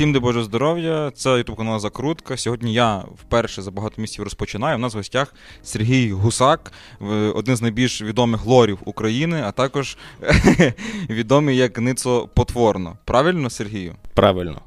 Всім 0.00 0.12
де 0.12 0.18
Боже 0.18 0.42
здоров'я, 0.42 1.10
це 1.14 1.38
ютуб 1.38 1.56
канал 1.56 1.78
Закрутка. 1.78 2.36
Сьогодні 2.36 2.72
я 2.72 2.98
вперше 2.98 3.62
за 3.62 3.70
багато 3.70 4.00
місяців 4.00 4.24
розпочинаю. 4.24 4.76
У 4.76 4.78
нас 4.78 4.94
в 4.94 4.96
гостях 4.96 5.34
Сергій 5.62 6.12
Гусак, 6.12 6.72
один 7.34 7.56
з 7.56 7.62
найбільш 7.62 8.02
відомих 8.02 8.46
лорів 8.46 8.78
України, 8.84 9.42
а 9.46 9.52
також 9.52 9.96
відомий 11.10 11.56
як 11.56 11.78
Ницо 11.78 12.28
Потворно. 12.34 12.98
Правильно, 13.04 13.50
Сергію? 13.50 13.94
Правильно. 14.14 14.60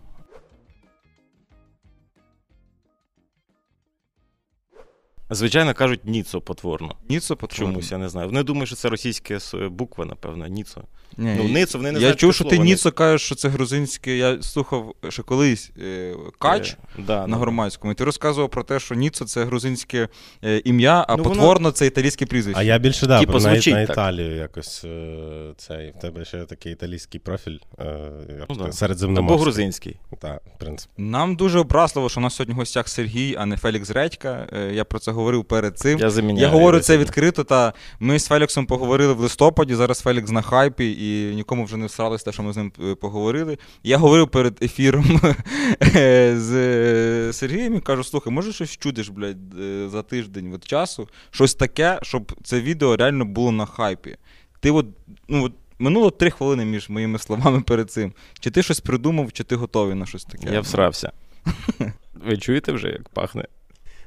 Звичайно, 5.33 5.73
кажуть 5.73 5.99
Ніцо 6.05 6.41
потворно. 6.41 6.95
Ніцо 7.09 7.35
Потворно. 7.35 7.73
Чомусь 7.73 7.91
я 7.91 7.97
не 7.97 8.09
знаю. 8.09 8.27
Вони 8.27 8.43
думають, 8.43 8.67
що 8.67 8.75
це 8.75 8.89
російська 8.89 9.39
буква, 9.69 10.05
напевно, 10.05 10.47
Ніцо. 10.47 10.81
Ні, 11.17 11.35
Ну, 11.37 11.43
Ницо, 11.49 11.77
вони 11.77 11.91
не 11.91 11.95
я 11.95 11.99
знають 11.99 12.19
чув, 12.19 12.33
що 12.33 12.43
ти 12.43 12.57
Ніцо 12.59 12.91
кажеш, 12.91 13.21
що 13.21 13.35
це 13.35 13.49
грузинське. 13.49 14.17
Я 14.17 14.41
слухав 14.41 14.93
ще 15.09 15.23
колись 15.23 15.71
е, 15.83 16.15
Кач. 16.39 16.71
Е, 16.99 17.01
да, 17.07 17.27
На 17.27 17.37
громадському, 17.37 17.91
і 17.91 17.95
ти 17.95 18.03
розказував 18.03 18.49
про 18.49 18.63
те, 18.63 18.79
що 18.79 18.95
Ніцо 18.95 19.25
це 19.25 19.45
грузинське 19.45 20.07
е, 20.43 20.57
ім'я, 20.65 21.05
а 21.07 21.15
Ну, 21.15 21.23
воно- 21.23 21.35
потворно 21.35 21.71
це 21.71 21.85
італійське 21.85 22.25
прізвище. 22.25 22.59
А 22.59 22.63
я 22.63 22.77
більше 22.77 23.07
да, 23.07 23.19
Типу, 23.19 23.33
на, 23.33 23.39
звучить 23.39 23.73
на 23.73 23.81
так. 23.85 23.89
Італію 23.95 24.35
якось 24.35 24.83
е, 24.85 25.53
цей. 25.57 25.91
В 25.97 25.99
тебе 26.01 26.25
ще 26.25 26.45
такий 26.45 26.71
італійський 26.73 27.19
профіль 27.19 27.57
е, 27.79 28.09
Ну, 28.49 28.55
да. 28.55 28.71
середземноморський. 28.71 29.35
Або 29.35 29.43
грузинський. 29.43 29.95
Так, 30.21 30.41
в 30.55 30.59
принципі. 30.59 30.93
Нам 30.97 31.35
дуже 31.35 31.59
образливо, 31.59 32.09
що 32.09 32.19
у 32.19 32.23
нас 32.23 32.35
сьогодні 32.35 32.53
в 32.55 32.57
гостях 32.57 32.87
Сергій, 32.89 33.35
а 33.39 33.45
не 33.45 33.57
Фелікс 33.57 33.89
Редька. 33.91 34.47
Е, 34.53 34.73
Я 34.73 34.85
про 34.85 34.99
це 34.99 35.11
говорив 35.23 35.45
перед 35.45 35.79
цим. 35.79 35.99
Я 35.99 36.09
заміняю. 36.09 36.47
Я 36.47 36.53
говорю 36.53 36.79
це 36.79 36.97
відкрито. 36.97 37.43
Та 37.43 37.73
ми 37.99 38.19
з 38.19 38.27
Феліксом 38.27 38.65
поговорили 38.65 39.13
в 39.13 39.19
листопаді. 39.19 39.75
Зараз 39.75 39.99
Фелікс 39.99 40.31
на 40.31 40.41
хайпі, 40.41 40.91
і 40.99 41.35
нікому 41.35 41.65
вже 41.65 41.77
не 41.77 41.85
всралось 41.85 42.23
те, 42.23 42.31
що 42.31 42.43
ми 42.43 42.53
з 42.53 42.57
ним 42.57 42.71
е, 42.83 42.95
поговорили. 42.95 43.57
Я 43.83 43.97
говорив 43.97 44.27
перед 44.27 44.57
ефіром 44.61 45.21
е, 45.95 46.35
з 46.37 46.53
е, 46.53 47.33
Сергієм 47.33 47.75
і 47.75 47.79
кажу: 47.79 48.03
слухай, 48.03 48.33
може 48.33 48.53
щось 48.53 48.77
чудиш, 48.77 49.09
блядь, 49.09 49.53
за 49.91 50.01
тиждень 50.01 50.53
от 50.53 50.65
часу? 50.67 51.09
Щось 51.31 51.55
таке, 51.55 51.99
щоб 52.01 52.33
це 52.43 52.61
відео 52.61 52.95
реально 52.95 53.25
було 53.25 53.51
на 53.51 53.65
хайпі. 53.65 54.15
Ти 54.59 54.71
от, 54.71 54.85
ну 55.27 55.43
от. 55.43 55.53
Минуло 55.79 56.11
три 56.11 56.29
хвилини 56.29 56.65
між 56.65 56.89
моїми 56.89 57.19
словами 57.19 57.61
перед 57.61 57.91
цим. 57.91 58.13
Чи 58.39 58.51
ти 58.51 58.63
щось 58.63 58.79
придумав, 58.79 59.31
чи 59.31 59.43
ти 59.43 59.55
готовий 59.55 59.95
на 59.95 60.05
щось 60.05 60.25
таке? 60.25 60.53
Я 60.53 60.59
всрався. 60.59 61.11
Ви 62.13 62.37
чуєте 62.37 62.71
вже, 62.71 62.87
як 62.87 63.09
пахне? 63.09 63.45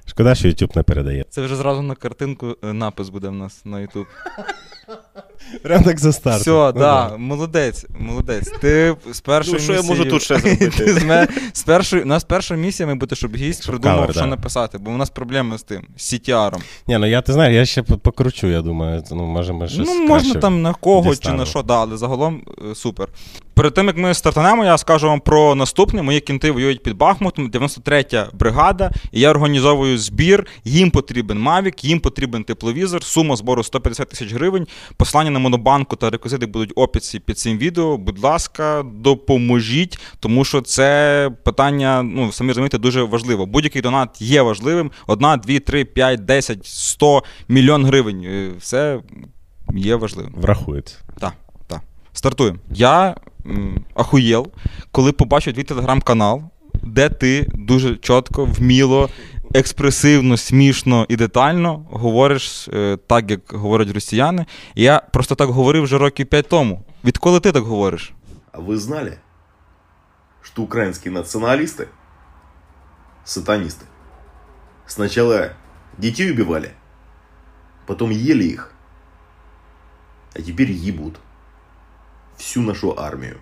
Шкода, 0.06 0.34
що 0.34 0.48
YouTube 0.48 0.76
не 0.76 0.82
передає. 0.82 1.24
Це 1.30 1.42
вже 1.42 1.56
зразу 1.56 1.82
на 1.82 1.94
картинку 1.94 2.56
е, 2.64 2.72
напис 2.72 3.08
буде 3.08 3.28
в 3.28 3.34
нас 3.34 3.64
на 3.64 3.76
YouTube. 3.76 4.06
Прям 5.62 5.84
так 5.84 5.98
за 6.00 6.12
старт. 6.12 6.40
Все, 6.40 6.72
да, 6.72 7.16
молодець, 7.16 7.86
молодець. 7.98 8.52
Ти 8.60 8.96
з 9.12 9.20
першої 9.20 9.56
Ну, 9.56 9.62
що 9.62 9.72
я 9.72 9.82
можу 9.82 10.04
тут 10.04 10.22
ще 10.22 10.38
зробити? 10.38 10.68
Ти 10.76 10.92
з 10.94 11.04
ме- 11.04 11.28
з 11.52 11.62
першої, 11.62 12.02
у 12.02 12.06
нас 12.06 12.24
перша 12.24 12.54
місія 12.54 12.86
має 12.86 12.98
бути, 12.98 13.16
щоб 13.16 13.36
гість 13.36 13.62
Щоб 13.62 13.72
придумав, 13.72 13.98
кавер, 13.98 14.10
що 14.14 14.20
да. 14.20 14.26
написати, 14.26 14.78
бо 14.78 14.90
у 14.90 14.96
нас 14.96 15.10
проблеми 15.10 15.58
з 15.58 15.62
тим, 15.62 15.82
з 15.96 16.12
CTR-ом. 16.14 16.60
Ні, 16.86 16.98
ну 16.98 17.06
я 17.06 17.22
ти 17.22 17.32
знаєш, 17.32 17.54
я 17.54 17.64
ще 17.66 17.82
по- 17.82 17.98
покручу, 17.98 18.46
я 18.46 18.62
думаю. 18.62 19.02
Ну, 19.10 19.24
може, 19.26 19.52
ми 19.52 19.68
щось 19.68 19.78
Ну, 19.78 19.84
краще. 19.84 20.08
можна 20.08 20.34
там 20.40 20.62
на 20.62 20.74
кого 20.74 21.04
чи 21.04 21.10
дістанемо. 21.10 21.40
на 21.40 21.46
що, 21.46 21.62
да, 21.62 21.80
але 21.80 21.96
загалом 21.96 22.42
е, 22.70 22.74
супер. 22.74 23.08
Перед 23.54 23.74
тим, 23.74 23.86
як 23.86 23.96
ми 23.96 24.14
стартанемо, 24.14 24.64
я 24.64 24.78
скажу 24.78 25.06
вам 25.06 25.20
про 25.20 25.54
наступне. 25.54 26.02
Мої 26.02 26.20
кінти 26.20 26.50
воюють 26.50 26.82
під 26.82 26.96
Бахмутом, 26.96 27.50
93-я 27.50 28.26
бригада, 28.32 28.90
і 29.12 29.20
я 29.20 29.30
організовую 29.30 29.98
збір. 29.98 30.46
Їм 30.64 30.90
потрібен 30.90 31.38
Mavic, 31.48 31.86
їм 31.86 32.00
потрібен 32.00 32.44
тепловізор, 32.44 33.02
сума 33.04 33.36
збору 33.36 33.62
150 33.62 34.08
тисяч 34.08 34.32
гривень. 34.32 34.66
Послання 35.06 35.30
на 35.30 35.38
монобанку 35.38 35.96
та 35.96 36.10
реквізити 36.10 36.46
будуть 36.46 36.76
в 36.76 36.80
описі 36.80 37.18
під 37.18 37.38
цим 37.38 37.58
відео. 37.58 37.96
Будь 37.96 38.18
ласка, 38.18 38.84
допоможіть, 38.94 39.98
тому 40.20 40.44
що 40.44 40.60
це 40.60 41.30
питання, 41.44 42.02
ну 42.02 42.32
самі 42.32 42.48
розумієте, 42.48 42.78
дуже 42.78 43.02
важливо. 43.02 43.46
Будь-який 43.46 43.82
донат 43.82 44.22
є 44.22 44.42
важливим. 44.42 44.90
Одна, 45.06 45.36
дві, 45.36 45.60
три, 45.60 45.84
п'ять, 45.84 46.24
десять, 46.24 46.66
сто 46.66 47.22
мільйон 47.48 47.84
гривень. 47.86 48.22
Е, 48.24 48.52
Все 48.58 49.00
є 49.74 49.96
важливим. 49.96 50.34
Врахується. 50.36 50.96
Стартуємо. 52.12 52.58
Я 52.70 53.14
м, 53.46 53.84
ахуєл, 53.94 54.48
коли 54.92 55.12
побачив 55.12 55.54
твій 55.54 55.62
телеграм-канал, 55.62 56.42
де 56.82 57.08
ти 57.08 57.46
дуже 57.54 57.96
чітко, 57.96 58.44
вміло, 58.44 59.08
експресивно, 59.55 60.37
смішно 60.37 61.05
і 61.09 61.15
детально 61.15 61.85
говориш 61.91 62.67
е, 62.67 62.97
так, 63.07 63.31
як 63.31 63.41
говорять 63.53 63.93
росіяни. 63.93 64.45
Я 64.75 64.99
просто 64.99 65.35
так 65.35 65.49
говорив 65.49 65.83
вже 65.83 65.97
років 65.97 66.27
5 66.27 66.49
тому. 66.49 66.85
Відколи 67.03 67.39
ти 67.39 67.51
так 67.51 67.63
говориш? 67.63 68.13
А 68.51 68.59
вы 68.59 68.77
знали, 68.77 69.17
что 70.41 70.63
украинские 70.63 71.13
националисты – 71.13 73.25
сатанисты? 73.25 73.85
Сначала 74.85 75.53
детей 75.97 76.31
убивали, 76.31 76.73
потом 77.87 78.09
ели 78.09 78.43
их, 78.43 78.73
а 80.35 80.41
теперь 80.41 80.71
ебут 80.71 81.19
всю 82.37 82.61
нашу 82.61 82.99
армию 82.99 83.39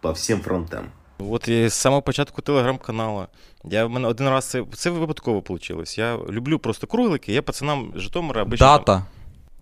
по 0.00 0.12
всем 0.12 0.40
фронтам. 0.40 0.92
От 1.29 1.47
і 1.47 1.67
з 1.67 1.73
самого 1.73 2.01
початку 2.01 2.41
телеграм-каналу. 2.41 3.25
Я 3.63 3.85
в 3.85 3.89
мене 3.89 4.07
один 4.07 4.29
раз 4.29 4.45
це, 4.45 4.63
це 4.73 4.89
випадково 4.89 5.43
вийшло. 5.49 5.83
Я 6.03 6.17
люблю 6.29 6.59
просто 6.59 6.87
круглики. 6.87 7.33
Я 7.33 7.41
пацанам 7.41 7.93
Житомира 7.95 8.41
обично 8.41 8.65
Дата. 8.67 9.05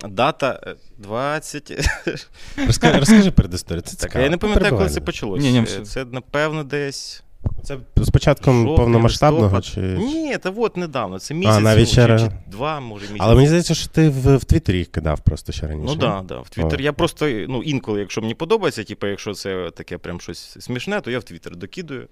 Дата 0.08 0.60
е, 0.68 0.76
20. 0.98 1.90
Розкажи, 2.68 3.00
розкажи 3.00 3.32
перед 3.32 3.54
історією. 3.54 3.82
Це 3.82 3.92
Так, 3.92 4.00
цікаво. 4.00 4.24
я 4.24 4.30
не 4.30 4.38
пам'ятаю, 4.38 4.78
коли 4.78 4.90
це 4.90 5.02
почалося. 5.02 5.02
почалось. 5.02 5.44
Ні, 5.44 5.52
ні, 5.52 5.60
Е, 5.60 5.62
все. 5.62 5.82
Це, 5.86 6.06
напевно, 6.06 6.64
десь. 6.64 7.24
Це 7.64 7.78
з 7.96 8.10
початком 8.10 8.56
жовтий, 8.64 8.78
повномасштабного 8.78 9.58
листопад. 9.58 9.66
чи. 9.66 9.82
Ні, 9.82 10.38
та 10.38 10.50
от 10.50 10.78
недавно. 10.78 11.20
Це 11.20 11.34
місяць. 11.34 11.64
навіть 11.64 11.80
ну, 11.80 11.86
ще 11.86 11.96
чи, 11.96 12.08
ра- 12.14 12.20
чи 12.20 12.32
два, 12.52 12.80
може, 12.80 13.04
місяць. 13.04 13.18
Але 13.22 13.36
мені 13.36 13.48
здається, 13.48 13.76
що 13.76 13.90
ти 13.90 14.10
в, 14.10 14.38
в 14.38 14.44
Твіттері 14.44 14.78
їх 14.78 14.88
кидав 14.88 15.20
просто 15.20 15.52
ще 15.52 15.68
раніше. 15.68 15.94
Ну 15.96 16.02
так, 16.02 16.26
да, 16.26 16.36
да, 16.36 16.42
в 16.42 16.50
Твіттер. 16.50 16.80
О. 16.80 16.84
Я 16.84 16.94
просто, 16.94 17.26
ну, 17.30 17.64
інколи, 17.64 18.00
якщо 18.00 18.22
мені 18.22 18.34
подобається, 18.34 18.84
типу, 18.84 19.08
якщо 19.08 19.34
це 19.34 19.72
таке 19.72 19.98
прям 19.98 20.22
щось 20.22 20.58
смішне, 20.60 21.02
то 21.02 21.12
я 21.12 21.20
в 21.20 21.24
Твіттер 21.24 21.56
докидую. 21.56 22.08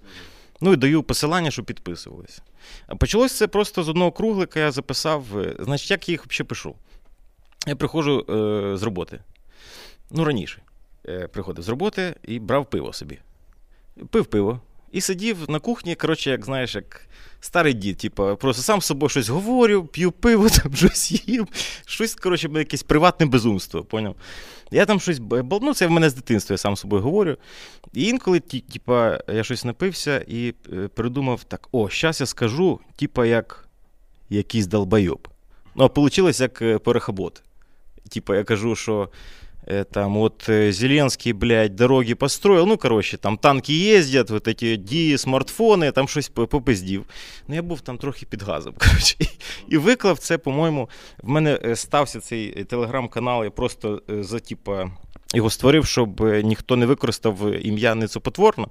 Ну 0.60 0.72
і 0.72 0.76
даю 0.76 1.02
посилання, 1.02 1.50
щоб 1.50 1.64
підписувалися. 1.64 2.42
А 2.86 2.96
почалось 2.96 3.36
це 3.36 3.46
просто 3.46 3.82
з 3.82 3.88
одного 3.88 4.12
круглика, 4.12 4.60
я 4.60 4.70
записав. 4.70 5.24
е, 5.38 5.56
Значить, 5.58 5.90
як 5.90 6.08
я 6.08 6.12
їх 6.12 6.26
взагалі 6.26 6.48
пишу? 6.48 6.74
Я 7.66 7.76
приходжу 7.76 8.24
е, 8.28 8.76
з 8.76 8.82
роботи. 8.82 9.20
Ну, 10.10 10.24
раніше. 10.24 10.62
Е, 11.08 11.28
приходив 11.28 11.64
з 11.64 11.68
роботи 11.68 12.14
і 12.22 12.38
брав 12.38 12.70
пиво 12.70 12.92
собі. 12.92 13.18
Пив 14.10 14.26
пиво. 14.26 14.60
І 14.92 15.00
сидів 15.00 15.50
на 15.50 15.58
кухні, 15.58 15.94
коротше, 15.94 16.30
як 16.30 16.44
знаєш, 16.44 16.74
як 16.74 17.00
старий 17.40 17.74
дід, 17.74 17.96
типу, 17.96 18.36
просто 18.36 18.62
сам 18.62 18.80
з 18.80 18.86
собою 18.86 19.10
щось 19.10 19.28
говорю, 19.28 19.84
п'ю 19.84 20.12
пиво, 20.12 20.48
там 20.62 20.74
щось 20.74 21.28
їм. 21.28 21.48
Щось, 21.86 22.14
коротше, 22.14 22.48
якесь 22.54 22.82
приватне 22.82 23.26
безумство, 23.26 23.84
поняв? 23.84 24.16
Я 24.70 24.86
там 24.86 25.00
щось 25.00 25.20
ну, 25.60 25.74
це 25.74 25.86
в 25.86 25.90
мене 25.90 26.10
з 26.10 26.14
дитинства, 26.14 26.54
я 26.54 26.58
сам 26.58 26.76
з 26.76 26.80
собою 26.80 27.02
говорю. 27.02 27.36
І 27.92 28.04
інколи, 28.04 28.40
типа, 28.40 29.20
я 29.28 29.44
щось 29.44 29.64
напився 29.64 30.24
і 30.28 30.54
е, 30.72 30.88
придумав 30.88 31.44
так: 31.44 31.68
о, 31.72 31.88
щас 31.88 32.20
я 32.20 32.26
скажу, 32.26 32.80
типа, 32.96 33.26
як 33.26 33.68
якийсь 34.30 34.66
долбойоб. 34.66 35.28
Ну, 35.74 35.90
а 35.96 36.00
вийшло 36.00 36.30
як 36.30 36.62
е, 36.62 36.78
перехабот. 36.78 37.42
Типа, 38.08 38.36
я 38.36 38.44
кажу, 38.44 38.76
що 38.76 39.08
там 39.90 40.14
вот 40.14 40.48
э, 40.48 40.72
Зеленский, 40.72 41.32
блядь, 41.32 41.74
дороги 41.74 42.14
построил, 42.14 42.66
ну, 42.66 42.78
короче, 42.78 43.16
там 43.16 43.36
танки 43.36 43.72
ездят, 43.72 44.30
вот 44.30 44.48
эти 44.48 44.76
дії, 44.76 45.18
смартфони, 45.18 45.92
там 45.92 46.08
щось 46.08 46.28
попиздів. 46.28 47.04
Ну, 47.48 47.54
я 47.54 47.62
був 47.62 47.80
там 47.80 47.98
трохи 47.98 48.26
під 48.26 48.42
газом, 48.42 48.74
коротше. 48.78 49.16
І, 49.68 49.76
виклав 49.76 50.18
це, 50.18 50.38
по-моєму, 50.38 50.88
в 51.22 51.28
мене 51.28 51.60
е, 51.64 51.76
стався 51.76 52.20
цей 52.20 52.60
е, 52.60 52.64
телеграм-канал, 52.64 53.44
я 53.44 53.50
просто 53.50 54.02
е, 54.10 54.22
за, 54.22 54.38
типа, 54.38 54.90
його 55.34 55.50
створив, 55.50 55.86
щоб 55.86 56.20
ніхто 56.20 56.76
не 56.76 56.86
використав 56.86 57.66
ім'я 57.66 57.94
Ницопотворно. 57.94 58.68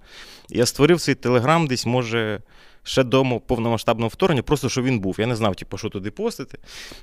Я 0.49 0.65
створив 0.65 1.01
цей 1.01 1.15
телеграм 1.15 1.67
десь, 1.67 1.85
може, 1.85 2.41
ще 2.87 3.03
до 3.03 3.39
повномасштабного 3.39 4.09
вторгнення, 4.09 4.43
просто 4.43 4.69
що 4.69 4.81
він 4.81 4.99
був. 4.99 5.15
Я 5.19 5.27
не 5.27 5.35
знав, 5.35 5.55
типу, 5.55 5.77
що 5.77 5.89
туди 5.89 6.11
постити. 6.11 6.57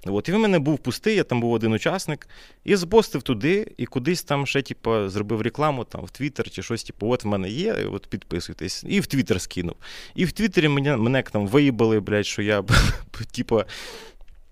От, 0.06 0.28
і 0.28 0.32
він 0.32 0.40
мене 0.40 0.58
був 0.58 0.78
пустий, 0.78 1.16
я 1.16 1.24
там 1.24 1.40
був 1.40 1.52
один 1.52 1.72
учасник, 1.72 2.28
і 2.64 2.76
збостив 2.76 3.22
туди, 3.22 3.72
і 3.76 3.86
кудись 3.86 4.22
там 4.22 4.46
ще, 4.46 4.62
типу, 4.62 5.08
зробив 5.08 5.40
рекламу 5.40 5.84
там, 5.84 6.04
в 6.04 6.10
Твіттер 6.10 6.50
чи 6.50 6.62
щось, 6.62 6.84
типу, 6.84 7.10
от 7.10 7.24
в 7.24 7.26
мене 7.26 7.48
є, 7.48 7.74
от 7.92 8.06
підписуйтесь. 8.06 8.84
І 8.88 9.00
в 9.00 9.06
Твіттер 9.06 9.40
скинув. 9.40 9.74
І 10.14 10.24
в 10.24 10.32
Твіттері 10.32 10.68
мене, 10.68 10.96
мене 10.96 11.22
там 11.22 11.46
виїбали, 11.46 12.00
блядь, 12.00 12.26
що 12.26 12.42
я, 12.42 12.64
типу, 13.32 13.62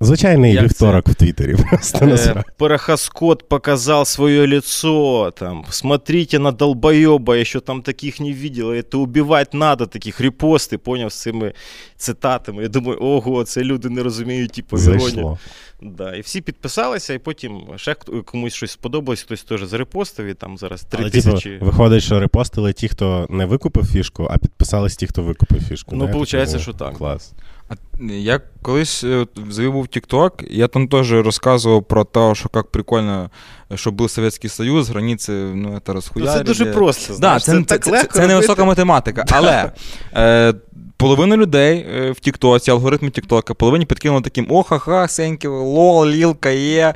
Звичайний 0.05 0.53
Як 0.53 0.65
вівторок 0.65 1.09
в 1.09 1.15
Твіттері. 1.15 1.57
Просто 1.71 2.07
насправді. 2.07 2.51
Парохоскот 2.57 3.49
показал 3.49 4.05
свое 4.05 4.47
лицо, 4.47 5.33
там, 5.37 5.65
смотрите 5.71 6.39
на 6.39 6.53
долбоеба, 6.53 7.37
я 7.37 7.43
еще 7.43 7.61
там 7.61 7.83
таких 7.83 8.21
не 8.21 8.33
видел, 8.33 8.71
это 8.71 8.99
убивать 8.99 9.55
надо, 9.55 9.87
таких 9.87 10.21
репости, 10.21 10.79
поняв, 10.79 11.13
з 11.13 11.21
цими 11.21 11.53
цитатами. 11.97 12.63
Я 12.63 12.69
думаю, 12.69 12.99
ого, 13.01 13.45
це 13.45 13.63
люди 13.65 13.89
не 13.89 14.03
розуміють, 14.03 14.53
типу, 14.53 14.79
іронію. 14.79 15.39
Да, 15.83 16.15
і 16.15 16.21
всі 16.21 16.41
підписалися, 16.41 17.15
і 17.15 17.19
потім 17.19 17.61
ще 17.77 17.95
комусь 18.25 18.55
щось 18.55 18.71
сподобалось, 18.71 19.23
хтось 19.23 19.43
теж 19.43 19.63
зарепостив, 19.63 20.27
і 20.27 20.35
там 20.35 20.59
зараз 20.59 20.85
три 20.85 21.11
типу, 21.11 21.31
тисячі. 21.31 21.59
виходить, 21.61 22.03
що 22.03 22.21
репостили 22.21 22.73
ті, 22.73 22.89
хто 22.89 23.27
не 23.31 23.47
викупив 23.47 23.87
фішку, 23.87 24.29
а 24.31 24.39
підписались 24.39 24.97
ті, 24.97 25.07
хто 25.07 25.23
викупив 25.23 25.63
фішку. 25.63 25.97
Ну, 25.97 26.09
получається, 26.09 26.59
що 26.59 26.73
так. 26.73 26.97
Клас. 26.97 27.33
А 27.72 27.76
я 28.14 28.42
колись 28.62 29.04
е, 29.04 29.16
от 29.16 29.30
завів 29.50 29.72
був 29.74 29.86
TikTok, 29.86 30.32
я 30.50 30.68
там 30.68 30.88
теж 30.88 31.12
розказував 31.12 31.84
про 31.84 32.04
те, 32.04 32.36
що 32.36 32.50
як 32.56 32.68
прикольно, 32.72 33.30
що 33.76 33.92
був 33.92 34.10
Совєтський 34.12 34.50
Союз, 34.50 34.90
границі, 34.90 35.32
ну, 35.32 35.70
це 35.70 35.82
Ну, 35.88 35.94
розхуярили. 35.94 36.38
це 36.38 36.44
дуже 36.44 36.66
просто. 36.66 37.14
Да, 37.14 37.18
знаєш, 37.20 37.44
це, 37.44 37.52
це, 37.52 37.64
так 37.64 37.84
це, 37.84 37.92
легко 37.92 38.14
це 38.14 38.20
не 38.20 38.26
робити. 38.28 38.42
висока 38.42 38.66
математика. 38.66 39.26
Але 39.32 39.72
е, 40.16 40.54
половина 40.98 41.38
людей 41.38 41.88
е, 41.96 42.12
в 42.12 42.20
Тіктоці, 42.20 42.72
алгоритми 42.72 43.10
Тіктока, 43.10 43.54
половині 43.54 43.86
підкинули 43.86 44.22
таким 44.22 44.48
о, 44.50 44.64
ха-ха, 44.64 45.08
сеньки, 45.08 45.48
лол, 45.48 46.06
лілка 46.08 46.50
є. 46.50 46.94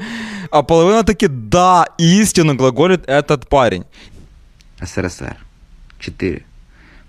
А 0.51 0.63
половина 0.63 1.04
таки 1.04 1.28
да, 1.28 1.86
істину 1.98 2.57
глаголить 2.57 3.06
этот 3.10 3.45
парень. 3.50 3.83
СССР. 4.86 5.36
4. 6.00 6.42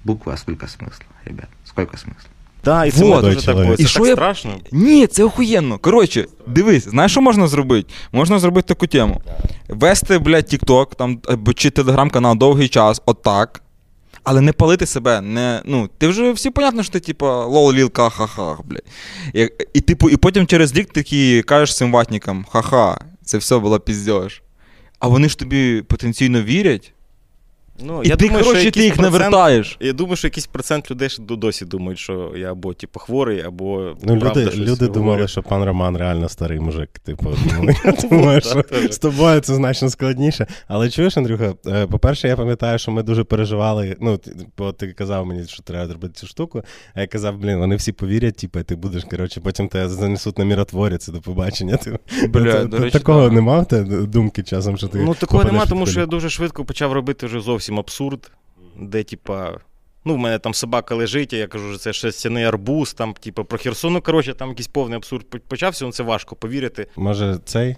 Буква, 0.05 0.33
а 0.33 0.37
сколько 0.37 0.67
смысла, 0.67 1.05
ребят? 1.25 1.49
Сколько 1.65 1.97
смысла? 1.97 2.29
Да, 2.68 2.86
і 2.86 2.92
це 2.92 3.04
Вот. 3.04 3.22
дуже 3.22 3.36
так 3.36 3.44
Чоловік. 3.46 3.66
було. 3.66 3.76
Це 3.78 3.82
І 3.84 3.86
так 3.86 3.92
що 3.92 4.06
я- 4.06 4.14
страшно. 4.14 4.52
Ні, 4.72 5.08
це 5.08 5.24
охуєнно. 5.24 5.78
Коротше, 5.78 6.26
дивись, 6.48 6.88
знаєш, 6.88 7.12
що 7.12 7.22
можна 7.22 7.48
зробити? 7.48 7.94
Можна 8.12 8.40
зробити 8.40 8.68
таку 8.68 8.88
тему. 8.88 9.22
Вести, 9.70 10.20
блядь, 10.20 10.54
TikTok, 10.54 10.96
там, 10.96 11.20
або 11.28 11.54
чи 11.54 11.70
телеграм-канал 11.70 12.38
довгий 12.38 12.68
час, 12.68 13.02
отак. 13.06 13.62
Але 14.24 14.42
не 14.42 14.52
палити 14.54 14.86
себе, 14.86 15.22
не, 15.22 15.62
ну, 15.66 15.90
ти 15.98 16.08
вже 16.08 16.32
всі 16.32 16.50
понятно, 16.50 16.84
що 16.84 16.94
ти, 16.94 17.00
типа, 17.00 17.46
лол, 17.46 17.74
лілка, 17.74 18.10
ха-ха, 18.10 18.58
блядь. 18.66 18.84
І, 19.34 19.50
і, 19.74 19.82
типу, 19.82 20.10
і 20.10 20.18
потім 20.18 20.48
через 20.48 20.76
рік 20.76 20.94
такі 20.94 21.42
кажеш 21.42 21.76
цим 21.78 21.92
ватникам, 21.92 22.46
ха-ха, 22.52 23.00
це 23.26 23.38
все 23.38 23.58
було 23.58 23.80
піздьош. 23.80 24.42
А 25.00 25.08
вони 25.08 25.30
ж 25.30 25.38
тобі 25.40 25.82
потенційно 25.82 26.42
вірять, 26.42 26.94
Ну, 27.84 28.04
і 28.04 28.08
я 28.08 28.16
ти, 28.16 28.26
думаю, 28.26 28.44
що 28.44 28.52
коротше, 28.54 28.72
ти 28.72 28.80
якийсь 28.80 28.86
їх 28.86 28.98
не 28.98 29.04
процент- 29.08 29.12
вертаєш. 29.12 29.78
Я 29.82 29.94
думаю, 29.94 30.16
що 30.16 30.28
якийсь 30.28 30.48
процент 30.48 30.92
людей 30.92 31.10
ще 31.10 31.24
до- 31.24 31.36
досі 31.36 31.66
думають, 31.66 32.00
що 32.00 32.34
я 32.38 32.52
або 32.52 32.74
типу, 32.74 33.00
хворий, 33.00 33.42
або 33.42 33.96
Ну, 34.04 34.20
правда 34.20 34.40
люди, 34.42 34.52
щось 34.52 34.62
люди 34.68 34.86
говорю. 34.86 34.94
думали, 34.94 35.28
що 35.28 35.44
пан 35.44 35.64
Роман 35.64 35.98
реально 35.98 36.30
старий 36.30 36.60
мужик. 36.60 36.90
Типу, 37.04 37.26
ну, 37.62 37.70
я 37.86 37.92
думаю, 38.10 38.42
що 38.42 38.64
з 38.92 38.98
тобою 38.98 39.40
це 39.40 39.56
значно 39.56 39.90
складніше. 39.90 40.48
Але 40.68 40.90
чуєш, 40.90 41.18
Андрюха, 41.18 41.54
е, 41.68 41.88
по-перше, 41.88 42.28
я 42.28 42.36
пам'ятаю, 42.36 42.80
що 42.80 42.92
ми 42.92 43.04
дуже 43.04 43.24
переживали. 43.24 43.96
Ну, 44.02 44.18
ти- 44.18 44.32
бо 44.58 44.72
ти 44.72 44.88
казав 44.88 45.26
мені, 45.26 45.48
що 45.48 45.64
треба 45.64 45.88
зробити 45.88 46.14
цю 46.14 46.28
штуку. 46.28 46.62
А 46.94 47.02
я 47.02 47.08
казав, 47.08 47.38
блін, 47.38 47.58
вони 47.58 47.76
всі 47.76 47.92
повірять, 47.92 48.36
типу, 48.38 48.60
і 48.60 48.64
ти 48.64 48.76
будеш, 48.76 49.04
коротше, 49.04 49.40
потім 49.42 49.68
тебе 49.68 49.90
занесуть 49.90 50.38
на 50.40 50.46
Миротворець, 50.46 51.12
до 51.12 51.22
побачення. 51.22 51.78
Ти, 51.78 51.98
Бля, 52.28 52.52
Та- 52.54 52.64
до 52.66 52.78
речі, 52.80 52.98
такого 52.98 53.30
да. 53.30 53.36
нема 53.36 53.60
в 53.60 53.68
тебе 53.68 54.06
думки 54.06 54.44
часом, 54.44 54.78
що 54.78 54.88
ти. 54.88 54.98
Ну, 54.98 55.14
такого 55.14 55.44
попадеш 55.44 55.52
нема, 55.54 55.66
тому 55.66 55.86
що 55.86 56.00
я 56.00 56.06
дуже 56.06 56.30
швидко 56.30 56.66
почав 56.66 56.94
робити 56.94 57.26
вже 57.26 57.40
зовсім 57.40 57.67
абсурд, 57.76 58.32
де, 58.80 59.04
типа. 59.04 59.52
Ну, 60.06 60.14
в 60.14 60.18
мене 60.18 60.40
там 60.40 60.54
собака 60.54 60.96
лежить, 60.96 61.34
я 61.34 61.48
кажу, 61.48 61.70
що 61.70 61.78
це 61.78 61.94
шерстяний 61.94 62.44
арбуз, 62.44 62.94
там, 62.94 63.14
типу, 63.14 63.46
про 63.46 63.58
Херсон. 63.58 63.94
Ну, 63.94 64.02
коротше, 64.02 64.34
там 64.34 64.50
якийсь 64.50 64.68
повний 64.68 64.98
абсурд 64.98 65.26
почався, 65.48 65.86
ну 65.86 65.92
це 65.92 66.04
важко 66.04 66.36
повірити. 66.36 66.88
Може, 66.96 67.40
цей 67.46 67.76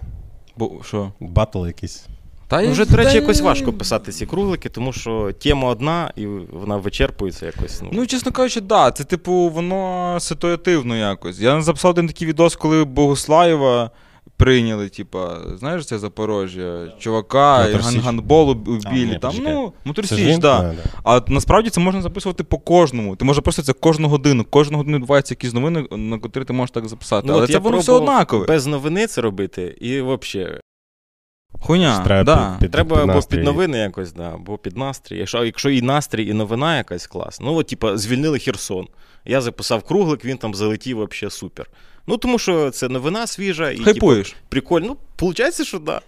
Бо 0.58 0.72
що? 0.84 1.12
батл 1.20 1.66
якийсь. 1.68 2.06
Та 2.48 2.62
Ну, 2.62 2.72
вже, 2.72 2.86
до 2.86 2.98
речі, 2.98 3.16
якось 3.16 3.42
важко 3.42 3.74
писати 3.74 4.12
ці 4.12 4.26
круглики, 4.26 4.70
тому 4.70 4.94
що 4.94 5.32
тема 5.32 5.68
одна, 5.70 6.12
і 6.16 6.26
вона 6.52 6.78
вичерпується 6.78 7.46
якось. 7.46 7.82
Ну, 7.82 7.90
Ну, 7.94 8.06
чесно 8.08 8.32
кажучи, 8.32 8.62
да. 8.62 8.92
Це, 8.92 9.04
типу, 9.04 9.50
воно 9.50 10.18
ситуативно 10.20 10.98
якось. 10.98 11.40
Я 11.40 11.62
записав 11.62 11.92
один 11.92 12.08
такий 12.08 12.28
відос, 12.28 12.56
коли 12.56 12.84
Богуслаєва 12.86 13.92
прийняли, 14.40 14.90
типа, 14.90 15.38
знаєш, 15.58 15.86
це 15.86 16.00
Запорожжя, 16.00 16.88
чувака, 17.00 17.58
ган- 17.58 18.20
у 18.30 18.52
у 18.54 18.80
А, 18.86 18.90
білі. 18.94 19.20
ні, 19.34 19.42
ну, 19.44 19.74
Мотор 19.86 20.08
Це 20.08 20.16
Січ, 20.16 20.26
ж 20.26 20.32
він? 20.32 20.40
да. 20.40 20.60
Да, 20.62 20.74
да. 20.84 21.00
А 21.04 21.22
насправді 21.28 21.70
це 21.70 21.82
можна 21.82 22.02
записувати 22.02 22.44
по 22.44 22.58
кожному. 22.58 23.16
Ти 23.16 23.26
можеш 23.26 23.44
просто 23.44 23.62
це 23.62 23.74
кожну 23.74 24.08
годину. 24.08 24.46
Кожну 24.50 24.78
годину 24.78 24.98
відбуваються 24.98 25.34
якісь 25.34 25.54
новини, 25.54 25.88
на 25.92 26.20
котрі 26.20 26.44
ти 26.44 26.54
можеш 26.54 26.72
так 26.72 26.88
записати. 26.88 27.28
ну, 27.28 27.34
Але 27.34 27.48
це 27.48 27.58
воно 27.60 27.78
все 27.78 27.92
однакове. 27.92 28.46
Без 28.46 28.66
новини 28.66 29.08
це 29.08 29.22
робити, 29.22 29.78
і 29.82 30.02
взагалі. 30.02 30.60
Хуйня. 31.62 32.00
Треба 32.04 32.24
да. 32.24 32.52
під- 32.52 32.60
під- 32.60 32.72
Треба 32.72 32.96
під 33.02 33.10
або 33.10 33.22
під 33.22 33.44
новини 33.44 33.78
якось, 33.78 34.14
да, 34.14 34.32
або 34.34 34.58
під 34.58 34.78
настрій. 34.78 35.18
Якщо, 35.18 35.44
якщо 35.46 35.70
і 35.70 35.82
настрій, 35.82 36.28
і 36.28 36.34
новина 36.34 36.78
якась 36.78 37.08
клас. 37.08 37.40
Ну, 37.42 37.56
от, 37.56 37.68
типа, 37.68 37.98
звільнили 37.98 38.40
Херсон. 38.40 38.88
Я 39.26 39.42
записав 39.42 39.84
круглик, 39.84 40.26
він 40.26 40.38
там 40.38 40.56
залетів 40.56 40.98
взагалі 40.98 41.32
супер. 41.32 41.68
Ну, 42.10 42.18
тому 42.18 42.40
що 42.40 42.72
це 42.72 42.90
новина 42.90 43.28
свіжа 43.28 43.72
і 43.72 43.74
типу, 43.74 43.86
Хайпуєш. 43.86 44.36
прикольно. 44.50 44.88
Ну, 44.88 44.98
виходить, 45.20 45.68
що 45.68 45.80
да. 45.80 46.02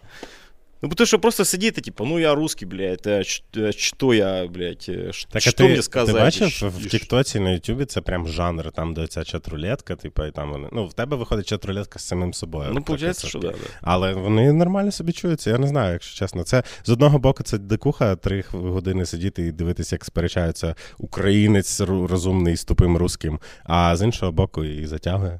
Ну, 0.82 0.90
тому 0.90 1.06
що 1.06 1.20
просто 1.20 1.46
сидіти, 1.46 1.82
типу, 1.82 2.06
ну 2.06 2.20
я 2.20 2.36
русский, 2.36 2.68
блядь, 2.68 3.08
а 3.08 3.24
що 3.72 4.14
я, 4.14 4.48
блядь, 4.48 4.86
е, 4.90 5.12
Так, 5.30 5.42
що 5.42 5.52
ти, 5.52 5.64
мені 5.64 5.82
сказати? 5.82 6.18
ти 6.18 6.20
бачив 6.24 6.74
в 6.78 6.86
Тіктоці 6.86 7.40
на 7.40 7.52
Ютубі 7.52 7.86
це 7.86 8.02
прям 8.02 8.28
жанр, 8.28 8.72
там 8.72 8.94
де 8.94 9.08
ця 9.08 9.24
чатрулетка, 9.24 9.96
типу, 9.96 10.26
і 10.26 10.32
там 10.32 10.52
вони. 10.52 10.68
Ну, 10.72 10.88
в 10.88 10.94
тебе 10.94 11.18
виходить 11.18 11.48
чатрулетка 11.48 12.00
з 12.00 12.08
самим 12.08 12.34
собою. 12.34 12.70
Ну, 12.74 12.84
виходить, 12.88 13.26
що 13.28 13.40
да, 13.40 13.48
да. 13.48 13.56
Але 13.82 14.14
вони 14.14 14.54
нормально 14.54 14.92
собі 14.92 15.12
чуються, 15.12 15.50
я 15.50 15.58
не 15.58 15.68
знаю, 15.68 15.94
якщо 15.94 16.20
чесно. 16.20 16.44
Це 16.44 16.64
з 16.84 16.90
одного 16.90 17.20
боку, 17.20 17.44
це 17.44 17.58
дикуха, 17.58 18.16
три 18.16 18.44
години 18.52 19.06
сидіти 19.06 19.42
і 19.42 19.52
дивитися, 19.52 19.96
як 19.96 20.06
сперечаються 20.06 20.76
українець 20.98 21.82
розумний 21.82 22.58
з 22.58 22.64
тупим 22.64 22.98
русським, 22.98 23.40
а 23.64 23.96
з 23.96 24.02
іншого 24.02 24.32
боку, 24.32 24.64
і 24.64 24.88
затягує. 24.88 25.40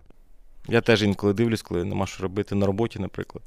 Я 0.70 0.82
теж 0.82 1.04
інколи 1.04 1.34
дивлюсь, 1.34 1.62
коли 1.62 1.84
нема 1.84 2.08
що 2.08 2.24
робити 2.24 2.56
на 2.56 2.66
роботі, 2.66 3.00
наприклад. 3.00 3.44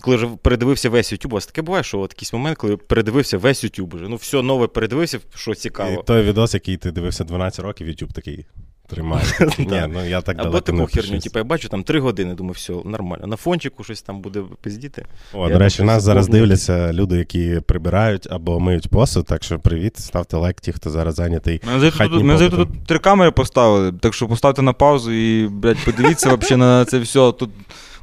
Коли 0.00 0.16
вже 0.16 0.26
передивився 0.26 0.90
весь 0.90 1.12
YouTube, 1.12 1.30
у 1.30 1.34
вас 1.34 1.46
таке 1.46 1.62
буває, 1.62 1.84
що 1.84 2.00
от 2.00 2.12
якийсь 2.12 2.32
момент, 2.32 2.58
коли 2.58 2.76
передивився 2.76 3.38
весь 3.38 3.64
YouTube 3.64 3.94
уже. 3.94 4.08
Ну, 4.08 4.16
все 4.16 4.42
нове 4.42 4.66
передивився, 4.66 5.20
що 5.34 5.54
цікаво. 5.54 6.00
І 6.02 6.06
той 6.06 6.22
відос, 6.22 6.54
який 6.54 6.76
ти 6.76 6.90
дивився 6.90 7.24
12 7.24 7.60
років, 7.60 7.88
YouTube 7.88 8.12
такий 8.12 8.46
тримає. 8.86 9.24
Ні, 9.58 9.82
ну 9.88 10.08
я 10.08 10.20
так 10.20 10.36
Або 10.38 10.60
таку 10.60 10.86
херню, 10.86 11.18
типу, 11.18 11.38
я 11.38 11.44
бачу 11.44 11.68
там 11.68 11.82
три 11.82 12.00
години, 12.00 12.34
думаю, 12.34 12.52
все, 12.52 12.72
нормально. 12.84 13.26
На 13.26 13.36
фончику 13.36 13.84
щось 13.84 14.02
там 14.02 14.20
буде 14.20 14.42
пиздіти. 14.60 15.06
О, 15.32 15.48
до 15.48 15.58
речі, 15.58 15.82
нас 15.82 16.02
зараз 16.02 16.28
дивляться 16.28 16.92
люди, 16.92 17.16
які 17.16 17.60
прибирають 17.66 18.26
або 18.30 18.60
миють 18.60 18.88
посуд. 18.88 19.26
Так 19.26 19.44
що 19.44 19.58
привіт, 19.58 19.96
ставте 19.96 20.36
лайк 20.36 20.60
ті, 20.60 20.72
хто 20.72 20.90
зараз 20.90 21.14
зайнятий. 21.14 21.60
Ми 21.72 21.78
здається, 21.78 22.56
тут, 22.56 22.86
три 22.86 22.98
камери 22.98 23.30
поставили, 23.30 23.92
так 23.92 24.14
що 24.14 24.28
поставте 24.28 24.62
на 24.62 24.72
паузу 24.72 25.12
і, 25.12 25.48
блядь, 25.48 25.84
подивіться 25.84 26.28
вообще 26.28 26.56
на 26.56 26.84
це 26.84 26.98
все. 26.98 27.32
Тут 27.32 27.50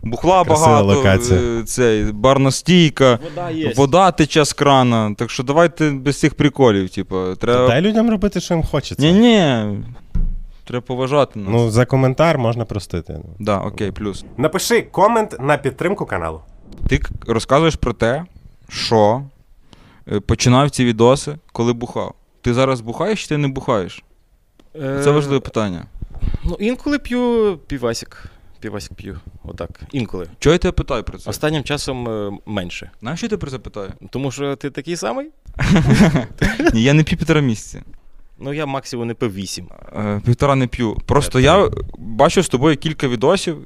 бухла 0.04 0.44
багато, 0.44 1.04
е, 1.32 1.64
цей, 1.66 2.04
барна 2.04 2.52
стійка, 2.52 3.20
Вода 3.24 3.50
є. 3.50 3.74
вода 3.76 4.12
тече 4.12 4.46
з 4.46 4.54
крана. 4.54 5.16
Так 5.18 5.32
що 5.32 5.44
давайте 5.44 5.90
без 5.92 6.20
цих 6.20 6.36
приколів, 6.36 6.90
типу, 6.90 7.36
треба. 7.36 7.68
Дай 7.68 7.82
людям 7.82 8.10
робити, 8.10 8.40
що 8.40 8.54
їм 8.54 8.64
хочеться. 8.64 9.06
Ні, 9.06 9.14
ні. 9.14 9.66
Треба 10.64 10.82
поважати 10.82 11.40
нас. 11.40 11.50
Ну, 11.52 11.70
за 11.72 11.86
коментар 11.86 12.38
можна 12.38 12.66
простити. 12.66 13.20
Да, 13.40 13.58
окей, 13.60 13.92
плюс. 13.92 14.26
Напиши 14.38 14.82
комент 14.82 15.36
на 15.40 15.58
підтримку 15.58 16.06
каналу. 16.06 16.42
Ти 16.88 16.98
к- 16.98 17.10
розказуєш 17.28 17.76
про 17.76 17.94
те, 17.94 18.26
що 18.70 19.24
е, 20.12 20.20
починав 20.20 20.70
ці 20.70 20.86
відоси, 20.86 21.38
коли 21.52 21.74
бухав. 21.74 22.14
Ти 22.42 22.54
зараз 22.54 22.82
бухаєш 22.82 23.22
чи 23.24 23.30
ти 23.30 23.38
не 23.38 23.48
бухаєш? 23.48 24.04
Це 24.74 25.12
важливе 25.12 25.40
питання. 25.40 25.86
Ну, 26.44 26.58
інколи 26.60 27.00
п'ю 27.00 27.60
півасик. 27.68 28.26
Півасик 28.60 28.94
п'ю. 28.94 29.20
Отак. 29.44 29.70
Інколи. 29.92 30.28
Чого 30.40 30.52
я 30.54 30.58
тебе 30.58 30.72
питаю 30.72 31.04
про 31.04 31.18
це? 31.18 31.30
Останнім 31.30 31.64
часом 31.64 32.10
е, 32.10 32.32
менше. 32.46 32.92
Знаєш, 33.02 33.20
що 33.20 33.26
я 33.26 33.30
тебе 33.30 33.40
про 33.40 33.52
це 33.52 33.60
питаю? 33.60 33.92
Тому 34.10 34.32
що 34.32 34.56
ти 34.56 34.70
такий 34.70 34.96
самий? 34.96 35.30
Ні, 36.74 36.84
я 36.84 36.94
не 36.94 37.04
п'ю 37.04 37.18
півтора 37.18 37.42
місяці. 37.42 37.82
Ну, 38.44 38.54
я 38.54 38.66
максимум 38.66 39.08
не 39.08 39.14
пив 39.14 39.34
вісім. 39.34 39.68
Е, 39.96 40.22
Півтора 40.26 40.56
не 40.56 40.68
п'ю. 40.68 40.98
Просто 41.06 41.40
Я 41.40 41.70
бачив 41.98 42.46
з 42.46 42.50
тобою 42.50 42.78
кілька 42.78 43.08
відосів, 43.08 43.58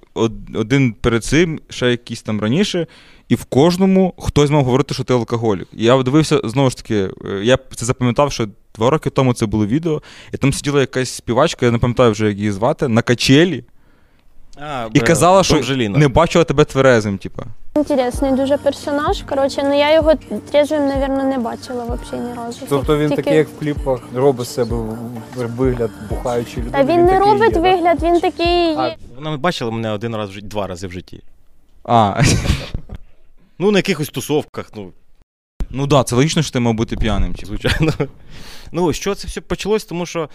один 0.55 0.93
перед 0.93 1.23
цим, 1.23 1.59
ще 1.69 1.91
якийсь 1.91 2.21
там 2.21 2.41
раніше, 2.41 2.87
і 3.29 3.35
в 3.35 3.45
кожному 3.45 4.13
хтось 4.17 4.49
мав 4.49 4.63
говорити, 4.63 4.93
що 4.93 5.03
ти 5.03 5.13
алкоголік. 5.13 5.67
Я 5.73 6.03
дивився, 6.03 6.41
знову 6.43 6.69
ж 6.69 6.77
таки, 6.77 6.95
е, 6.95 7.09
я 7.43 7.57
це 7.75 7.85
запам'ятав, 7.85 8.31
що 8.31 8.47
два 8.75 8.89
роки 8.89 9.09
тому 9.09 9.33
це 9.33 9.45
було 9.45 9.65
відео, 9.65 10.01
і 10.33 10.37
там 10.37 10.53
сиділа 10.53 10.79
якась 10.79 11.09
співачка, 11.09 11.65
я 11.65 11.71
не 11.71 11.77
пам'ятаю 11.77 12.11
вже, 12.11 12.27
як 12.27 12.37
її 12.37 12.51
звати, 12.51 12.87
на 12.87 13.01
качелі. 13.01 13.63
А, 14.61 14.87
І 14.93 14.99
казала, 14.99 15.43
що 15.43 15.53
Бомжеліна. 15.53 15.97
не 15.97 16.07
бачила 16.07 16.43
тебе 16.45 16.65
тверезим, 16.65 17.17
типа. 17.17 17.43
Інтересний 17.75 18.31
дуже 18.31 18.57
персонаж. 18.57 19.21
Коротше, 19.29 19.61
ну 19.63 19.77
я 19.79 19.93
його 19.93 20.13
трезвим, 20.51 20.81
мабуть, 20.87 21.25
не 21.25 21.37
бачила 21.37 21.83
взагалі 21.83 22.27
ні 22.29 22.33
разу. 22.37 22.59
Тобто 22.69 22.97
він 22.97 23.09
Тільки- 23.09 23.21
такий, 23.21 23.37
як 23.37 23.47
в 23.47 23.59
кліпах, 23.59 23.99
робить 24.15 24.47
з 24.47 24.53
себе 24.53 24.77
вигляд 25.35 25.91
бухаючої 26.09 26.65
людини. 26.65 26.83
Та 26.85 26.93
він 26.93 27.05
не 27.05 27.19
робить 27.19 27.55
є, 27.55 27.61
вигляд, 27.61 28.03
він 28.03 28.19
такий. 28.19 28.75
А, 28.75 28.95
Вона 29.15 29.37
бачила 29.37 29.71
мене 29.71 29.91
один 29.91 30.15
раз 30.15 30.29
в 30.29 30.33
житті, 30.33 30.47
два 30.47 30.67
рази 30.67 30.87
в 30.87 30.91
житті. 30.91 31.21
А, 31.83 32.21
Ну, 33.59 33.71
на 33.71 33.79
якихось 33.79 34.09
тусовках, 34.09 34.71
ну, 34.75 34.91
ну 35.69 35.87
да, 35.87 36.03
це 36.03 36.15
логічно, 36.15 36.41
що 36.41 36.51
ти 36.51 36.59
мав 36.59 36.73
бути 36.73 36.95
п'яним. 36.95 37.33
Типу. 37.33 37.47
звичайно. 37.47 37.93
Ну, 38.71 38.93
що 38.93 39.15
це 39.15 39.27
все 39.27 39.41
почалось, 39.41 39.85
тому 39.85 40.05
що 40.05 40.29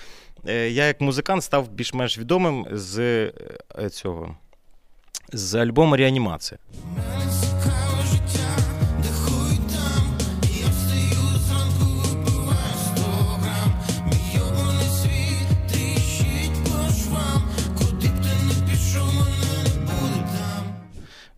е, 0.47 0.71
я 0.71 0.87
як 0.87 1.01
музикант 1.01 1.45
став 1.45 1.69
більш-менш 1.69 2.19
відомим 2.19 2.67
з 2.73 2.99
е, 2.99 3.91
цього. 3.91 4.37
З 5.33 5.55
альбому 5.55 5.97
Реанімація. 5.97 6.59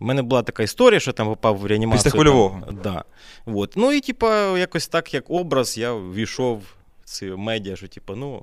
У 0.04 0.06
мене 0.06 0.22
була 0.22 0.42
така 0.42 0.62
історія, 0.62 1.00
що 1.00 1.12
там 1.12 1.26
попав 1.26 1.58
в 1.58 1.66
реанімацію. 1.66 2.04
Після 2.04 2.10
хвильового. 2.10 2.62
Там, 2.66 2.78
да. 2.82 3.04
От. 3.46 3.72
Ну 3.76 3.92
і 3.92 4.00
типа, 4.00 4.58
якось 4.58 4.88
так, 4.88 5.14
як 5.14 5.30
образ, 5.30 5.78
я 5.78 5.92
ввійшов 5.92 6.58
в 7.04 7.04
ці 7.04 7.26
медіа, 7.26 7.76
що 7.76 7.88
типа, 7.88 8.14
ну, 8.16 8.42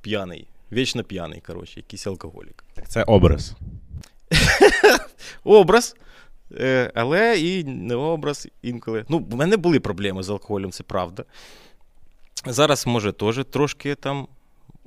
п'яний, 0.00 0.46
вічно 0.72 1.04
п'яний, 1.04 1.40
коротше, 1.40 1.80
якийсь 1.80 2.06
алкоголік. 2.06 2.64
Це 2.88 3.02
образ. 3.02 3.54
Образ. 5.44 5.96
Е, 6.52 6.92
але 6.94 7.38
і 7.38 7.64
не 7.64 7.94
образ 7.94 8.48
інколи. 8.62 9.04
Ну, 9.08 9.18
в 9.18 9.34
мене 9.34 9.56
були 9.56 9.80
проблеми 9.80 10.22
з 10.22 10.30
алкоголем, 10.30 10.70
це 10.70 10.82
правда. 10.82 11.24
Зараз, 12.46 12.86
може, 12.86 13.12
теж 13.12 13.40
трошки 13.50 13.94
там 13.94 14.28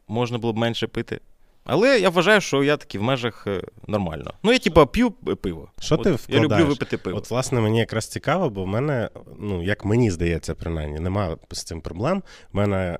можна 0.08 0.38
було 0.38 0.54
б 0.54 0.58
менше 0.58 0.88
пити. 0.88 1.20
Але 1.66 2.00
я 2.00 2.10
вважаю, 2.10 2.42
що 2.42 2.64
я 2.64 2.78
таки 2.78 3.00
в 3.00 3.02
межах 3.02 3.48
е, 3.48 3.62
нормально. 3.88 4.34
Ну, 4.44 4.52
я 4.52 4.60
типа 4.60 4.86
п'ю 4.86 5.12
пиво. 5.12 5.70
Що 5.80 5.98
ти 5.98 6.12
вкладаєш? 6.12 6.52
Я 6.52 6.58
люблю 6.60 6.70
випити 6.70 6.98
пиво. 6.98 7.18
От, 7.18 7.30
власне, 7.30 7.62
мені 7.62 7.80
якраз 7.80 8.08
цікаво, 8.08 8.50
бо 8.50 8.64
в 8.64 8.68
мене, 8.68 9.10
ну, 9.40 9.64
як 9.64 9.86
мені 9.86 10.12
здається, 10.12 10.56
принаймні, 10.56 11.00
нема 11.00 11.38
з 11.52 11.64
цим 11.64 11.82
проблем. 11.82 12.24
В 12.54 12.58
мене, 12.58 13.00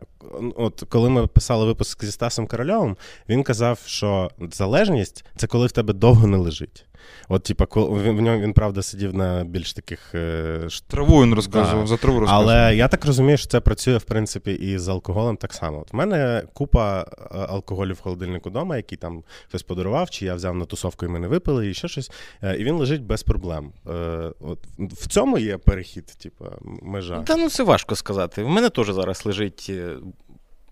от 0.56 0.84
коли 0.90 1.10
ми 1.10 1.28
писали 1.28 1.66
випуск 1.66 2.06
зі 2.06 2.12
Стасом 2.12 2.48
Корольовим, 2.48 2.98
він 3.30 3.44
казав, 3.44 3.80
що 3.86 4.32
залежність 4.52 5.26
це 5.36 5.48
коли 5.48 5.68
в 5.68 5.72
тебе 5.72 5.94
довго 5.94 6.28
не 6.28 6.38
лежить. 6.38 6.86
От, 7.30 7.44
типа, 7.44 7.66
коли 7.66 8.04
він 8.04 8.18
в 8.18 8.22
ньому 8.22 8.40
він 8.40 8.54
правда 8.54 8.82
сидів 8.82 9.14
на 9.14 9.44
більш 9.44 9.74
таких 9.74 10.16
е, 10.16 10.68
Траву 10.88 11.24
він 11.24 11.34
розказував, 11.34 11.82
Да. 11.82 11.88
за 11.88 11.98
траву 11.98 12.20
розказував. 12.20 12.50
Але 12.50 12.76
я 12.76 12.88
так 12.88 13.06
розумію, 13.06 13.38
що 13.38 13.48
це 13.48 13.60
працює 13.60 13.98
в 13.98 14.04
принципі 14.04 14.52
і 14.52 14.78
з 14.78 14.88
алкоголем 14.88 15.38
так 15.38 15.54
само. 15.54 15.80
От 15.82 15.94
в 15.94 15.96
мене 15.96 16.44
купа 16.54 17.02
е, 17.02 17.38
алкоголю 17.38 17.94
в 17.94 18.00
холодильнику 18.00 18.50
вдома, 18.50 18.78
який 18.78 18.98
там 18.98 19.24
хтось 19.50 19.64
подарував, 19.64 20.10
чи 20.10 20.26
я 20.26 20.36
взяв 20.36 20.56
на 20.56 20.66
тусовку 20.66 21.06
і 21.06 21.10
ми 21.10 21.20
не 21.20 21.28
випили, 21.28 21.70
і 21.70 21.74
ще 21.74 21.88
щось. 21.88 22.12
Е, 22.44 22.56
І 22.56 22.64
він 22.64 22.76
лежить 22.76 23.04
без 23.04 23.24
проблем. 23.24 23.72
Е, 23.88 23.92
От 24.40 24.60
в 24.80 25.08
цьому 25.08 25.38
є 25.38 25.58
перехід, 25.58 26.06
типу, 26.06 26.46
межа. 26.82 27.22
Та 27.22 27.36
ну 27.36 27.50
це 27.50 27.64
важко 27.64 27.96
сказати. 27.96 28.44
У 28.44 28.48
мене 28.50 28.70
теж 28.70 28.90
зараз 28.94 29.26
лежить 29.26 29.72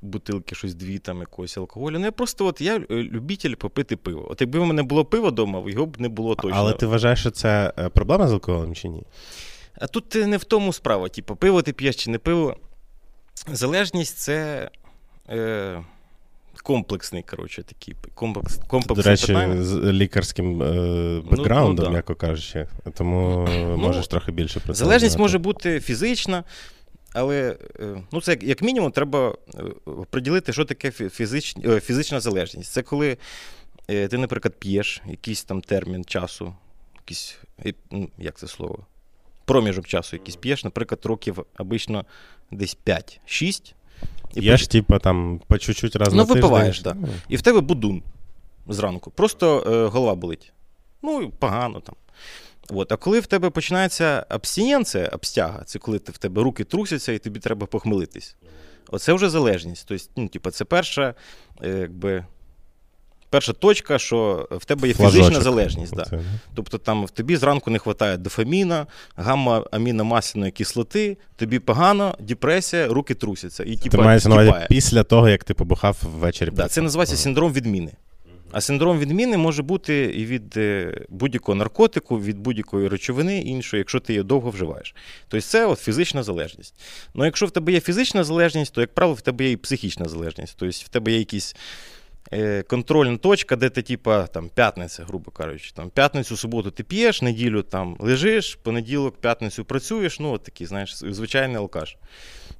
бутилки, 0.04 0.56
щось 0.56 0.76
дві 0.76 1.00
там 1.00 1.20
якогось 1.20 1.58
алкоголю. 1.58 2.00
Ну 2.00 2.06
я 2.06 2.12
просто 2.12 2.46
от 2.46 2.62
я 2.62 2.76
е, 2.76 2.84
любитель 2.90 3.56
попити 3.56 3.96
пиво. 3.96 4.28
От 4.32 4.42
якби 4.42 4.60
в 4.60 4.66
мене 4.66 4.84
було 4.84 5.06
пиво 5.06 5.30
вдома, 5.30 5.64
його 5.68 5.86
б 5.86 6.02
не 6.02 6.10
було 6.10 6.36
точно. 6.36 6.58
Але 6.60 6.74
ти 6.74 6.86
вважаєш, 6.86 7.20
що 7.20 7.32
це 7.32 7.74
е, 7.80 7.90
проблема 7.90 8.28
з 8.28 8.34
алкоголем 8.34 8.76
чи 8.76 8.88
ні? 8.88 9.04
А 9.76 9.88
тут 9.88 10.16
е, 10.16 10.28
не 10.28 10.38
в 10.38 10.44
тому 10.44 10.74
справа, 10.74 11.10
типу, 11.10 11.36
пиво 11.36 11.62
ти 11.62 11.74
п'єш 11.74 11.96
чи 11.96 12.12
не 12.12 12.18
пиво. 12.18 12.58
Залежність 13.48 14.18
це 14.18 14.70
е, 15.30 15.84
комплексний, 16.64 17.24
коротше, 17.24 17.64
такий 17.64 17.96
комплекс, 18.16 18.60
До 18.88 19.02
речі, 19.02 19.28
питання. 19.28 19.64
з 19.64 19.76
лікарським 19.76 20.62
е, 20.62 21.22
бекграундом, 21.32 21.76
ну 21.76 21.84
да. 21.84 21.90
м'яко 21.90 22.16
кажучи, 22.16 22.68
тому 22.94 23.48
можеш 23.78 24.08
трохи 24.08 24.32
більше 24.32 24.60
про 24.60 24.74
це. 24.74 24.80
Залежність 24.80 25.20
може 25.20 25.38
бути 25.38 25.80
фізична, 25.80 26.44
але 27.14 27.58
е, 27.80 28.04
ну, 28.12 28.22
це 28.22 28.38
як- 28.42 28.62
мінімум 28.62 28.92
треба 28.92 29.36
е, 29.56 29.62
приділити, 30.10 30.54
що 30.54 30.66
таке 30.66 30.92
фізич, 30.92 31.56
е, 31.66 31.80
фізична 31.80 32.20
залежність. 32.20 32.72
Це 32.72 32.82
коли 32.82 33.18
ти, 33.86 34.18
наприклад, 34.18 34.54
п'єш 34.60 35.02
якийсь 35.08 35.44
там 35.44 35.62
термін 35.62 36.06
часу, 36.06 36.56
якийсь, 36.96 37.38
ну, 37.92 38.10
як 38.18 38.38
це 38.38 38.48
слово? 38.48 38.80
Проміжок 39.46 39.88
часу 39.88 40.16
якийсь 40.16 40.36
п'єш, 40.36 40.64
наприклад, 40.64 41.06
років 41.06 41.46
обично 41.58 42.06
десь 42.52 42.78
5-6. 42.86 43.74
І 44.36 44.42
Я 44.46 44.58
ж, 44.58 44.70
типу, 44.70 45.00
там 45.00 45.42
по 45.48 45.58
чуть-чуть 45.58 45.96
раз 45.96 46.08
Ну, 46.14 46.16
на 46.18 46.24
тиждень. 46.24 46.42
випиваєш, 46.42 46.82
да. 46.82 46.94
Ну, 46.94 47.08
і 47.30 47.36
в 47.36 47.42
тебе 47.42 47.62
будун 47.62 48.04
зранку. 48.68 49.12
Просто 49.12 49.64
е, 49.68 49.88
голова 49.88 50.16
болить. 50.16 50.54
Ну, 51.02 51.30
погано 51.40 51.80
там. 51.80 51.96
От. 52.70 52.92
А 52.92 52.98
коли 52.98 53.20
в 53.20 53.26
тебе 53.26 53.50
починається 53.50 54.26
абстиненція, 54.30 55.10
абстяга, 55.14 55.64
це 55.66 55.80
коли 55.80 56.00
ти, 56.00 56.12
в 56.12 56.18
тебе 56.18 56.44
руки 56.44 56.64
трусяться 56.64 57.12
і 57.12 57.20
тобі 57.20 57.40
треба 57.40 57.68
похмелитись. 57.68 58.36
Оце 58.90 59.14
вже 59.14 59.30
залежність. 59.30 59.86
Тобто, 59.88 60.06
ну, 60.16 60.28
типу, 60.28 60.52
це 60.52 60.66
перша, 60.66 61.14
е, 61.64 61.70
якби, 61.70 62.26
перша 63.30 63.54
точка, 63.54 64.00
що 64.00 64.48
в 64.52 64.66
тебе 64.66 64.88
є 64.88 64.94
фізична 64.94 65.20
флажочок. 65.20 65.44
залежність. 65.44 65.96
Да. 65.96 66.06
Тобто 66.56 66.78
там 66.78 67.06
в 67.06 67.10
тобі 67.10 67.36
зранку 67.36 67.72
не 67.72 67.80
вистачає 67.86 68.18
дофаміна, 68.18 68.88
гамма-аміномасляної 69.18 70.52
кислоти, 70.52 71.18
тобі 71.36 71.60
погано, 71.60 72.16
депресія, 72.20 72.88
руки 72.88 73.14
трусяться. 73.14 73.64
І, 73.64 73.76
Ти 73.76 73.90
типа, 73.90 74.04
маєш 74.04 74.26
на 74.26 74.36
увазі 74.36 74.66
після 74.70 75.04
того, 75.04 75.30
як 75.30 75.44
ти 75.44 75.54
побухав 75.54 75.98
ввечері. 76.04 76.50
Да, 76.54 76.68
це 76.68 76.82
називається 76.82 77.18
синдром 77.18 77.54
відміни. 77.54 77.92
А 78.54 78.62
синдром 78.62 79.00
відміни 79.00 79.38
може 79.38 79.64
бути 79.64 80.04
і 80.04 80.26
від 80.26 80.58
е, 80.58 80.94
будь-якого 81.10 81.56
наркотику, 81.56 82.20
від 82.20 82.40
будь-якої 82.40 82.88
речовини 82.88 83.42
іншої, 83.42 83.80
якщо 83.80 84.00
ти 84.00 84.14
її 84.14 84.24
довго 84.24 84.50
вживаєш. 84.50 84.96
Тобто 85.28 85.48
це 85.48 85.66
от 85.66 85.80
фізична 85.80 86.24
залежність. 86.24 86.76
Ну 87.14 87.26
якщо 87.26 87.46
в 87.46 87.52
тебе 87.52 87.72
є 87.72 87.80
фізична 87.80 88.24
залежність, 88.24 88.74
то, 88.74 88.82
як 88.82 88.94
правило, 88.94 89.16
в 89.16 89.22
тебе 89.22 89.46
є 89.46 89.52
і 89.52 89.58
психічна 89.58 90.06
залежність. 90.06 90.56
Тобто 90.58 90.78
в 90.86 90.90
тебе 90.90 91.12
є 91.12 91.18
якісь 91.18 91.56
е, 92.34 92.64
контрольна 92.64 93.18
точка, 93.18 93.56
де 93.56 93.70
ти, 93.70 93.82
типа, 93.82 94.28
там, 94.28 94.50
п'ятниця, 94.50 95.04
грубо 95.04 95.32
кажучи, 95.32 95.72
там, 95.76 95.90
п'ятницю, 95.90 96.38
суботу 96.38 96.72
ти 96.72 96.84
п'єш, 96.84 97.22
неділю 97.22 97.62
там 97.62 97.98
лежиш, 98.00 98.56
понеділок, 98.56 99.18
п'ятницю 99.22 99.66
працюєш, 99.66 100.20
ну, 100.20 100.32
от 100.32 100.44
такий, 100.44 100.68
знаєш, 100.68 100.96
звичайний 100.96 101.58
алкаш. 101.58 101.98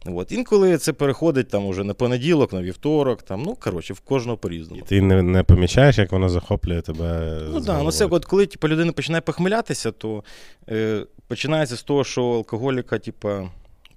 От. 0.06 0.32
Інколи 0.32 0.78
це 0.78 0.94
переходить 0.94 1.50
там 1.50 1.66
уже 1.66 1.84
на 1.84 1.94
понеділок, 1.94 2.54
на 2.54 2.62
вівторок, 2.62 3.24
там, 3.24 3.44
ну, 3.44 3.56
коротше, 3.56 3.94
в 3.94 4.00
кожного 4.00 4.38
по-різному. 4.38 4.82
І 4.86 4.90
Ти 4.90 5.02
не, 5.02 5.22
не 5.22 5.44
помічаєш, 5.44 5.98
як 5.98 6.12
воно 6.12 6.30
захоплює 6.30 6.82
тебе. 6.82 7.40
Ну 7.54 7.62
так, 7.62 7.82
ну 7.84 7.92
це 7.92 8.06
от 8.06 8.26
коли 8.26 8.46
типу, 8.46 8.68
людина 8.68 8.92
починає 8.92 9.22
похмилятися, 9.22 9.92
то 9.92 10.24
е, 10.70 11.06
починається 11.28 11.76
з 11.76 11.84
того, 11.84 12.04
що 12.04 12.24
алкоголіка, 12.24 13.00
типу, 13.00 13.30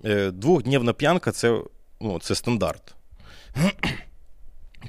е, 0.04 0.30
двохдневна 0.30 0.92
п'янка 0.92 1.32
це, 1.32 1.60
ну, 2.00 2.18
це 2.18 2.34
стандарт. 2.34 2.94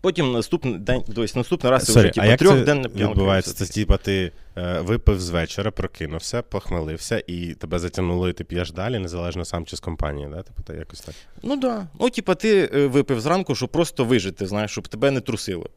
Потім 0.02 0.32
наступний 0.32 0.78
день, 0.78 1.04
тобто 1.06 1.22
наступний 1.40 1.72
раз 1.72 1.86
Sorry, 1.86 2.00
вже 2.00 2.08
а 2.10 2.12
типу, 2.12 2.28
як 2.28 2.40
трьохденна 2.40 2.84
це 2.84 2.90
п'янка. 2.90 3.12
відбувається? 3.12 3.54
Це 3.54 3.66
Це 3.66 3.74
типа 3.74 3.98
ти 3.98 4.32
е, 4.58 4.80
випив 4.80 5.22
з 5.22 5.30
вечора, 5.30 5.72
прокинувся, 5.72 6.42
похмелився, 6.42 7.24
і 7.28 7.54
тебе 7.54 7.80
затягнуло, 7.80 8.30
і 8.30 8.34
ти 8.34 8.44
п'єш 8.44 8.72
далі, 8.72 9.00
незалежно 9.00 9.46
сам 9.46 9.66
чи 9.66 9.76
з 9.76 9.80
компанії, 9.80 10.28
да? 10.32 10.44
Типу, 10.44 10.64
та 10.64 10.74
якось 10.74 11.02
так. 11.02 11.16
Ну 11.44 11.50
так. 11.50 11.60
Да. 11.60 11.88
Ну, 12.00 12.10
типа, 12.10 12.36
ти 12.36 12.70
е, 12.74 12.88
випив 12.88 13.22
зранку, 13.22 13.56
щоб 13.56 13.70
просто 13.70 14.06
вижити, 14.06 14.46
знаєш, 14.46 14.72
щоб 14.72 14.88
тебе 14.88 15.12
не 15.12 15.22
трусило. 15.22 15.70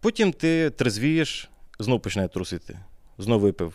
Потім 0.00 0.32
ти 0.32 0.70
трезвієш, 0.70 1.50
знов 1.78 2.00
починає 2.00 2.28
трусити. 2.28 2.78
Знов 3.18 3.40
випив. 3.40 3.74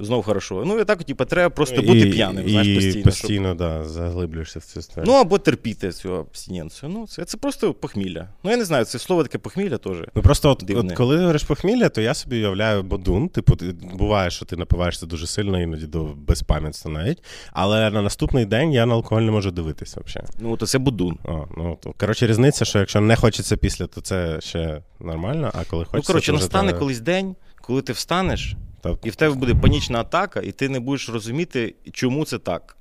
Знов 0.00 0.24
хорошо. 0.24 0.62
Ну 0.66 0.78
і 0.78 0.84
так, 0.84 1.04
типа, 1.04 1.24
треба 1.24 1.50
просто 1.50 1.82
бути 1.82 1.98
і, 1.98 2.12
п'яним, 2.12 2.46
і, 2.48 2.50
знаєш, 2.50 2.96
і 2.96 3.02
постійно. 3.02 3.48
щоб- 3.48 3.56
да, 3.56 3.84
заглиблюєшся 3.84 4.58
в 4.58 4.64
цю 4.64 4.80
історію. 4.80 5.04
Ну, 5.12 5.18
або 5.18 5.38
терпіти 5.38 5.92
цю 5.92 6.14
абстиненцію. 6.14 6.92
Ну, 6.94 7.06
це, 7.06 7.24
це 7.24 7.36
просто 7.36 7.74
похмілля. 7.74 8.28
Ну, 8.44 8.50
я 8.50 8.56
не 8.56 8.64
знаю, 8.64 8.84
це 8.84 8.98
слово 8.98 9.22
таке 9.22 9.38
похмілля 9.38 9.78
теж. 9.78 9.96
Ну 10.14 10.22
просто 10.22 10.50
от, 10.50 10.62
Дивне. 10.66 10.90
от 10.92 10.96
коли 10.96 11.18
говориш 11.18 11.42
похмілля, 11.42 11.88
то 11.88 12.00
я 12.00 12.14
собі 12.14 12.36
уявляю 12.36 12.82
бодун. 12.82 13.28
Типу, 13.28 13.56
буває, 13.94 14.30
що 14.30 14.44
ти 14.44 14.56
напиваєшся 14.56 15.06
дуже 15.06 15.26
сильно, 15.26 15.62
іноді 15.62 15.86
до 15.86 16.04
безпам'ятства 16.04 16.90
навіть. 16.90 17.22
Але 17.52 17.90
на 17.90 18.02
наступний 18.02 18.44
день 18.46 18.72
я 18.72 18.86
на 18.86 18.94
алкоголь 18.94 19.22
не 19.22 19.30
можу 19.30 19.50
дивитися 19.50 20.00
взагалі. 20.06 20.30
Ну, 20.40 20.56
то 20.56 20.66
це 20.66 20.78
будун. 20.78 21.18
О, 21.24 21.46
ну, 21.56 21.78
то, 21.82 21.94
коротше, 21.98 22.26
різниця, 22.26 22.64
що 22.64 22.78
якщо 22.78 23.00
не 23.00 23.16
хочеться 23.16 23.56
після, 23.56 23.86
то 23.86 24.00
це 24.00 24.40
ще 24.40 24.82
нормально, 25.00 25.50
а 25.54 25.64
коли 25.64 25.84
хочеться. 25.84 25.96
Ну, 25.96 26.02
коротше, 26.02 26.32
настане 26.32 26.68
треба- 26.68 26.78
колись 26.78 27.00
день, 27.00 27.36
коли 27.60 27.82
ти 27.82 27.92
встанеш, 27.92 28.56
І 29.04 29.10
в 29.10 29.16
тебе 29.16 29.34
буде 29.34 29.54
панічна 29.54 30.00
атака, 30.00 30.40
і 30.40 30.52
ти 30.52 30.68
не 30.68 30.80
будеш 30.80 31.08
розуміти, 31.08 31.74
чому 31.92 32.24
це 32.24 32.38
так. 32.38 32.76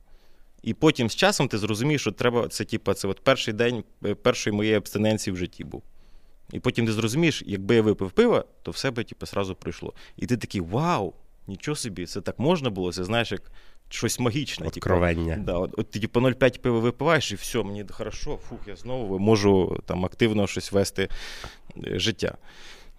І 0.63 0.73
потім 0.73 1.09
з 1.09 1.15
часом 1.15 1.47
ти 1.47 1.57
зрозумієш, 1.57 2.01
що 2.01 2.11
треба, 2.11 2.47
це 2.47 2.65
типа, 2.65 2.93
це 2.93 3.07
от 3.07 3.19
перший 3.19 3.53
день 3.53 3.83
е, 4.05 4.15
першої 4.15 4.55
моєї 4.55 4.75
абстиненції 4.75 5.33
в 5.33 5.37
житті 5.37 5.63
був. 5.63 5.83
І 6.51 6.59
потім 6.59 6.85
ти 6.85 6.91
зрозумієш, 6.91 7.43
якби 7.45 7.75
я 7.75 7.81
випив 7.81 8.11
пиво, 8.11 8.45
то 8.63 8.71
все 8.71 8.91
би 8.91 9.03
типу, 9.03 9.25
сразу 9.25 9.55
пройшло. 9.55 9.93
І 10.17 10.25
ти 10.25 10.37
такий 10.37 10.61
вау, 10.61 11.13
нічого 11.47 11.75
собі, 11.75 12.05
це 12.05 12.21
так 12.21 12.39
можна 12.39 12.69
було, 12.69 12.93
це 12.93 13.03
знаєш, 13.03 13.31
як 13.31 13.51
щось 13.89 14.19
магічне. 14.19 14.65
типу. 14.73 14.83
Да, 15.37 15.53
от, 15.53 15.73
от 15.77 15.91
ти 15.91 15.99
типу 15.99 16.19
0,5 16.19 16.59
пива 16.59 16.79
випиваєш, 16.79 17.31
і 17.31 17.35
все, 17.35 17.63
мені 17.63 17.85
хорошо, 17.89 18.39
фух, 18.49 18.59
я 18.67 18.75
знову 18.75 19.19
можу 19.19 19.83
там 19.85 20.05
активно 20.05 20.47
щось 20.47 20.71
вести 20.71 21.09
е, 21.87 21.99
життя. 21.99 22.37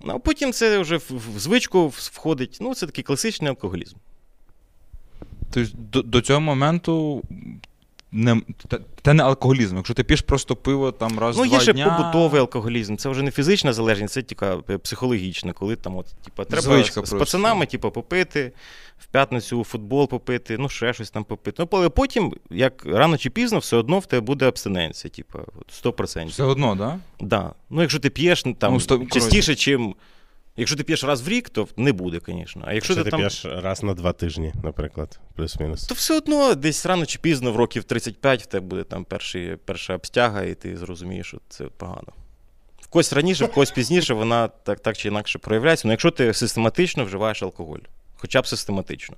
Ну, 0.05 0.13
а 0.15 0.19
потім 0.19 0.53
це 0.53 0.79
вже 0.79 0.97
в, 0.97 1.39
звичку 1.39 1.89
входить. 1.89 2.59
Ну, 2.61 2.75
це 2.75 2.87
такий 2.87 3.05
класичний 3.05 3.51
алкоголізм. 3.51 3.97
Тобто 5.51 5.71
до, 5.79 6.03
до 6.03 6.21
цього 6.21 6.41
моменту 6.41 7.23
не, 8.13 8.43
те 9.03 9.15
не 9.15 9.23
алкоголізм. 9.23 9.77
Якщо 9.77 9.95
ти 9.95 10.05
п'єш 10.05 10.21
просто 10.21 10.57
пиво 10.57 10.93
там 10.93 11.19
раз 11.19 11.37
Ну, 11.37 11.47
два 11.47 11.57
є 11.57 11.61
ще 11.61 11.73
дня... 11.73 11.91
побутовий 11.91 12.41
алкоголізм. 12.41 12.97
Це 12.97 13.09
вже 13.09 13.23
не 13.23 13.31
фізична 13.31 13.73
залежність, 13.73 14.15
це 14.15 14.23
тільки 14.23 14.47
психологічна, 14.83 15.53
коли 15.53 15.77
там 15.77 15.97
от, 15.97 16.07
типу, 16.07 16.45
треба 16.45 16.63
Звичка 16.63 17.03
з, 17.05 17.09
з 17.09 17.13
пацанами 17.13 17.67
типу, 17.67 17.91
попити, 17.91 18.53
в 18.99 19.07
п'ятницю 19.07 19.61
у 19.61 19.65
футбол 19.65 20.09
попити, 20.09 20.59
ну 20.59 20.69
ще 20.69 20.93
щось 20.93 21.11
там 21.11 21.25
попити. 21.25 21.63
Ну, 21.63 21.69
але 21.73 21.89
потім, 21.89 22.35
як 22.51 22.87
рано 22.87 23.19
чи 23.19 23.31
пізно, 23.31 23.59
все 23.59 23.77
одно 23.77 23.99
в 23.99 24.07
тебе 24.07 24.21
буде 24.21 24.49
абстиненція, 24.49 25.11
типу, 25.11 25.39
100%. 25.85 26.27
Все 26.27 26.45
одно, 26.45 26.69
так? 26.69 26.79
Да? 26.79 26.99
Да. 27.21 27.53
Ну, 27.71 27.81
якщо 27.81 27.99
ти 27.99 28.11
п'єш 28.11 28.45
ну, 28.45 28.55
там, 28.55 28.73
Ну, 28.73 28.81
сто- 28.81 29.07
частіше, 29.07 29.55
чим. 29.55 29.95
Якщо 30.59 30.77
ти 30.77 30.85
п'єш 30.85 31.05
раз 31.05 31.23
в 31.23 31.29
рік, 31.29 31.49
то 31.49 31.69
не 31.77 31.93
буде, 31.93 32.21
звісно. 32.27 32.63
А 32.67 32.73
якщо 32.73 32.93
Якщо 32.93 32.95
ти, 32.95 33.05
ти 33.05 33.11
там. 33.11 33.21
п'єш 33.21 33.45
раз 33.45 33.83
на 33.83 33.95
два 33.95 34.13
тижні, 34.13 34.53
наприклад, 34.65 35.21
плюс-мінус. 35.37 35.87
То 35.87 35.95
все 35.95 36.17
одно 36.17 36.55
десь 36.55 36.87
рано 36.87 37.07
чи 37.07 37.19
пізно, 37.19 37.53
в 37.53 37.57
років 37.57 37.85
35, 37.85 38.43
в 38.43 38.47
тебе 38.47 38.67
буде 38.67 38.85
там 38.85 39.05
перший, 39.05 39.57
перша 39.57 39.95
обстяга, 39.95 40.43
і 40.43 40.55
ти 40.55 40.77
зрозумієш, 40.77 41.27
що 41.27 41.39
це 41.49 41.65
погано. 41.65 42.13
В 42.81 42.87
когось 42.87 43.13
раніше, 43.13 43.45
в 43.45 43.53
когось 43.53 43.71
пізніше 43.71 44.15
вона 44.15 44.49
так, 44.49 44.81
так 44.81 44.97
чи 44.97 45.09
інакше 45.09 45.39
проявляється. 45.39 45.89
Ну, 45.89 45.93
якщо 45.93 46.11
ти 46.11 46.35
систематично 46.35 47.05
вживаєш 47.05 47.43
алкоголь, 47.43 47.79
хоча 48.17 48.41
б 48.41 48.47
систематично. 48.47 49.17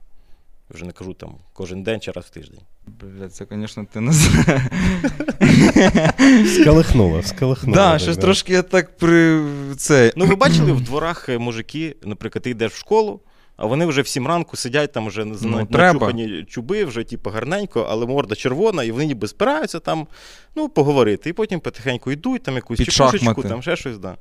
Вже 0.71 0.85
не 0.85 0.93
кажу 0.93 1.15
там 1.15 1.35
кожен 1.53 1.83
день 1.83 2.01
чи 2.01 2.11
раз 2.11 2.25
в 2.25 2.31
тиждень. 2.31 2.61
Бля, 2.87 3.29
це, 3.29 3.47
звісно, 3.51 3.87
ти 3.93 4.01
не 4.01 4.13
Скалихнуло, 6.47 7.23
скалихнуло. 7.23 7.77
Да, 7.77 7.93
так, 7.93 8.01
щось 8.01 8.17
трошки 8.17 8.53
я 8.53 8.63
так 8.63 8.97
при 8.97 9.45
це. 9.77 10.13
Ну, 10.17 10.27
ви 10.27 10.35
бачили 10.35 10.73
в 10.73 10.81
дворах 10.81 11.29
е, 11.29 11.39
мужики, 11.39 11.97
наприклад, 12.03 12.43
ти 12.43 12.51
йдеш 12.51 12.73
в 12.73 12.77
школу, 12.77 13.21
а 13.57 13.67
вони 13.67 13.87
вже 13.87 14.03
в 14.03 14.07
сім 14.07 14.27
ранку 14.27 14.57
сидять 14.57 14.93
там 14.93 15.07
вже 15.07 15.25
Ну, 15.25 15.67
начухані 15.71 16.45
чуби, 16.49 16.85
вже 16.85 17.05
типу 17.05 17.31
гарненько, 17.31 17.87
але 17.91 18.07
морда 18.07 18.35
червона, 18.35 18.85
і 18.85 18.91
вони 18.91 19.07
ніби 19.07 19.29
спираються 19.29 19.81
там, 19.81 20.07
ну, 20.55 20.69
поговорити. 20.69 21.31
І 21.31 21.33
потім 21.33 21.61
потихеньку 21.61 22.13
йдуть, 22.13 22.43
там 22.43 22.55
якусь 22.55 22.91
шахмати. 22.91 23.49
там 23.49 23.63
ще 23.63 23.77
щось, 23.77 23.99
да. 23.99 24.17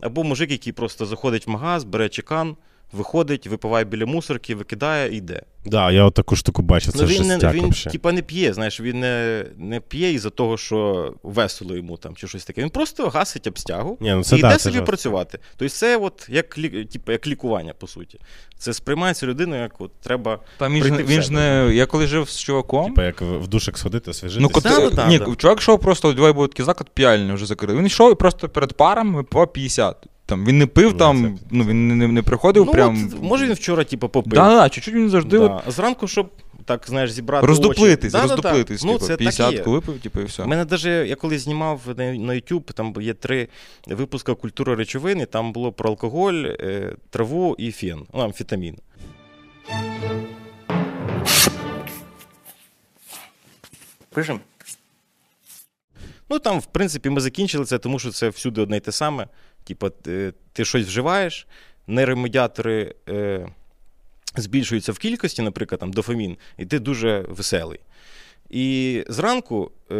Або 0.00 0.24
мужик, 0.24 0.50
який 0.50 0.72
просто 0.72 1.06
заходить 1.06 1.46
в 1.46 1.50
магаз, 1.50 1.84
бере 1.84 2.08
чекан, 2.08 2.56
виходить, 2.92 3.46
випиває 3.46 3.84
біля 3.84 4.06
мусорки, 4.06 4.54
викидає 4.54 5.12
і 5.12 5.16
йде. 5.16 5.42
Да, 5.64 5.90
я 5.90 6.04
от 6.04 6.14
таку 6.14 6.36
штуку 6.36 6.62
бачив, 6.62 6.92
це 6.92 7.02
ну, 7.02 7.08
він, 7.08 7.26
не, 7.26 7.38
він 7.38 7.70
типа, 7.70 8.12
не 8.12 8.22
п'є, 8.22 8.52
знаєш, 8.52 8.80
він 8.80 9.00
не, 9.00 9.46
не 9.56 9.80
п'є 9.80 10.12
із-за 10.12 10.30
того, 10.30 10.56
що 10.56 11.12
весело 11.22 11.76
йому 11.76 11.96
там 11.96 12.16
чи 12.16 12.28
щось 12.28 12.44
таке. 12.44 12.62
Він 12.62 12.70
просто 12.70 13.08
гасить 13.08 13.46
обстягу 13.46 13.98
Ні, 14.00 14.12
ну 14.14 14.24
це 14.24 14.38
і 14.38 14.40
да, 14.40 14.48
йде 14.48 14.56
це 14.56 14.62
собі 14.62 14.72
жорстко. 14.72 14.86
працювати. 14.86 15.38
Тобто 15.56 15.74
це 15.74 15.96
от 15.96 16.26
як, 16.30 16.54
типу, 16.92 17.12
як 17.12 17.26
лікування, 17.26 17.74
по 17.78 17.86
суті. 17.86 18.18
Це 18.58 18.72
сприймається 18.72 19.26
людиною, 19.26 19.62
як 19.62 19.80
от 19.80 19.92
треба. 20.00 20.38
Там 20.58 20.72
він, 20.72 20.82
прийти 20.82 21.02
в 21.02 21.06
він 21.06 21.22
ж 21.22 21.32
не. 21.32 21.70
Я 21.74 21.86
коли 21.86 22.06
жив 22.06 22.28
з 22.28 22.38
чуваком. 22.38 22.86
Типа 22.86 23.04
як 23.04 23.20
в 23.20 23.46
душик 23.46 23.78
сходити, 23.78 24.10
освіжитися. 24.10 24.42
Ну, 24.42 24.48
кот... 24.48 24.62
Да, 24.62 24.80
да, 24.80 24.90
да, 24.90 25.06
ні, 25.06 25.18
да. 25.18 25.34
чувак 25.36 25.58
йшов 25.58 25.80
просто, 25.80 26.12
двоє 26.12 26.32
були 26.32 26.48
такий 26.48 26.66
заклад 26.66 26.90
п'яльний 26.90 27.34
вже 27.34 27.46
закрили. 27.46 27.78
Він 27.78 27.86
йшов 27.86 28.12
і 28.12 28.14
просто 28.14 28.48
перед 28.48 28.72
парами 28.72 29.16
випивав 29.16 29.52
50. 29.52 30.06
Там, 30.30 30.46
він 30.46 30.58
не 30.58 30.66
пив 30.66 30.90
Ну, 30.92 30.98
там, 30.98 31.38
це- 31.38 31.44
ну 31.50 31.64
він 31.64 31.98
не, 31.98 32.08
не 32.08 32.22
приходив 32.22 32.66
Ну, 32.66 32.72
прям. 32.72 33.10
от, 33.14 33.22
може 33.22 33.46
він 33.46 33.54
вчора, 33.54 33.84
типу, 33.84 34.08
попив. 34.08 34.32
Да, 34.32 34.48
да, 34.48 34.68
чуть-чуть 34.68 34.94
він 34.94 35.10
завжди 35.10 35.38
Да. 35.38 35.62
А 35.66 35.70
Зранку, 35.70 36.08
щоб 36.08 36.30
так, 36.64 36.84
знаєш, 36.86 37.12
зібрати. 37.12 37.46
роздуплитись, 37.46 38.14
очі. 38.14 38.22
Да, 38.22 38.28
да, 38.28 38.28
да. 38.28 38.34
роздуплитись. 38.36 38.84
Ну, 38.84 38.92
типу, 38.92 39.04
це 39.06 39.16
50 39.16 39.54
є. 39.54 39.62
випив, 39.62 39.98
типу, 39.98 40.20
і 40.20 40.24
все. 40.24 40.42
У 40.42 40.46
мене 40.46 40.64
даже, 40.64 40.90
я 41.08 41.16
коли 41.16 41.38
знімав 41.38 41.80
на, 41.96 42.12
на 42.12 42.32
YouTube, 42.32 42.72
там 42.72 42.94
є 43.00 43.14
три 43.14 43.48
випуски 43.86 44.34
культури 44.34 44.74
речовин, 44.74 45.20
і 45.20 45.26
там 45.26 45.52
було 45.52 45.72
про 45.72 45.90
алкоголь, 45.90 46.44
е, 46.44 46.96
траву 47.10 47.56
і 47.58 47.72
фен, 47.72 48.00
ну, 48.14 48.20
амфетамін. 48.20 48.76
Пишем. 54.14 54.40
Ну, 56.30 56.38
там, 56.38 56.58
в 56.60 56.66
принципі, 56.66 57.10
ми 57.10 57.20
закінчили 57.20 57.64
це, 57.64 57.78
тому 57.78 57.98
що 57.98 58.10
це 58.10 58.28
всюди 58.28 58.60
одне 58.60 58.76
й 58.76 58.80
те 58.80 58.92
саме. 58.92 59.26
Типа, 59.70 59.90
ти, 59.90 60.32
ти 60.52 60.64
щось 60.64 60.86
вживаєш, 60.86 61.46
нейромедіатори 61.86 62.94
е, 63.08 63.48
збільшуються 64.36 64.92
в 64.92 64.98
кількості, 64.98 65.42
наприклад, 65.42 65.80
там, 65.80 65.92
дофамін, 65.92 66.36
і 66.58 66.66
ти 66.66 66.78
дуже 66.78 67.24
веселий. 67.28 67.78
І 68.50 69.04
зранку, 69.08 69.70
е, 69.90 69.94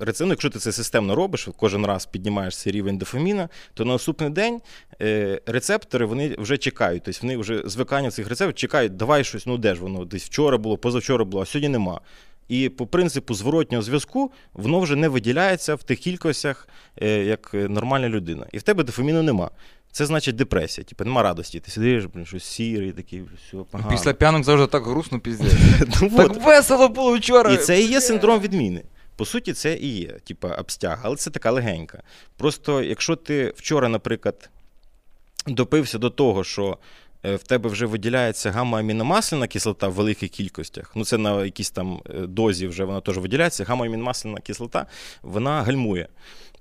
рецеп- 0.00 0.24
ну, 0.24 0.28
якщо 0.28 0.50
ти 0.50 0.58
це 0.58 0.72
системно 0.72 1.14
робиш, 1.14 1.48
кожен 1.56 1.86
раз 1.86 2.06
піднімаєш 2.06 2.56
цей 2.56 2.72
рівень 2.72 2.98
дофаміна, 2.98 3.48
то 3.74 3.84
на 3.84 3.92
наступний 3.92 4.30
день 4.30 4.60
е, 5.02 5.40
рецептори 5.46 6.06
вони 6.06 6.36
вже 6.38 6.58
чекають. 6.58 7.02
Тобто 7.04 7.20
вони 7.22 7.36
вже 7.36 7.62
звикання 7.64 8.10
цих 8.10 8.28
рецепторів 8.28 8.54
чекають, 8.54 8.96
давай 8.96 9.24
щось, 9.24 9.46
ну 9.46 9.58
де 9.58 9.74
ж 9.74 9.80
воно? 9.80 10.04
Десь 10.04 10.24
вчора 10.24 10.58
було, 10.58 10.78
позавчора 10.78 11.24
було, 11.24 11.42
а 11.42 11.46
сьогодні 11.46 11.68
нема. 11.68 12.00
І 12.50 12.68
по 12.68 12.86
принципу 12.86 13.34
зворотнього 13.34 13.82
зв'язку 13.82 14.32
воно 14.52 14.80
вже 14.80 14.96
не 14.96 15.08
виділяється 15.08 15.74
в 15.74 15.82
тих 15.82 15.98
кількостях, 15.98 16.68
е, 17.02 17.24
як 17.24 17.50
нормальна 17.54 18.08
людина. 18.08 18.46
І 18.52 18.58
в 18.58 18.62
тебе 18.62 18.84
дофаміну 18.84 19.22
нема. 19.22 19.50
Це 19.92 20.06
значить 20.06 20.36
депресія, 20.36 20.84
типу, 20.84 21.04
нема 21.04 21.22
радості. 21.22 21.60
Ти 21.60 21.70
сидиш, 21.70 22.04
блін, 22.04 22.26
щось 22.26 22.44
сірий, 22.44 22.92
такий, 22.92 23.22
все 23.22 23.56
погано. 23.70 23.90
Після 23.90 24.12
п'янок 24.12 24.44
завжди 24.44 24.66
так 24.66 24.84
грустно 24.84 25.20
піздець. 25.20 25.52
Ну, 26.02 26.10
так 26.16 26.44
весело 26.44 26.88
було 26.88 27.16
вчора. 27.16 27.52
І 27.52 27.56
це 27.56 27.80
і 27.80 27.86
є 27.86 28.00
синдром 28.00 28.40
відміни. 28.40 28.82
По 29.16 29.24
суті, 29.24 29.52
це 29.52 29.74
і 29.74 29.88
є, 29.88 30.08
типа 30.08 30.48
обстяг, 30.48 31.00
але 31.02 31.16
це 31.16 31.30
така 31.30 31.50
легенька. 31.50 32.02
Просто 32.36 32.82
якщо 32.82 33.16
ти 33.16 33.52
вчора, 33.56 33.88
наприклад, 33.88 34.50
допився 35.46 35.98
до 35.98 36.10
того, 36.10 36.44
що 36.44 36.78
в 37.22 37.38
тебе 37.38 37.70
вже 37.70 37.86
виділяється 37.86 38.50
гамма-аміномасляна 38.50 39.46
кислота 39.46 39.88
в 39.88 39.92
великих 39.92 40.30
кількостях, 40.30 40.92
ну 40.94 41.04
це 41.04 41.18
на 41.18 41.44
якійсь 41.44 41.70
там 41.70 42.00
е, 42.10 42.12
дозі 42.26 42.66
вже 42.66 42.84
вона 42.84 43.00
теж 43.00 43.18
виділяється, 43.18 43.64
гамма-аміномасляна 43.64 44.40
кислота, 44.40 44.86
вона 45.22 45.62
гальмує. 45.62 46.08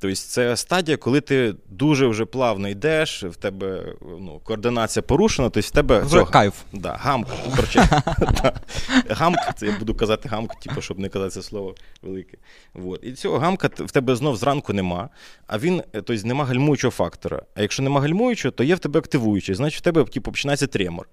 Тобто 0.02 0.16
це 0.16 0.58
стадія, 0.58 0.98
коли 0.98 1.22
ти 1.22 1.56
дуже 1.70 2.08
вже 2.08 2.26
плавно 2.26 2.70
йдеш, 2.70 3.24
в 3.24 3.36
тебе 3.36 3.96
ну, 4.02 4.42
координація 4.44 5.04
порушена, 5.04 5.50
тобто 5.50 5.68
в 5.68 5.72
тебе 5.72 6.00
Вже 6.00 6.10
цього- 6.10 6.26
кайф. 6.26 6.54
Да, 6.74 6.94
гамк. 7.00 7.28
Короче. 7.56 7.80
Гамк, 9.10 9.38
це 9.58 9.66
я 9.66 9.80
буду 9.80 9.96
казати 9.96 10.30
гамк, 10.30 10.56
типу, 10.56 10.82
щоб 10.82 11.00
не 11.00 11.10
казати 11.10 11.32
це 11.32 11.42
слово 11.42 11.76
велике. 12.02 12.38
Вот. 12.74 13.00
І 13.04 13.14
цього 13.14 13.38
гамка 13.40 13.70
в 13.78 13.92
тебе 13.92 14.16
знов 14.16 14.38
зранку 14.38 14.74
нема, 14.74 15.10
а 15.48 15.58
він, 15.58 15.84
тобто 15.92 16.14
нема 16.28 16.46
гальмуючого 16.46 16.92
фактора. 16.92 17.42
А 17.56 17.62
якщо 17.62 17.84
нема 17.84 18.02
гальмуючого, 18.02 18.52
то 18.52 18.64
є 18.64 18.76
в 18.76 18.80
тебе 18.80 19.00
активуючий, 19.00 19.56
значить 19.56 19.80
в 19.80 19.84
тебе 19.84 20.04
типу, 20.04 20.32
починається 20.32 20.68
тремор. 20.68 21.10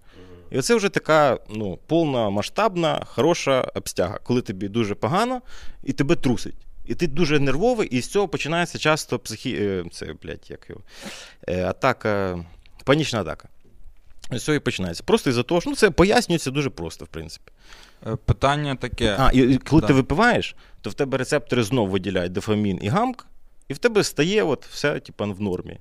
І 0.50 0.58
оце 0.58 0.74
вже 0.74 0.88
така 0.88 1.38
ну, 1.50 1.78
повна 1.86 2.30
масштабна, 2.30 3.02
хороша 3.06 3.60
обстяга, 3.60 4.18
коли 4.22 4.42
тобі 4.42 4.68
дуже 4.68 4.94
погано 4.94 5.40
і 5.84 5.92
тебе 5.92 6.14
трусить. 6.16 6.54
І 6.86 6.94
ти 6.94 7.06
дуже 7.06 7.40
нервовий, 7.40 7.88
і 7.88 8.00
з 8.00 8.08
цього 8.08 8.28
починається 8.28 8.78
часто 8.78 9.18
психі... 9.18 9.56
е, 9.60 9.84
це, 9.92 10.14
блядь, 10.22 10.50
як 10.50 10.66
його, 10.68 10.80
е, 11.48 11.64
атака, 11.64 12.44
панічна 12.84 13.20
атака. 13.20 13.48
З 14.30 14.42
цього 14.42 14.56
і 14.56 14.60
починається. 14.60 15.02
Просто 15.06 15.30
із-за 15.30 15.42
того, 15.42 15.60
що 15.60 15.70
ну, 15.70 15.76
це 15.76 15.90
пояснюється 15.90 16.50
дуже 16.50 16.70
просто, 16.70 17.04
в 17.04 17.08
принципі. 17.08 17.52
Е, 18.06 18.16
Питання 18.16 18.74
таке. 18.76 19.16
А, 19.18 19.30
і, 19.32 19.58
коли 19.58 19.80
Да. 19.80 19.86
ти 19.86 19.92
випиваєш, 19.92 20.56
то 20.80 20.90
в 20.90 20.94
тебе 20.94 21.18
рецептори 21.18 21.62
знов 21.62 21.88
виділяють 21.88 22.32
дофамін 22.32 22.78
і 22.82 22.88
гамк, 22.88 23.26
і 23.68 23.74
в 23.74 23.78
тебе 23.78 24.04
стає 24.04 24.42
от 24.42 24.66
все 24.66 25.00
типу, 25.00 25.24
в 25.32 25.40
нормі. 25.40 25.78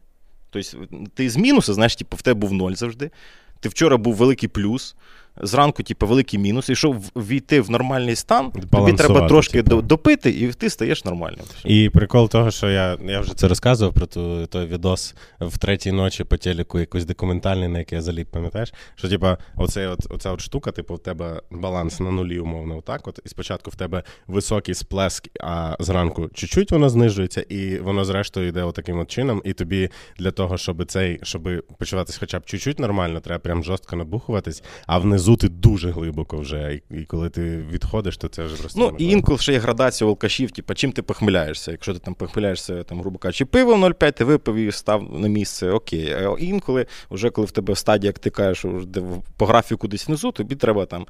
Тобто 0.50 0.88
ти 1.14 1.30
з 1.30 1.38
мінуса, 1.38 1.74
знаєш, 1.74 1.96
типу, 1.96 2.18
в 2.18 2.22
тебе 2.22 2.40
був 2.40 2.54
ноль 2.54 2.74
завжди. 2.74 3.12
Ти 3.60 3.70
вчора 3.70 3.98
був 3.98 4.16
великий 4.16 4.50
плюс, 4.50 4.96
зранку, 5.42 5.84
типу, 5.84 6.08
великий 6.08 6.40
мінус. 6.40 6.70
І 6.70 6.76
щоб 6.76 7.02
війти 7.16 7.62
в 7.62 7.70
нормальний 7.70 8.16
стан, 8.16 8.52
тобі 8.52 8.94
треба 8.94 9.28
трошки 9.28 9.64
типу. 9.64 9.82
допити, 9.82 10.30
і 10.30 10.48
ти 10.48 10.70
стаєш 10.70 11.06
нормальним. 11.06 11.46
І 11.66 11.90
прикол 11.90 12.30
того, 12.30 12.52
що 12.52 12.70
я, 12.70 12.98
я 13.06 13.20
вже 13.20 13.36
це 13.36 13.48
розказував 13.48 13.94
про 13.94 14.06
ту, 14.06 14.48
той 14.48 14.66
відос 14.66 15.16
в 15.40 15.58
третій 15.58 15.92
ночі 15.92 16.24
по 16.24 16.38
телеку, 16.38 16.80
якийсь 16.80 17.06
документальний, 17.06 17.68
на 17.68 17.80
який 17.80 17.96
я 17.96 18.02
заліп, 18.02 18.32
пам'ятаєш? 18.32 18.74
Що, 18.96 19.10
типа, 19.10 19.38
оце 19.56 19.88
от, 19.88 20.00
оця 20.10 20.32
от 20.32 20.42
штука, 20.42 20.72
типу, 20.72 20.96
в 20.96 21.00
тебе 21.00 21.42
баланс 21.52 22.00
на 22.00 22.12
нулі, 22.12 22.40
умовно, 22.40 22.78
отак. 22.78 23.08
От, 23.08 23.20
і 23.26 23.30
спочатку 23.30 23.72
в 23.72 23.76
тебе 23.76 24.04
високий 24.28 24.76
сплеск, 24.76 25.28
а 25.40 25.76
зранку 25.80 26.30
чуть-чуть 26.34 26.72
воно 26.72 26.90
знижується, 26.90 27.42
і 27.42 27.80
воно 27.80 28.06
зрештою 28.06 28.48
йде 28.48 28.64
отаким 28.64 29.00
от 29.00 29.12
чином. 29.12 29.42
І 29.46 29.54
тобі 29.54 29.90
для 30.20 30.32
того, 30.32 30.58
щоб 30.58 30.86
цей, 30.86 31.20
щоб 31.24 31.50
почуватися 31.80 32.18
хоча 32.20 32.40
б 32.40 32.46
чуть-чуть 32.46 32.80
нормально, 32.80 33.20
треба 33.20 33.40
прям 33.40 33.64
жорстко 33.64 33.96
набухуватись, 33.96 34.64
а 34.88 34.98
внизу 34.98 35.25
зути 35.26 35.50
дуже 35.50 35.92
глибоко 35.92 36.38
вже. 36.38 36.82
І, 36.92 37.02
і 37.02 37.06
коли 37.06 37.30
ти 37.30 37.66
відходиш, 37.72 38.18
то 38.18 38.28
це 38.28 38.44
вже 38.44 38.56
просто. 38.56 38.80
Ну, 38.80 38.96
і 38.98 39.06
інколи 39.06 39.40
ще 39.40 39.54
є 39.54 39.60
градація 39.60 40.10
алкашів, 40.10 40.52
типу, 40.52 40.74
чим 40.74 40.92
ти 40.92 41.02
похмеляєшся. 41.02 41.72
Якщо 41.72 41.94
ти 41.94 42.00
там 42.00 42.14
похмеляєшся, 42.14 42.84
там, 42.84 43.00
грубо 43.00 43.20
кажучи, 43.20 43.46
пивом 43.46 43.86
0,5, 43.86 44.12
ти 44.12 44.24
випив 44.24 44.56
і 44.56 44.72
став 44.72 45.20
на 45.20 45.28
місце, 45.28 45.72
окей. 45.72 46.14
А 46.14 46.36
інколи, 46.40 46.86
вже 47.12 47.30
коли 47.30 47.48
в 47.48 47.52
тебе 47.52 47.76
стадія, 47.76 48.10
як 48.10 48.20
ти 48.20 48.30
кажеш, 48.30 48.86
де 48.86 49.02
по 49.38 49.46
графіку 49.46 49.88
десь 49.88 50.08
внизу, 50.08 50.32
тобі 50.32 50.56
треба 50.56 50.86
там 50.86 51.06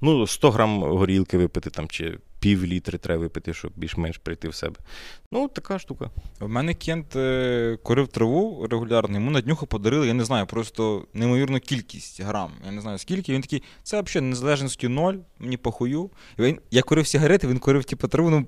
ну, 0.00 0.26
100 0.26 0.50
грам 0.50 0.82
горілки 0.82 1.38
випити, 1.38 1.70
там, 1.70 1.88
чи 1.88 2.18
пів 2.40 2.64
літри 2.64 2.98
треба 2.98 3.20
випити, 3.20 3.54
щоб 3.54 3.72
більш-менш 3.76 4.18
прийти 4.18 4.48
в 4.48 4.54
себе. 4.54 4.76
Ну, 5.32 5.48
така 5.48 5.78
штука. 5.78 6.10
В 6.40 6.48
мене 6.48 6.74
кент 6.74 7.16
е, 7.16 7.78
курив 7.82 8.08
траву 8.08 8.66
регулярно, 8.70 9.14
йому 9.14 9.30
на 9.30 9.40
днюху 9.40 9.66
подарили, 9.66 10.06
я 10.06 10.14
не 10.14 10.24
знаю, 10.24 10.46
просто 10.46 11.06
неймовірну 11.14 11.60
кількість 11.60 12.22
грам. 12.22 12.52
Я 12.66 12.72
не 12.72 12.80
знаю 12.80 12.98
скільки. 12.98 13.32
Він 13.32 13.42
такий, 13.42 13.59
це 13.82 14.02
взагалі 14.02 14.30
незалежності 14.30 14.88
ноль, 14.88 15.14
мені 15.38 15.56
похую. 15.56 16.10
Він, 16.38 16.58
я 16.70 16.82
курив 16.82 17.06
сигарети, 17.06 17.46
він 17.46 17.58
курив 17.58 17.84
типу, 17.84 18.08
траву, 18.08 18.30
ну 18.30 18.46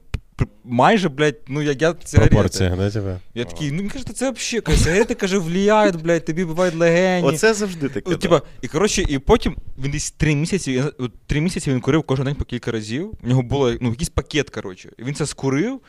майже, 0.65 1.09
блядь, 1.09 1.41
ну 1.49 1.63
як 1.63 1.83
я 1.83 1.95
сигарети. 2.05 2.35
Пропорція, 2.35 2.77
да, 2.77 2.91
тебе? 2.91 3.21
Я 3.35 3.45
такий, 3.45 3.73
ну 3.73 3.83
він 3.83 3.89
каже, 3.89 4.05
це 4.05 4.31
взагалі, 4.31 4.61
каже, 4.61 4.79
сигарети, 4.79 5.15
каже, 5.15 5.39
влияють, 5.39 6.03
блядь, 6.03 6.25
тобі 6.25 6.45
бувають 6.45 6.75
легені. 6.75 7.27
Оце 7.27 7.55
завжди 7.55 7.89
таке. 7.89 8.11
Ну, 8.11 8.13
да. 8.13 8.19
типа, 8.19 8.43
і 8.63 8.69
коротше, 8.69 9.05
і 9.09 9.19
потім 9.19 9.57
він 9.79 9.91
десь 9.91 10.11
три 10.11 10.35
місяці, 10.35 10.73
я- 10.73 10.93
от 10.99 11.13
три 11.27 11.41
місяці 11.41 11.71
він 11.71 11.81
курив 11.81 12.03
кожен 12.03 12.25
день 12.25 12.35
по 12.35 12.45
кілька 12.45 12.73
разів. 12.73 13.13
У 13.23 13.29
нього 13.29 13.43
було 13.43 13.73
ну, 13.81 13.91
якийсь 13.91 14.09
пакет, 14.09 14.51
коротше. 14.51 14.91
І 14.99 15.03
він 15.03 15.15
це 15.15 15.27
скурив. 15.27 15.81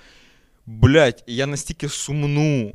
Блять, 0.65 1.23
я 1.27 1.47
настільки 1.47 1.89
сумну 1.89 2.73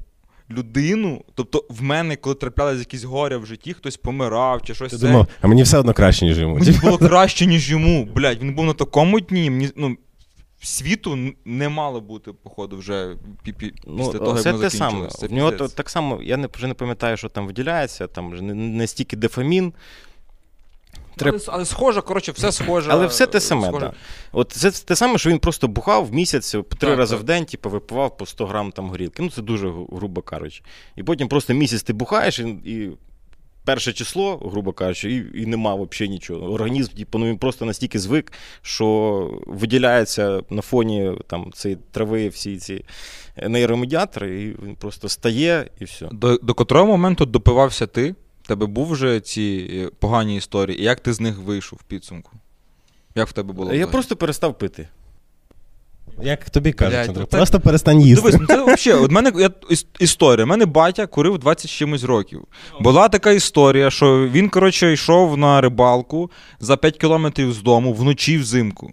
людину. 0.51 1.25
Тобто, 1.35 1.65
в 1.71 1.83
мене, 1.83 2.17
коли 2.17 2.35
траплялись 2.35 2.79
якісь 2.79 3.05
горя 3.05 3.39
в 3.39 3.47
житті, 3.47 3.73
хтось 3.75 3.97
помирав 3.97 4.63
чи 4.63 4.75
щось. 4.75 4.91
Ти 4.91 4.99
це, 4.99 5.07
думав, 5.07 5.27
а 5.41 5.47
мені 5.49 5.63
все 5.63 5.79
одно 5.79 5.95
краще, 5.95 6.25
ніж 6.25 6.39
йому. 6.39 6.55
Мені 6.59 6.71
було 6.83 6.99
краще, 7.09 7.47
ніж 7.47 7.71
йому. 7.71 8.05
Блять, 8.05 8.41
він 8.43 8.55
був 8.55 8.65
на 8.65 8.73
такому 8.73 9.21
дні. 9.21 9.51
Мені, 9.51 9.71
ну, 9.77 9.97
світу 10.63 11.19
не 11.45 11.69
мало 11.69 12.01
бути, 12.01 12.33
походу, 12.33 12.77
вже 12.77 13.17
пі- 13.47 13.55
пі- 13.55 13.73
Ну, 13.87 13.97
після 13.97 14.19
того, 14.19 14.35
як 14.35 14.43
це 14.43 14.53
те 14.53 14.71
саме. 14.71 15.09
Це 15.09 15.27
В 15.27 15.33
нього 15.33 15.53
то, 15.53 15.69
так 15.69 15.91
само, 15.91 16.23
я 16.23 16.37
не, 16.37 16.49
вже 16.55 16.67
не 16.67 16.75
пам'ятаю, 16.75 17.17
що 17.17 17.29
там 17.29 17.47
виділяється, 17.47 18.07
там 18.07 18.31
вже 18.31 18.43
не, 18.43 18.55
не 18.55 18.87
стільки 18.87 19.17
дофамін. 19.17 19.73
Треб- 21.18 21.35
Але, 21.35 21.42
але 21.46 21.64
схоже, 21.64 22.00
коротше, 22.00 22.33
все 22.33 22.52
схоже. 22.52 22.90
Але 22.92 23.07
все 23.07 23.26
те 23.26 23.40
саме, 23.40 23.68
схоже. 23.68 23.87
Да. 23.87 23.92
От 24.33 24.52
це 24.52 24.70
те 24.70 24.96
саме, 24.96 25.18
що 25.18 25.31
він 25.31 25.38
просто 25.38 25.68
бухав 25.68 26.07
в 26.07 26.14
місяць 26.14 26.50
три 26.50 26.62
Так, 26.78 26.98
рази 26.98 27.14
так. 27.14 27.22
в 27.22 27.26
день, 27.26 27.44
типу, 27.44 27.70
випивав 27.70 28.16
по 28.16 28.26
100 28.26 28.46
грам 28.46 28.72
там 28.72 28.90
горілки. 28.90 29.22
Ну, 29.22 29.31
це 29.31 29.42
дуже 29.42 29.72
грубо 29.92 30.22
кажучи. 30.22 30.62
І 30.96 31.02
потім 31.02 31.28
просто 31.28 31.54
місяць 31.54 31.83
ти 31.83 31.92
бухаєш, 31.92 32.38
і, 32.38 32.42
і 32.48 32.90
перше 33.64 33.92
число, 33.92 34.37
грубо 34.37 34.72
кажучи, 34.72 35.12
і, 35.12 35.42
і 35.42 35.46
нема 35.46 35.74
взагалі 35.74 36.11
нічого. 36.12 36.52
Організм, 36.52 36.92
типу, 36.92 37.18
ну, 37.18 37.26
він 37.26 37.38
просто 37.38 37.64
настільки 37.64 37.98
звик, 37.98 38.33
що 38.62 39.40
виділяється 39.46 40.40
на 40.50 40.62
фоні 40.62 41.12
там, 41.26 41.52
цієї 41.52 41.78
трави 41.92 42.28
всі 42.28 42.57
ці 42.57 42.85
нейромедіатори, 43.48 44.42
і 44.42 44.46
він 44.66 44.74
просто 44.76 45.09
стає 45.09 45.70
і 45.81 45.85
все. 45.85 46.09
До, 46.12 46.37
до 46.37 46.54
котрого 46.54 46.87
моменту 46.87 47.26
допивався 47.26 47.87
ти? 47.87 48.14
Тебе 48.49 48.67
був 48.67 48.91
вже 48.91 49.21
ці 49.21 49.71
е, 49.73 49.91
погані 49.99 50.37
історії, 50.37 50.81
і 50.81 50.85
як 50.85 51.01
ти 51.01 51.13
з 51.13 51.21
них 51.21 51.39
вийшов 51.39 51.79
в 51.83 51.83
підсумку? 51.83 52.31
Як 53.15 53.29
в 53.29 53.33
тебе 53.33 53.53
було? 53.53 53.75
Я 53.75 53.87
просто 53.87 54.17
перестав 54.17 54.59
пити. 54.59 54.89
Як 56.23 56.51
тобі 56.51 56.73
кажуть, 56.73 56.95
Блядь, 56.95 57.09
Андрій, 57.09 57.21
ну 57.21 57.27
просто 57.27 57.61
перестань 57.61 58.01
їсти. 58.01 58.31
Дивись, 58.31 58.41
ну 58.41 58.47
це 58.47 58.75
взагалі, 58.75 59.05
от 59.05 59.11
мене 59.11 59.33
я, 59.37 59.49
іс- 59.49 59.87
історія. 59.99 60.45
У 60.45 60.49
мене 60.49 60.67
батя 60.67 61.07
курив 61.07 61.39
20 61.39 61.71
з 61.71 61.75
чимось 61.75 62.05
років. 62.05 62.45
Була 62.81 63.09
така 63.09 63.31
історія, 63.31 63.91
що 63.91 64.29
він, 64.29 64.49
коротше, 64.49 64.93
йшов 64.93 65.37
на 65.39 65.61
рибалку 65.61 66.31
за 66.61 66.77
5 66.77 66.97
кілометрів 66.99 67.53
з 67.53 67.63
дому 67.63 67.93
вночі 67.95 68.39
взимку. 68.39 68.91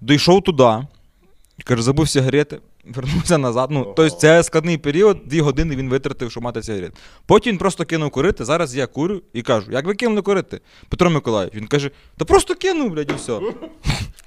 Дійшов 0.00 0.42
туди, 0.42 0.86
каже, 1.64 1.82
забув 1.82 2.08
сигарети, 2.08 2.58
вернувся 2.94 3.38
назад. 3.38 3.70
Ну, 3.70 3.84
тобто 3.96 4.10
це 4.16 4.42
складний 4.42 4.78
період, 4.78 5.18
дві 5.26 5.40
години 5.40 5.76
він 5.76 5.88
витратив, 5.88 6.30
щоб 6.30 6.42
мати 6.42 6.62
сигарет. 6.62 6.92
Потім 7.26 7.52
він 7.52 7.58
просто 7.58 7.84
кинув 7.84 8.10
курити. 8.10 8.44
Зараз 8.44 8.76
я 8.76 8.86
курю 8.86 9.22
і 9.32 9.42
кажу, 9.42 9.72
як 9.72 9.86
ви 9.86 9.94
кинули 9.94 10.22
курити? 10.22 10.60
Петро 10.88 11.10
Миколаївич. 11.10 11.54
Він 11.54 11.66
каже: 11.66 11.90
та 12.16 12.24
просто 12.24 12.54
кинув, 12.54 12.90
блядь, 12.90 13.10
і 13.10 13.14
все. 13.14 13.32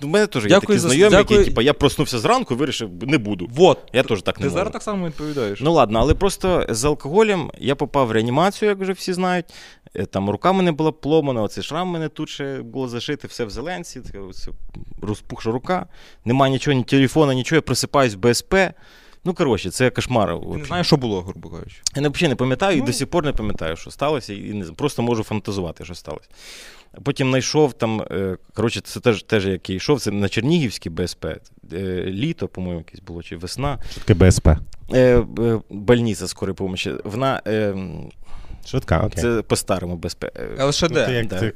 У 0.03 0.07
мене 0.07 0.27
теж 0.27 0.43
є 0.43 0.49
Дякую 0.49 0.67
такі 0.67 0.79
за- 0.79 0.87
знайомі, 0.89 1.11
дякую. 1.11 1.39
які, 1.39 1.49
типу, 1.51 1.61
я 1.61 1.73
проснувся 1.73 2.19
зранку 2.19 2.53
і 2.53 2.57
вирішив, 2.57 2.89
не 3.01 3.17
буду. 3.17 3.49
Вот. 3.53 3.77
Я 3.93 4.03
теж 4.03 4.21
так 4.21 4.35
не 4.37 4.41
Ти 4.43 4.47
можу. 4.49 4.57
зараз 4.57 4.73
так 4.73 4.83
само 4.83 5.07
відповідаєш. 5.07 5.61
Ну 5.61 5.73
ладно, 5.73 5.99
але 5.99 6.13
просто 6.13 6.65
з 6.69 6.85
алкоголем 6.85 7.51
я 7.59 7.75
попав 7.75 8.07
в 8.07 8.11
реанімацію, 8.11 8.69
як 8.69 8.79
вже 8.79 8.91
всі 8.91 9.13
знають. 9.13 9.45
Е, 9.95 10.05
Там 10.05 10.29
рука 10.29 10.51
мене 10.53 10.71
була 10.71 10.91
пломана, 10.91 11.41
оцей 11.41 11.63
шрам 11.63 11.87
мене 11.87 12.09
тут 12.09 12.29
ще 12.29 12.61
було 12.61 12.87
зашити, 12.87 13.27
все 13.27 13.45
в 13.45 13.49
зеленці, 13.49 14.01
це, 14.01 14.19
оце 14.19 14.51
розпухша 15.01 15.51
рука. 15.51 15.85
Нема 16.25 16.49
нічого, 16.49 16.77
ні 16.77 16.83
телефона, 16.83 17.33
нічого, 17.33 17.57
я 17.57 17.61
просипаюсь 17.61 18.13
в 18.13 18.17
БСП. 18.51 18.73
Ну, 19.25 19.33
коротше, 19.33 19.69
це 19.71 19.89
кошмар. 19.89 20.39
Ти 20.51 20.57
не 20.57 20.65
знаєш, 20.65 20.87
що 20.87 20.97
було, 20.97 21.21
грубо 21.21 21.49
кажучи. 21.49 21.75
Я 21.95 22.01
не- 22.01 22.09
взагалі 22.09 22.29
не 22.29 22.35
пам'ятаю 22.35 22.77
і 22.77 22.79
Ну. 22.79 22.85
до 22.85 22.93
сих 22.93 23.09
пор 23.09 23.25
не 23.25 23.31
пам'ятаю, 23.33 23.75
що 23.75 23.91
сталося, 23.91 24.33
і 24.33 24.53
не, 24.53 24.65
просто 24.65 25.01
можу 25.01 25.23
фантазувати, 25.23 25.85
що 25.85 25.95
сталося. 25.95 26.29
Потім 27.03 27.29
знайшов 27.29 27.73
там, 27.73 28.01
е, 28.11 28.37
коротше, 28.53 28.81
це 28.81 28.99
теж, 28.99 29.23
теж 29.23 29.45
як 29.47 29.69
я 29.69 29.75
йшов, 29.75 30.01
це 30.01 30.11
на 30.11 30.29
Чернігівській 30.29 30.89
БСП, 30.89 31.37
е, 31.73 31.77
літо, 32.07 32.47
по-моєму, 32.47 32.79
якесь 32.79 32.99
було, 32.99 33.23
чи 33.23 33.35
весна. 33.37 33.77
Швидке 33.93 34.13
БСП. 34.13 34.57
Е, 34.93 35.23
больниця 35.69 36.27
скорої 36.27 36.55
помощі. 36.55 36.91
Вона, 37.03 37.41
Швидка, 38.65 38.99
окей. 38.99 39.21
це 39.21 39.41
по-старому 39.41 39.95
БСП. 39.95 40.31
ЛШД. 40.59 40.91
Ну, 40.91 41.13
як- 41.13 41.27
да. 41.27 41.51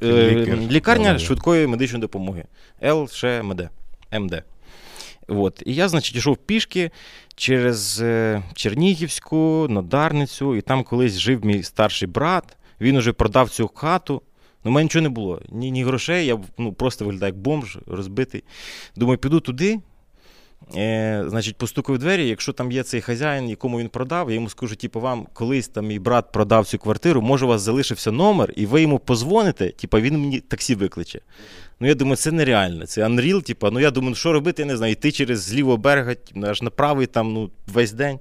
Лікарня 0.72 1.20
швидкої 1.20 1.68
медичної 1.68 2.02
допомоги. 2.02 2.44
ЛШМД. 2.84 3.70
МД. 4.20 4.44
От. 5.28 5.64
І 5.66 5.76
я, 5.76 5.90
значить, 5.90 6.16
йшов 6.16 6.38
пішки 6.38 6.92
через 7.36 8.02
е, 8.02 8.44
Чернігівську, 8.54 9.68
Нодарницю, 9.70 10.56
і 10.56 10.62
там 10.62 10.84
колись 10.84 11.18
жив 11.18 11.46
мій 11.46 11.64
старший 11.64 12.08
брат. 12.08 12.58
Він 12.82 12.98
уже 12.98 13.14
продав 13.14 13.50
цю 13.50 13.68
хату. 13.76 14.22
Ну, 14.64 14.72
мене 14.72 14.84
нічого 14.84 15.04
не 15.04 15.10
було. 15.10 15.42
Ні, 15.50 15.72
ні 15.72 15.84
грошей, 15.84 16.26
я 16.26 16.40
ну, 16.58 16.74
просто 16.74 17.06
виглядаю 17.06 17.34
як 17.34 17.42
бомж, 17.42 17.78
розбитий. 17.88 18.44
Думаю, 18.96 19.18
піду 19.18 19.40
туди. 19.40 19.80
Е, 20.76 21.26
значить, 21.28 21.56
постукаю 21.58 21.98
в 21.98 22.02
двері. 22.02 22.28
Якщо 22.28 22.54
там 22.54 22.72
є 22.72 22.84
цей 22.84 23.02
хазяїн, 23.02 23.50
якому 23.50 23.80
він 23.80 23.89
продав, 23.89 24.30
я 24.30 24.36
йому 24.36 24.50
скажу, 24.50 24.76
типу, 24.76 25.00
вам 25.00 25.28
колись 25.34 25.68
там 25.68 25.88
мій 25.88 26.00
брат 26.00 26.32
продав 26.32 26.65
цю 26.65 26.78
квартиру, 26.78 27.22
може, 27.22 27.46
у 27.46 27.48
вас 27.48 27.62
залишився 27.62 28.12
номер, 28.12 28.54
і 28.56 28.65
ви 28.65 28.82
йому 28.82 29.00
позвоните, 29.00 29.70
типу, 29.70 30.00
він 30.00 30.18
мені 30.18 30.39
таксі 30.39 30.76
викличе. 30.76 31.20
Ну, 31.80 31.88
я 31.88 31.96
думаю, 31.96 32.15
це 32.15 32.32
нереально. 32.32 32.86
Це 32.86 33.06
Unreal, 33.06 33.41
типу, 33.44 33.72
ну 33.72 33.80
я 33.80 33.91
думаю, 33.91 34.15
що 34.15 34.34
робити, 34.34 34.62
я 34.62 34.65
не 34.65 34.78
знаю, 34.78 34.91
йти 34.91 35.12
через 35.12 35.41
з 35.41 35.54
лівого 35.54 35.78
берега, 35.78 36.15
типу, 36.15 36.48
аж 36.48 36.62
на 36.62 36.70
правий 36.70 37.08
там, 37.08 37.34
ну, 37.34 37.50
весь 37.68 37.91
день. 37.91 38.20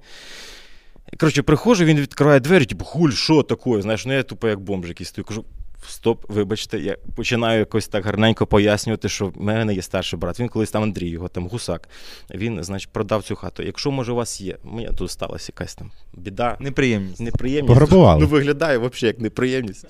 Коротше, 1.21 1.43
приходжу, 1.43 1.85
він 1.85 2.01
відкриває 2.01 2.41
двері, 2.41 2.65
типу, 2.65 2.85
хуль, 2.85 3.11
що 3.11 3.43
таке? 3.43 3.83
Знаєш, 3.83 4.07
ну 4.07 4.13
я 4.13 4.23
тупо 4.23 4.49
як 4.49 4.61
бомж 4.61 4.89
якийсь 4.89 5.09
стою. 5.09 5.25
Кажу, 5.25 5.45
стоп, 5.89 6.25
вибачте, 6.29 6.79
я 6.79 6.97
починаю 7.17 7.59
якось 7.59 7.89
так 7.89 8.05
гарненько 8.05 8.47
пояснювати, 8.47 9.09
що 9.09 9.27
в 9.27 9.41
мене 9.43 9.75
є 9.75 9.83
старший 9.83 10.19
брат. 10.19 10.41
Він 10.41 10.49
колись 10.49 10.71
там 10.71 10.83
Андрій, 10.83 11.09
його 11.09 11.29
там 11.29 11.47
гусак. 11.49 11.89
Він, 12.35 12.65
значить, 12.65 12.93
продав 12.93 13.23
цю 13.23 13.37
хату. 13.37 13.63
Якщо, 13.63 13.91
може, 13.91 14.13
у 14.13 14.15
вас 14.15 14.41
є, 14.41 14.57
мені 14.65 14.89
тут 14.99 15.11
сталася 15.11 15.53
якась 15.57 15.75
там 15.75 15.91
біда, 16.15 16.57
Неприємність. 16.61 17.21
неприємність. 17.21 17.69
Пограбували. 17.69 18.21
Ну, 18.21 18.27
виглядає 18.27 18.79
взагалі 18.79 19.07
як 19.07 19.21
неприємність. 19.21 19.87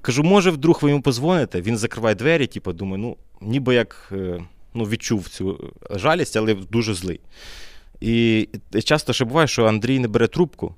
Кажу, 0.00 0.22
може, 0.22 0.50
вдруг 0.50 0.78
ви 0.82 0.90
йому 0.90 1.02
позвоните? 1.02 1.60
Він 1.60 1.78
закриває 1.78 2.14
двері, 2.14 2.46
типу, 2.46 2.72
думаю, 2.72 2.98
ну, 3.02 3.16
ніби 3.40 3.74
як 3.74 4.08
е, 4.12 4.40
ну, 4.74 4.84
відчув 4.84 5.28
цю 5.28 5.72
жалість, 5.90 6.36
але 6.36 6.54
дуже 6.54 6.94
злий. 6.94 7.20
І 8.00 8.48
часто 8.84 9.12
ще 9.12 9.24
буває, 9.24 9.46
що 9.48 9.64
Андрій 9.66 9.98
не 9.98 10.08
бере 10.08 10.26
трубку. 10.26 10.74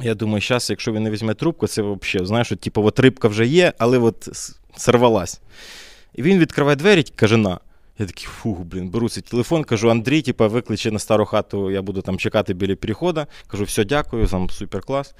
Я 0.00 0.14
думаю, 0.14 0.40
зараз, 0.40 0.70
якщо 0.70 0.92
він 0.92 1.02
не 1.02 1.10
візьме 1.10 1.34
трубку, 1.34 1.66
це 1.66 1.82
взагалі, 1.82 2.26
знаєш, 2.26 2.52
от, 2.52 2.60
типу, 2.60 2.84
от 2.84 3.00
рибка 3.00 3.28
вже 3.28 3.46
є, 3.46 3.72
але 3.78 3.98
от 3.98 4.28
сорвалась. 4.76 5.40
І 6.14 6.22
він 6.22 6.38
відкриває 6.38 6.76
двері, 6.76 7.02
каже, 7.02 7.36
на. 7.36 7.60
Я 7.98 8.06
такий, 8.06 8.26
фу, 8.26 8.54
блін, 8.54 8.88
беру 8.88 9.08
цей 9.08 9.22
телефон, 9.22 9.64
кажу, 9.64 9.90
Андрій, 9.90 10.22
типу, 10.22 10.48
викличе 10.48 10.90
на 10.90 10.98
стару 10.98 11.24
хату, 11.24 11.70
я 11.70 11.82
буду 11.82 12.02
там 12.02 12.18
чекати 12.18 12.54
біля 12.54 12.76
переходу. 12.76 13.24
Кажу, 13.46 13.64
все, 13.64 13.84
дякую, 13.84 14.26
там 14.26 14.50
супер 14.50 14.80
клас. 14.80 15.14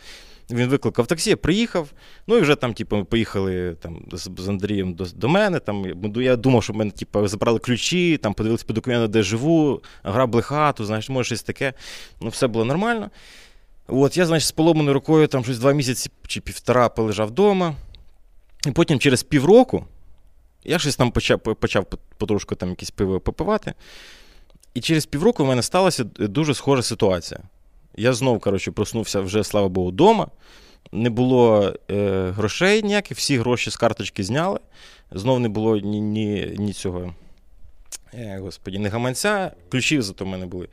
Він 0.51 0.69
викликав 0.69 1.07
таксі, 1.07 1.37
приїхав. 1.37 1.89
Ну 2.27 2.37
і 2.37 2.41
вже 2.41 2.55
там, 2.55 2.75
типу, 2.75 2.97
ми 2.97 3.05
поїхали 3.05 3.77
там, 3.81 4.03
з, 4.13 4.31
з 4.39 4.49
Андрієм 4.49 4.95
до, 4.95 5.05
до 5.15 5.29
мене. 5.29 5.59
Там, 5.59 5.87
я- 6.17 6.37
думав, 6.37 6.63
що 6.63 6.73
мене 6.73 6.91
типу, 6.91 7.29
забрали 7.29 7.59
ключі, 7.59 8.17
там 8.17 8.35
подивилися 8.35 8.65
по 8.67 8.73
документам, 8.73 9.11
де 9.11 9.23
живу, 9.23 9.83
грабли 10.03 10.43
хату, 10.43 10.85
знаєш, 10.85 11.09
може 11.09 11.27
щось 11.27 11.43
таке. 11.43 11.73
Ну, 12.21 12.29
все 12.29 12.47
було 12.47 12.65
нормально. 12.65 13.11
От, 13.89 14.17
я, 14.17 14.27
значить, 14.27 14.49
з 14.49 14.53
поломаною 14.53 14.95
рукою 14.95 15.27
там 15.27 15.45
щось 15.45 15.59
два 15.59 15.73
місяці 15.73 16.11
чи 16.27 16.41
півтора 16.41 16.89
полежав 16.89 17.29
вдома. 17.29 17.75
І 18.67 18.71
потім 18.71 18.99
через 18.99 19.23
півроку 19.23 19.87
я 20.65 20.79
щось 20.79 20.97
там 20.97 21.11
почав, 21.11 21.41
почав 21.41 21.87
потрошку 22.19 22.55
там 22.55 22.71
якісь 22.71 22.91
пиво 22.91 23.21
попивати. 23.21 23.75
І 24.75 24.81
через 24.81 25.07
півроку 25.07 25.45
в 25.45 25.47
мене 25.47 25.63
сталася 25.63 26.05
дуже 26.05 26.55
схожа 26.55 26.83
ситуація. 26.83 27.41
Я 27.97 28.13
знов, 28.13 28.41
коротше, 28.41 28.71
проснувся 28.71 29.21
вже, 29.21 29.45
слава 29.45 29.69
Богу, 29.69 29.89
вдома. 29.89 30.29
не 30.93 31.11
було 31.11 31.73
е, 31.91 32.31
грошей 32.31 32.83
ніяких, 32.83 33.19
всі 33.19 33.39
гроші 33.39 33.71
з 33.71 33.77
карточки 33.77 34.25
зняли. 34.25 34.59
Знов 35.11 35.41
не 35.41 35.49
було 35.49 35.77
ні, 35.77 36.01
ні, 36.01 36.55
ні 36.59 36.73
цього. 36.73 37.15
Е, 38.15 38.39
господі, 38.43 38.79
не 38.79 38.89
гаманця, 38.89 39.53
ключів 39.69 40.03
зато 40.03 40.25
в 40.25 40.29
мене 40.29 40.47
були. 40.47 40.69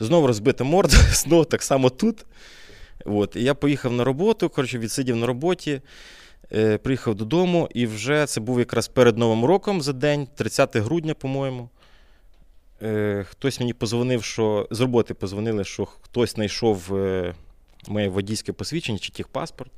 Знов 0.00 0.26
розбита 0.26 0.64
морда, 0.64 0.96
знов 1.12 1.46
так 1.46 1.62
само 1.62 1.90
тут. 1.90 2.24
От. 3.04 3.36
І 3.36 3.42
я 3.42 3.54
поїхав 3.54 3.92
на 3.92 4.04
роботу, 4.04 4.48
коротше, 4.48 4.78
відсидів 4.78 5.16
на 5.16 5.26
роботі, 5.26 5.80
е, 6.52 6.78
приїхав 6.78 7.14
додому, 7.14 7.68
і 7.74 7.86
вже 7.86 8.26
це 8.26 8.40
був 8.40 8.58
якраз 8.58 8.88
перед 8.88 9.18
Новим 9.18 9.44
роком 9.44 9.82
за 9.82 9.92
день, 9.92 10.28
30 10.36 10.76
грудня, 10.76 11.14
по-моєму. 11.14 11.68
Е, 12.82 13.24
хтось 13.28 13.60
мені 13.60 13.72
позвонив, 13.72 14.24
що 14.24 14.68
з 14.70 14.80
роботи 14.80 15.14
позвонили, 15.14 15.64
що 15.64 15.84
хтось 15.84 16.34
знайшов 16.34 16.94
е, 16.94 17.34
моє 17.88 18.08
водійське 18.08 18.52
посвідчення 18.52 18.98
чи 18.98 19.12
техпаспорт. 19.12 19.70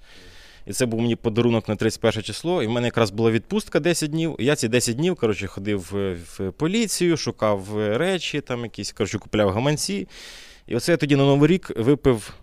І 0.67 0.73
це 0.73 0.87
був 0.87 1.01
мені 1.01 1.17
подарунок 1.17 1.69
на 1.69 1.77
31 1.77 2.23
число. 2.23 2.63
І 2.63 2.67
в 2.67 2.71
мене 2.71 2.87
якраз 2.87 3.11
була 3.11 3.31
відпустка 3.31 3.81
10 3.81 4.11
днів. 4.11 4.37
Я 4.39 4.57
ці 4.57 4.69
10 4.69 4.97
днів 4.97 5.17
коротше, 5.17 5.47
ходив 5.47 5.89
в, 5.93 6.15
в 6.15 6.53
поліцію, 6.53 7.17
шукав 7.17 7.79
е, 7.79 7.99
речі, 7.99 8.41
там 8.41 8.63
якісь, 8.63 8.93
коротше, 8.93 9.19
купляв 9.19 9.51
гаманці. 9.51 10.09
І 10.67 10.77
оце 10.77 10.93
я 10.93 10.97
тоді 10.97 11.17
на 11.17 11.25
Новий 11.25 11.51
рік 11.51 11.73
випив. 11.77 12.35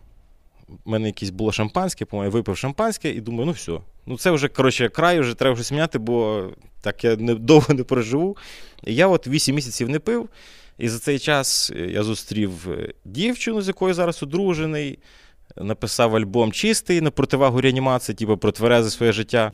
У 0.86 0.92
мене 0.92 1.08
якесь 1.08 1.30
було 1.30 1.52
шампанське, 1.52 2.06
по-моєму, 2.06 2.34
випив 2.34 2.58
шампанське 2.58 3.10
і 3.10 3.22
думаю, 3.22 3.46
ну 3.46 3.52
все. 3.52 3.80
Ну 4.06 4.18
це 4.18 4.32
вже 4.32 4.48
коротше, 4.48 4.90
край, 4.90 5.20
вже 5.20 5.34
треба 5.34 5.56
щось 5.56 5.72
міняти, 5.72 6.00
бо 6.00 6.48
так 6.82 7.04
я 7.04 7.16
не, 7.16 7.36
довго 7.36 7.74
не 7.74 7.84
проживу. 7.84 8.38
І 8.84 8.96
я 8.96 9.08
от 9.08 9.28
8 9.28 9.56
місяців 9.56 9.90
не 9.90 10.00
пив. 10.00 10.30
І 10.78 10.90
за 10.90 11.00
цей 11.00 11.20
час 11.20 11.72
е, 11.76 11.80
я 11.80 12.04
зустрів 12.04 12.72
е, 12.72 12.94
дівчину, 13.06 13.62
з 13.62 13.68
якою 13.68 13.94
зараз 13.94 14.24
одружений, 14.24 15.00
написав 15.64 16.16
альбом 16.16 16.52
чистий 16.52 17.02
на 17.02 17.12
противагу 17.12 17.62
реанімації, 17.62 18.16
типу 18.16 18.38
про 18.38 18.52
тверезе 18.52 18.90
своє 18.90 19.12
життя. 19.12 19.52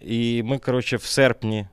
І 0.00 0.42
ми, 0.42 0.58
коротше, 0.58 0.96
в 0.96 1.02
серпні 1.02 1.66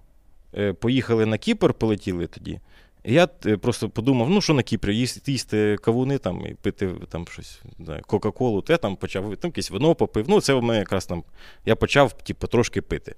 е, 0.57 0.73
поїхали 0.73 1.25
на 1.25 1.37
Кіпр, 1.37 1.73
полетіли 1.73 2.27
тоді. 2.27 2.59
І 3.03 3.13
я 3.13 3.27
е, 3.45 3.57
просто 3.57 3.89
подумав, 3.89 4.29
ну 4.29 4.41
що 4.41 4.53
на 4.53 4.63
Кіпрі, 4.63 4.97
їсти, 4.97 5.31
їсти 5.31 5.77
кавуни 5.81 6.17
там, 6.17 6.45
і 6.45 6.53
пити 6.53 6.89
там 7.09 7.27
щось, 7.27 7.61
знаю, 7.79 8.01
Кока-Колу, 8.07 8.61
те 8.61 8.77
там 8.77 8.95
почав 8.95 9.37
там 9.37 9.49
якесь 9.49 9.71
вино 9.71 9.95
попив. 9.95 10.25
Ну, 10.29 10.41
це 10.41 10.53
в 10.53 10.63
мене 10.63 10.79
якраз 10.79 11.05
там 11.05 11.23
я 11.65 11.75
почав 11.75 12.13
типу, 12.13 12.47
трошки 12.47 12.81
пити. 12.81 13.15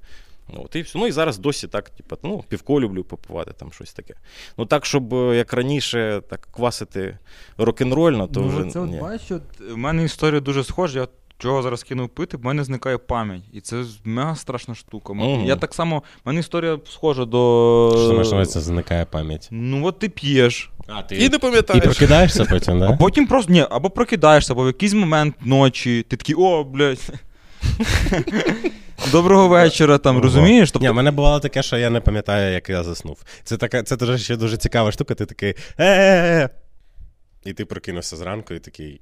Ну, 0.54 0.62
От, 0.66 0.76
і 0.76 0.82
все. 0.82 1.00
ну 1.00 1.08
і 1.08 1.12
зараз 1.12 1.38
досі 1.38 1.68
так, 1.68 1.90
типу, 1.90 2.18
ну, 2.24 2.44
півко 2.50 2.82
люблю 2.82 3.04
попивати, 3.04 3.52
там 3.58 3.72
щось 3.72 3.94
таке. 3.94 4.14
Ну 4.58 4.66
так, 4.66 4.86
щоб 4.86 5.14
е, 5.14 5.36
як 5.36 5.54
раніше 5.54 6.22
так 6.30 6.48
квасити 6.52 7.18
рок-н-рольно, 7.58 8.28
то 8.28 8.40
ну, 8.40 8.48
вже. 8.48 8.70
це 8.70 8.80
от 8.80 8.90
ні. 8.90 9.00
бачиш, 9.02 9.32
от, 9.32 9.72
в 9.72 9.78
мене 9.78 10.04
історія 10.04 10.40
дуже 10.40 10.64
схожа. 10.64 11.00
Я 11.00 11.08
чого 11.42 11.62
зараз 11.62 11.84
кинув 11.84 12.10
пити, 12.10 12.38
в 12.38 12.46
мене 12.46 12.64
зникає 12.64 12.98
пам'ять. 12.98 13.42
І 13.54 13.62
це 13.62 13.84
мега 14.04 14.36
страшна 14.36 14.76
штука. 14.76 15.14
Мгм. 15.14 15.46
Я 15.46 15.56
так 15.56 15.74
само, 15.74 16.00
в 16.00 16.28
мене 16.28 16.40
історія 16.40 16.80
схожа 16.90 17.26
до. 17.26 18.22
Що 18.24 18.36
маєш 18.36 18.48
зникає 18.48 19.06
пам'ять. 19.06 19.48
Ну, 19.52 19.86
от 19.86 20.00
ти 20.00 20.10
п'єш. 20.10 20.70
А, 20.88 21.02
ти... 21.02 21.16
І 21.16 21.30
не 21.30 21.36
І 21.36 21.40
пам'ятаєш. 21.40 21.84
прокидаєшся 21.84 22.46
потім, 22.46 22.84
А 22.84 22.98
потім 22.98 23.28
просто 23.28 23.52
ні, 23.52 23.66
або 23.70 23.90
прокидаєшся, 23.90 24.54
або 24.54 24.64
в 24.64 24.68
якийсь 24.68 24.94
момент 24.94 25.36
ночі, 25.42 26.06
ти 26.10 26.18
такий, 26.18 26.36
о, 26.36 26.64
блядь. 26.64 27.14
Доброго 29.12 29.48
вечора, 29.48 29.98
там, 29.98 30.16
Ого. 30.16 30.24
розумієш? 30.24 30.72
Тобто, 30.72 30.86
Ні, 30.86 30.92
в 30.92 30.96
мене 30.96 31.12
бувало 31.12 31.40
таке, 31.40 31.64
що 31.64 31.78
я 31.78 31.90
не 31.90 32.02
пам'ятаю, 32.02 32.54
як 32.54 32.70
я 32.70 32.84
заснув. 32.84 33.24
Це 33.44 33.58
така, 33.58 33.84
це 33.84 33.98
дуже 33.98 34.18
ще 34.18 34.36
дуже 34.36 34.58
цікава 34.58 34.92
штука, 34.92 35.16
ти 35.16 35.26
такий 35.26 35.56
е 35.80 36.50
І 37.44 37.54
ти 37.54 37.66
прокинувся 37.66 38.16
зранку 38.16 38.54
і 38.54 38.60
такий. 38.60 39.02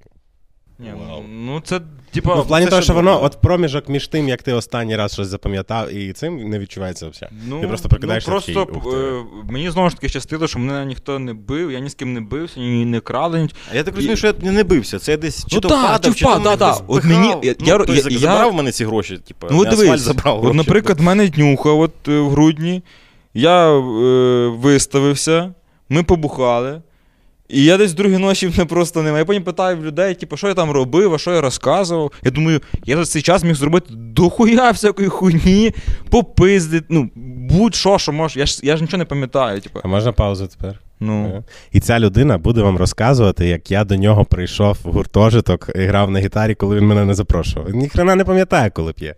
Ні, 0.80 0.90
Вау. 1.10 1.24
ну 1.30 1.62
це, 1.66 1.82
типа. 2.12 2.36
Ну, 2.36 2.42
в 2.42 2.48
плані 2.48 2.66
це 2.66 2.70
того, 2.70 2.82
що 2.82 2.94
воно, 2.94 3.12
добре. 3.12 3.26
от 3.28 3.42
проміжок 3.42 3.90
між 3.90 4.08
тим, 4.08 4.30
як 4.30 4.44
ти 4.44 4.54
останній 4.54 4.96
раз 4.96 5.14
щось 5.14 5.28
запам'ятав, 5.28 5.94
і 5.94 6.14
цим 6.14 6.50
не 6.50 6.60
відчувається 6.60 7.10
взагалі. 7.10 7.36
Ну, 7.48 7.62
Ти 7.62 7.68
просто 7.68 7.90
прокидаєшся 7.90 8.32
ну, 8.32 8.36
просто 8.36 8.66
такий, 8.66 8.94
е, 8.94 9.24
мені 9.50 9.70
знову 9.70 9.90
ж 9.90 9.96
таки 9.96 10.10
щастило, 10.10 10.48
що 10.48 10.60
мене 10.60 10.86
ніхто 10.86 11.20
не 11.20 11.34
бив, 11.34 11.72
я 11.72 11.80
ні 11.80 11.90
з 11.90 11.94
ким 11.94 12.14
не 12.14 12.22
бився, 12.22 12.60
ні 12.60 12.86
не 12.86 13.00
крали. 13.00 13.42
Ні... 13.42 13.50
А 13.72 13.76
я 13.76 13.84
так 13.84 13.96
розумію, 13.96 14.18
що 14.18 14.28
я 14.28 14.52
не 14.52 14.64
бився. 14.64 15.00
Це 15.00 15.12
я 15.12 15.18
десь 15.18 15.46
чи 15.46 15.56
Ну 15.56 15.62
то 15.62 15.68
так, 15.68 15.92
падав, 15.92 16.16
чи 16.16 16.26
да. 16.26 16.56
хтось 16.56 16.82
От 16.88 17.04
мені- 17.04 17.28
я- 17.44 17.56
ну, 17.60 17.68
я- 17.68 17.96
я- 18.10 18.20
забрав 18.20 18.46
я- 18.46 18.48
в 18.48 18.54
мене 18.54 18.72
ці 18.72 18.86
гроші, 18.86 19.18
типу, 19.18 19.48
Ну, 19.52 19.64
не 19.64 19.70
дивись, 19.70 20.02
забрав 20.02 20.46
от, 20.46 20.54
наприклад, 20.54 21.00
в 21.00 21.04
мене 21.04 21.28
днюха 21.28 21.70
от 21.70 22.08
е, 22.08 22.20
в 22.20 22.30
грудні, 22.30 22.84
я 23.34 23.70
е, 23.70 24.48
виставився, 24.48 25.54
ми 25.90 26.04
побухали. 26.04 26.82
І 27.50 27.64
я 27.64 27.78
десь 27.78 27.94
другі 27.94 28.18
ночі 28.18 28.48
мене 28.48 28.66
просто 28.66 29.02
немає. 29.04 29.22
Я 29.22 29.26
потім 29.26 29.44
питаю 29.44 29.78
в 29.78 29.86
людей, 29.86 30.16
типу, 30.16 30.38
що 30.38 30.48
я 30.48 30.54
там 30.54 30.72
робив, 30.72 31.14
а 31.14 31.18
що 31.18 31.32
я 31.32 31.42
розказував. 31.42 32.12
Я 32.24 32.32
думаю, 32.32 32.62
я 32.86 32.98
за 32.98 33.06
цей 33.06 33.22
час 33.22 33.44
міг 33.44 33.56
зробити 33.56 33.94
дохуя 33.94 34.72
всякої 34.72 35.10
хуйні, 35.10 35.74
попиздити, 36.10 36.86
ну, 36.90 37.10
будь-що, 37.50 37.98
що 37.98 38.12
може. 38.12 38.40
Я 38.40 38.46
ж, 38.46 38.60
я 38.64 38.78
ж 38.78 38.82
нічого 38.82 38.98
не 38.98 39.06
пам'ятаю. 39.06 39.62
Типу. 39.62 39.80
А 39.84 39.88
можна 39.88 40.12
паузу 40.12 40.48
тепер? 40.48 40.80
Ну. 41.00 41.26
Е. 41.26 41.44
І 41.72 41.80
ця 41.80 42.00
людина 42.00 42.38
буде 42.38 42.62
вам 42.62 42.78
розказувати, 42.78 43.48
як 43.48 43.72
я 43.72 43.84
до 43.84 43.96
нього 43.96 44.26
прийшов 44.26 44.78
в 44.84 44.92
гуртожиток 44.92 45.70
і 45.76 45.80
грав 45.80 46.12
на 46.12 46.20
гітарі, 46.20 46.56
коли 46.56 46.76
він 46.76 46.88
мене 46.88 47.06
не 47.06 47.14
запрошував. 47.14 47.70
Ніхрена 47.70 48.16
не 48.16 48.26
пам'ятає, 48.26 48.70
коли 48.70 48.94
п'є. 48.94 49.16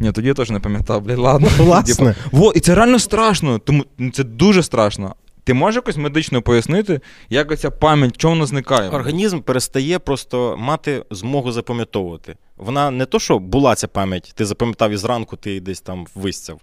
Ні, 0.00 0.12
тоді 0.12 0.28
я 0.28 0.34
теж 0.34 0.50
не 0.50 0.60
пам'ятав, 0.60 1.02
блядь, 1.02 1.18
ладно. 1.18 1.48
Ну, 1.58 1.64
власне. 1.64 1.94
Типу, 1.94 2.36
Во, 2.36 2.52
і 2.52 2.60
це 2.60 2.74
реально 2.74 2.98
страшно, 2.98 3.58
тому 3.58 3.84
ну, 3.98 4.10
це 4.10 4.24
дуже 4.24 4.62
страшно. 4.62 5.14
Ти 5.48 5.54
можеш 5.54 5.76
якось 5.76 5.96
медично 5.96 6.42
пояснити, 6.42 7.00
як 7.30 7.58
ця 7.58 7.70
пам'ять, 7.70 8.16
чому 8.16 8.34
вона 8.34 8.46
зникає? 8.46 8.90
Організм 8.90 9.40
перестає 9.40 9.98
просто 9.98 10.56
мати 10.58 11.04
змогу 11.10 11.52
запам'ятовувати. 11.52 12.36
Вона 12.56 12.90
не 12.90 13.06
то, 13.06 13.18
що 13.18 13.38
була 13.38 13.74
ця 13.74 13.88
пам'ять, 13.88 14.32
ти 14.34 14.44
запам'ятав 14.44 14.90
і 14.90 14.96
зранку 14.96 15.36
ти 15.36 15.50
її 15.50 15.60
десь 15.60 15.80
там 15.80 16.06
висцяв. 16.14 16.60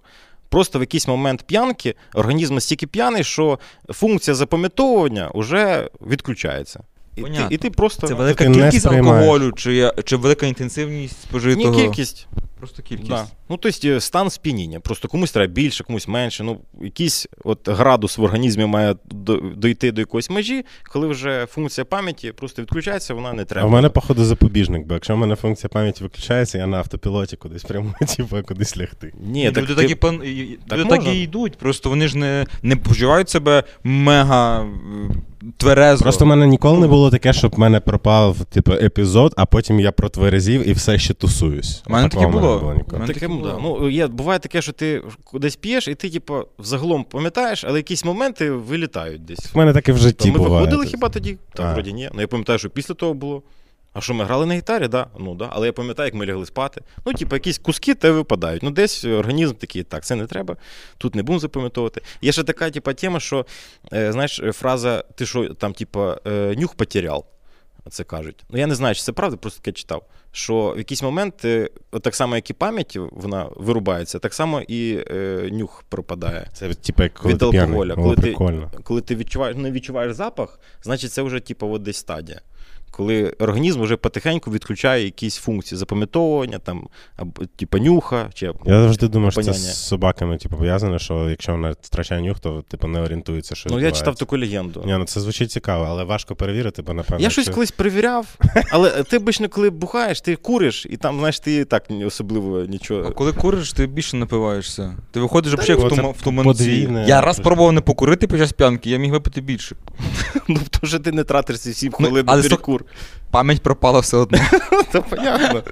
Просто 0.50 0.80
в 0.80 0.82
якийсь 0.82 1.08
момент 1.08 1.44
п'янки 1.48 1.96
організм 2.14 2.56
настільки 2.56 2.88
п'яний, 2.88 3.24
що 3.24 3.60
функція 3.90 4.36
запам'ятовування 4.36 5.32
вже 5.36 5.90
відключається. 6.08 6.80
І 7.16 7.22
ти, 7.22 7.48
і 7.50 7.58
ти 7.58 7.70
просто 7.70 8.08
Це 8.08 8.14
велика 8.14 8.46
ти 8.46 8.52
кількість 8.52 8.86
алкоголю, 8.86 9.52
чи, 9.52 9.92
чи 10.04 10.16
велика 10.16 10.46
інтенсивність 10.46 11.22
спожитого? 11.22 11.76
Ні, 11.76 11.82
кількість. 11.82 12.28
Просто 12.66 12.84
кількість. 12.84 13.10
Да. 13.10 13.28
Ну, 13.50 13.58
тобто 13.58 14.00
стан 14.00 14.30
сп'яніння. 14.30 14.80
Просто 14.80 15.08
комусь 15.08 15.32
треба 15.32 15.54
більше, 15.54 15.84
комусь 15.84 16.08
менше. 16.08 16.44
Ну, 16.44 16.60
якийсь 16.82 17.28
от 17.44 17.70
градус 17.70 18.18
в 18.18 18.24
організмі 18.24 18.66
має 18.66 18.96
до- 19.06 19.38
дойти 19.38 19.92
до 19.92 20.02
якоїсь 20.02 20.30
межі, 20.30 20.66
коли 20.84 21.08
вже 21.08 21.46
функція 21.46 21.86
пам'яті 21.86 22.32
просто 22.32 22.62
відключається, 22.62 23.14
вона 23.14 23.34
не 23.34 23.46
треба. 23.46 23.68
А 23.68 23.70
в 23.70 23.74
мене, 23.74 23.90
походу, 23.90 24.26
запобіжник, 24.26 24.86
бо 24.88 24.94
якщо 24.94 25.16
в 25.16 25.18
мене 25.18 25.36
функція 25.36 25.70
пам'яті 25.70 26.04
виключається, 26.04 26.58
я 26.58 26.68
на 26.68 26.78
автопілоті 26.78 27.36
кудись 27.36 27.64
прямо, 27.64 27.94
типу, 28.18 28.44
кудись 28.44 28.78
лягти. 28.78 29.14
Ні, 29.28 29.52
так, 29.52 29.64
люди 29.64 29.76
ти- 29.76 29.82
так, 29.82 29.92
і, 29.92 29.96
пан- 29.96 30.58
так 30.68 30.78
люди 30.80 30.90
так 30.90 31.06
і 31.08 31.20
йдуть, 31.22 31.58
просто 31.58 31.90
вони 31.90 32.08
ж 32.08 32.18
не, 32.18 32.46
не 32.62 32.76
почувають 32.76 33.30
себе 33.30 33.64
мега 33.84 34.62
е, 34.64 34.68
тверезо. 35.58 36.04
Просто 36.04 36.26
в 36.26 36.28
мене 36.28 36.48
ніколи 36.48 36.80
не 36.80 36.88
було 36.88 37.12
таке, 37.12 37.34
щоб 37.34 37.56
в 37.56 37.60
мене 37.60 37.80
пропав 37.80 38.46
типу, 38.46 38.72
епізод, 38.72 39.34
а 39.38 39.46
потім 39.46 39.80
я 39.80 39.92
протверезів 39.92 40.70
і 40.70 40.74
все 40.74 41.00
ще 41.00 41.14
тусуюсь. 41.14 41.84
У 41.88 41.94
мене 41.94 42.10
таке 42.10 42.28
було. 42.28 42.60
було. 42.60 42.74
ніколи. 42.74 43.00
Мене 43.00 43.14
Таке, 43.14 43.20
таке 43.20 43.34
да. 43.34 43.40
було. 43.40 43.60
Ну, 43.82 43.90
є, 43.90 44.08
буває 44.08 44.40
таке, 44.40 44.62
що 44.62 44.72
ти 44.72 45.02
кудись 45.24 45.56
п'єш, 45.56 45.88
і 45.88 45.96
ти, 45.96 46.10
типу, 46.10 46.34
взагалом 46.60 47.04
пам'ятаєш, 47.04 47.64
але 47.68 47.80
якісь 47.80 48.06
моменти 48.06 48.52
вилітають 48.52 49.26
десь. 49.26 49.52
У 49.56 49.58
мене 49.58 49.74
таке 49.74 49.92
в 49.94 49.98
житті 49.98 50.32
ми 50.32 50.38
буває. 50.38 50.54
виходили 50.54 50.86
хіба 50.86 51.10
тоді? 51.10 51.38
Так, 51.54 51.74
вроді 51.74 51.94
ні. 51.94 52.10
Ну 52.14 52.22
я 52.22 52.28
пам'ятаю, 52.28 52.60
що 52.60 52.70
після 52.70 52.94
того 52.94 53.14
було. 53.14 53.42
А 53.96 54.02
що 54.02 54.14
ми 54.14 54.26
грали 54.26 54.46
на 54.46 54.54
гітарі, 54.54 54.88
да? 54.88 55.08
Ну 55.20 55.36
да. 55.36 55.50
Але 55.52 55.68
я 55.68 55.74
пам'ятаю, 55.74 56.08
як 56.08 56.14
ми 56.14 56.26
лягли 56.26 56.46
спати. 56.46 56.82
Ну, 57.06 57.14
типу, 57.14 57.36
якісь 57.36 57.58
куски 57.58 57.94
те 57.94 58.12
випадають. 58.12 58.64
Ну, 58.64 58.72
десь 58.72 59.06
організм 59.06 59.54
такий, 59.54 59.84
так, 59.84 60.06
це 60.06 60.16
не 60.16 60.28
треба, 60.28 60.56
тут 60.98 61.16
не 61.16 61.24
будемо 61.24 61.40
запам'ятовувати. 61.40 62.02
Є 62.22 62.32
ще 62.32 62.44
така, 62.44 62.70
типу, 62.70 62.94
тема, 62.94 63.20
що 63.20 63.46
е, 63.94 64.12
знаєш, 64.12 64.42
фраза, 64.54 65.04
ти 65.16 65.26
що 65.26 65.54
там, 65.54 65.74
типу, 65.74 66.14
е, 66.28 66.56
нюх 66.58 66.76
потеряв. 66.76 67.26
Це 67.90 68.04
кажуть. 68.04 68.44
Ну 68.50 68.60
я 68.60 68.68
не 68.68 68.76
знаю, 68.76 68.96
чи 68.96 69.02
це 69.02 69.12
правда, 69.12 69.38
просто 69.38 69.60
таке 69.60 69.72
читав. 69.72 70.06
Що 70.32 70.74
в 70.76 70.78
якийсь 70.78 71.04
момент, 71.04 71.46
е, 71.46 71.70
от 71.92 72.04
так 72.04 72.16
само, 72.16 72.36
як 72.36 72.50
і 72.50 72.54
пам'ять, 72.54 72.98
вона 73.12 73.50
вирубається, 73.56 74.20
так 74.20 74.34
само 74.34 74.62
і 74.62 75.06
е, 75.12 75.50
нюх 75.52 75.84
пропадає. 75.90 76.48
Це 76.54 76.74
типу, 76.74 77.04
як 77.04 77.14
коли 77.14 77.34
Від 77.34 77.44
алкоголя. 77.44 77.94
О, 77.94 77.96
Коли 77.96 78.16
ти, 78.16 78.36
коли 78.84 79.02
ти 79.02 79.16
відчуваєш, 79.16 79.58
не 79.58 79.72
відчуваєш 79.72 80.14
запах, 80.14 80.60
значить 80.84 81.12
це 81.12 81.22
вже 81.22 81.40
типу, 81.40 81.68
от 81.68 81.82
десь 81.82 81.98
стадія. 81.98 82.42
Коли 82.96 83.34
організм 83.40 83.82
вже 83.84 83.98
потихеньку 83.98 84.52
відключає 84.52 85.04
якісь 85.06 85.38
функції 85.38 85.80
запам'ятовування, 85.80 86.60
там, 86.60 86.88
або, 87.18 87.46
типу, 87.56 87.78
нюха, 87.78 88.30
чи 88.34 88.46
Я 88.66 88.82
завжди 88.82 89.08
думав, 89.08 89.32
що 89.32 89.44
це 89.44 89.54
з 89.54 89.88
собаками 89.88 90.38
типу, 90.38 90.56
пов'язане, 90.56 91.00
що 91.00 91.30
якщо 91.30 91.52
вона 91.52 91.76
втрачає 91.82 92.22
нюх, 92.22 92.40
то 92.40 92.64
типу, 92.68 92.88
не 92.88 93.02
орієнтується, 93.02 93.56
що 93.56 93.70
Ну, 93.70 93.80
я 93.80 93.92
читав 93.92 94.16
таку 94.16 94.38
легенду. 94.38 94.84
Ні, 94.86 94.96
ну 94.98 95.06
це 95.06 95.20
звучить 95.20 95.52
цікаво, 95.52 95.86
але 95.90 96.04
важко 96.04 96.36
перевірити, 96.36 96.82
бо 96.82 96.94
напевно. 96.94 97.24
Я 97.24 97.30
щось 97.30 97.50
колись 97.50 97.72
перевіряв, 97.72 98.38
але 98.72 99.04
ти 99.04 99.18
обично, 99.18 99.50
коли 99.50 99.70
бухаєш, 99.70 100.22
ти 100.22 100.36
куриш, 100.36 100.88
і 100.90 100.98
там, 100.98 101.20
знаєш, 101.20 101.40
ти 101.40 101.66
так 101.66 101.84
особливо 102.06 102.66
А 103.08 103.12
коли 103.12 103.34
куриш, 103.34 103.74
ти 103.74 103.88
більше 103.88 104.18
напиваєшся. 104.18 104.96
Ти 105.12 105.20
виходиш 105.20 105.54
взагалі 105.54 105.86
в, 105.86 105.90
тума, 105.90 106.10
в 106.10 106.22
туманці. 106.22 106.90
Я 107.08 107.22
раз 107.22 107.40
пробував 107.40 107.74
не 107.74 107.82
покурити 107.82 108.28
під 108.28 108.40
час 108.40 108.54
п'янки, 108.54 108.90
я 108.90 108.98
міг 108.98 109.12
випити 109.12 109.42
більше. 109.42 109.76
Ну, 110.48 110.60
тому 110.72 110.90
що 110.90 111.00
ти 111.00 111.12
не 111.12 111.24
тратишся 111.24 111.74
7 111.74 111.94
Ну, 112.00 112.08
хвилин 112.08 112.26
на 112.26 112.42
перекур. 112.42 112.85
Пам'ять 113.32 113.62
пропала 113.62 114.00
все 114.00 114.18
одно. 114.18 114.38
Це 114.92 115.02
понятно. 115.02 115.64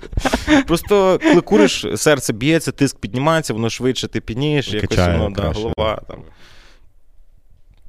Просто 0.67 1.19
коли 1.23 1.41
куриш, 1.41 1.85
серце 1.95 2.33
б'ється, 2.33 2.71
тиск 2.71 2.97
піднімається, 2.99 3.53
воно 3.53 3.69
швидше 3.69 4.07
ти 4.07 4.21
п'янієш, 4.21 4.73
І 4.73 4.75
якось 4.75 4.97
воно, 4.97 5.29
да, 5.29 5.51
голова 5.51 6.01
там. 6.07 6.23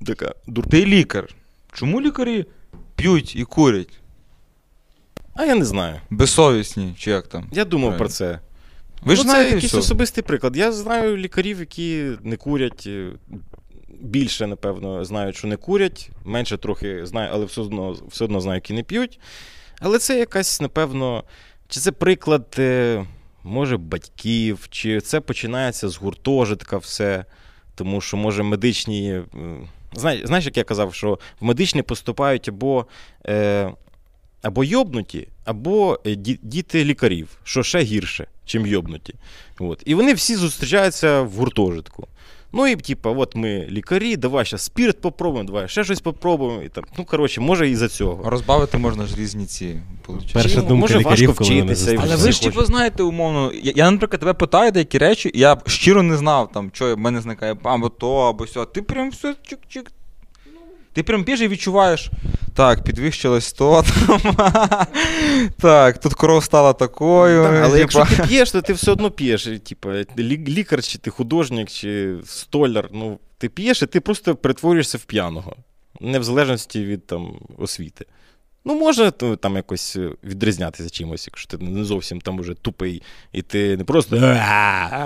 Така 0.07 0.35
дур... 0.47 0.67
Ти 0.67 0.87
лікар. 0.87 1.29
Чому 1.73 2.01
лікарі 2.01 2.47
п'ють 2.97 3.37
і 3.37 3.45
курять? 3.45 4.01
А 5.35 5.45
я 5.45 5.55
не 5.55 5.65
знаю. 5.65 6.01
Безсовісні, 6.11 6.95
чи 6.99 7.11
як 7.11 7.27
там? 7.27 7.49
Я 7.53 7.65
думав 7.65 7.89
Правильно. 7.89 7.99
про 7.99 8.09
це. 8.09 8.41
Ви 9.03 9.17
ж 9.17 9.23
ну, 9.23 9.31
знаєте 9.31 9.51
це 9.51 9.55
якийсь 9.55 9.73
все. 9.73 9.79
особистий 9.79 10.25
приклад. 10.25 10.57
Я 10.57 10.73
знаю 10.73 11.17
лікарів, 11.17 11.61
які 11.61 12.11
не 12.23 12.37
курять. 12.37 12.89
Більше, 14.01 14.47
напевно, 14.47 15.05
знають, 15.05 15.37
що 15.37 15.47
не 15.47 15.57
курять, 15.57 16.11
менше 16.25 16.57
трохи 16.57 17.07
знаю, 17.07 17.31
але 17.33 17.45
все 17.45 17.61
одно, 17.61 17.97
все 18.09 18.25
одно 18.25 18.41
знаю, 18.41 18.57
які 18.57 18.73
не 18.73 18.83
п'ють. 18.83 19.21
Але 19.81 19.99
це 19.99 20.19
якась, 20.19 20.61
напевно, 20.61 21.25
чи 21.69 21.81
це 21.81 21.93
приклад, 21.93 22.57
е, 22.59 23.05
може, 23.43 23.77
батьків, 23.77 24.67
чи 24.71 25.01
це 25.01 25.21
починається 25.21 25.89
з 25.89 25.97
гуртожитка 25.97 26.77
все. 26.77 27.25
Тому 27.75 28.01
що, 28.01 28.17
може, 28.17 28.43
медичні. 28.43 29.13
е, 29.13 29.25
Знаєш, 29.97 30.27
знаєш, 30.27 30.45
як 30.45 30.57
я 30.57 30.65
казав, 30.65 30.95
що 30.95 31.19
в 31.41 31.45
медичні 31.45 31.83
поступають 31.83 32.49
або, 32.49 32.87
е, 33.27 33.73
або 34.43 34.65
йобнуті, 34.65 35.29
або 35.45 36.01
е, 36.07 36.15
діти 36.43 36.85
лікарів, 36.85 37.29
що 37.45 37.63
ще 37.63 37.81
гірше, 37.81 38.27
чим 38.45 38.67
йобнуті. 38.67 39.15
От. 39.59 39.83
І 39.87 39.95
вони 39.95 40.15
всі 40.15 40.37
зустрічаються 40.37 41.21
в 41.23 41.31
гуртожитку. 41.31 42.09
Ну 42.57 42.67
і 42.67 42.77
типа, 42.77 43.11
от 43.11 43.37
ми 43.37 43.67
лікарі, 43.71 44.17
давай 44.17 44.45
ще 44.45 44.59
спірт 44.59 45.01
попробуємо, 45.01 45.47
давай 45.47 45.69
ще 45.69 45.85
щось 45.85 46.01
попробуємо. 46.01 46.63
І 46.63 46.69
там, 46.69 46.85
ну, 46.99 47.05
коротше, 47.05 47.41
може 47.41 47.71
і 47.71 47.77
за 47.77 47.89
цього. 47.89 48.31
Розбавити 48.31 48.79
можна 48.79 49.07
ж 49.07 49.17
різні 49.17 49.47
ці. 49.47 49.81
Перша 50.33 50.59
Ну, 50.61 50.69
думка 50.69 50.81
може, 50.81 50.99
лікарів, 50.99 51.29
важко 51.29 51.45
коли 51.45 51.61
вчитися, 51.61 51.93
і. 51.93 51.99
Але 52.03 52.17
ви 52.17 52.33
ж 52.33 52.43
типу 52.43 52.65
знаєте, 52.65 53.03
умовно. 53.03 53.53
Я, 53.63 53.73
я, 53.77 53.91
наприклад, 53.91 54.21
тебе 54.21 54.35
питаю 54.35 54.73
деякі 54.73 54.99
речі, 54.99 55.31
і 55.35 55.39
я 55.39 55.57
щиро 55.67 56.03
не 56.03 56.17
знав, 56.17 56.53
там, 56.53 56.71
що 56.73 56.95
в 56.95 56.99
мене 56.99 57.21
зникає 57.21 57.57
або 57.63 57.89
то, 57.89 58.17
або 58.17 58.47
сьо. 58.47 58.65
Ти 58.65 58.83
прям 58.83 59.11
все 59.11 59.29
чик-чик. 59.29 59.87
Ти 60.95 61.03
прям 61.03 61.25
п'єш 61.25 61.41
і 61.41 61.49
відчуваєш. 61.49 62.11
Так, 62.55 62.85
підвищилось 62.85 63.53
то. 63.53 63.85
Там. 64.07 64.21
так, 65.61 65.99
тут 65.99 66.15
кров 66.15 66.45
стала 66.45 66.73
такою. 66.73 67.43
Так, 67.43 67.53
але 67.53 67.79
типа. 67.79 67.79
якщо 67.79 68.05
ти 68.05 68.29
п'єш, 68.29 68.51
то 68.51 68.63
ти 68.63 68.73
все 68.73 68.93
одно 68.93 69.11
п'єш. 69.11 69.47
І, 69.47 69.59
Типа, 69.59 69.95
лікар, 70.19 70.83
чи 70.83 70.99
ти 70.99 71.11
художник, 71.11 71.71
чи 71.71 72.17
столяр, 72.25 72.89
ну, 72.93 73.19
ти 73.39 73.49
п'єш, 73.49 73.83
і 73.83 73.87
ти 73.87 74.01
просто 74.01 74.35
перетворюєшся 74.35 74.99
в 74.99 75.05
п'яного. 75.05 75.57
Не 76.01 76.19
в 76.19 76.25
залежності 76.25 76.85
від 76.85 77.07
там, 77.07 77.33
освіти. 77.59 78.07
Ну, 78.67 78.75
може 78.75 79.11
то, 79.11 79.37
там 79.37 79.57
якось 79.57 79.97
е, 79.97 80.11
відрізнятися 80.25 80.91
чимось, 80.91 81.27
якщо 81.27 81.49
ти 81.59 81.65
не 81.65 81.85
зовсім 81.85 82.21
там 82.21 82.39
уже 82.39 82.55
тупий, 82.55 83.03
і 83.33 83.43
ти 83.43 83.77
не 83.77 83.85
просто 83.85 84.17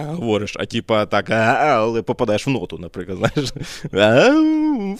говориш, 0.08 0.56
а 0.58 0.66
типа 0.66 1.06
так, 1.06 1.30
але 1.30 2.02
попадаєш 2.02 2.46
в 2.46 2.50
ноту, 2.50 2.78
наприклад, 2.78 3.18
знаєш. 3.18 3.52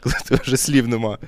Коли 0.00 0.14
тебе 0.28 0.40
вже 0.44 0.56
слів 0.56 0.88
нема. 0.88 1.18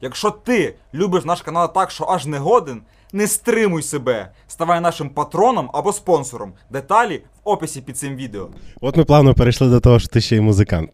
Якщо 0.00 0.30
ти 0.30 0.74
любиш 0.94 1.24
наш 1.24 1.42
канал 1.42 1.74
так, 1.74 1.90
що 1.90 2.04
аж 2.04 2.26
не 2.26 2.38
годен, 2.38 2.82
не 3.14 3.26
стримуй 3.26 3.82
себе. 3.82 4.32
Ставай 4.48 4.80
нашим 4.80 5.08
патроном 5.08 5.70
або 5.72 5.92
спонсором. 5.92 6.52
Деталі 6.70 7.22
в 7.44 7.48
описі 7.48 7.80
під 7.80 7.98
цим 7.98 8.16
відео. 8.16 8.48
От 8.80 8.96
ми 8.96 9.04
плавно 9.04 9.34
перейшли 9.34 9.68
до 9.70 9.80
того, 9.80 9.98
що 9.98 10.08
ти 10.08 10.20
ще 10.20 10.36
й 10.36 10.40
музикант. 10.40 10.90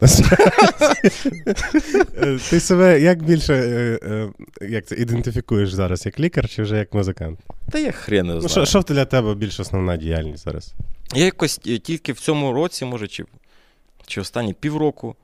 Е, 2.22 2.38
ти 2.50 2.60
себе 2.60 3.00
як 3.00 3.22
більше 3.22 3.54
е, 3.54 3.98
е, 4.62 4.66
як 4.68 4.86
це, 4.86 4.94
ідентифікуєш 4.94 5.72
зараз, 5.72 6.06
як 6.06 6.20
лікар 6.20 6.48
чи 6.48 6.62
вже 6.62 6.76
як 6.78 6.94
музикант? 6.94 7.40
Та 7.70 7.78
я 7.78 7.92
хрен 7.92 8.26
не 8.26 8.34
Ну, 8.34 8.40
знаю. 8.40 8.66
що, 8.66 8.80
для 8.82 9.04
тебе 9.04 9.34
більш 9.34 9.60
основна 9.60 9.96
діяльність 9.96 10.44
зараз? 10.44 10.74
Я 11.14 11.24
якось 11.24 11.58
тільки 11.58 12.12
в 12.12 12.20
цьому 12.20 12.52
році, 12.52 12.84
може, 12.84 13.08
чи, 13.08 13.24
чи 14.06 14.20
останні 14.20 14.54
півроку, 14.54 15.16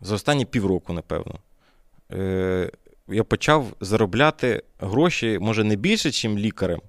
за 0.00 0.14
останні 0.14 0.44
півроку, 0.44 0.92
напевно, 0.92 1.34
е, 2.12 2.70
я 3.12 3.24
почав 3.24 3.66
заробляти 3.80 4.62
гроші, 4.78 5.38
може, 5.40 5.64
не 5.64 5.76
більше, 5.76 6.28
ніж 6.28 6.42
лікарем, 6.44 6.80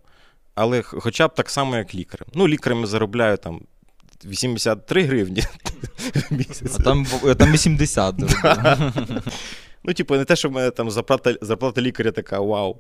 але 0.55 0.81
хоча 0.81 1.27
б 1.27 1.35
так 1.35 1.49
само, 1.49 1.77
як 1.77 1.95
лікарем. 1.95 2.27
Ну, 2.33 2.47
лікарем 2.47 2.79
я 2.79 2.85
заробляю 2.85 3.37
там 3.37 3.61
83 4.25 5.03
гривні 5.03 5.41
в 6.29 6.33
місяць. 6.33 6.75
А 6.79 6.83
там, 6.83 7.05
там 7.37 7.51
80. 7.51 8.15
Ну, 9.83 9.93
типу, 9.93 10.15
не 10.15 10.25
те, 10.25 10.35
що 10.35 10.49
в 10.49 10.51
мене 10.51 10.71
там 10.71 10.91
зарплата, 10.91 11.35
зарплата 11.41 11.81
лікаря 11.81 12.11
така 12.11 12.39
вау. 12.39 12.79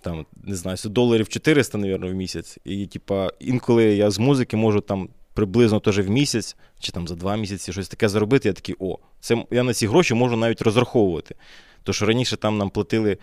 Там, 0.00 0.26
не 0.44 0.56
знаю, 0.56 0.76
доларів 0.84 1.28
400, 1.28 1.78
мабуть, 1.78 2.10
в 2.10 2.14
місяць. 2.14 2.58
І, 2.64 2.86
типа, 2.86 3.30
інколи 3.40 3.84
я 3.84 4.10
з 4.10 4.18
музики 4.18 4.56
можу 4.56 4.80
там 4.80 5.08
приблизно 5.34 5.80
теж 5.80 5.98
в 5.98 6.10
місяць, 6.10 6.56
чи 6.80 6.92
там 6.92 7.08
за 7.08 7.14
два 7.14 7.36
місяці 7.36 7.72
щось 7.72 7.88
таке 7.88 8.08
заробити. 8.08 8.48
Я 8.48 8.52
такий, 8.52 8.74
о, 8.78 8.98
це 9.20 9.44
я 9.50 9.62
на 9.62 9.74
ці 9.74 9.86
гроші 9.86 10.14
можу 10.14 10.36
навіть 10.36 10.62
розраховувати. 10.62 11.34
То 11.86 11.92
що 11.92 12.06
раніше 12.06 12.36
там 12.36 12.58
нам 12.58 12.70
платили 12.70 13.18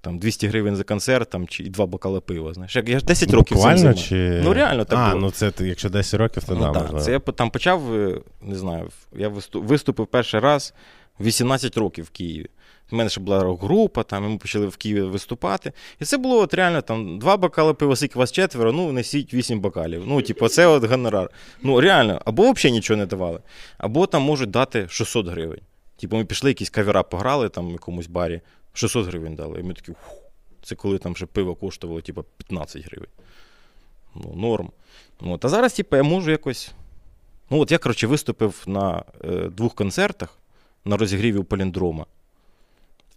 там 0.00 0.18
200 0.18 0.46
гривень 0.46 0.76
за 0.76 0.84
концерт 0.84 1.30
там, 1.30 1.48
чи 1.48 1.62
і 1.62 1.68
два 1.68 1.86
бокала 1.86 2.20
пива. 2.20 2.54
Знаєш, 2.54 2.76
я 2.86 2.98
ж 2.98 3.04
10 3.04 3.30
років 3.30 3.56
Буквально 3.56 3.94
чи. 3.94 4.40
Ну, 4.44 4.52
реально 4.54 4.84
так 4.84 4.98
А, 4.98 5.08
було. 5.08 5.20
ну 5.20 5.30
це 5.30 5.52
якщо 5.60 5.88
10 5.88 6.20
років, 6.20 6.44
то 6.44 6.54
Ну, 6.54 6.60
да, 6.60 6.80
можливо. 6.80 7.00
це 7.00 7.12
я 7.12 7.18
там 7.18 7.50
почав, 7.50 7.94
е, 7.94 8.20
не 8.42 8.54
знаю, 8.54 8.88
я 9.12 9.32
виступив 9.52 10.06
перший 10.06 10.40
раз 10.40 10.74
18 11.20 11.76
років 11.78 12.04
в 12.04 12.10
Києві. 12.10 12.46
У 12.92 12.96
мене 12.96 13.10
ще 13.10 13.20
була 13.20 13.42
рок-група, 13.42 14.02
там, 14.02 14.24
і 14.24 14.28
ми 14.28 14.38
почали 14.38 14.66
в 14.66 14.76
Києві 14.76 15.00
виступати. 15.00 15.72
І 16.00 16.04
це 16.04 16.16
було 16.18 16.38
от 16.40 16.54
реально 16.54 16.82
там 16.82 17.18
два 17.18 17.36
бокали 17.36 17.74
пива, 17.74 17.96
скільки 17.96 18.18
вас 18.18 18.32
четверо, 18.32 18.72
ну 18.72 18.92
несіть 18.92 19.34
вісім 19.34 19.60
бокалів. 19.60 20.04
Ну, 20.06 20.22
типу, 20.22 20.48
це 20.48 20.66
от 20.66 20.84
гонорар. 20.84 21.30
Ну, 21.62 21.80
реально, 21.80 22.22
або 22.24 22.52
взагалі 22.52 22.72
нічого 22.76 22.98
не 22.98 23.06
давали, 23.06 23.40
або 23.78 24.06
там 24.06 24.22
можуть 24.22 24.50
дати 24.50 24.86
600 24.88 25.28
гривень. 25.28 25.60
Типу, 26.04 26.16
ми 26.16 26.24
пішли, 26.24 26.50
якісь 26.50 26.70
кавера 26.70 27.02
пограли 27.02 27.48
там 27.48 27.68
в 27.68 27.72
якомусь 27.72 28.06
барі, 28.06 28.40
600 28.72 29.06
гривень 29.06 29.34
дали. 29.34 29.60
І 29.60 29.62
ми 29.62 29.74
такі, 29.74 29.92
фу, 29.92 30.16
це 30.62 30.74
коли 30.74 30.98
там 30.98 31.16
ще 31.16 31.26
пиво 31.26 31.54
коштувало, 31.54 32.00
типу, 32.00 32.24
15 32.36 32.84
гривень. 32.86 33.08
Ну, 34.14 34.32
норм. 34.36 34.70
От. 35.20 35.44
А 35.44 35.48
зараз, 35.48 35.72
типу, 35.72 35.96
я 35.96 36.02
можу 36.02 36.30
якось. 36.30 36.72
Ну, 37.50 37.58
от 37.58 37.72
я, 37.72 37.78
коротше, 37.78 38.06
виступив 38.06 38.62
на 38.66 39.04
е, 39.24 39.48
двох 39.48 39.74
концертах 39.74 40.38
на 40.84 40.96
розігріві 40.96 41.38
у 41.38 41.44
Поліндрома. 41.44 42.06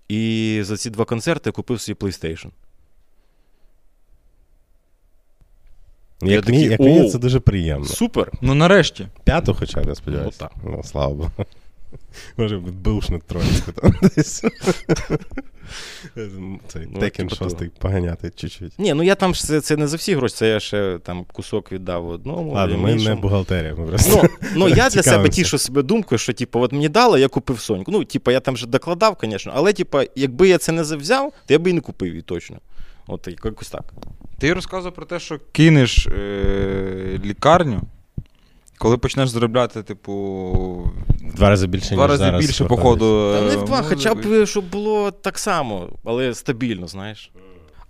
І 0.07 0.61
за 0.63 0.77
ці 0.77 0.89
два 0.89 1.05
концерти 1.05 1.49
я 1.49 1.51
купив 1.51 1.81
свій 1.81 1.93
PlayStation. 1.93 2.49
Як, 6.21 6.31
Я 6.31 6.41
такий, 6.41 6.61
як 6.61 6.79
мені 6.79 7.09
це 7.09 7.17
дуже 7.17 7.39
приємно. 7.39 7.85
Супер! 7.85 8.31
Ну 8.41 8.53
нарешті. 8.53 9.07
П'яту 9.23 9.53
хоча 9.53 9.81
б, 9.81 9.87
я 9.87 9.95
сподіваюся. 9.95 10.37
Ну, 10.41 10.47
так. 10.47 10.77
Ну, 10.77 10.83
слава 10.83 11.13
Богу. 11.13 11.31
Може, 12.37 12.57
бушник 12.57 13.23
троїцьку 13.23 13.71
там 13.71 13.93
десь. 14.15 14.43
Цей 16.67 16.87
Ну, 16.91 16.99
Текен 16.99 17.27
типу 17.27 17.35
шостий 17.35 17.71
поганяти 17.79 18.31
чуть-чуть. 18.35 18.79
Ні, 18.79 18.93
ну 18.93 19.03
я 19.03 19.15
там 19.15 19.35
ж 19.35 19.43
це, 19.43 19.61
це 19.61 19.77
не 19.77 19.87
за 19.87 19.97
всі 19.97 20.15
гроші, 20.15 20.35
це 20.35 20.49
я 20.49 20.59
ще 20.59 20.99
там 21.03 21.25
кусок 21.33 21.71
віддав 21.71 22.07
одному. 22.09 22.53
Ладно, 22.53 22.77
ми 22.77 22.95
не 22.95 23.15
бухгалтерія, 23.15 23.75
ми 23.75 23.87
просто. 23.87 24.21
Ну, 24.23 24.29
ну 24.55 24.69
я 24.69 24.89
для 24.89 25.03
себе 25.03 25.29
тішу 25.29 25.57
себе 25.57 25.83
думкою, 25.83 26.19
що 26.19 26.33
типу, 26.33 26.59
от 26.59 26.71
мені 26.71 26.89
дали, 26.89 27.21
я 27.21 27.27
купив 27.27 27.59
Соньку. 27.59 27.91
Ну, 27.91 28.03
типу, 28.03 28.31
я 28.31 28.39
там 28.39 28.53
вже 28.53 28.67
докладав, 28.67 29.17
звісно, 29.23 29.51
але 29.55 29.73
типу, 29.73 29.99
якби 30.15 30.47
я 30.47 30.57
це 30.57 30.71
не 30.71 30.81
взяв, 30.81 31.33
то 31.45 31.53
я 31.53 31.59
би 31.59 31.69
і 31.69 31.73
не 31.73 31.81
купив 31.81 32.09
її 32.09 32.21
точно. 32.21 32.57
От 33.07 33.27
якось 33.27 33.69
так. 33.69 33.93
Ти 34.39 34.53
розказував 34.53 34.93
про 34.93 35.05
те, 35.05 35.19
що 35.19 35.39
кинеш 35.51 36.07
е- 36.07 37.19
лікарню, 37.25 37.81
коли 38.77 38.97
почнеш 38.97 39.29
заробляти, 39.29 39.83
типу, 39.83 40.13
В 41.21 41.35
Два 41.35 41.49
рази 41.49 41.67
більше, 41.67 41.95
два 41.95 42.03
ніж 42.03 42.11
рази 42.11 42.23
зараз 42.23 42.45
більше, 42.45 42.65
походу. 42.65 43.33
Та 43.33 43.41
не 43.41 43.53
е, 43.53 43.57
в 43.57 43.65
два, 43.65 43.81
хоча 43.81 44.13
б 44.13 44.45
щоб 44.45 44.65
було 44.65 45.11
так 45.11 45.39
само, 45.39 45.89
але 46.05 46.33
стабільно, 46.33 46.87
знаєш. 46.87 47.31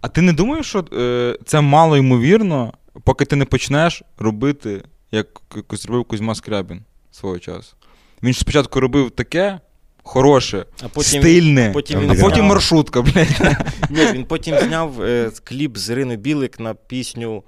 А 0.01 0.07
ти 0.07 0.21
не 0.21 0.33
думаєш, 0.33 0.65
що 0.65 0.85
е, 0.93 1.37
це 1.45 1.61
мало 1.61 1.97
ймовірно, 1.97 2.73
поки 3.03 3.25
ти 3.25 3.35
не 3.35 3.45
почнеш 3.45 4.03
робити, 4.17 4.83
як 5.11 5.41
якось 5.55 5.85
робив 5.85 6.05
Кузьма 6.05 6.35
Скрябін 6.35 6.81
свого 7.11 7.39
часу. 7.39 7.75
Він 8.23 8.33
ж 8.33 8.39
спочатку 8.39 8.79
робив 8.79 9.11
таке, 9.11 9.59
хороше, 10.03 10.65
А 10.83 10.87
потім- 10.87 11.21
стильне, 11.21 11.71
потім 11.73 11.99
він 11.99 12.11
а 12.11 12.13
потім 12.13 12.29
зняв. 12.29 12.45
маршрутка, 12.45 13.01
блядь. 13.01 13.57
Ні, 13.89 14.05
він 14.13 14.25
потім 14.25 14.55
зняв 14.59 15.01
е, 15.01 15.31
кліп 15.43 15.77
з 15.77 15.89
Ірини 15.89 16.15
Білик 16.15 16.59
на 16.59 16.73
пісню. 16.73 17.43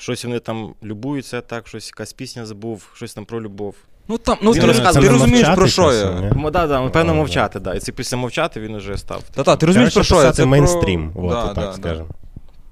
Щось 0.00 0.24
вони 0.24 0.38
там 0.38 0.74
любуються, 0.82 1.40
так, 1.40 1.68
щось 1.68 1.86
якась 1.86 2.12
пісня 2.12 2.46
забув, 2.46 2.90
щось 2.94 3.14
там 3.14 3.24
про 3.24 3.42
любов. 3.42 3.74
Ну 4.08 4.18
там, 4.18 4.38
ну 4.42 4.54
ти, 4.54 4.60
розказує, 4.60 5.06
ти 5.06 5.12
розумієш 5.12 5.48
про 5.54 5.66
що 5.66 5.92
я. 5.92 6.32
Ну, 6.36 6.50
да, 6.50 6.66
да, 6.66 6.80
напевно, 6.80 7.14
мовчати, 7.14 7.60
да. 7.60 7.74
І 7.74 7.80
це 7.80 7.92
після 7.92 8.16
мовчати 8.16 8.60
він 8.60 8.74
уже 8.74 8.98
став. 8.98 9.22
Та-та, 9.34 9.56
ти 9.56 9.66
розумієш 9.66 9.94
про 9.94 10.04
що 10.04 10.22
я. 10.22 10.32
Це 10.32 10.44
мейнстрім, 10.44 11.12
про... 11.12 11.28
от, 11.28 11.54
так 11.54 11.74
скажемо. 11.74 12.08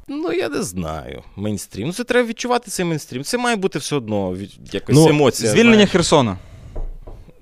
Ну, 0.09 0.33
я 0.33 0.49
не 0.49 0.63
знаю. 0.63 1.23
Мейнстрім. 1.37 1.87
Ну, 1.87 1.93
це 1.93 2.05
треба 2.05 2.29
відчувати 2.29 2.71
цей 2.71 2.85
мейнстрім. 2.85 3.25
Це 3.25 3.39
має 3.39 3.57
бути 3.57 3.79
все 3.79 3.97
одно 3.97 4.35
від- 4.35 4.75
якось 4.75 4.97
Ну, 4.97 5.09
емоція. 5.09 5.51
Звільнення 5.51 5.75
знаєш. 5.75 5.91
Херсона. 5.91 6.39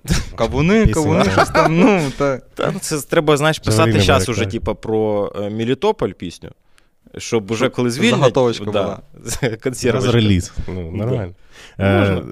Кавуни, 0.36 0.86
Пісня. 0.86 0.94
кавуни, 0.94 1.24
щось 1.32 1.48
там, 1.50 1.80
ну, 1.80 2.02
та. 2.18 2.38
Та, 2.38 2.70
ну, 2.74 2.78
це 2.80 3.00
треба, 3.00 3.36
знаєш, 3.36 3.58
писати 3.58 4.00
зараз 4.00 4.28
уже, 4.28 4.46
типа, 4.46 4.74
про 4.74 5.32
е, 5.36 5.50
Мелітополь 5.50 6.10
пісню. 6.10 6.50
Щоб 7.18 7.50
уже 7.50 7.68
коли 7.68 7.90
звільнять. 7.90 8.18
заготовочка 8.20 8.64
да, 8.64 8.70
була. 8.82 8.98
Консервочка. 9.62 10.12
реліз. 10.12 10.52
Ну, 10.68 10.90
нормально. 10.90 11.32
Е, 11.80 12.22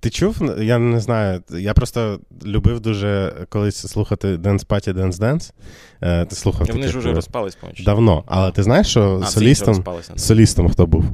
ти 0.00 0.10
чув? 0.10 0.42
Я 0.58 0.78
не 0.78 1.00
знаю. 1.00 1.42
Я 1.50 1.74
просто 1.74 2.20
любив 2.44 2.80
дуже 2.80 3.32
колись 3.48 3.76
слухати 3.76 4.36
Dance 4.36 4.66
Party 4.66 4.92
Dance 4.92 5.12
Dance. 5.12 5.52
Е, 6.00 6.24
ти 6.24 6.36
слухав 6.36 6.66
Вони 6.72 6.88
ж 6.88 6.98
вже 6.98 7.12
розпались, 7.12 7.54
по-моєму. 7.54 7.84
давно. 7.84 8.24
Але 8.26 8.50
ти 8.52 8.62
знаєш, 8.62 8.86
що 8.86 9.20
А, 9.24 9.26
солістом, 9.26 9.84
солістом 10.16 10.68
хто 10.68 10.86
був 10.86 11.04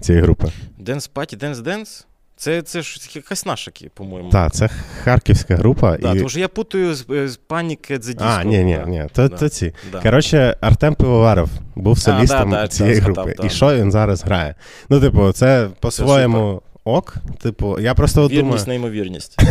цієї 0.00 0.24
групи? 0.24 0.46
Dance 0.84 1.10
Party, 1.14 1.44
Dance 1.44 1.54
Dance? 1.56 2.04
Це, 2.38 2.62
це 2.62 2.82
ж 2.82 3.00
якась 3.14 3.46
наша, 3.46 3.70
по-моєму. 3.94 4.30
Так, 4.30 4.52
це 4.52 4.68
харківська 5.04 5.56
група. 5.56 5.96
Да, 5.96 6.12
і... 6.12 6.16
Тому 6.16 6.28
що 6.28 6.40
я 6.40 6.48
путаю 6.48 6.94
з, 6.94 7.06
е, 7.10 7.28
з 7.28 7.40
Panic 7.48 7.92
at. 7.92 8.16
А, 8.20 8.44
ні, 8.44 8.64
ні, 8.64 8.78
ні, 8.86 9.04
то, 9.12 9.28
Да. 9.28 9.36
то 9.36 9.48
ці. 9.48 9.74
Да. 9.92 10.00
Коротше, 10.00 10.56
Артем 10.60 10.94
Пивоваров 10.94 11.48
був 11.74 11.98
солістом 11.98 12.50
да, 12.50 12.62
да, 12.62 12.68
цієї 12.68 12.96
да, 12.96 13.02
групи. 13.02 13.22
згадав, 13.22 13.46
І 13.46 13.50
що 13.50 13.76
він 13.76 13.92
зараз 13.92 14.24
грає? 14.24 14.54
Ну, 14.88 15.00
типу, 15.00 15.32
це 15.32 15.68
по-своєму 15.80 16.62
ок. 16.86 17.14
Типу, 17.42 17.80
я 17.80 17.94
просто 17.94 18.22
от 18.22 18.28
думаю. 18.28 18.46
Вірність, 18.46 18.66
неймовірність. 18.66 19.38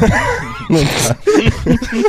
Ну. 0.69 0.79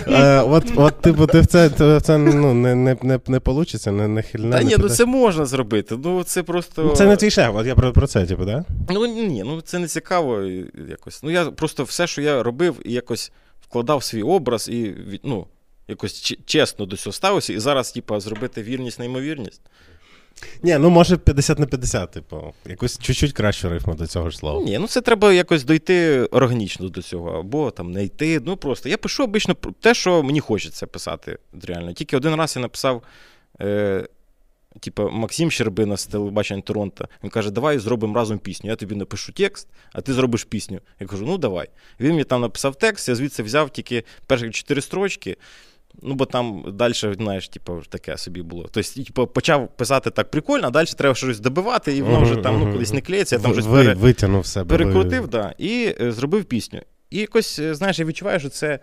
Е, 0.08 0.40
от, 0.40 0.64
от, 0.76 1.00
типу, 1.00 1.26
ти 1.26 1.40
в 1.40 1.46
це, 1.46 1.68
в 1.68 2.00
це 2.00 2.18
ну, 2.18 2.54
не, 2.54 2.74
не, 2.74 2.96
не, 3.02 3.20
не 3.26 3.40
получиться, 3.40 3.92
не, 3.92 4.08
не 4.08 4.22
хильне. 4.22 4.56
Та 4.56 4.62
ні, 4.62 4.76
ну 4.78 4.88
це 4.88 5.04
можна 5.04 5.46
зробити. 5.46 5.96
Ну 6.04 6.24
це 6.24 6.42
просто. 6.42 6.84
Ну, 6.84 6.96
це 6.96 7.06
не 7.06 7.16
твій 7.16 7.30
шеф, 7.30 7.50
от 7.54 7.66
я 7.66 7.74
про, 7.74 7.92
про 7.92 8.06
це, 8.06 8.26
типу, 8.26 8.44
да? 8.44 8.64
Ну 8.88 9.06
ні, 9.06 9.42
ну 9.46 9.60
це 9.60 9.78
не 9.78 9.88
цікаво 9.88 10.42
якось. 10.88 11.22
Ну 11.22 11.30
я 11.30 11.44
просто 11.44 11.84
все, 11.84 12.06
що 12.06 12.22
я 12.22 12.42
робив, 12.42 12.76
і 12.84 12.92
якось 12.92 13.32
вкладав 13.60 14.04
свій 14.04 14.22
образ 14.22 14.68
і 14.68 14.94
ну, 15.24 15.46
якось 15.88 16.34
чесно 16.46 16.86
до 16.86 16.96
цього 16.96 17.12
ставився. 17.12 17.52
І 17.52 17.58
зараз, 17.58 17.92
типа, 17.92 18.20
зробити 18.20 18.62
вірність, 18.62 18.98
неймовірність. 18.98 19.60
Ні, 20.62 20.78
ну 20.78 20.90
може 20.90 21.16
50 21.16 21.58
на 21.58 21.66
50, 21.66 22.10
типу, 22.10 22.54
якусь 22.66 22.98
чуть-чуть 22.98 23.32
кращу 23.32 23.68
рифму 23.68 23.94
до 23.94 24.06
цього 24.06 24.30
ж 24.30 24.38
слова. 24.38 24.64
Ні, 24.64 24.78
ну 24.78 24.86
це 24.86 25.00
треба 25.00 25.32
якось 25.32 25.64
дойти 25.64 26.24
органічно 26.24 26.88
до 26.88 27.02
цього, 27.02 27.30
або 27.30 27.70
там 27.70 27.92
не. 27.92 28.10
Ну 28.20 28.56
просто 28.56 28.88
я 28.88 28.98
пишу 28.98 29.24
обично 29.24 29.54
те, 29.80 29.94
що 29.94 30.22
мені 30.22 30.40
хочеться 30.40 30.86
писати. 30.86 31.38
Реально. 31.62 31.92
Тільки 31.92 32.16
один 32.16 32.34
раз 32.34 32.56
я 32.56 32.62
написав. 32.62 33.02
Е, 33.60 34.06
Типа 34.80 35.08
Максим 35.08 35.50
Щербина 35.50 35.96
з 35.96 36.06
телебачення 36.06 36.62
Торонто. 36.62 37.08
Він 37.24 37.30
каже, 37.30 37.50
давай 37.50 37.78
зробимо 37.78 38.14
разом 38.14 38.38
пісню. 38.38 38.70
Я 38.70 38.76
тобі 38.76 38.94
напишу 38.94 39.32
текст, 39.32 39.68
а 39.92 40.00
ти 40.00 40.12
зробиш 40.12 40.44
пісню. 40.44 40.80
Я 41.00 41.06
кажу, 41.06 41.26
ну 41.26 41.38
давай. 41.38 41.68
Він 42.00 42.10
мені 42.10 42.24
там 42.24 42.40
написав 42.40 42.76
текст, 42.76 43.08
я 43.08 43.14
звідси 43.14 43.42
взяв 43.42 43.70
тільки 43.70 44.04
перші 44.26 44.50
чотири 44.50 44.80
строчки. 44.80 45.36
Ну, 46.02 46.14
бо 46.14 46.24
там 46.24 46.64
далі, 46.72 46.92
знаєш, 46.94 47.48
типу, 47.48 47.82
таке 47.88 48.18
собі 48.18 48.42
було. 48.42 48.68
Тобто, 48.70 49.02
типу, 49.04 49.26
почав 49.26 49.68
писати 49.76 50.10
так 50.10 50.30
прикольно, 50.30 50.66
а 50.66 50.70
далі 50.70 50.86
треба 50.86 51.14
щось 51.14 51.40
добивати, 51.40 51.96
і 51.96 52.02
воно 52.02 52.20
вже 52.20 52.36
там 52.36 52.60
ну, 52.60 52.72
кудись 52.72 52.92
не 52.92 53.00
клеїться, 53.00 53.36
я 53.36 53.42
там 53.42 53.52
щось 53.52 53.66
пере... 53.66 53.94
витягнув 53.94 54.46
себе. 54.46 54.76
перекрутив, 54.76 55.28
да, 55.28 55.54
і 55.58 55.94
е, 56.00 56.12
зробив 56.12 56.44
пісню. 56.44 56.80
І 57.10 57.18
якось, 57.18 57.58
е, 57.58 57.74
знаєш, 57.74 57.98
я 57.98 58.04
відчуваю, 58.04 58.40
що 58.40 58.48
це 58.48 58.78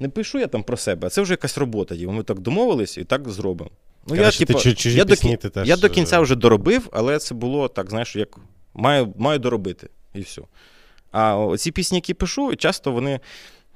не 0.00 0.08
пишу 0.08 0.38
я 0.38 0.46
там 0.46 0.62
про 0.62 0.76
себе, 0.76 1.06
а 1.06 1.10
це 1.10 1.22
вже 1.22 1.32
якась 1.32 1.58
робота. 1.58 1.94
є. 1.94 2.06
Ми 2.06 2.22
так 2.22 2.38
домовились 2.38 2.98
і 2.98 3.04
так 3.04 3.28
зробимо. 3.28 3.70
Ну, 4.08 4.14
я, 4.14 4.20
Коротше, 4.20 4.38
ти 4.38 4.44
типу, 4.44 4.58
чу- 4.58 4.74
чужі 4.74 4.98
я, 4.98 5.04
до, 5.04 5.10
пісні 5.10 5.36
ти 5.36 5.48
теж, 5.48 5.68
я 5.68 5.76
до 5.76 5.88
кінця 5.88 6.18
е, 6.18 6.22
вже 6.22 6.34
доробив, 6.34 6.88
але 6.92 7.18
це 7.18 7.34
було 7.34 7.68
так, 7.68 7.90
знаєш, 7.90 8.16
як 8.16 8.38
маю, 8.74 9.14
маю 9.18 9.38
доробити, 9.38 9.88
і 10.14 10.20
все. 10.20 10.42
А 11.12 11.54
ці 11.58 11.70
пісні, 11.70 11.98
які 11.98 12.14
пишу, 12.14 12.56
часто 12.56 12.92
вони 12.92 13.20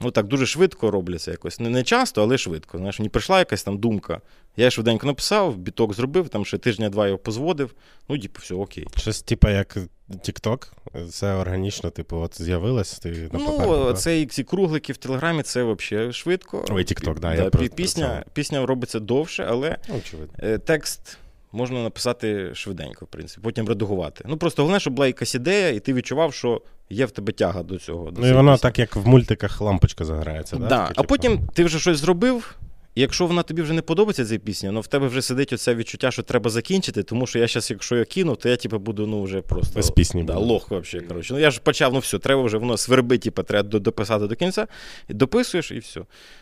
ну, 0.00 0.10
так 0.10 0.26
дуже 0.26 0.46
швидко 0.46 0.90
робляться 0.90 1.30
якось. 1.30 1.60
Не, 1.60 1.68
не 1.70 1.82
часто, 1.82 2.22
але 2.22 2.38
швидко. 2.38 2.78
Знаєш, 2.78 2.98
мені 2.98 3.08
прийшла 3.08 3.38
якась 3.38 3.62
там 3.62 3.78
думка. 3.78 4.20
Я 4.56 4.70
швиденько 4.70 5.06
написав, 5.06 5.56
біток 5.56 5.94
зробив, 5.94 6.28
там 6.28 6.44
ще 6.44 6.58
тижня-два 6.58 7.06
його 7.06 7.18
позводив. 7.18 7.74
Ну, 8.08 8.18
типу, 8.18 8.40
все, 8.42 8.54
окей. 8.54 8.86
Щось, 8.96 9.22
типу, 9.22 9.48
як 9.48 9.76
TikTok, 10.10 10.66
це 11.10 11.34
органічно, 11.34 11.90
типу, 11.90 12.16
от 12.16 12.42
з'явилось, 12.42 12.98
ти 12.98 13.10
на 13.32 13.38
Ну, 13.38 13.92
це 13.92 14.26
ці 14.26 14.44
круглики 14.44 14.92
в 14.92 14.96
Телеграмі, 14.96 15.42
це 15.42 15.64
взагалі 15.64 16.12
швидко. 16.12 16.64
Ой, 16.70 16.84
TikTok, 16.84 17.18
да, 17.20 17.34
я 17.34 17.40
пі- 17.44 17.50
про- 17.50 17.58
про 17.60 17.68
пісня, 17.68 18.22
це. 18.26 18.30
пісня 18.32 18.66
робиться 18.66 19.00
довше, 19.00 19.46
але 19.48 19.76
Ну, 19.88 19.94
очевидно. 19.98 20.34
е, 20.42 20.58
текст 20.58 21.18
можна 21.52 21.82
написати 21.82 22.54
швиденько, 22.54 23.04
в 23.04 23.08
принципі, 23.08 23.40
потім 23.44 23.68
редагувати. 23.68 24.24
Ну, 24.28 24.36
просто 24.36 24.62
головне, 24.62 24.80
щоб 24.80 24.94
була 24.94 25.06
якась 25.06 25.34
ідея, 25.34 25.68
і 25.68 25.80
ти 25.80 25.92
відчував, 25.92 26.34
що 26.34 26.62
є 26.90 27.06
в 27.06 27.10
тебе 27.10 27.32
тяга 27.32 27.62
до 27.62 27.78
цього. 27.78 28.10
До 28.10 28.20
Ну 28.20 28.26
і 28.26 28.30
вона 28.30 28.42
воно 28.42 28.58
так, 28.58 28.78
як 28.78 28.96
в 28.96 29.08
мультиках 29.08 29.60
лампочка 29.60 30.04
заграється. 30.04 30.56
да? 30.56 30.66
Да. 30.68 30.76
Таке, 30.76 30.92
А 30.96 31.02
типу. 31.02 31.08
потім 31.08 31.40
ти 31.54 31.64
вже 31.64 31.78
щось 31.78 31.98
зробив. 31.98 32.56
І 32.94 33.00
якщо 33.00 33.26
вона 33.26 33.42
тобі 33.42 33.62
вже 33.62 33.72
не 33.72 33.82
подобається 33.82 34.24
ця 34.24 34.38
пісня, 34.38 34.72
ну 34.72 34.80
в 34.80 34.86
тебе 34.86 35.06
вже 35.06 35.22
сидить 35.22 35.52
оце 35.52 35.74
відчуття, 35.74 36.10
що 36.10 36.22
треба 36.22 36.50
закінчити, 36.50 37.02
тому 37.02 37.26
що 37.26 37.38
я 37.38 37.46
зараз, 37.46 37.70
якщо 37.70 37.96
я 37.96 38.04
кину, 38.04 38.36
то 38.36 38.48
я 38.48 38.56
типу, 38.56 38.78
буду 38.78 39.06
ну 39.06 39.22
вже 39.22 39.40
просто 39.40 39.74
Без 39.76 39.90
пісні 39.90 40.22
да, 40.22 40.38
лох 40.38 40.70
вообще, 40.70 41.00
коротше. 41.00 41.32
Ну 41.34 41.40
я 41.40 41.50
ж 41.50 41.60
почав, 41.60 41.92
ну 41.92 41.98
все, 41.98 42.18
треба 42.18 42.42
вже 42.42 42.58
воно 42.58 42.76
сверби, 42.76 43.18
типу, 43.18 43.42
треба 43.42 43.78
дописати 43.78 44.26
до 44.26 44.34
кінця, 44.36 44.66
і 45.08 45.14
дописуєш, 45.14 45.70
і 45.70 45.78
все. 45.78 46.00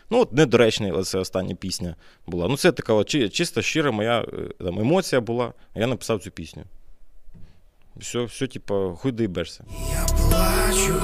Ну, 0.09 0.19
от 0.19 0.33
недоречна 0.33 0.91
оце 0.93 1.19
остання 1.19 1.55
пісня 1.55 1.95
була. 2.27 2.47
Ну, 2.47 2.57
це 2.57 2.71
така 2.71 3.03
чи- 3.03 3.29
чиста, 3.29 3.61
щира 3.61 3.91
моя 3.91 4.21
е, 4.21 4.63
там, 4.63 4.79
емоція 4.79 5.21
була, 5.21 5.53
а 5.73 5.79
я 5.79 5.87
написав 5.87 6.19
цю 6.23 6.31
пісню. 6.31 6.63
Все, 7.95 8.23
все, 8.23 8.47
типу, 8.47 8.97
хуй 9.01 9.11
доїбешся. 9.11 9.63
Я 9.91 10.05
плачу, 10.05 11.01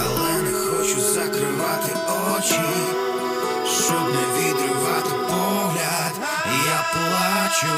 але 0.00 0.42
не 0.42 0.52
хочу 0.52 1.00
закривати 1.00 1.92
очі, 2.38 2.60
щоб 3.86 4.04
не 4.14 4.24
відривати 4.38 5.10
погляд. 5.28 6.14
Я 6.66 6.80
плачу, 6.92 7.74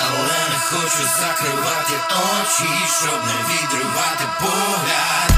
але 0.00 0.38
не 0.52 0.58
хочу 0.70 1.02
закривати 1.20 1.96
очі, 2.08 2.70
щоб 3.00 3.20
не 3.28 3.38
відривати 3.50 4.24
погляд. 4.40 5.30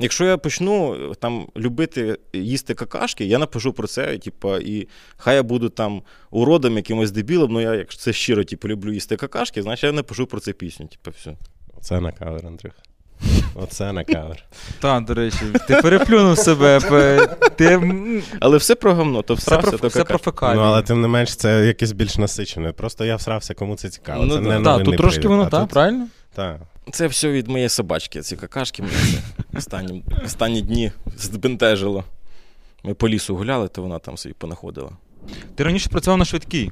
Якщо 0.00 0.24
я 0.24 0.38
почну 0.38 0.94
е, 0.94 1.14
там 1.14 1.48
любити 1.56 2.18
їсти 2.32 2.74
какашки, 2.74 3.24
я 3.24 3.38
напишу 3.38 3.72
про 3.72 3.86
це, 3.86 4.18
типу, 4.18 4.56
і 4.56 4.88
хай 5.16 5.36
я 5.36 5.42
буду 5.42 5.68
там 5.68 6.02
уродом, 6.30 6.76
якимось 6.76 7.10
дебілом, 7.10 7.52
ну 7.52 7.60
я, 7.60 7.74
якщо 7.74 8.00
це 8.00 8.12
щиро, 8.12 8.44
типу, 8.44 8.68
люблю 8.68 8.92
їсти 8.92 9.16
какашки, 9.16 9.62
значить 9.62 9.84
я 9.84 9.92
напишу 9.92 10.26
про 10.26 10.40
це 10.40 10.52
пісню. 10.52 10.86
Типу, 10.86 11.10
все. 11.16 11.36
Оце 11.76 12.00
на 12.00 12.12
кавер, 12.12 12.46
Андрюх. 12.46 12.74
Оце 13.54 13.92
на 13.92 14.04
кавер. 14.04 14.44
Та, 14.80 15.00
до 15.00 15.14
речі, 15.14 15.38
ти 15.68 15.76
переплюнув 15.76 16.38
себе. 16.38 16.80
Ти 17.56 17.80
Але 18.40 18.56
все 18.56 18.74
про 18.74 18.94
говно, 18.94 19.22
то 19.22 19.34
все 19.34 19.58
про, 19.58 19.78
то 19.78 19.88
все 19.88 20.04
про 20.04 20.18
какашки. 20.18 20.56
Ну, 20.56 20.62
але 20.62 20.82
тим 20.82 21.00
не 21.00 21.08
менш, 21.08 21.36
це 21.36 21.66
якесь 21.66 21.92
більш 21.92 22.18
насичене. 22.18 22.72
Просто 22.72 23.04
я 23.04 23.16
всрався, 23.16 23.54
кому 23.54 23.76
це 23.76 23.88
цікаво. 23.88 24.24
Ну, 24.24 24.34
це 24.34 24.40
не 24.40 24.48
Так, 24.50 24.60
новинний 24.62 24.84
тут 24.84 24.96
трошки 24.96 25.20
привід. 25.20 25.36
воно, 25.38 25.50
так, 25.50 25.60
тут- 25.60 25.70
правильно? 25.70 26.06
Так. 26.34 26.56
Це 26.92 27.06
все 27.06 27.28
від 27.32 27.48
моєї 27.48 27.68
собачки, 27.68 28.20
ці 28.22 28.36
какашки 28.36 28.82
мене 28.82 28.94
це 29.52 29.58
останні, 29.58 30.04
останні 30.24 30.62
дні 30.62 30.92
збентежило. 31.16 32.04
Ми 32.84 32.94
по 32.94 33.08
лісу 33.08 33.36
гуляли, 33.36 33.68
то 33.68 33.82
вона 33.82 33.98
там 33.98 34.16
собі 34.16 34.34
понаходила. 34.38 34.90
Ти 35.54 35.64
раніше 35.64 35.88
працював 35.90 36.18
на 36.18 36.24
швидкій. 36.24 36.70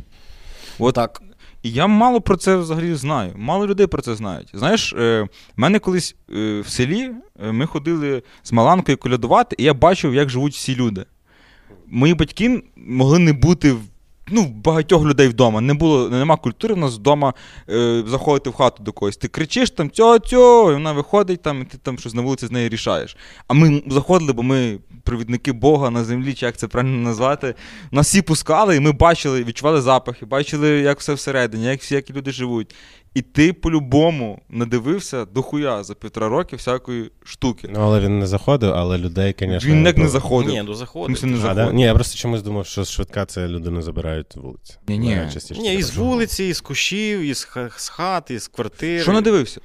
От 0.78 0.94
Так. 0.94 1.22
І 1.66 1.70
я 1.70 1.86
мало 1.86 2.20
про 2.20 2.36
це 2.36 2.56
взагалі 2.56 2.94
знаю. 2.94 3.32
Мало 3.36 3.66
людей 3.66 3.86
про 3.86 4.02
це 4.02 4.14
знають. 4.14 4.48
Знаєш, 4.54 4.92
е, 4.92 5.22
в 5.56 5.60
мене 5.60 5.78
колись 5.78 6.16
е, 6.36 6.60
в 6.60 6.68
селі 6.68 7.10
е, 7.46 7.52
ми 7.52 7.66
ходили 7.66 8.22
з 8.42 8.52
Маланкою 8.52 8.98
колядувати, 8.98 9.56
і 9.58 9.64
я 9.64 9.74
бачив, 9.74 10.14
як 10.14 10.28
живуть 10.30 10.52
всі 10.54 10.76
люди. 10.76 11.04
Мої 11.86 12.14
батьки 12.14 12.62
могли 12.76 13.18
не 13.18 13.32
бути 13.32 13.72
в- 13.72 13.80
ну, 14.28 14.46
багатьох 14.64 15.04
людей 15.04 15.28
вдома. 15.28 15.60
Не 15.60 15.74
було, 15.74 16.08
нема 16.10 16.36
культури 16.36 16.74
в 16.74 16.78
нас 16.78 16.94
вдома 16.94 17.34
е, 17.70 18.04
заходити 18.06 18.50
в 18.50 18.54
хату 18.54 18.82
до 18.82 18.92
когось. 18.92 19.16
Ти 19.16 19.28
кричиш 19.28 19.70
там 19.70 19.90
цьо 19.90 20.16
і 20.70 20.72
вона 20.72 20.92
виходить 20.92 21.42
там, 21.42 21.62
і 21.62 21.64
ти 21.64 21.78
там 21.78 21.98
щось 21.98 22.14
на 22.14 22.22
вулиці 22.22 22.46
з 22.46 22.50
нею 22.50 22.68
рішаєш. 22.68 23.16
А 23.48 23.54
ми 23.54 23.82
заходили, 23.86 24.32
бо 24.32 24.42
ми 24.42 24.78
провідники 25.06 25.52
Бога 25.52 25.90
на 25.90 26.04
землі, 26.04 26.34
чи 26.34 26.46
як 26.46 26.56
це 26.56 26.66
правильно 26.68 26.96
назвати. 26.96 27.54
Нас 27.90 28.06
всі 28.08 28.22
пускали, 28.22 28.76
і 28.76 28.80
ми 28.80 28.92
бачили, 28.92 29.44
відчували 29.44 29.80
запахи, 29.80 30.26
бачили, 30.26 30.68
як 30.70 31.00
все 31.00 31.14
всередині, 31.14 31.64
як 31.64 31.80
всі 31.80 31.94
які 31.94 32.12
люди 32.12 32.30
живуть. 32.30 32.74
І 33.14 33.22
ти 33.22 33.52
по-любому 33.52 34.40
надивився 34.48 35.24
дохуя 35.24 35.84
за 35.84 35.94
півтора 35.94 36.28
роки 36.28 36.56
всякої 36.56 37.10
штуки. 37.24 37.68
Ну, 37.72 37.80
але 37.80 38.00
він 38.00 38.18
не 38.18 38.26
заходив, 38.26 38.72
але 38.74 38.98
людей, 38.98 39.34
звісно. 39.38 39.70
Він 39.70 39.86
як 39.86 39.98
не 39.98 40.08
заходив. 40.08 40.50
Ні, 40.54 40.62
ну 40.66 40.72
В 40.72 40.76
заходить. 40.76 41.16
смысле, 41.16 41.26
не 41.42 41.48
А, 41.48 41.54
да? 41.54 41.72
Ні, 41.72 41.82
я 41.82 41.94
просто 41.94 42.18
чомусь 42.18 42.42
думав, 42.42 42.66
що 42.66 42.84
швидка 42.84 43.26
це 43.26 43.48
людину 43.48 43.82
забирають 43.82 44.36
вулиці. 44.36 44.74
Найчастіше 44.88 45.60
Ні, 45.60 45.68
таке 45.68 45.78
із 45.80 45.90
бачу. 45.90 46.04
вулиці, 46.04 46.44
із 46.44 46.60
кущів, 46.60 47.20
із 47.20 47.44
ха- 47.44 47.70
з 47.76 47.88
хат, 47.88 48.30
із 48.30 48.48
квартири. 48.48 49.02
Що 49.02 49.12
надивився? 49.12 49.60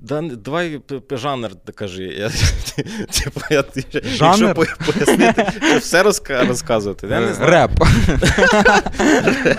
Да, 0.00 0.22
давай 0.22 0.80
жанр 1.10 1.50
кажи. 1.74 2.02
Я, 2.04 2.30
типу, 3.10 3.40
я, 3.50 3.64
Жанр? 4.02 4.54
Якщо 4.58 4.76
пояснити, 4.92 5.46
щоб 5.66 5.78
все 5.78 6.02
розка- 6.02 6.48
розказувати. 6.48 7.06
Я 7.10 7.20
не 7.20 7.34
знаю. 7.34 7.50
Реп. 7.50 7.70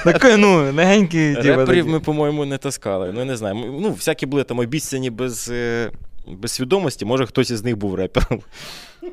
Такий, 0.03 0.37
ну, 0.37 0.73
легенький. 0.73 1.35
Реперів 1.35 1.65
такий. 1.67 1.83
ми, 1.83 1.99
по-моєму, 1.99 2.45
не 2.45 2.57
таскали. 2.57 3.11
Ну, 3.13 3.25
не 3.25 3.37
знаю. 3.37 3.55
Ну, 3.55 3.91
всякі 3.91 4.25
були 4.25 4.43
там 4.43 4.59
обіцяні 4.59 5.09
без, 5.09 5.49
е, 5.49 5.91
без 6.27 6.51
свідомості, 6.51 7.05
може 7.05 7.25
хтось 7.25 7.51
із 7.51 7.63
них 7.63 7.77
був 7.77 7.95
репером. 7.95 8.41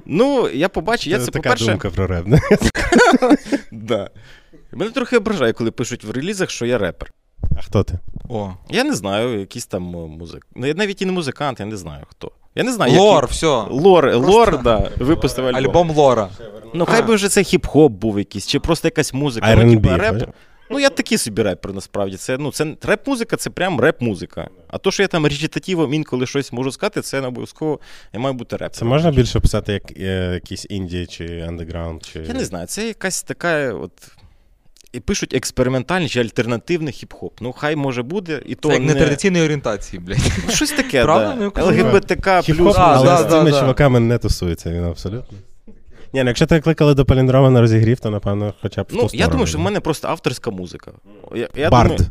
Ну, 0.06 0.48
я 0.48 0.68
побачив, 0.68 1.12
я 1.12 1.18
Це 1.18 1.24
це, 1.24 1.30
така 1.30 1.42
по-перше. 1.48 1.66
думка 1.66 1.90
про 1.90 2.06
реп. 2.06 2.26
Да. 3.72 4.10
Мене 4.72 4.90
трохи 4.90 5.16
ображає, 5.16 5.52
коли 5.52 5.70
пишуть 5.70 6.04
в 6.04 6.10
релізах, 6.10 6.50
що 6.50 6.66
я 6.66 6.78
репер. 6.78 7.12
А 7.56 7.62
хто 7.62 7.82
ти? 7.82 7.98
О. 8.28 8.50
Я 8.70 8.84
не 8.84 8.94
знаю, 8.94 9.40
якийсь 9.40 9.66
там 9.66 9.82
музик. 9.82 10.46
Ну, 10.56 10.66
я 10.66 10.74
навіть 10.74 11.02
і 11.02 11.06
не 11.06 11.12
музикант, 11.12 11.60
я 11.60 11.66
не 11.66 11.76
знаю 11.76 12.04
хто. 12.08 12.32
Я 12.54 12.64
не 12.64 12.72
знаю, 12.72 12.92
Лор, 12.92 13.14
який- 13.22 13.34
все. 13.34 13.46
Лор, 13.70 14.16
лор, 14.16 14.62
да, 14.62 14.90
випустив 14.96 15.46
альбом. 15.46 15.64
Альбом 15.64 15.90
Лора. 15.90 16.28
Ну, 16.74 16.84
хай 16.84 17.02
би 17.02 17.14
вже 17.14 17.28
це 17.28 17.40
хіп-хоп 17.40 17.88
був 17.88 18.18
якийсь, 18.18 18.46
чи 18.46 18.60
просто 18.60 18.88
якась 18.88 19.14
музика. 19.14 19.46
R&B, 19.46 19.90
ну, 19.90 19.96
реп. 19.96 20.28
Ну, 20.70 20.80
я 20.80 20.90
такий 20.90 21.18
собі 21.18 21.42
репер, 21.42 21.72
насправді. 21.72 22.16
Це, 22.16 22.38
ну, 22.38 22.52
це 22.52 22.64
реп-музика, 22.82 23.36
це 23.36 23.50
прям 23.50 23.80
реп-музика. 23.80 24.48
А 24.68 24.78
то, 24.78 24.90
що 24.90 25.02
я 25.02 25.08
там 25.08 25.26
речитативом 25.26 25.94
інколи 25.94 26.26
щось 26.26 26.52
можу 26.52 26.72
сказати, 26.72 27.02
це 27.02 27.20
не 27.20 27.26
обов'язково 27.26 27.80
я 28.12 28.20
маю 28.20 28.34
бути 28.34 28.56
реп. 28.56 28.72
Це 28.72 28.84
можна 28.84 29.10
більше 29.10 29.40
писати 29.40 29.72
як 29.72 29.82
е, 29.98 30.30
якийсь 30.34 30.66
інді 30.70 31.06
чи 31.06 31.40
андеграунд? 31.48 32.02
Чи... 32.02 32.18
Я 32.18 32.34
не 32.34 32.44
знаю, 32.44 32.66
це 32.66 32.86
якась 32.86 33.22
така, 33.22 33.72
от. 33.72 33.92
І 34.96 35.00
пишуть 35.00 35.34
експериментальний 35.34 36.08
чи 36.08 36.20
альтернативний 36.20 36.94
хіп-хоп. 36.94 37.30
Ну, 37.40 37.52
хай 37.52 37.76
може 37.76 38.02
буде, 38.02 38.42
і 38.46 38.54
то 38.54 38.68
Це 38.68 38.74
як 38.74 38.82
не... 38.82 38.94
нетрадиційної 38.94 39.44
орієнтації, 39.44 40.00
блядь. 40.00 40.18
Ну, 40.46 40.54
щось 40.54 40.70
таке, 40.70 41.04
да. 41.04 41.36
Ну, 41.40 41.52
ЛГБТК 41.56 42.42
плюс. 42.46 42.76
Але 42.78 43.16
з 43.16 43.30
цими 43.30 43.52
чуваками 43.52 44.00
не 44.00 44.18
тусується 44.18 44.70
він 44.70 44.84
абсолютно. 44.84 45.38
Ні, 46.12 46.22
ну 46.22 46.26
якщо 46.26 46.46
тебе 46.46 46.60
кликали 46.60 46.94
до 46.94 47.04
Паліндрома 47.04 47.50
на 47.50 47.60
розігрів, 47.60 48.00
то 48.00 48.10
напевно 48.10 48.54
хоча 48.62 48.82
б 48.82 48.86
Ну, 48.90 49.08
я 49.12 49.28
думаю, 49.28 49.46
що 49.46 49.58
в 49.58 49.60
мене 49.60 49.80
просто 49.80 50.08
авторська 50.08 50.50
музика. 50.50 50.92
Я, 51.34 51.48
я 51.54 51.70
Бард. 51.70 51.90
Думаю, 51.90 52.10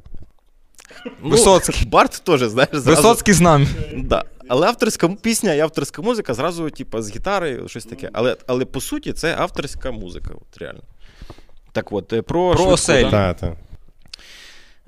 ну, 1.24 1.30
Висоцький. 1.30 1.88
Бард 1.88 2.22
теж, 2.26 2.42
знаєш, 2.42 2.70
зразу. 2.72 2.90
Висоцький 2.90 3.34
з 3.34 3.42
нами. 3.42 3.68
Да. 3.98 4.24
Але 4.48 4.68
авторська 4.68 5.08
пісня 5.08 5.54
і 5.54 5.60
авторська 5.60 6.02
музика 6.02 6.34
зразу, 6.34 6.70
типу, 6.70 7.02
з 7.02 7.16
гітари, 7.16 7.62
щось 7.68 7.86
таке. 7.86 8.10
Але, 8.14 8.38
але 8.48 8.66
по 8.66 8.82
суті, 8.82 9.14
це 9.14 9.36
авторська 9.38 9.92
музика, 9.92 10.30
от 10.34 10.58
реально. 10.58 10.82
Так 11.76 11.92
от, 11.92 12.14
е, 12.14 12.22
про, 12.22 12.50
Про 12.50 12.58
швидку, 12.58 12.74
оселі. 12.74 13.04
да? 13.04 13.34
Та, 13.34 13.34
та. 13.34 13.56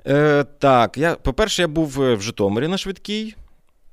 Е, 0.06 0.44
так, 0.44 0.98
я, 0.98 1.14
по-перше, 1.14 1.62
я 1.62 1.68
був 1.68 2.02
е, 2.02 2.14
в 2.14 2.22
Житомирі 2.22 2.68
на 2.68 2.78
швидкій. 2.78 3.34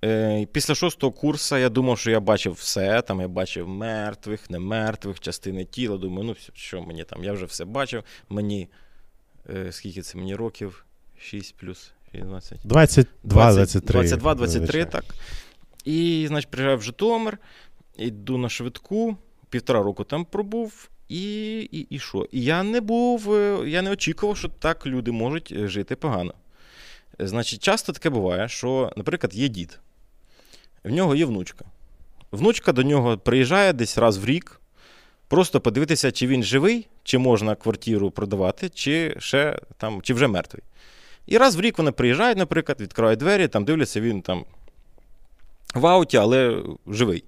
Е, 0.06 0.48
після 0.52 0.76
шостого 0.76 1.12
курсу 1.12 1.58
я 1.58 1.70
думав, 1.70 2.00
що 2.00 2.12
я 2.12 2.20
бачив 2.20 2.54
все. 2.54 3.02
Там 3.02 3.22
я 3.22 3.28
бачив 3.28 3.68
мертвих, 3.68 4.50
не 4.50 4.60
мертвих, 4.60 5.20
частини 5.20 5.66
тіла. 5.66 5.98
Думаю, 5.98 6.24
ну 6.24 6.36
що 6.54 6.82
мені 6.82 7.04
там, 7.04 7.24
я 7.24 7.34
вже 7.34 7.46
все 7.46 7.66
бачив. 7.66 8.04
Мені 8.30 8.70
е, 9.50 9.72
скільки 9.72 10.02
це 10.02 10.18
мені 10.18 10.36
років? 10.36 10.86
6 11.20 11.58
плюс 11.58 11.92
16. 12.12 12.58
22, 12.64 13.54
23. 13.54 13.94
22, 13.94 14.36
23, 14.36 14.86
так. 14.86 15.06
І, 15.86 16.26
значить, 16.28 16.52
приїжджаю 16.52 16.78
в 16.78 16.82
Житомир, 16.82 17.38
йду 17.98 18.38
на 18.38 18.50
швидку, 18.50 19.18
півтора 19.50 19.84
року 19.84 20.04
там 20.04 20.26
пробув. 20.26 20.90
І, 21.10 21.60
і, 21.60 21.80
і 21.90 22.00
що? 22.00 22.28
І 22.32 22.44
я 22.44 22.64
не 22.64 22.82
був, 22.82 23.34
е, 23.34 23.70
я 23.70 23.82
не 23.82 23.92
очікував, 23.92 24.38
що 24.38 24.50
так 24.50 24.86
люди 24.86 25.12
можуть 25.12 25.54
е, 25.56 25.68
жити 25.68 25.96
погано. 25.96 26.34
Значить, 27.20 27.64
часто 27.64 27.94
таке 27.94 28.10
буває, 28.10 28.48
що, 28.48 28.94
наприклад, 28.98 29.36
є 29.36 29.48
дід, 29.48 29.80
в 30.84 30.92
нього 30.92 31.16
є 31.16 31.26
внучка. 31.26 31.66
Внучка 32.32 32.72
до 32.72 32.84
нього 32.84 33.18
приїжджає 33.18 33.74
десь 33.74 33.98
раз 33.98 34.18
в 34.18 34.26
рік, 34.26 34.62
просто 35.28 35.62
подивитися, 35.62 36.12
чи 36.12 36.28
він 36.28 36.44
живий, 36.44 36.88
чи 37.04 37.18
можна 37.18 37.56
квартиру 37.56 38.12
продавати, 38.12 38.70
чи 38.70 39.16
ще 39.20 39.60
там, 39.78 40.02
чи 40.02 40.14
вже 40.14 40.28
мертвий. 40.28 40.64
І 41.28 41.38
раз 41.38 41.56
в 41.56 41.62
рік 41.62 41.78
вони 41.78 41.92
приїжджають, 41.92 42.38
наприклад, 42.38 42.82
відкривають 42.82 43.20
двері, 43.20 43.48
там 43.48 43.66
дивляться, 43.66 44.02
він 44.02 44.22
там 44.22 44.46
в 45.76 45.88
ауті, 45.88 46.18
але 46.18 46.64
живий. 46.88 47.24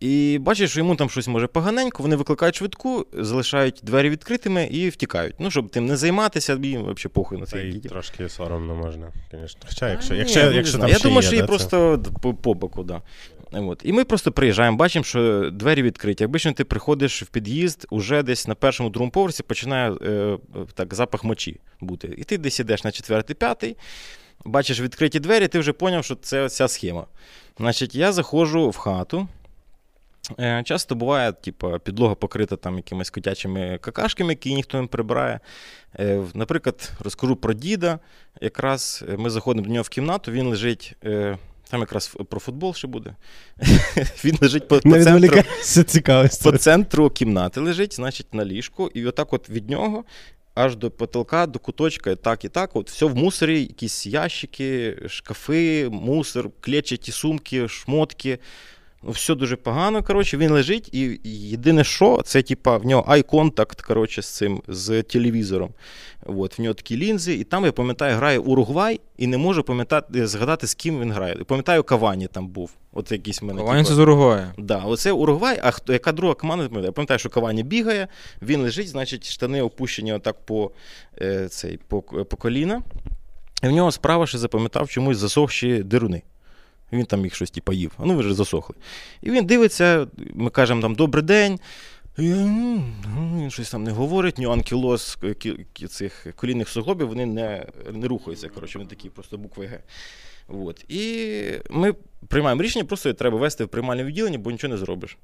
І 0.00 0.38
бачиш, 0.40 0.70
що 0.70 0.80
йому 0.80 0.96
там 0.96 1.10
щось 1.10 1.28
може 1.28 1.46
поганенько, 1.46 2.02
вони 2.02 2.16
викликають 2.16 2.56
швидку, 2.56 3.06
залишають 3.12 3.80
двері 3.82 4.10
відкритими 4.10 4.64
і 4.64 4.88
втікають. 4.88 5.34
Ну, 5.38 5.50
щоб 5.50 5.70
тим 5.70 5.86
не 5.86 5.96
займатися, 5.96 6.58
їм 6.62 6.80
взагалі 6.80 7.12
похуй 7.12 7.38
на 7.38 7.44
дітей. 7.44 7.80
трошки 7.80 8.28
соромно 8.28 8.74
можна, 8.74 9.12
звісно. 9.30 9.60
Хоча, 9.68 9.90
якщо, 9.90 10.14
Ні, 10.14 10.18
якщо, 10.18 10.50
не 10.50 10.56
якщо 10.56 10.78
там 10.78 10.88
Я 10.88 10.94
ще 10.94 11.02
думаю, 11.02 11.20
є, 11.20 11.26
що 11.26 11.34
її 11.34 11.42
да, 11.42 11.46
просто 11.46 12.02
по, 12.22 12.34
по 12.34 12.54
боку, 12.54 12.82
да. 12.82 13.02
От. 13.52 13.80
І 13.84 13.92
ми 13.92 14.04
просто 14.04 14.32
приїжджаємо, 14.32 14.76
бачимо, 14.76 15.04
що 15.04 15.50
двері 15.50 15.82
відкриті. 15.82 16.16
Якби 16.20 16.38
ти 16.38 16.64
приходиш 16.64 17.22
в 17.22 17.26
під'їзд, 17.26 17.86
уже 17.90 18.22
десь 18.22 18.48
на 18.48 18.54
першому 18.54 18.90
другому 18.90 19.10
поверсі 19.10 19.42
починає 19.42 19.92
е, 19.92 20.38
так, 20.74 20.94
запах 20.94 21.24
мочі 21.24 21.60
бути. 21.80 22.14
І 22.18 22.24
ти 22.24 22.38
десь 22.38 22.60
ідеш 22.60 22.84
на 22.84 22.92
четвертий, 22.92 23.36
п'ятий, 23.36 23.76
бачиш 24.44 24.80
відкриті 24.80 25.20
двері, 25.20 25.48
ти 25.48 25.58
вже 25.58 25.72
зрозумів, 25.80 26.04
що 26.04 26.14
це 26.14 26.48
ця 26.48 26.68
схема. 26.68 27.06
Значить, 27.58 27.94
я 27.94 28.12
заходжу 28.12 28.70
в 28.70 28.76
хату. 28.76 29.28
Е, 30.38 30.62
Часто 30.64 30.94
буває, 30.94 31.32
типу, 31.32 31.78
підлога 31.84 32.14
покрита 32.14 32.56
там 32.56 32.76
якимись 32.76 33.10
котячими 33.10 33.78
какашками, 33.80 34.32
які 34.32 34.54
ніхто 34.54 34.80
не 34.80 34.86
прибирає. 34.86 35.40
Е, 35.98 36.22
Наприклад, 36.34 36.92
розкажу 37.00 37.36
про 37.36 37.54
діда. 37.54 37.98
Якраз 38.40 39.04
е, 39.08 39.16
ми 39.16 39.30
заходимо 39.30 39.66
до 39.66 39.72
нього 39.72 39.82
в 39.82 39.88
кімнату, 39.88 40.32
він 40.32 40.46
лежить. 40.46 40.94
Там 41.70 41.80
якраз 41.80 42.16
про 42.28 42.40
футбол 42.40 42.74
ще 42.74 42.88
буде. 42.88 43.14
Він 44.24 44.38
лежить 44.40 44.68
по, 44.68 44.80
по, 44.80 45.04
центру, 45.04 45.42
по 46.42 46.58
центру 46.58 47.10
кімнати 47.10 47.60
лежить, 47.60 47.94
значить, 47.94 48.34
на 48.34 48.44
ліжку, 48.44 48.90
і 48.94 49.06
отак 49.06 49.32
от 49.32 49.50
від 49.50 49.70
нього 49.70 50.04
аж 50.56 50.76
до 50.76 50.90
потолка, 50.90 51.46
до 51.46 51.58
куточка, 51.58 52.16
так 52.16 52.44
і 52.44 52.48
так. 52.48 52.76
От 52.76 52.90
все 52.90 53.06
в 53.06 53.16
мусорі, 53.16 53.60
якісь 53.60 54.06
ящики, 54.06 54.98
шкафи, 55.08 55.88
мусор, 55.88 56.50
клетчаті 56.60 57.12
сумки, 57.12 57.68
шмотки. 57.68 58.38
Ну, 59.06 59.12
все 59.12 59.34
дуже 59.34 59.56
погано. 59.56 60.02
Коротше, 60.02 60.36
він 60.36 60.50
лежить, 60.50 60.88
і 60.92 61.20
і 61.24 61.48
єдине, 61.48 61.84
що 61.84 62.22
це, 62.24 62.42
типа, 62.42 62.76
в 62.76 62.86
нього 62.86 63.04
ай-контакт 63.06 63.80
коротше, 63.80 64.22
з 64.22 64.26
цим 64.36 64.62
з 64.68 65.02
телевізором. 65.02 65.70
От, 66.26 66.58
в 66.58 66.62
нього 66.62 66.74
такі 66.74 66.96
лінзи, 66.96 67.34
і 67.34 67.44
там, 67.44 67.64
я 67.64 67.72
пам'ятаю, 67.72 68.16
грає 68.16 68.38
Уругвай, 68.38 69.00
і 69.18 69.26
не 69.26 69.38
можу 69.38 69.62
пам'ятати, 69.62 70.26
згадати, 70.26 70.66
з 70.66 70.74
ким 70.74 71.00
він 71.00 71.12
грає. 71.12 71.34
Пам'ятаю, 71.34 71.82
Кавані 71.82 72.26
там 72.26 72.48
був. 72.48 72.70
От 72.92 73.12
якийсь 73.12 73.42
мене. 73.42 73.60
Кавані 73.60 73.82
типа- 73.82 73.88
це 73.88 73.94
з 73.94 73.98
Уругвая. 73.98 74.52
Да, 74.58 74.76
оце 74.76 75.12
Уругвай, 75.12 75.60
а 75.62 75.70
хто, 75.70 75.92
яка 75.92 76.12
друга 76.12 76.34
команда, 76.34 76.62
не 76.62 76.68
пам'ятаю. 76.68 76.88
Я 76.88 76.92
пам'ятаю, 76.92 77.18
що 77.18 77.28
Кавані 77.28 77.62
бігає, 77.62 78.08
він 78.42 78.62
лежить, 78.62 78.88
значить, 78.88 79.30
штани 79.30 79.62
опущені 79.62 80.12
отак 80.12 80.46
по, 80.46 80.70
е, 81.20 81.48
цей, 81.48 81.78
по, 81.88 82.02
по 82.02 82.36
коліна. 82.36 82.82
І 83.62 83.68
в 83.68 83.72
нього 83.72 83.92
справа 83.92 84.26
ще 84.26 84.38
запам'ятав 84.38 84.88
чомусь 84.88 85.18
засохші 85.18 85.82
дируни. 85.82 86.22
Він 86.92 87.04
там 87.04 87.24
їх 87.24 87.34
щось 87.34 87.50
типу, 87.50 87.72
їв, 87.72 87.92
ну 87.98 88.14
ви 88.14 88.20
вже 88.20 88.34
засохли. 88.34 88.76
І 89.22 89.30
він 89.30 89.46
дивиться, 89.46 90.06
ми 90.34 90.50
кажемо 90.50 90.82
там 90.82 90.94
добрий 90.94 91.24
день. 91.24 91.58
Він 92.18 93.50
щось 93.50 93.70
там 93.70 93.84
не 93.84 93.90
говорить, 93.90 94.38
ні 94.38 94.46
анкілоз 94.46 95.18
кі- 95.22 95.64
кі- 95.74 95.86
цих 95.88 96.26
колінних 96.36 96.68
суглобів 96.68 97.08
вони 97.08 97.26
не, 97.26 97.66
не 97.92 98.08
рухаються. 98.08 98.48
Коротше, 98.48 98.78
вони 98.78 98.90
такі 98.90 99.08
просто 99.10 99.38
букви 99.38 99.66
Г. 99.66 99.80
От. 100.48 100.84
І 100.88 101.32
ми 101.70 101.94
приймаємо 102.28 102.62
рішення, 102.62 102.84
просто 102.84 103.12
треба 103.14 103.38
вести 103.38 103.64
в 103.64 103.68
приймальне 103.68 104.04
відділення, 104.04 104.38
бо 104.38 104.50
нічого 104.50 104.72
не 104.74 104.78
зробиш. 104.78 105.16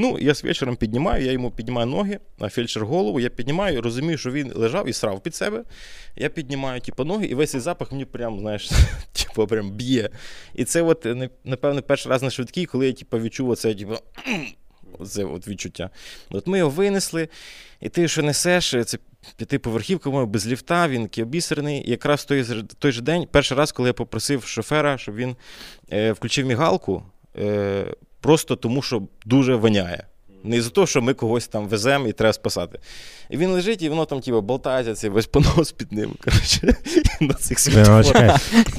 Ну, 0.00 0.18
я 0.20 0.34
з 0.34 0.44
вечором 0.44 0.76
піднімаю, 0.76 1.24
я 1.24 1.32
йому 1.32 1.50
піднімаю 1.50 1.86
ноги, 1.86 2.18
а 2.38 2.48
фельдшер 2.48 2.86
голову, 2.86 3.20
я 3.20 3.28
піднімаю, 3.28 3.82
розумію, 3.82 4.18
що 4.18 4.30
він 4.30 4.52
лежав 4.54 4.88
і 4.88 4.92
срав 4.92 5.22
під 5.22 5.34
себе. 5.34 5.64
Я 6.16 6.28
піднімаю 6.28 6.80
типу, 6.80 7.04
ноги, 7.04 7.26
і 7.26 7.34
весь 7.34 7.50
цей 7.50 7.60
запах 7.60 7.92
мені 7.92 8.04
прям, 8.04 8.38
знаєш, 8.40 8.70
типу, 9.12 9.46
прям 9.46 9.70
б'є. 9.70 10.10
І 10.54 10.64
це, 10.64 10.82
от, 10.82 11.06
напевно, 11.44 11.82
перший 11.82 12.10
раз 12.10 12.22
на 12.22 12.30
швидкій, 12.30 12.66
коли 12.66 12.86
я 12.86 12.92
типу, 12.92 13.18
відчув 13.18 13.50
оце, 13.50 13.74
типу, 13.74 13.94
це 15.06 15.24
от 15.24 15.48
відчуття. 15.48 15.90
От 16.30 16.46
ми 16.46 16.58
його 16.58 16.70
винесли, 16.70 17.28
і 17.80 17.88
ти 17.88 18.08
що 18.08 18.22
несеш, 18.22 18.74
це 18.86 18.98
п'ятиповерхівка, 19.36 20.10
мов 20.10 20.26
без 20.26 20.46
ліфта, 20.46 20.88
він 20.88 21.02
такий 21.02 21.24
обісрений. 21.24 21.88
І 21.88 21.90
якраз 21.90 22.24
той, 22.24 22.44
той 22.78 22.92
же 22.92 23.02
день, 23.02 23.26
перший 23.30 23.56
раз, 23.56 23.72
коли 23.72 23.88
я 23.88 23.92
попросив 23.92 24.44
шофера, 24.44 24.98
щоб 24.98 25.14
він 25.14 25.36
е, 25.92 26.12
включив 26.12 26.46
мігалку, 26.46 27.02
е, 27.38 27.84
просто 28.20 28.56
тому, 28.56 28.82
що 28.82 29.02
дуже 29.26 29.54
воняє. 29.54 30.06
Не 30.44 30.62
за 30.62 30.70
те, 30.70 30.86
що 30.86 31.02
ми 31.02 31.14
когось 31.14 31.48
там 31.48 31.68
веземо 31.68 32.08
і 32.08 32.12
треба 32.12 32.32
спасати. 32.32 32.78
І 33.30 33.36
він 33.36 33.50
лежить, 33.50 33.82
і 33.82 33.88
воно 33.88 34.04
там 34.04 34.20
типу, 34.20 34.40
болтається, 34.40 34.94
цей 34.94 35.10
весь 35.10 35.26
понос 35.26 35.72
під 35.72 35.92
ним. 35.92 36.14
Коротше, 36.24 36.76
на 37.20 37.34
цих 37.34 37.58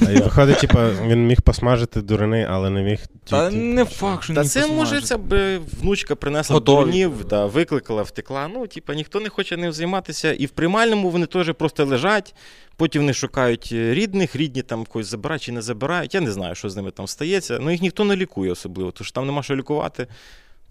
і 0.00 0.20
Виходить, 0.20 0.58
типу, 0.58 0.78
він 1.06 1.26
міг 1.26 1.40
посмажити 1.42 2.02
дурини, 2.02 2.46
але 2.50 2.70
не 2.70 2.82
міг. 2.82 2.98
Та 3.24 3.50
не 3.50 3.84
факт, 3.84 4.24
що 4.24 4.34
Та 4.34 4.44
це 4.44 4.66
може 4.66 5.00
ця 5.00 5.18
б 5.18 5.58
внучка 5.80 6.14
принесла 6.14 6.60
дурнів, 6.60 7.24
да, 7.24 7.46
викликала, 7.46 8.02
втекла. 8.02 8.48
Ну, 8.48 8.66
типа, 8.66 8.94
ніхто 8.94 9.20
не 9.20 9.28
хоче 9.28 9.56
ним 9.56 9.72
займатися. 9.72 10.32
І 10.32 10.46
в 10.46 10.50
приймальному 10.50 11.10
вони 11.10 11.26
теж 11.26 11.52
просто 11.52 11.84
лежать. 11.84 12.34
Потім 12.76 13.02
вони 13.02 13.14
шукають 13.14 13.68
е, 13.72 13.94
рідних, 13.94 14.36
рідні 14.36 14.62
там 14.62 14.84
когось 14.84 15.06
забирають 15.06 15.42
чи 15.42 15.52
не 15.52 15.62
забирають. 15.62 16.14
Я 16.14 16.20
не 16.20 16.32
знаю, 16.32 16.54
що 16.54 16.70
з 16.70 16.76
ними 16.76 16.90
там 16.90 17.06
стається. 17.06 17.58
Ну 17.60 17.70
їх 17.70 17.82
ніхто 17.82 18.04
не 18.04 18.16
лікує 18.16 18.52
особливо, 18.52 18.90
тому 18.90 19.04
що 19.04 19.14
там 19.14 19.26
нема 19.26 19.42
що 19.42 19.56
лікувати. 19.56 20.06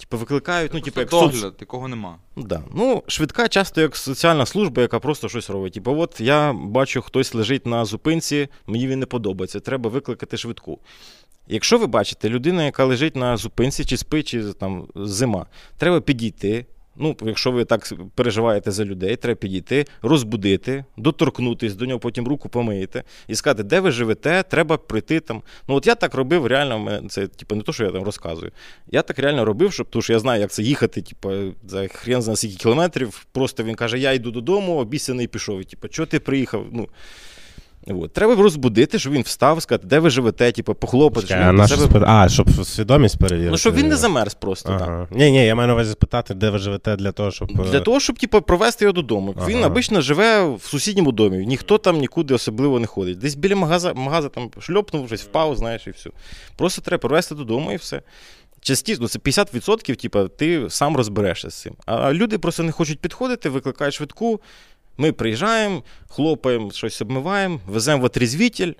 Типу, 0.01 0.17
викликають, 0.17 0.73
ну, 0.73 0.81
типу, 0.81 0.99
як 0.99 1.09
догляд, 1.09 1.35
соц... 1.35 1.53
такого 1.57 1.87
нема. 1.87 2.17
Да. 2.35 2.63
Ну, 2.75 3.03
швидка 3.07 3.47
часто 3.47 3.81
як 3.81 3.95
соціальна 3.95 4.45
служба, 4.45 4.81
яка 4.81 4.99
просто 4.99 5.29
щось 5.29 5.49
робить. 5.49 5.73
Типу, 5.73 5.95
от 5.99 6.21
я 6.21 6.53
бачу, 6.53 7.01
хтось 7.01 7.33
лежить 7.33 7.65
на 7.65 7.85
зупинці, 7.85 8.47
мені 8.67 8.87
він 8.87 8.99
не 8.99 9.05
подобається, 9.05 9.59
треба 9.59 9.89
викликати 9.89 10.37
швидку. 10.37 10.79
Якщо 11.47 11.77
ви 11.77 11.87
бачите 11.87 12.29
людину, 12.29 12.65
яка 12.65 12.85
лежить 12.85 13.15
на 13.15 13.37
зупинці, 13.37 13.85
чи 13.85 13.97
спить, 13.97 14.27
чи 14.27 14.53
там 14.53 14.87
зима, 14.95 15.45
треба 15.77 16.01
підійти. 16.01 16.65
Ну, 16.95 17.15
якщо 17.25 17.51
ви 17.51 17.65
так 17.65 17.93
переживаєте 18.15 18.71
за 18.71 18.85
людей, 18.85 19.15
треба 19.15 19.35
підійти, 19.35 19.85
розбудити, 20.01 20.85
доторкнутись 20.97 21.75
до 21.75 21.85
нього, 21.85 21.99
потім 21.99 22.27
руку 22.27 22.49
помиєте 22.49 23.03
і 23.27 23.35
сказати, 23.35 23.63
де 23.63 23.79
ви 23.79 23.91
живете, 23.91 24.43
треба 24.43 24.77
прийти 24.77 25.19
там. 25.19 25.41
Ну, 25.67 25.75
от 25.75 25.87
я 25.87 25.95
так 25.95 26.13
робив 26.13 26.45
реально, 26.45 27.01
це 27.09 27.27
типу, 27.27 27.55
не 27.55 27.61
то, 27.61 27.73
що 27.73 27.83
я 27.83 27.91
там 27.91 28.03
розказую. 28.03 28.51
Я 28.91 29.01
так 29.01 29.19
реально 29.19 29.45
робив, 29.45 29.73
щоб, 29.73 29.89
тому 29.89 30.01
що 30.01 30.13
я 30.13 30.19
знаю, 30.19 30.41
як 30.41 30.51
це 30.51 30.63
їхати, 30.63 31.01
типу, 31.01 31.31
за 31.67 31.87
хрен 31.87 32.21
знає 32.21 32.35
скільки 32.37 32.55
кілометрів. 32.55 33.25
Просто 33.31 33.63
він 33.63 33.75
каже, 33.75 33.99
я 33.99 34.11
йду 34.11 34.31
додому, 34.31 34.77
обіцяний 34.77 35.27
пішов. 35.27 35.65
Типу, 35.65 35.87
чого 35.87 36.05
ти 36.05 36.19
приїхав? 36.19 36.65
Ну, 36.71 36.87
От. 37.87 38.13
Треба 38.13 38.35
розбудити, 38.35 38.99
щоб 38.99 39.13
він 39.13 39.21
встав, 39.21 39.61
сказати, 39.61 39.87
де 39.87 39.99
ви 39.99 40.09
живете, 40.09 40.51
типу, 40.51 40.73
похлопати. 40.73 41.27
Чекай, 41.27 41.43
щоб 41.43 41.49
а, 41.49 41.53
на 41.53 41.67
себе- 41.67 41.81
що 41.81 41.89
спит... 41.89 42.03
а, 42.05 42.29
щоб 42.29 42.65
свідомість 42.65 43.17
перевірити. 43.19 43.51
Ну, 43.51 43.57
щоб 43.57 43.75
він 43.75 43.87
не 43.87 43.95
замерз 43.95 44.33
просто. 44.33 44.69
так. 44.69 44.81
Ага. 44.81 45.07
Ні, 45.11 45.31
ні, 45.31 45.45
я 45.45 45.55
маю 45.55 45.67
на 45.67 45.73
увазі 45.73 45.91
спитати, 45.91 46.33
де 46.33 46.49
ви 46.49 46.57
живете 46.57 46.95
для 46.95 47.11
того, 47.11 47.31
щоб. 47.31 47.51
е, 47.61 47.71
Для 47.71 47.79
того, 47.79 47.99
щоб 47.99 48.19
типу, 48.19 48.41
провести 48.41 48.85
його 48.85 48.93
додому. 48.93 49.35
Він 49.47 49.63
обично 49.63 50.01
живе 50.01 50.43
в 50.55 50.61
сусідньому 50.63 51.11
домі, 51.11 51.45
ніхто 51.45 51.77
там 51.77 51.97
нікуди 51.99 52.33
особливо 52.33 52.79
не 52.79 52.87
ходить. 52.87 53.17
Десь 53.17 53.35
біля 53.35 53.55
магаза, 53.55 53.93
магаза 53.93 54.29
там 54.29 54.49
шльопнув, 54.59 55.07
щось 55.07 55.21
впав, 55.23 55.55
знаєш, 55.55 55.87
і 55.87 55.91
все. 55.91 56.09
Просто 56.55 56.81
треба 56.81 57.01
провести 57.01 57.35
додому 57.35 57.71
і 57.71 57.75
все. 57.75 58.01
Частіше, 58.63 58.97
ну 59.01 59.07
це 59.07 59.19
50%, 59.19 59.95
типу, 59.95 60.27
ти 60.27 60.65
сам 60.69 60.97
розберешся 60.97 61.49
з 61.49 61.61
цим. 61.61 61.73
А 61.85 62.13
люди 62.13 62.37
просто 62.37 62.63
не 62.63 62.71
хочуть 62.71 62.99
підходити, 62.99 63.49
викликають 63.49 63.93
швидку. 63.93 64.41
Ми 65.01 65.11
приїжджаємо, 65.11 65.83
хлопаємо, 66.07 66.71
щось 66.71 67.01
обмиваємо, 67.01 67.59
веземо 67.67 68.01
в 68.01 68.05
отрезвітель. 68.05 68.73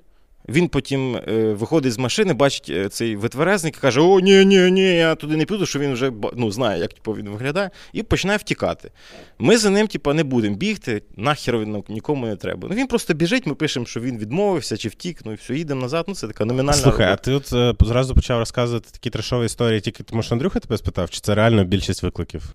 Він 0.48 0.68
потім 0.68 1.16
е, 1.16 1.52
виходить 1.52 1.92
з 1.92 1.98
машини, 1.98 2.34
бачить 2.34 2.66
е, 2.70 2.88
цей 2.88 3.16
витверезник 3.16 3.76
і 3.76 3.80
каже: 3.80 4.00
О, 4.00 4.20
ні, 4.20 4.44
ні, 4.44 4.70
ні, 4.70 4.96
я 4.96 5.14
туди 5.14 5.36
не 5.36 5.44
піду, 5.44 5.66
що 5.66 5.78
він 5.78 5.92
вже 5.92 6.12
ну, 6.36 6.50
знає, 6.50 6.80
як 6.80 6.92
типу, 6.92 7.12
він 7.12 7.28
виглядає, 7.28 7.70
і 7.92 8.02
починає 8.02 8.38
втікати. 8.38 8.90
Ми 9.38 9.56
за 9.56 9.70
ним, 9.70 9.86
типу, 9.86 10.12
не 10.12 10.24
будемо 10.24 10.56
бігти, 10.56 11.02
нахер 11.16 11.58
він 11.58 11.84
нікому 11.88 12.26
не 12.26 12.36
треба. 12.36 12.68
Ну 12.70 12.76
він 12.76 12.86
просто 12.86 13.14
біжить, 13.14 13.46
ми 13.46 13.54
пишемо, 13.54 13.86
що 13.86 14.00
він 14.00 14.18
відмовився 14.18 14.76
чи 14.76 14.88
втік, 14.88 15.20
ну 15.24 15.32
і 15.32 15.34
все, 15.34 15.54
їдемо 15.54 15.80
назад. 15.80 16.04
Ну 16.08 16.14
це 16.14 16.26
така 16.26 16.44
номінальна. 16.44 16.72
Слухай, 16.72 17.06
а 17.06 17.16
ти 17.16 17.32
от 17.32 17.52
е, 17.52 17.74
зразу 17.80 18.14
почав 18.14 18.38
розказувати 18.38 18.88
такі 18.92 19.10
трешові 19.10 19.46
історії, 19.46 19.80
тільки 19.80 20.02
тому 20.02 20.22
що 20.22 20.34
Андрюха 20.34 20.60
тебе 20.60 20.78
спитав, 20.78 21.10
чи 21.10 21.20
це 21.20 21.34
реально 21.34 21.64
більшість 21.64 22.02
викликів? 22.02 22.54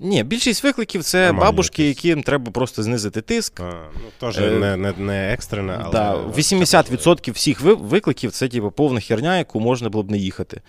Ні, 0.00 0.24
більшість 0.24 0.64
викликів 0.64 1.02
це 1.02 1.26
Нормальні 1.26 1.44
бабушки, 1.46 1.88
якісь. 1.88 2.04
яким 2.04 2.22
треба 2.22 2.50
просто 2.50 2.82
знизити 2.82 3.20
тиск. 3.20 3.60
А, 3.60 3.72
ну, 3.94 4.00
теж 4.20 4.38
Е, 4.38 4.50
не, 4.50 4.76
не, 4.76 4.92
не 4.98 5.32
екстрена, 5.32 5.80
але. 5.82 5.92
Да, 5.92 6.14
80% 6.36 7.32
всіх 7.32 7.60
ви- 7.60 7.74
викликів 7.74 8.30
це 8.30 8.48
типу, 8.48 8.70
повна 8.70 9.00
херня, 9.00 9.38
яку 9.38 9.60
можна 9.60 9.88
було 9.88 10.04
б 10.04 10.10
не 10.10 10.18
їхати. 10.18 10.60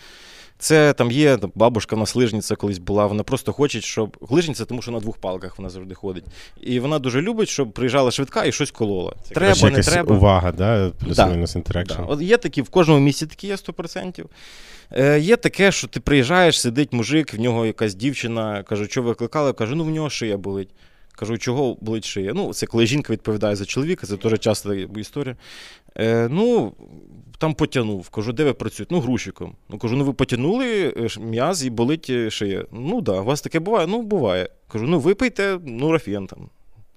Це 0.61 0.93
там 0.93 1.11
є 1.11 1.37
там, 1.37 1.51
бабушка 1.55 1.95
нас 1.95 2.15
лижниця 2.15 2.55
колись 2.55 2.77
була, 2.77 3.05
вона 3.05 3.23
просто 3.23 3.53
хоче, 3.53 3.81
щоб. 3.81 4.17
Лижниця, 4.29 4.65
тому 4.65 4.81
що 4.81 4.91
на 4.91 4.99
двох 4.99 5.17
палках 5.17 5.57
вона 5.57 5.69
завжди 5.69 5.95
ходить. 5.95 6.23
І 6.61 6.79
вона 6.79 6.99
дуже 6.99 7.21
любить, 7.21 7.49
щоб 7.49 7.71
приїжджала 7.71 8.11
швидка 8.11 8.45
і 8.45 8.51
щось 8.51 8.71
колола. 8.71 9.13
Це, 9.23 9.33
треба, 9.33 9.53
коротше, 9.53 9.65
не 9.65 9.71
якась 9.71 9.87
треба. 9.87 10.15
увага, 10.15 10.51
да? 10.51 10.89
Да. 10.89 11.05
плюс-мінус 11.05 11.55
інтерекшн. 11.55 11.95
Да. 11.97 12.03
От 12.03 12.21
є 12.21 12.37
такі, 12.37 12.61
в 12.61 12.69
кожному 12.69 12.99
місці 12.99 13.25
такі 13.25 13.47
є 13.47 13.55
100%. 13.55 14.25
Е, 14.91 15.19
є 15.19 15.35
таке, 15.35 15.71
що 15.71 15.87
ти 15.87 15.99
приїжджаєш, 15.99 16.61
сидить 16.61 16.93
мужик, 16.93 17.33
в 17.33 17.39
нього 17.39 17.65
якась 17.65 17.95
дівчина, 17.95 18.63
кажу, 18.63 18.87
що 18.87 19.01
викликали, 19.01 19.53
каже, 19.53 19.75
ну 19.75 19.83
в 19.83 19.89
нього 19.89 20.09
шия 20.09 20.37
болить. 20.37 20.69
Кажу, 21.11 21.37
чого 21.37 21.77
болить 21.81 22.05
шия? 22.05 22.33
Ну, 22.33 22.53
це 22.53 22.65
коли 22.65 22.85
жінка 22.85 23.13
відповідає 23.13 23.55
за 23.55 23.65
чоловіка, 23.65 24.07
це 24.07 24.17
теж 24.17 24.39
часто 24.39 24.73
історія. 24.73 25.35
Е, 25.97 26.27
ну, 26.31 26.73
там 27.39 27.53
потягнув. 27.53 28.09
Кажу, 28.09 28.33
де 28.33 28.43
ви 28.43 28.53
працюєте? 28.53 28.95
Ну, 28.95 29.01
грузчиком. 29.01 29.55
Ну, 29.69 29.77
кажу, 29.77 29.95
ну 29.95 30.03
ви 30.03 30.13
потягнули 30.13 30.93
е, 30.97 31.19
м'яз 31.19 31.65
і 31.65 31.69
болить 31.69 32.07
е, 32.09 32.29
шия. 32.29 32.65
Ну, 32.71 32.95
так, 32.95 33.03
да. 33.03 33.21
у 33.21 33.23
вас 33.23 33.41
таке 33.41 33.59
буває? 33.59 33.87
Ну, 33.87 34.01
буває. 34.01 34.49
Кажу, 34.67 34.85
ну 34.87 34.99
випийте 34.99 35.59
нурофен 35.65 36.27
там. 36.27 36.49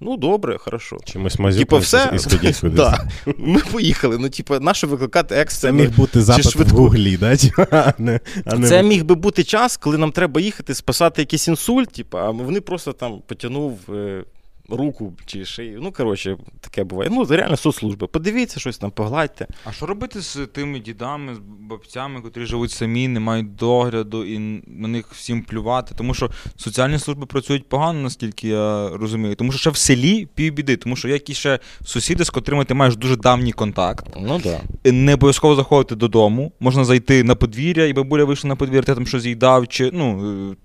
Ну, 0.05 0.17
добре, 0.17 0.59
хорошо. 0.59 0.99
Чимось 1.05 1.37
Типа, 1.57 1.79
все. 1.79 2.11
і 2.15 2.19
сходіть 2.19 2.57
кудись. 2.57 2.63
Да. 2.77 3.09
Ми 3.39 3.61
поїхали. 3.73 4.19
Ну, 4.19 4.29
типа, 4.29 4.61
нащо 4.61 4.87
викликати 4.87 5.45
Це 5.49 5.73
міг 5.73 5.97
бути 5.97 6.23
запит 6.23 6.57
в 6.57 6.75
гуглі, 6.77 7.17
да? 7.17 7.37
а 7.71 7.93
не, 7.99 8.21
а 8.45 8.57
не 8.57 8.69
Це 8.69 8.83
міг 8.83 9.05
би 9.05 9.15
бути 9.15 9.45
час, 9.45 9.77
коли 9.77 9.99
нам 9.99 10.13
треба 10.13 10.41
їхати, 10.41 10.75
спасати 10.75 11.23
якийсь 11.23 11.49
інсульт, 11.49 11.89
типу, 11.89 12.19
а 12.19 12.31
вони 12.31 12.61
просто 12.61 12.93
там 12.93 13.23
потягнув 13.27 13.79
е, 13.89 14.25
руку 14.69 15.13
чи 15.27 15.45
шию. 15.45 15.79
Ну, 15.83 15.93
коротше, 15.93 16.37
таке 16.61 16.85
буває. 16.85 17.11
Ну, 17.13 17.25
реально 17.25 17.57
соцслужба. 17.57 18.07
Подивіться 18.07 18.61
щось 18.61 18.79
там, 18.79 18.91
погладьте. 18.91 19.47
А 19.65 19.73
що 19.73 19.87
робити 19.87 20.21
з 20.21 20.47
тими 20.47 20.81
дідами, 20.81 21.35
з 21.35 21.39
бабцями, 21.39 22.21
котрі 22.21 22.47
живуть 22.47 22.71
самі, 22.71 23.09
не 23.09 23.21
мають 23.21 23.55
догляду 23.55 24.25
і 24.25 24.39
на 24.67 24.89
них 24.89 25.07
всім 25.13 25.43
плювати? 25.43 25.95
Тому 25.99 26.15
що 26.15 26.31
соціальні 26.57 26.99
служби 26.99 27.27
працюють 27.27 27.69
погано, 27.69 28.01
наскільки 28.01 28.49
я 28.49 28.89
розумію. 28.89 29.35
Тому 29.35 29.53
що 29.53 29.59
ще 29.59 29.71
в 29.71 29.77
селі 29.77 30.29
півбіди, 30.35 30.77
тому 30.77 30.97
що 30.97 31.09
є 31.09 31.15
якісь 31.15 31.37
ще 31.37 31.59
сусіди, 31.85 32.25
з 32.25 32.31
котрими 32.31 32.65
ти 32.65 32.75
маєш 32.75 32.97
дуже 32.97 33.17
давній 33.17 33.53
контакт. 33.53 34.07
Ну. 34.21 34.41
Да. 34.45 34.61
Не 34.93 35.15
обов'язково 35.15 35.55
заходити 35.55 35.95
додому. 35.95 36.53
Можна 36.61 36.85
зайти 36.85 37.25
на 37.25 37.35
подвір'я, 37.35 37.87
і 37.87 37.93
бабуля 37.93 38.25
вийшла 38.25 38.49
на 38.49 38.57
подвір'я, 38.57 38.83
ти 38.83 38.95
там 38.95 39.07
щось 39.07 39.25
їй 39.25 39.35
дав. 39.35 39.69
Чи, 39.69 39.91
ну, 39.93 40.21
е, 40.51 40.57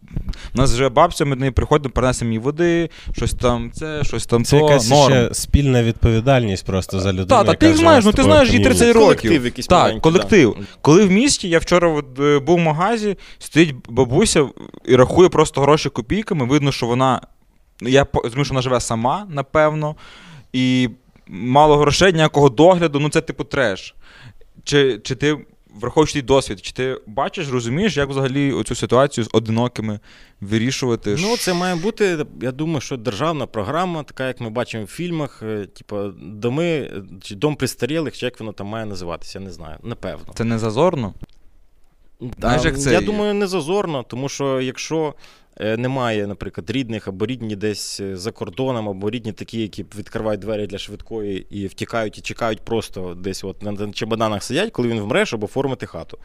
у 0.56 0.58
нас 0.58 0.74
вже 0.74 0.90
бабця, 0.90 1.26
ми 1.26 1.36
до 1.36 1.40
неї 1.40 1.52
приходимо, 1.52 1.94
принесемо 1.94 2.32
їй 2.32 2.40
води, 2.40 2.90
щось 3.16 3.34
там 3.34 3.72
це, 3.74 4.04
щось 4.04 4.26
там 4.26 4.46
Це 4.46 4.60
то. 4.60 4.66
якась 4.66 4.90
норм. 4.90 5.14
ще 5.14 5.34
спільна 5.34 5.84
відповідальність 5.84 6.66
просто 6.66 7.00
за 7.00 7.10
людину. 7.10 7.26
Так, 7.28 7.46
та 7.46 7.54
ти 7.54 7.74
знаєш, 7.76 8.06
ну 8.06 8.12
ти 8.12 8.24
знаєш 8.24 8.50
їй 8.52 8.60
30 8.64 8.88
років. 8.88 9.02
Колектив 9.02 9.46
якийсь 9.46 9.68
так, 9.68 9.80
маленький, 9.80 10.02
колектив. 10.02 10.56
да. 10.60 10.66
Коли 10.82 11.06
в 11.06 11.12
місті, 11.12 11.50
я 11.50 11.60
вчора 11.60 11.88
от, 11.90 12.20
е, 12.20 12.40
був 12.40 12.56
в 12.58 12.62
магазі, 12.62 13.18
стоїть 13.40 13.76
бабуся 13.90 14.46
і 14.86 14.96
рахує 14.96 15.30
просто 15.30 15.62
гроші 15.62 15.90
копійками. 15.90 16.46
Видно, 16.46 16.72
що 16.72 16.86
вона. 16.86 17.22
Я 17.82 18.06
розумію, 18.14 18.46
що 18.46 18.54
вона 18.54 18.62
живе 18.62 18.80
сама, 18.80 19.28
напевно, 19.30 19.96
і 20.54 20.90
мало 21.28 21.78
грошей, 21.78 22.14
ніякого 22.14 22.50
догляду, 22.50 23.00
ну 23.00 23.10
це 23.10 23.22
типу 23.22 23.44
треш. 23.44 23.96
Чи, 24.64 25.00
чи 25.04 25.16
ти, 25.16 25.38
враховуючи 25.80 26.14
твій 26.14 26.22
досвід, 26.22 26.66
чи 26.66 26.72
ти 26.72 27.02
бачиш, 27.08 27.50
розумієш, 27.50 27.98
як 27.98 28.10
взагалі 28.10 28.54
оцю 28.54 28.76
ситуацію 28.76 29.26
з 29.26 29.30
одинокими 29.34 30.00
вирішувати? 30.42 31.16
Ну, 31.20 31.38
це 31.38 31.54
має 31.54 31.76
бути, 31.76 32.26
я 32.42 32.52
думаю, 32.52 32.82
що 32.82 32.98
державна 32.98 33.46
програма, 33.46 34.04
така, 34.04 34.28
як 34.28 34.42
ми 34.42 34.50
бачимо 34.50 34.84
в 34.84 34.88
фільмах, 34.88 35.44
е, 35.44 35.66
типу, 35.66 36.08
доми, 36.22 36.66
е, 36.66 37.04
чи 37.22 37.36
дом 37.36 37.56
престарілих, 37.56 38.18
чи 38.18 38.26
як 38.26 38.40
воно 38.40 38.52
там 38.52 38.68
має 38.68 38.86
називатися, 38.86 39.40
я 39.40 39.46
не 39.46 39.52
знаю. 39.52 39.78
Напевно. 39.84 40.34
Це 40.36 40.44
не 40.44 40.60
зазорно? 40.60 41.14
Знаєш, 42.40 42.66
як 42.66 42.80
це 42.80 42.94
Я 42.94 43.00
є? 43.00 43.06
думаю, 43.06 43.34
не 43.34 43.48
зазорно, 43.48 44.04
тому 44.04 44.30
що 44.30 44.62
якщо 44.62 45.14
немає, 45.60 46.28
наприклад, 46.28 46.70
рідних 46.72 47.08
або 47.08 47.26
рідні 47.26 47.56
десь 47.56 48.00
е, 48.00 48.18
за 48.18 48.32
кордоном, 48.32 48.90
або 48.90 49.10
рідні 49.10 49.32
такі, 49.32 49.62
які 49.62 49.86
відкривають 49.98 50.42
двері 50.42 50.68
для 50.68 50.78
швидкої 50.78 51.48
і 51.50 51.68
втікають 51.68 52.18
і 52.18 52.22
чекають 52.22 52.60
просто 52.60 53.14
десь 53.14 53.44
от 53.44 53.64
на 53.64 53.72
на 53.72 53.92
чемоданах 53.92 54.44
сидять, 54.44 54.72
коли 54.72 54.88
він 54.88 55.00
вмре, 55.00 55.26
щоб 55.26 55.44
оформити 55.44 55.86
хату. 55.86 56.18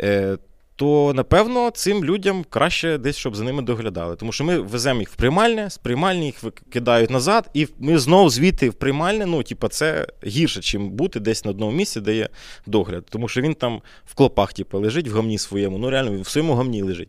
Е, 0.00 0.38
то 0.76 1.12
напевно 1.14 1.70
цим 1.70 2.04
людям 2.04 2.44
краще 2.50 2.98
десь, 2.98 3.16
щоб 3.16 3.36
за 3.36 3.44
ними 3.44 3.62
доглядали. 3.62 4.16
Тому 4.16 4.32
що 4.32 4.44
ми 4.44 4.58
веземо 4.58 5.00
їх 5.00 5.10
в 5.10 5.14
приймальне, 5.14 5.70
з 5.70 5.78
приймальні 5.78 6.26
їх 6.26 6.44
кидають 6.70 7.10
назад, 7.10 7.50
і 7.54 7.68
ми 7.78 7.98
знову 7.98 8.30
звідти 8.30 8.70
в 8.70 8.74
приймальне. 8.74 9.26
Ну, 9.26 9.42
типа, 9.42 9.68
це 9.68 10.06
гірше, 10.26 10.60
чим 10.60 10.90
бути 10.90 11.20
десь 11.20 11.44
на 11.44 11.50
одному 11.50 11.72
місці, 11.72 12.00
де 12.00 12.14
є 12.14 12.28
догляд. 12.66 13.04
Тому 13.10 13.28
що 13.28 13.40
він 13.40 13.54
там 13.54 13.82
в 14.04 14.14
клопах, 14.14 14.52
типу, 14.52 14.78
лежить 14.78 15.08
в 15.08 15.14
гамні 15.14 15.38
своєму. 15.38 15.78
Ну, 15.78 15.90
реально, 15.90 16.12
він 16.12 16.22
в 16.22 16.28
своєму 16.28 16.54
гамні 16.54 16.82
лежить. 16.82 17.08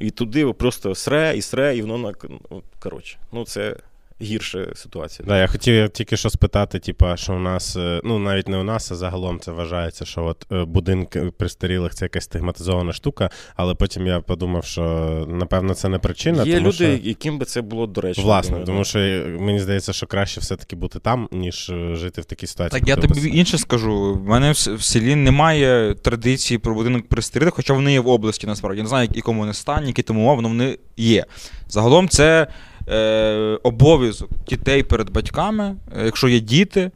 І 0.00 0.10
туди 0.10 0.52
просто 0.52 0.94
сре 0.94 1.34
і 1.36 1.42
сре, 1.42 1.76
і 1.76 1.82
воно 1.82 1.98
на 1.98 2.14
ну, 2.50 2.62
коротше. 2.78 3.18
Ну, 3.32 3.44
це 3.44 3.76
гірша 4.22 4.66
ситуація. 4.74 5.28
Да, 5.28 5.38
я 5.38 5.46
хотів 5.46 5.88
тільки 5.88 6.16
що 6.16 6.30
спитати, 6.30 6.78
типа, 6.78 7.16
що 7.16 7.34
у 7.34 7.38
нас, 7.38 7.76
е, 7.76 8.00
ну 8.04 8.18
навіть 8.18 8.48
не 8.48 8.56
у 8.56 8.62
нас, 8.62 8.92
а 8.92 8.94
загалом 8.94 9.40
це 9.40 9.52
вважається, 9.52 10.04
що 10.04 10.24
от 10.24 10.46
е, 10.52 10.64
будинки 10.64 11.20
престарілих 11.38 11.94
це 11.94 12.04
якась 12.04 12.24
стигматизована 12.24 12.92
штука, 12.92 13.30
але 13.56 13.74
потім 13.74 14.06
я 14.06 14.20
подумав, 14.20 14.64
що 14.64 14.82
напевно 15.28 15.74
це 15.74 15.88
не 15.88 15.98
причина. 15.98 16.44
Є 16.44 16.54
тому, 16.54 16.66
люди, 16.66 16.74
що... 16.74 17.08
яким 17.08 17.38
би 17.38 17.44
це 17.44 17.62
було 17.62 17.86
доречно. 17.86 18.24
Власне, 18.24 18.50
думаю, 18.50 18.66
тому 18.66 18.78
да. 18.78 18.84
що 18.84 18.98
е, 18.98 19.36
мені 19.40 19.60
здається, 19.60 19.92
що 19.92 20.06
краще 20.06 20.40
все-таки 20.40 20.76
бути 20.76 20.98
там, 20.98 21.28
ніж 21.32 21.72
жити 21.92 22.20
в 22.20 22.24
такій 22.24 22.46
ситуації. 22.46 22.80
Так, 22.80 22.88
я 22.88 22.96
тобі 22.96 23.12
описав. 23.12 23.34
інше 23.34 23.58
скажу. 23.58 24.14
В 24.14 24.28
мене 24.28 24.52
в, 24.52 24.54
в 24.54 24.82
селі 24.82 25.14
немає 25.14 25.94
традиції 25.94 26.58
про 26.58 26.74
будинок 26.74 27.08
престарілих, 27.08 27.54
хоча 27.54 27.72
вони 27.72 27.92
є 27.92 28.00
в 28.00 28.08
області 28.08 28.46
насправді. 28.46 28.78
Я 28.78 28.82
не 28.82 28.88
знаю, 28.88 29.08
якому 29.14 29.40
вони 29.40 29.54
стані, 29.54 29.86
які 29.86 30.02
тому 30.02 30.20
умови, 30.20 30.42
але 30.42 30.48
вони 30.48 30.78
є. 30.96 31.24
Загалом 31.68 32.08
це 32.08 32.46
е, 32.90 33.58
обов'язок 33.62 34.30
дітей 34.48 34.82
перед 34.82 35.10
батьками. 35.10 35.76
Е, 35.96 36.04
Якщо 36.04 36.28
є 36.28 36.40
діти, 36.40 36.80
е, 36.80 36.90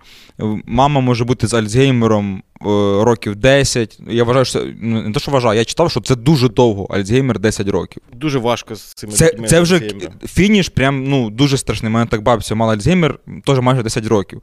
мама 0.66 1.00
може 1.00 1.24
бути 1.24 1.46
з 1.46 1.54
Альцгеймером 1.54 2.42
е, 2.60 2.64
років 3.04 3.36
10. 3.36 4.00
Я 4.08 4.24
вважаю, 4.24 4.44
що 4.44 4.58
це 4.58 4.66
ну, 4.80 5.02
не 5.02 5.12
те, 5.12 5.20
що 5.20 5.30
вважаю, 5.30 5.58
я 5.58 5.64
читав, 5.64 5.90
що 5.90 6.00
це 6.00 6.16
дуже 6.16 6.48
довго. 6.48 6.84
Альцгеймер 6.84 7.38
10 7.38 7.68
років. 7.68 8.02
Дуже 8.12 8.38
важко 8.38 8.74
з 8.74 8.80
цими 8.80 9.12
Це, 9.12 9.30
дітьми 9.30 9.48
це 9.48 9.60
вже 9.60 9.80
фініш, 10.26 10.68
прям 10.68 11.04
ну, 11.04 11.30
дуже 11.30 11.58
страшний. 11.58 11.90
У 11.90 11.92
мене 11.92 12.06
так 12.06 12.22
бабця 12.22 12.54
мала 12.54 12.72
Альцгеймер, 12.72 13.18
теж 13.44 13.60
майже 13.60 13.82
10 13.82 14.06
років. 14.06 14.42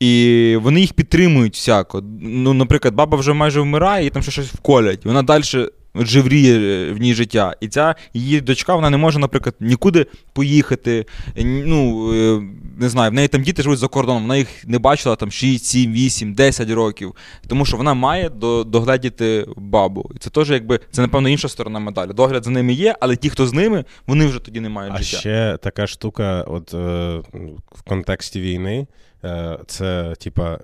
І 0.00 0.56
вони 0.62 0.80
їх 0.80 0.92
підтримують 0.92 1.54
всяко. 1.54 2.02
Ну, 2.20 2.54
наприклад, 2.54 2.94
баба 2.94 3.18
вже 3.18 3.32
майже 3.32 3.60
вмирає, 3.60 4.06
і 4.06 4.10
там 4.10 4.22
ще 4.22 4.32
щось 4.32 4.46
вколять. 4.46 5.04
Вона 5.04 5.22
далі 5.22 5.42
живріє 6.06 6.58
е, 6.58 6.92
в 6.92 6.98
ній 6.98 7.14
життя. 7.14 7.54
І 7.60 7.68
ця 7.68 7.94
її 8.14 8.40
дочка, 8.40 8.74
вона 8.74 8.90
не 8.90 8.96
може, 8.96 9.18
наприклад, 9.18 9.54
нікуди 9.60 10.06
поїхати. 10.32 11.06
Е, 11.38 11.44
Ну, 11.44 12.12
е, 12.12 12.42
не 12.78 12.88
знаю, 12.88 13.10
в 13.10 13.14
неї 13.14 13.28
там 13.28 13.42
діти 13.42 13.62
живуть 13.62 13.78
за 13.78 13.88
кордоном, 13.88 14.22
вона 14.22 14.36
їх 14.36 14.48
не 14.66 14.78
бачила 14.78 15.16
там 15.16 15.30
6, 15.30 15.64
7, 15.64 15.92
8, 15.92 16.34
10 16.34 16.70
років. 16.70 17.14
Тому 17.46 17.64
що 17.64 17.76
вона 17.76 17.94
має 17.94 18.28
до, 18.30 18.64
догледіти 18.64 19.46
бабу. 19.56 20.10
І 20.14 20.18
це 20.18 20.30
теж, 20.30 20.50
якби, 20.50 20.80
це, 20.90 21.02
напевно, 21.02 21.28
інша 21.28 21.48
сторона 21.48 21.78
медалі. 21.78 22.10
Догляд 22.12 22.44
за 22.44 22.50
ними 22.50 22.72
є, 22.72 22.94
але 23.00 23.16
ті, 23.16 23.30
хто 23.30 23.46
з 23.46 23.52
ними, 23.52 23.84
вони 24.06 24.26
вже 24.26 24.38
тоді 24.38 24.60
не 24.60 24.68
мають 24.68 24.94
А 24.96 25.02
життя. 25.02 25.18
ще 25.18 25.58
така 25.62 25.86
штука, 25.86 26.42
от 26.42 26.74
е, 26.74 26.76
в 27.72 27.82
контексті 27.88 28.40
війни, 28.40 28.86
е, 29.24 29.58
це 29.66 30.14
типа, 30.20 30.58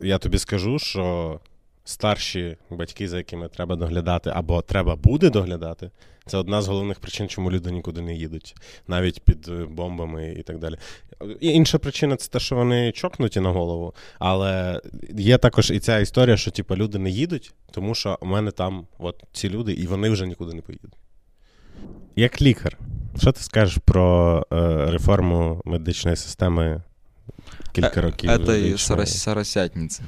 я 0.00 0.18
тобі 0.18 0.38
скажу, 0.38 0.78
що 0.78 1.40
старші 1.88 2.56
батьки, 2.70 3.08
за 3.08 3.16
якими 3.16 3.48
треба 3.48 3.76
доглядати, 3.76 4.30
або 4.34 4.62
треба 4.62 4.96
буде 4.96 5.30
доглядати, 5.30 5.90
це 6.26 6.38
одна 6.38 6.62
з 6.62 6.68
головних 6.68 7.00
причин, 7.00 7.28
чому 7.28 7.50
люди 7.50 7.70
нікуди 7.70 8.00
не 8.00 8.14
їдуть, 8.14 8.54
навіть 8.88 9.20
під 9.20 9.48
е, 9.48 9.64
бомбами 9.64 10.34
і 10.38 10.42
так 10.42 10.58
далі. 10.58 10.74
І 11.40 11.48
інша 11.48 11.78
причина 11.78 12.16
це 12.16 12.28
те, 12.30 12.40
що 12.40 12.56
вони 12.56 12.92
чокнуті 12.92 13.40
на 13.40 13.50
голову. 13.50 13.94
Але 14.18 14.80
є 15.12 15.38
також 15.38 15.70
і 15.70 15.78
ця 15.78 15.98
історія, 15.98 16.36
що 16.36 16.50
типу, 16.50 16.76
люди 16.76 16.98
не 16.98 17.10
їдуть, 17.10 17.52
тому 17.70 17.94
що 17.94 18.18
у 18.20 18.26
мене 18.26 18.50
там 18.50 18.86
от 18.98 19.22
ці 19.32 19.48
люди, 19.48 19.72
і 19.72 19.86
вони 19.86 20.10
вже 20.10 20.26
нікуди 20.26 20.54
не 20.54 20.62
поїдуть. 20.62 20.92
Як 22.16 22.42
лікар, 22.42 22.78
що 23.18 23.32
ти 23.32 23.40
скажеш 23.40 23.78
про 23.84 24.46
е, 24.52 24.56
реформу 24.90 25.62
медичної 25.64 26.16
системи 26.16 26.82
кілька 27.72 28.00
років? 28.00 28.46
Це 28.46 28.60
і 28.60 28.78
соросятниця. 28.78 30.02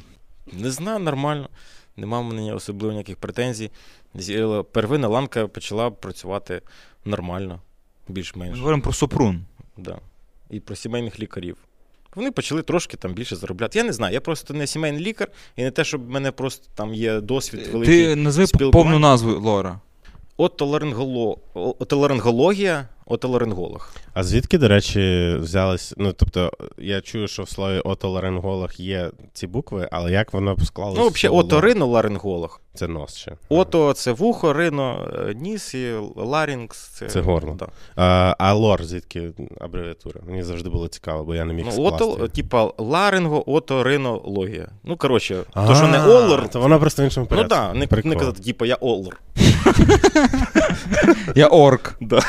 Не 0.53 0.71
знаю, 0.71 0.99
нормально. 0.99 1.49
Нема 1.97 2.21
в 2.21 2.25
мене 2.25 2.55
особливо 2.55 2.93
ніяких 2.93 3.17
претензій. 3.17 3.71
Первина 4.13 4.63
Первинна 4.63 5.09
ланка 5.09 5.47
почала 5.47 5.91
працювати 5.91 6.63
нормально, 7.05 7.61
більш-менш. 8.09 8.53
Ми 8.53 8.59
говоримо 8.59 8.83
про 8.83 8.93
Супрун. 8.93 9.45
Да. 9.77 9.99
І 10.51 10.61
про 10.61 10.77
сімейних 10.77 11.21
лікарів. 11.21 11.57
Вони 12.15 12.31
почали 12.31 12.63
трошки 12.63 12.97
там 12.97 13.15
більше 13.15 13.37
заробляти. 13.37 13.79
Я 13.79 13.85
не 13.85 13.93
знаю, 13.93 14.15
я 14.15 14.21
просто 14.21 14.55
не 14.55 14.67
сімейний 14.67 15.03
лікар, 15.03 15.29
і 15.57 15.63
не 15.63 15.71
те, 15.71 15.85
щоб 15.85 16.07
в 16.07 16.11
мене 16.11 16.33
просто 16.33 16.67
там 16.75 16.95
є 16.95 17.21
досвід 17.21 17.67
великий. 17.73 18.07
Ти 18.07 18.17
назви 18.17 18.71
повну 18.71 18.99
назву 18.99 19.41
Лора. 19.41 19.81
Отоларинголо... 20.41 21.39
Отоларингологія, 21.55 22.89
отоларинголог. 23.07 23.91
А 24.15 24.23
звідки, 24.23 24.59
до 24.59 24.69
речі, 24.69 25.35
взялись? 25.41 25.95
Ну, 25.97 26.13
тобто, 26.13 26.53
я 26.79 27.01
чую, 27.01 27.29
що 27.29 27.43
в 27.43 27.49
слові 27.49 27.79
отоларинголог 27.79 28.71
є 28.77 29.11
ці 29.33 29.47
букви, 29.47 29.89
але 29.93 30.13
як 30.13 30.33
воно 30.33 30.57
склалося? 30.65 31.01
Ну, 31.01 31.09
взагалі, 31.09 31.39
оториноларинголог. 31.39 32.61
Це 32.75 32.89
нос 32.89 33.17
ще. 33.17 33.33
Ото 33.49 33.93
це 33.93 34.13
вухо, 34.13 34.53
рино, 34.53 35.09
е, 35.29 35.35
ніс 35.35 35.75
і 35.75 35.93
ларінгс. 36.17 36.79
Це, 36.79 37.07
Це 37.07 37.21
горло. 37.21 37.57
Да. 37.59 37.69
А, 37.97 38.35
а 38.39 38.53
лор, 38.55 38.85
звідки 38.85 39.33
абревіатура? 39.61 40.21
Мені 40.27 40.43
завжди 40.43 40.71
було 40.71 40.89
цікаво, 40.89 41.25
бо 41.25 41.35
я 41.35 41.45
не 41.45 41.55
міг 41.55 41.65
Ну, 41.67 41.73
скласти. 41.73 42.05
ото, 42.05 42.29
типа 42.29 42.73
ларинго, 42.79 43.51
оторинологія. 43.53 44.69
Ну, 44.85 44.97
коротше, 44.97 45.43
то, 45.55 45.75
що 45.75 45.89
не 45.89 46.05
олор, 46.07 46.49
То 46.49 46.61
воно 46.61 46.81
просто 46.81 47.03
в 47.03 47.05
іншому 47.05 47.27
ну 47.31 47.37
порядку. 47.37 47.49
да, 47.49 47.75
не, 47.75 47.87
Прикол. 47.87 48.09
не 48.11 48.17
казати, 48.17 48.43
типа, 48.43 48.67
я 48.67 48.75
олор. 48.75 49.21
Я 51.35 51.47
орк. 51.49 51.97
Да. 52.01 52.21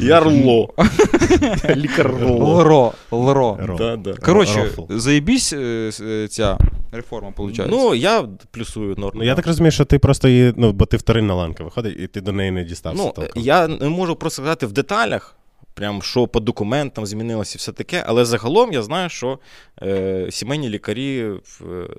Я 0.00 0.20
рло. 0.20 0.74
Лікар 1.76 2.10
рло. 2.20 2.54
Лро. 2.54 2.92
Лро. 3.10 3.58
Ро. 3.62 3.76
Да, 3.78 3.96
да. 3.96 4.12
Коротше, 4.14 4.62
Рофл. 4.76 4.82
заєбісь 4.98 5.52
е, 5.52 5.88
с- 5.92 6.00
е, 6.00 6.28
ця 6.28 6.58
реформа, 6.92 7.28
виходить. 7.36 7.66
Ну, 7.70 7.94
я 7.94 8.24
плюсую 8.50 8.88
норму. 8.98 9.12
Ну, 9.14 9.24
я 9.24 9.34
так 9.34 9.46
розумію, 9.46 9.70
що 9.72 9.84
ти 9.84 9.98
просто 9.98 10.28
її, 10.28 10.54
ну, 10.56 10.72
бо 10.72 10.86
ти 10.86 10.96
вторинна 10.96 11.34
ланка 11.34 11.64
виходить, 11.64 11.96
і 12.00 12.06
ти 12.06 12.20
до 12.20 12.32
неї 12.32 12.50
не 12.50 12.64
дістався. 12.64 13.12
Ну, 13.18 13.24
я 13.34 13.68
не 13.68 13.88
можу 13.88 14.16
просто 14.16 14.42
сказати 14.42 14.66
в 14.66 14.72
деталях, 14.72 15.36
прям 15.76 16.02
що 16.02 16.26
по 16.26 16.40
документам 16.40 17.06
змінилося 17.06 17.56
і 17.56 17.58
все 17.58 17.72
таке, 17.72 18.04
але 18.06 18.24
загалом 18.24 18.72
я 18.72 18.82
знаю, 18.82 19.08
що 19.08 19.38
е, 19.82 20.26
сімейні 20.30 20.68
лікарі 20.68 21.20
е, 21.20 21.38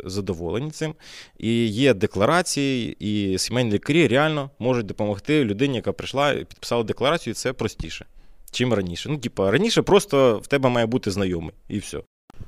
задоволені 0.05 0.71
цим. 0.71 0.95
І 1.37 1.67
є 1.67 1.93
декларації, 1.93 2.97
і 2.99 3.37
сімейні 3.37 3.71
лікарі 3.71 4.07
реально 4.07 4.49
можуть 4.59 4.85
допомогти 4.85 5.45
людині, 5.45 5.75
яка 5.75 5.91
прийшла 5.91 6.31
і 6.31 6.37
підписала 6.37 6.83
декларацію, 6.83 7.31
і 7.31 7.35
це 7.35 7.53
простіше. 7.53 8.05
Чим 8.51 8.73
раніше. 8.73 9.09
Ну, 9.09 9.17
типа, 9.17 9.51
раніше 9.51 9.81
просто 9.81 10.37
в 10.43 10.47
тебе 10.47 10.69
має 10.69 10.85
бути 10.85 11.11
знайомий, 11.11 11.53
і 11.69 11.79
все. 11.79 12.01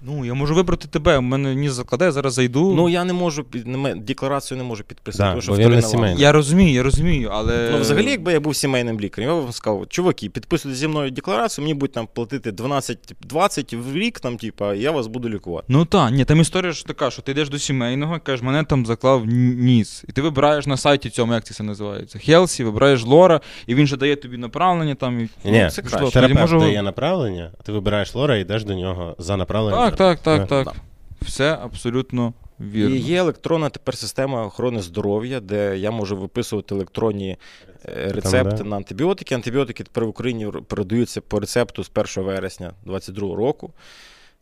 Ну, 0.03 0.25
я 0.25 0.33
можу 0.33 0.55
вибрати 0.55 0.87
тебе. 0.87 1.17
У 1.17 1.21
мене 1.21 1.55
ніс 1.55 1.71
закладає, 1.71 2.11
зараз 2.11 2.33
зайду. 2.33 2.73
Ну, 2.75 2.89
я 2.89 3.03
не 3.03 3.13
можу 3.13 3.43
під- 3.43 3.67
не 3.67 3.77
ме- 3.77 3.95
декларацію 3.95 4.57
не 4.57 4.63
можу 4.63 4.83
підписати, 4.83 5.23
Да, 5.23 5.29
тому 5.29 5.41
що 5.41 5.51
бо 5.51 5.57
він 5.57 5.61
не 5.61 5.67
вторинна 5.67 5.87
ланка. 5.87 5.97
сімейний. 5.97 6.23
я 6.23 6.31
розумію, 6.31 6.73
я 6.73 6.83
розумію, 6.83 7.29
але. 7.33 7.69
Ну, 7.71 7.77
взагалі, 7.79 8.11
якби 8.11 8.31
я 8.33 8.39
був 8.39 8.55
сімейним 8.55 8.99
лікарем, 8.99 9.29
я 9.29 9.35
б 9.35 9.39
вам 9.43 9.51
сказав, 9.51 9.85
чуваки, 9.89 10.29
підписуйте 10.29 10.77
зі 10.77 10.87
мною 10.87 11.11
декларацію, 11.11 11.63
мені 11.65 11.73
будуть 11.73 11.93
там 11.93 12.07
платити 12.13 12.51
12-20 12.51 13.75
в 13.77 13.93
рік, 13.95 14.19
там, 14.19 14.37
типа, 14.37 14.73
я 14.73 14.91
вас 14.91 15.07
буду 15.07 15.29
лікувати. 15.29 15.65
Ну 15.69 15.85
так, 15.85 16.11
ні, 16.11 16.25
там 16.25 16.41
історія 16.41 16.71
ж 16.71 16.85
така, 16.85 17.11
що 17.11 17.21
ти 17.21 17.31
йдеш 17.31 17.49
до 17.49 17.59
сімейного 17.59 18.15
і 18.15 18.19
кажеш, 18.19 18.41
мене 18.41 18.63
там 18.63 18.85
заклав 18.85 19.23
н- 19.23 19.55
ніс. 19.59 20.03
І 20.07 20.11
ти 20.11 20.21
вибираєш 20.21 20.67
на 20.67 20.77
сайті 20.77 21.09
цьому, 21.09 21.33
як 21.33 21.43
це 21.43 21.53
все 21.53 21.63
називається, 21.63 22.19
Helsi, 22.19 22.63
вибираєш 22.63 23.03
Лора, 23.05 23.41
і 23.67 23.75
він 23.75 23.87
же 23.87 23.97
дає 23.97 24.15
тобі 24.15 24.37
направлення 24.37 24.95
там. 24.95 25.19
І... 25.19 25.29
Ні, 25.45 25.59
це 25.59 25.69
це 25.69 25.81
краще. 25.81 25.99
Тоді 25.99 26.11
терапевт 26.13 26.39
можу- 26.41 26.59
дає 26.59 26.81
направлення, 26.81 27.51
ти 27.63 27.71
вибираєш 27.71 28.15
лора 28.15 28.37
і 28.37 28.41
йдеш 28.41 28.63
до 28.63 28.73
нього 28.73 29.15
за 29.19 29.37
направленням. 29.37 29.78
Так, 29.79 29.95
так, 29.95 30.19
так, 30.19 30.47
так. 30.47 30.65
Да. 30.65 30.73
Все 31.21 31.57
абсолютно 31.63 32.33
вірно. 32.59 32.95
І 32.95 32.99
є 32.99 33.17
електронна 33.17 33.69
тепер 33.69 33.97
система 33.97 34.45
охорони 34.45 34.81
здоров'я, 34.81 35.39
де 35.39 35.77
я 35.77 35.91
можу 35.91 36.17
виписувати 36.17 36.75
електронні 36.75 37.37
е, 37.85 38.11
рецепти 38.11 38.57
да. 38.57 38.63
на 38.63 38.75
антибіотики. 38.75 39.35
Антибіотики 39.35 39.83
тепер 39.83 40.05
в 40.05 40.09
Україні 40.09 40.51
передаються 40.67 41.21
по 41.21 41.39
рецепту 41.39 41.83
з 41.83 41.91
1 41.95 42.23
вересня 42.23 42.73
2022 42.85 43.35
року. 43.35 43.73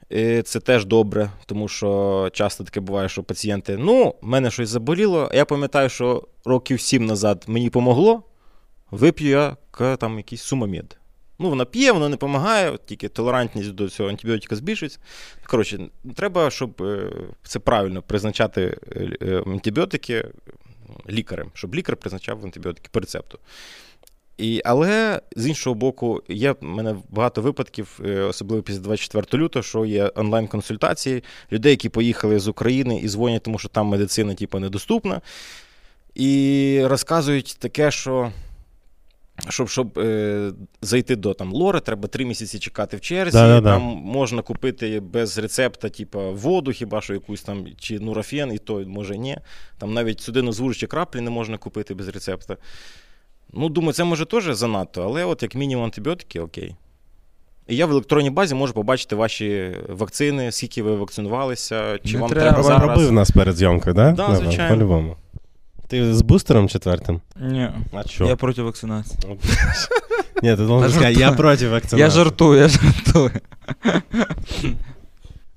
І 0.10 0.42
це 0.42 0.60
теж 0.60 0.86
добре, 0.86 1.32
тому 1.46 1.68
що 1.68 2.30
часто 2.34 2.64
таке 2.64 2.80
буває, 2.80 3.10
що 3.10 3.24
пацієнти, 3.24 3.78
ну, 3.78 4.16
в 4.22 4.28
мене 4.28 4.52
щось 4.52 4.70
заболіло. 4.70 5.32
Я 5.34 5.46
пам'ятаю, 5.46 5.90
що 5.90 6.28
років 6.46 6.82
7 6.82 7.06
назад 7.06 7.44
мені 7.48 7.70
помогло, 7.70 8.24
вип'ю 8.92 9.30
я 9.30 9.56
там 9.96 10.18
якийсь 10.18 10.42
сумомед. 10.42 10.98
Ну, 11.40 11.50
вона 11.50 11.66
п'є, 11.66 11.92
воно 11.92 12.10
не 12.10 12.16
допомагає, 12.16 12.78
тільки 12.86 13.10
толерантність 13.10 13.72
до 13.72 13.90
цього 13.90 14.10
антибіотика 14.10 14.56
збільшується. 14.56 15.00
Коротше, 15.46 15.80
треба, 16.16 16.50
щоб 16.50 16.82
е, 16.82 17.12
це 17.44 17.60
правильно 17.60 18.02
призначати 18.02 18.78
е, 18.96 19.18
е, 19.22 19.44
антибіотики 19.46 20.26
лікарем, 21.10 21.52
щоб 21.54 21.76
лікар 21.76 21.98
призначав 21.98 22.44
антибіотики 22.44 22.90
по 22.92 23.00
рецепту. 23.00 23.40
І, 24.38 24.62
але 24.66 25.22
з 25.36 25.48
іншого 25.48 25.74
боку, 25.74 26.24
є 26.28 26.52
в 26.52 26.58
мене 26.62 26.96
багато 27.10 27.42
випадків, 27.42 28.00
особливо 28.30 28.64
після 28.64 28.80
24 28.80 29.44
лютого, 29.44 29.64
що 29.64 29.86
є 29.86 30.12
онлайн-консультації 30.16 31.24
людей, 31.52 31.72
які 31.72 31.90
поїхали 31.90 32.40
з 32.40 32.48
України 32.48 33.00
і 33.00 33.10
дзвонять, 33.10 33.44
тому 33.44 33.60
що 33.60 33.70
там 33.70 33.88
медицина 33.88 34.34
типу, 34.34 34.60
недоступна. 34.60 35.22
І 36.16 36.82
розказують 36.86 37.56
таке, 37.60 37.92
що. 37.92 38.32
Щоб 39.50 39.70
щоб 39.70 40.00
е, 40.00 40.52
зайти 40.82 41.16
до 41.16 41.34
там, 41.34 41.54
лори, 41.54 41.80
треба 41.80 42.08
три 42.08 42.26
місяці 42.26 42.60
чекати 42.60 42.98
в 42.98 43.02
черзі. 43.02 43.38
Да-да-да. 43.38 43.74
Там 43.74 43.82
можна 44.06 44.42
купити 44.42 45.00
без 45.00 45.38
рецепта, 45.38 45.90
типу, 45.90 46.20
воду, 46.34 46.72
хіба 46.72 47.02
що 47.02 47.14
якусь 47.14 47.42
там, 47.42 47.66
чи 47.80 48.00
нурофен, 48.00 48.54
і 48.54 48.58
то 48.58 48.84
може 48.88 49.18
ні. 49.18 49.38
Там 49.78 49.94
навіть 49.94 50.22
судинозвужучі 50.22 50.88
краплі 50.88 51.22
не 51.22 51.30
можна 51.30 51.58
купити 51.58 51.94
без 51.94 52.08
рецепта. 52.08 52.58
Ну, 53.54 53.70
думаю, 53.70 53.94
це 53.94 54.04
може 54.04 54.26
теж 54.26 54.46
занадто, 54.56 55.04
але 55.04 55.26
от 55.26 55.44
як 55.44 55.56
мінімум 55.56 55.86
антибіотики, 55.86 56.40
окей. 56.40 56.76
І 57.68 57.76
я 57.76 57.86
в 57.86 57.92
електронній 57.92 58.30
базі 58.30 58.56
можу 58.56 58.74
побачити 58.74 59.16
ваші 59.16 59.76
вакцини, 59.90 60.52
скільки 60.52 60.84
ви 60.84 60.96
вакцинувалися, 60.96 62.00
чи 62.04 62.14
Не 62.14 62.20
вам 62.20 62.30
треба. 62.30 62.50
треба 62.52 62.64
зараз. 62.64 62.82
робив 62.82 63.12
нас 63.12 63.32
перед 63.32 63.56
зйомкою, 63.56 63.96
да? 63.96 64.12
Да, 64.12 64.36
звичайно. 64.36 64.76
По-любому. 64.76 65.16
Ти 65.88 66.14
з 66.16 66.22
бустером 66.22 66.70
четвертим? 66.70 67.22
Ні. 67.42 67.70
А 67.94 68.04
що? 68.08 68.26
Я 68.26 68.36
проти 68.36 68.62
вакцинації. 68.62 69.20
Ні, 70.44 70.50
ти 70.56 70.56
должен 70.56 70.82
Та 70.90 70.90
сказати, 70.96 71.14
я 71.20 71.32
проти 71.32 71.68
вакцинації. 71.70 72.02
Я 72.02 72.10
жартую, 72.10 72.60
я 72.62 72.68
жартую. 72.68 73.32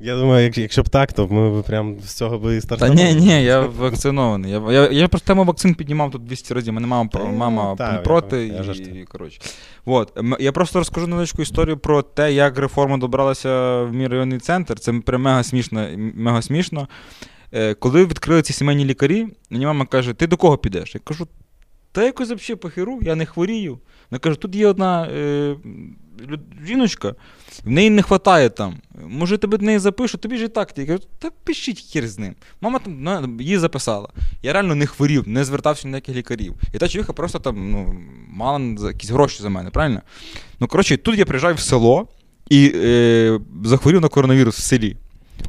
Я 0.03 0.17
думаю, 0.17 0.45
як- 0.45 0.59
якщо 0.59 0.83
б 0.83 0.89
так, 0.89 1.13
то 1.13 1.29
ми 1.29 1.61
б 1.61 1.65
прям 1.65 1.97
з 2.05 2.15
цього 2.15 2.39
би 2.39 2.57
і 2.57 2.61
Та 2.61 2.89
ні, 2.89 3.15
ні, 3.15 3.45
я 3.45 3.61
вакцинований. 3.61 4.51
Я, 4.53 4.73
я, 4.73 4.89
я 4.91 5.09
просто 5.09 5.27
тему 5.27 5.45
вакцин 5.45 5.75
піднімав 5.75 6.11
тут 6.11 6.25
200 6.25 6.55
разів. 6.55 6.73
Мене 6.75 6.87
мама, 6.87 7.11
Та, 7.13 7.19
мама 7.25 7.75
та, 7.77 7.97
проти. 7.99 8.29
пам'ятаю, 8.31 8.47
я 8.55 8.61
і, 8.61 8.63
жартую. 8.65 9.07
коротше. 9.09 9.41
От. 9.85 10.19
М- 10.19 10.37
Я 10.41 10.53
просто 10.53 10.79
розкажу 10.79 11.07
невеличку 11.07 11.43
історію 11.43 11.79
про 11.79 12.03
те, 12.03 12.33
як 12.33 12.59
реформа 12.59 12.97
добралася 12.99 13.83
в 13.83 13.93
мій 13.93 14.07
районний 14.09 14.39
центр. 14.39 14.79
Це 14.79 14.93
прям 14.93 15.23
мега 15.23 15.43
смішно. 15.43 15.89
Мега 16.15 16.43
смішно. 16.43 16.89
Е, 17.53 17.75
Коли 17.75 18.07
відкрили 18.07 18.43
ці 18.43 18.53
сімейні 18.53 18.85
лікарі, 18.85 19.29
мені 19.51 19.67
мама 19.67 19.87
каже: 19.87 20.15
ти 20.15 20.27
до 20.27 20.37
кого 20.37 20.59
підеш? 20.59 20.95
Я 20.95 21.01
кажу, 21.05 21.29
та 21.93 22.05
якось 22.05 22.31
взагалі 22.31 22.57
похеру, 22.61 23.01
я 23.03 23.15
не 23.15 23.27
хворію. 23.27 23.79
Вона 24.11 24.19
каже, 24.19 24.37
тут 24.37 24.55
є 24.55 24.67
одна 24.67 25.07
е, 25.07 25.57
жіночка, 26.67 27.15
в 27.65 27.71
неї 27.71 27.91
не 27.91 28.03
вистачає 28.03 28.49
там. 28.49 28.75
Може, 29.09 29.39
тебе 29.39 29.59
до 29.59 29.67
неї 29.67 29.79
запишу, 29.79 30.19
тобі 30.19 30.37
ж 30.37 30.45
і 30.45 30.49
так. 30.49 30.79
Я 30.79 30.87
кажу, 30.87 31.03
та 31.19 31.31
пишіть 31.45 31.79
хір 31.79 32.09
з 32.09 32.19
ним. 32.19 32.35
Мама 32.61 32.79
там 32.79 32.97
ну, 33.01 33.37
її 33.41 33.59
записала. 33.59 34.09
Я 34.43 34.53
реально 34.53 34.75
не 34.75 34.87
хворів, 34.87 35.29
не 35.29 35.45
звертався 35.45 35.89
ні 35.89 35.91
ніяких 35.91 36.17
лікарів. 36.17 36.55
І 36.73 36.79
та 36.79 36.89
човіха 36.89 37.13
просто 37.13 37.39
там 37.39 37.71
ну, 37.71 37.95
мала 38.29 38.61
якісь 38.89 39.11
гроші 39.11 39.43
за 39.43 39.49
мене, 39.49 39.71
правильно? 39.71 40.03
Ну, 40.61 40.67
коротше, 40.67 40.97
тут 40.97 41.19
я 41.19 41.25
приїжджаю 41.25 41.55
в 41.55 41.61
село 41.61 42.09
і 42.51 42.73
е, 42.75 43.41
захворів 43.65 44.01
на 44.01 44.09
коронавірус 44.09 44.59
в 44.59 44.63
селі. 44.63 44.97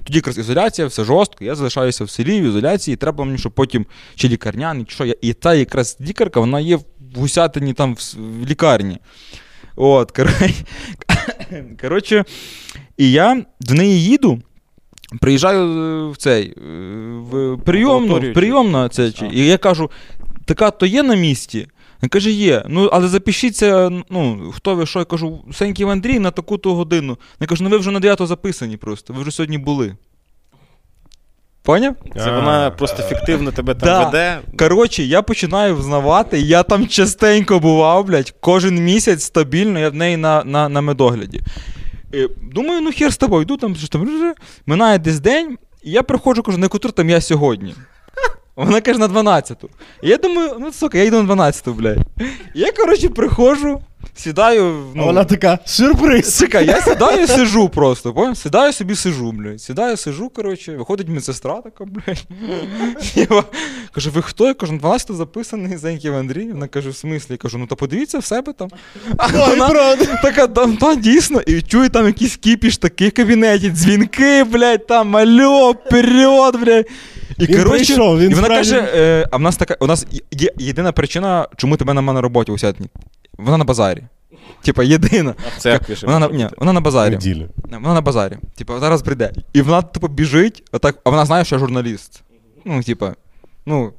Тоді 0.03 0.17
якраз 0.17 0.37
ізоляція, 0.37 0.87
все 0.87 1.03
жорстко, 1.03 1.43
я 1.45 1.55
залишаюся 1.55 2.03
в 2.03 2.09
селі, 2.09 2.41
в 2.41 2.43
ізоляції, 2.43 2.93
і 2.93 2.97
треба 2.97 3.25
мені, 3.25 3.37
щоб 3.37 3.51
потім 3.51 3.85
чи 4.15 4.27
лікарняний, 4.27 4.85
чи 4.85 4.95
що. 4.95 5.05
І 5.05 5.33
та 5.33 5.53
якраз 5.53 5.97
лікарка, 6.01 6.39
вона 6.39 6.59
є 6.59 6.75
в 6.75 6.83
Гусятині 7.15 7.73
там 7.73 7.95
в, 7.95 8.45
лікарні. 8.45 8.97
От, 9.75 10.19
коротше, 11.81 12.25
і 12.97 13.11
я 13.11 13.45
до 13.59 13.73
неї 13.73 14.03
їду, 14.03 14.41
приїжджаю 15.19 15.59
е, 15.59 16.11
в 16.11 16.17
цей, 16.17 16.47
е, 16.47 16.53
в 17.31 17.57
прийомну, 17.65 18.19
в 18.19 18.33
прийомну, 18.33 18.87
це, 18.87 19.11
чи, 19.11 19.29
і 19.33 19.45
я 19.45 19.57
кажу, 19.57 19.91
така 20.45 20.71
то 20.71 20.85
є 20.85 21.03
на 21.03 21.15
місці? 21.15 21.67
Він 22.03 22.09
каже, 22.09 22.31
є. 22.31 22.63
Ну, 22.67 22.89
але 22.91 23.07
запишіться, 23.07 23.91
ну, 24.09 24.51
хто 24.55 24.75
ви 24.75 24.85
що? 24.85 24.99
Я 24.99 25.05
кажу, 25.05 25.45
Сеньків 25.53 25.89
Андрій 25.89 26.19
на 26.19 26.31
таку-то 26.31 26.75
годину. 26.75 27.17
Я 27.39 27.47
кажу, 27.47 27.63
ну 27.63 27.69
ви 27.69 27.77
вже 27.77 27.91
на 27.91 27.99
9 27.99 28.27
записані 28.27 28.77
просто, 28.77 29.13
ви 29.13 29.21
вже 29.21 29.31
сьогодні 29.31 29.57
були. 29.57 29.95
Поняв? 31.63 31.95
Це 32.15 32.31
вона 32.31 32.71
просто 32.71 33.03
фіктивно 33.03 33.51
тебе 33.51 33.73
там 33.73 33.85
Да. 33.89 34.05
веде. 34.05 34.39
Коротше, 34.57 35.03
я 35.03 35.21
починаю 35.21 35.75
взнавати, 35.75 36.39
я 36.39 36.63
там 36.63 36.87
частенько 36.87 37.59
бував, 37.59 38.05
блядь, 38.05 38.33
кожен 38.39 38.75
місяць 38.75 39.23
стабільно, 39.23 39.79
я 39.79 39.89
в 39.89 39.95
неї 39.95 40.17
на, 40.17 40.43
на, 40.43 40.69
на 40.69 40.81
медогляді. 40.81 41.41
Е, 42.13 42.29
Думаю, 42.53 42.81
ну 42.81 42.91
хер 42.91 43.13
з 43.13 43.17
тобою, 43.17 43.41
йду 43.41 43.57
там, 43.57 43.75
що 43.75 43.87
там, 43.87 44.33
минає 44.65 44.99
десь 44.99 45.19
день, 45.19 45.57
і 45.83 45.91
я 45.91 46.03
приходжу, 46.03 46.43
кажу, 46.43 46.57
на 46.57 46.67
котру 46.67 46.91
там 46.91 47.09
я 47.09 47.21
сьогодні. 47.21 47.75
Вона 48.55 48.81
каже, 48.81 48.99
на 48.99 49.07
12-ту. 49.07 49.69
І 50.03 50.09
я 50.09 50.17
думаю, 50.17 50.55
ну 50.59 50.71
сука, 50.73 50.97
я 50.97 51.03
йду 51.03 51.23
на 51.23 51.35
12-ту, 51.35 51.73
блядь. 51.73 51.97
І 52.55 52.59
я, 52.59 52.71
коротше, 52.71 53.09
приходжу, 53.09 53.81
сідаю. 54.15 54.85
Ну, 54.95 55.03
А 55.03 55.05
вона 55.05 55.23
така, 55.23 55.59
сюрприз. 55.65 56.39
Чекай, 56.39 56.65
я 56.65 56.81
сідаю 56.81 57.27
сижу 57.27 57.69
просто, 57.69 58.13
понял? 58.13 58.35
Сідаю 58.35 58.73
собі 58.73 58.95
сижу, 58.95 59.31
блядь. 59.31 59.61
Сідаю, 59.61 59.97
сижу, 59.97 60.29
коротше, 60.29 60.75
виходить 60.75 61.07
медсестра 61.07 61.61
така, 61.61 61.85
блядь. 61.85 62.23
Я 63.15 63.43
Каже, 63.93 64.09
ви 64.09 64.21
хто? 64.21 64.47
Я 64.47 64.53
кажу, 64.53 64.73
«Ну, 64.73 64.79
12 64.79 65.15
записаний 65.15 65.77
Зеньків 65.77 66.15
Андрій. 66.15 66.51
Вона 66.51 66.67
каже, 66.67 66.89
в 66.89 66.95
смислі? 66.95 67.33
Я 67.33 67.37
кажу, 67.37 67.57
ну 67.57 67.67
то 67.67 67.75
подивіться 67.75 68.19
в 68.19 68.25
себе 68.25 68.53
там. 68.53 68.69
А 69.17 69.27
вона 69.27 69.95
така, 70.21 70.47
там, 70.47 70.77
та, 70.77 70.95
дійсно, 70.95 71.41
і 71.41 71.61
чую 71.61 71.89
там 71.89 72.05
якийсь 72.05 72.35
кіпіш 72.35 72.77
такий 72.77 73.09
в 73.09 73.13
кабінеті, 73.13 73.69
дзвінки, 73.69 74.43
блядь, 74.43 74.87
там, 74.87 75.17
алло, 75.17 75.71
вперед, 75.71 76.55
блядь. 76.61 76.85
І, 77.41 77.45
Він 77.47 77.63
прийшов, 77.63 78.19
він 78.19 78.31
і 78.31 78.33
вона 78.33 78.47
справді- 78.47 78.71
каже, 78.71 78.91
е, 78.95 79.27
а 79.31 79.37
в 79.37 79.41
нас 79.41 79.57
така, 79.57 79.77
у 79.79 79.87
нас 79.87 80.07
є 80.31 80.51
єдина 80.57 80.91
причина, 80.91 81.47
чому 81.57 81.77
тебе 81.77 81.93
нема 81.93 82.13
на 82.13 82.21
роботі 82.21 82.51
у 82.51 82.57
Сятні. 82.57 82.87
Вона 83.37 83.57
на 83.57 83.63
базарі. 83.63 84.03
Типа, 84.61 84.83
єдина. 84.83 85.35
А 85.45 85.57
в 85.57 85.61
церкві 85.61 85.95
ще 85.95 86.07
Вона, 86.07 86.19
на, 86.19 86.27
ні, 86.27 86.47
вона 86.57 86.73
на 86.73 86.81
базарі. 86.81 87.11
Неділю. 87.11 87.49
Вона 87.63 87.93
на 87.93 88.01
базарі. 88.01 88.37
Типа, 88.55 88.79
зараз 88.79 89.01
прийде. 89.01 89.31
І 89.53 89.61
вона, 89.61 89.81
типу, 89.81 90.07
біжить, 90.07 90.63
отак, 90.71 90.97
а 91.03 91.09
вона 91.09 91.25
знає, 91.25 91.45
що 91.45 91.55
я 91.55 91.59
журналіст. 91.59 92.23
Ну, 92.65 92.83
типа, 92.83 93.13
ну. 93.65 93.91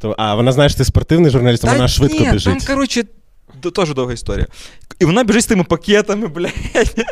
То, 0.00 0.14
а 0.18 0.34
вона 0.34 0.52
знає, 0.52 0.68
що 0.68 0.78
ти 0.78 0.84
спортивний 0.84 1.30
журналіст, 1.30 1.64
а 1.64 1.72
вона 1.72 1.88
швидко 1.88 2.24
ні, 2.24 2.30
біжить. 2.30 2.58
Там, 2.58 2.74
коротше, 2.76 3.04
теж 3.60 3.94
довга 3.94 4.12
історія. 4.12 4.46
І 4.98 5.04
вона 5.04 5.24
біжить 5.24 5.42
з 5.42 5.46
тими 5.46 5.64
пакетами, 5.64 6.26
блядь. 6.34 7.06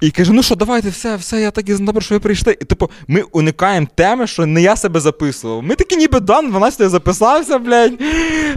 І 0.00 0.10
каже: 0.10 0.32
ну 0.32 0.42
що, 0.42 0.54
давайте, 0.54 0.88
все, 0.88 1.16
все, 1.16 1.40
я 1.40 1.50
так 1.50 1.68
і 1.68 1.74
добре, 1.74 2.02
що 2.02 2.14
ви 2.14 2.18
прийшли. 2.18 2.56
І 2.60 2.64
типу, 2.64 2.90
ми 3.08 3.22
уникаємо 3.22 3.86
теми, 3.94 4.26
що 4.26 4.46
не 4.46 4.62
я 4.62 4.76
себе 4.76 5.00
записував. 5.00 5.62
Ми 5.62 5.74
такі 5.74 5.96
ніби 5.96 6.20
дан, 6.20 6.50
12 6.50 6.80
я 6.80 6.88
записався, 6.88 7.58
блядь. 7.58 7.92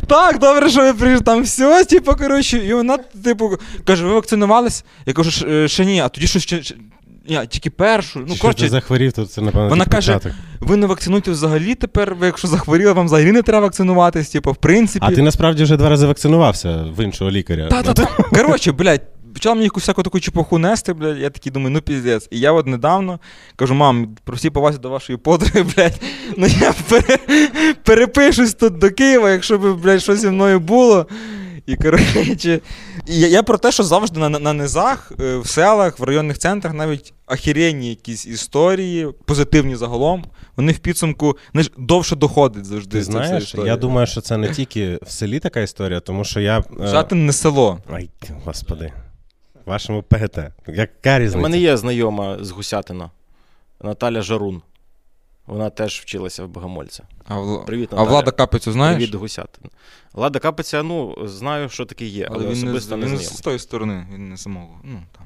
Так, 0.07 0.39
добре, 0.39 0.69
що 0.69 0.81
ви 0.81 0.93
прийшли. 0.93 1.23
Там 1.23 1.43
все, 1.43 1.85
типу, 1.85 2.15
коротше. 2.15 2.57
І 2.57 2.73
вона, 2.73 2.97
типу, 3.23 3.57
каже, 3.85 4.05
ви 4.05 4.13
вакцинувались? 4.13 4.83
Я 5.05 5.13
кажу, 5.13 5.31
«Ш- 5.31 5.45
е, 5.49 5.67
ще 5.67 5.85
ні, 5.85 5.99
а 6.01 6.09
тоді 6.09 6.27
щось 6.27 6.73
ще- 7.27 7.45
тільки 7.47 7.69
першу. 7.69 8.19
Ну, 8.27 8.35
Що 8.35 8.53
ти 8.53 8.69
захворів, 8.69 9.11
то 9.13 9.25
це, 9.25 9.41
напевно, 9.41 9.69
вона 9.69 9.85
каже, 9.85 10.13
початок. 10.13 10.31
ви 10.59 10.75
не 10.75 10.87
вакцинуєте 10.87 11.31
взагалі 11.31 11.75
тепер, 11.75 12.15
ви 12.15 12.25
якщо 12.25 12.47
захворіли, 12.47 12.91
вам 12.91 13.05
взагалі 13.05 13.31
не 13.31 13.41
треба 13.41 13.59
вакцинуватись, 13.65 14.29
типу, 14.29 14.51
в 14.51 14.55
принципі. 14.55 15.05
А 15.09 15.11
ти 15.15 15.21
насправді 15.21 15.63
вже 15.63 15.77
два 15.77 15.89
рази 15.89 16.05
вакцинувався 16.07 16.85
в 16.97 17.03
іншого 17.03 17.31
лікаря. 17.31 17.67
Та, 17.69 17.83
та, 17.83 17.93
та. 17.93 18.05
Коротше, 18.05 18.71
блядь, 18.71 19.01
почала 19.37 19.55
мені 19.55 19.63
якусь 19.65 19.83
всяку 19.83 20.03
таку 20.03 20.19
чепуху 20.19 20.57
нести, 20.57 20.93
блядь. 20.93 21.17
Я 21.17 21.29
такий 21.29 21.51
думаю, 21.51 21.71
ну 21.71 21.81
піздець. 21.81 22.27
І 22.31 22.39
я 22.39 22.51
от 22.51 22.67
недавно 22.67 23.19
кажу, 23.55 23.73
мам, 23.73 24.15
про 24.23 24.35
всі 24.35 24.49
повазі 24.49 24.77
до 24.77 24.89
вашої 24.89 25.17
подруги, 25.17 25.63
блядь. 25.75 26.01
Ну 26.37 26.47
я 26.47 26.73
пере, 26.89 27.17
перепишусь 27.83 28.53
тут 28.53 28.77
до 28.77 28.89
Києва, 28.91 29.31
якщо 29.31 29.57
б, 29.57 29.81
блядь, 29.81 30.01
щось 30.01 30.19
зі 30.19 30.27
мною 30.29 30.59
було. 30.59 31.07
І 31.65 31.75
коротше, 31.75 32.59
я, 33.07 33.27
я 33.27 33.43
про 33.43 33.57
те, 33.57 33.71
що 33.71 33.83
завжди 33.83 34.19
на, 34.19 34.29
на 34.29 34.53
низах, 34.53 35.11
е, 35.19 35.37
в 35.37 35.47
селах, 35.47 35.99
в 35.99 36.03
районних 36.03 36.37
центрах 36.37 36.73
навіть 36.73 37.13
ахіренні 37.25 37.89
якісь 37.89 38.25
історії, 38.25 39.07
позитивні 39.25 39.75
загалом, 39.75 40.25
вони 40.57 40.71
в 40.71 40.79
підсумку 40.79 41.37
знаєш, 41.51 41.71
довше 41.77 42.15
доходить 42.15 42.65
завжди. 42.65 42.97
Ти 42.97 43.03
знаєш, 43.03 43.55
я 43.65 43.77
думаю, 43.77 44.07
що 44.07 44.21
це 44.21 44.37
не 44.37 44.49
тільки 44.49 44.99
в 45.01 45.11
селі 45.11 45.39
така 45.39 45.59
історія, 45.59 45.99
тому 45.99 46.23
що 46.23 46.39
я. 46.39 46.59
е, 46.59 46.87
Жатин 46.87 47.25
не 47.25 47.33
село. 47.33 47.79
Ай, 47.93 48.09
господи. 48.45 48.91
Вашому 49.67 50.03
ПГТ. 50.03 50.39
Яка 50.67 51.19
У 51.35 51.37
мене 51.37 51.57
є 51.59 51.77
знайома 51.77 52.37
з 52.43 52.51
Гусятина 52.51 53.11
Наталя 53.81 54.21
Жарун. 54.21 54.61
Вона 55.47 55.69
теж 55.69 55.99
вчилася 55.99 56.43
в 56.43 56.47
Богомольця. 56.47 57.03
А, 57.27 57.39
Вла- 57.39 57.65
Привіт, 57.65 57.89
а 57.91 58.03
Влада 58.03 58.31
Капицю 58.31 58.71
знаєш? 58.71 58.97
Привіт, 58.97 59.15
Гусятин. 59.15 59.71
Влада 60.13 60.39
Капиця, 60.39 60.83
ну, 60.83 61.15
знаю, 61.27 61.69
що 61.69 61.85
таке 61.85 62.05
є, 62.05 62.27
але, 62.29 62.35
Але 62.37 62.45
він, 62.45 62.51
не, 62.53 62.71
особисто 62.71 62.97
не, 62.97 63.01
він 63.05 63.07
знайомий. 63.17 63.37
з 63.37 63.41
тої 63.41 63.59
сторони, 63.59 64.07
він 64.13 64.29
не 64.29 64.37
самого. 64.37 64.79
Ну, 64.83 65.03
там. 65.17 65.25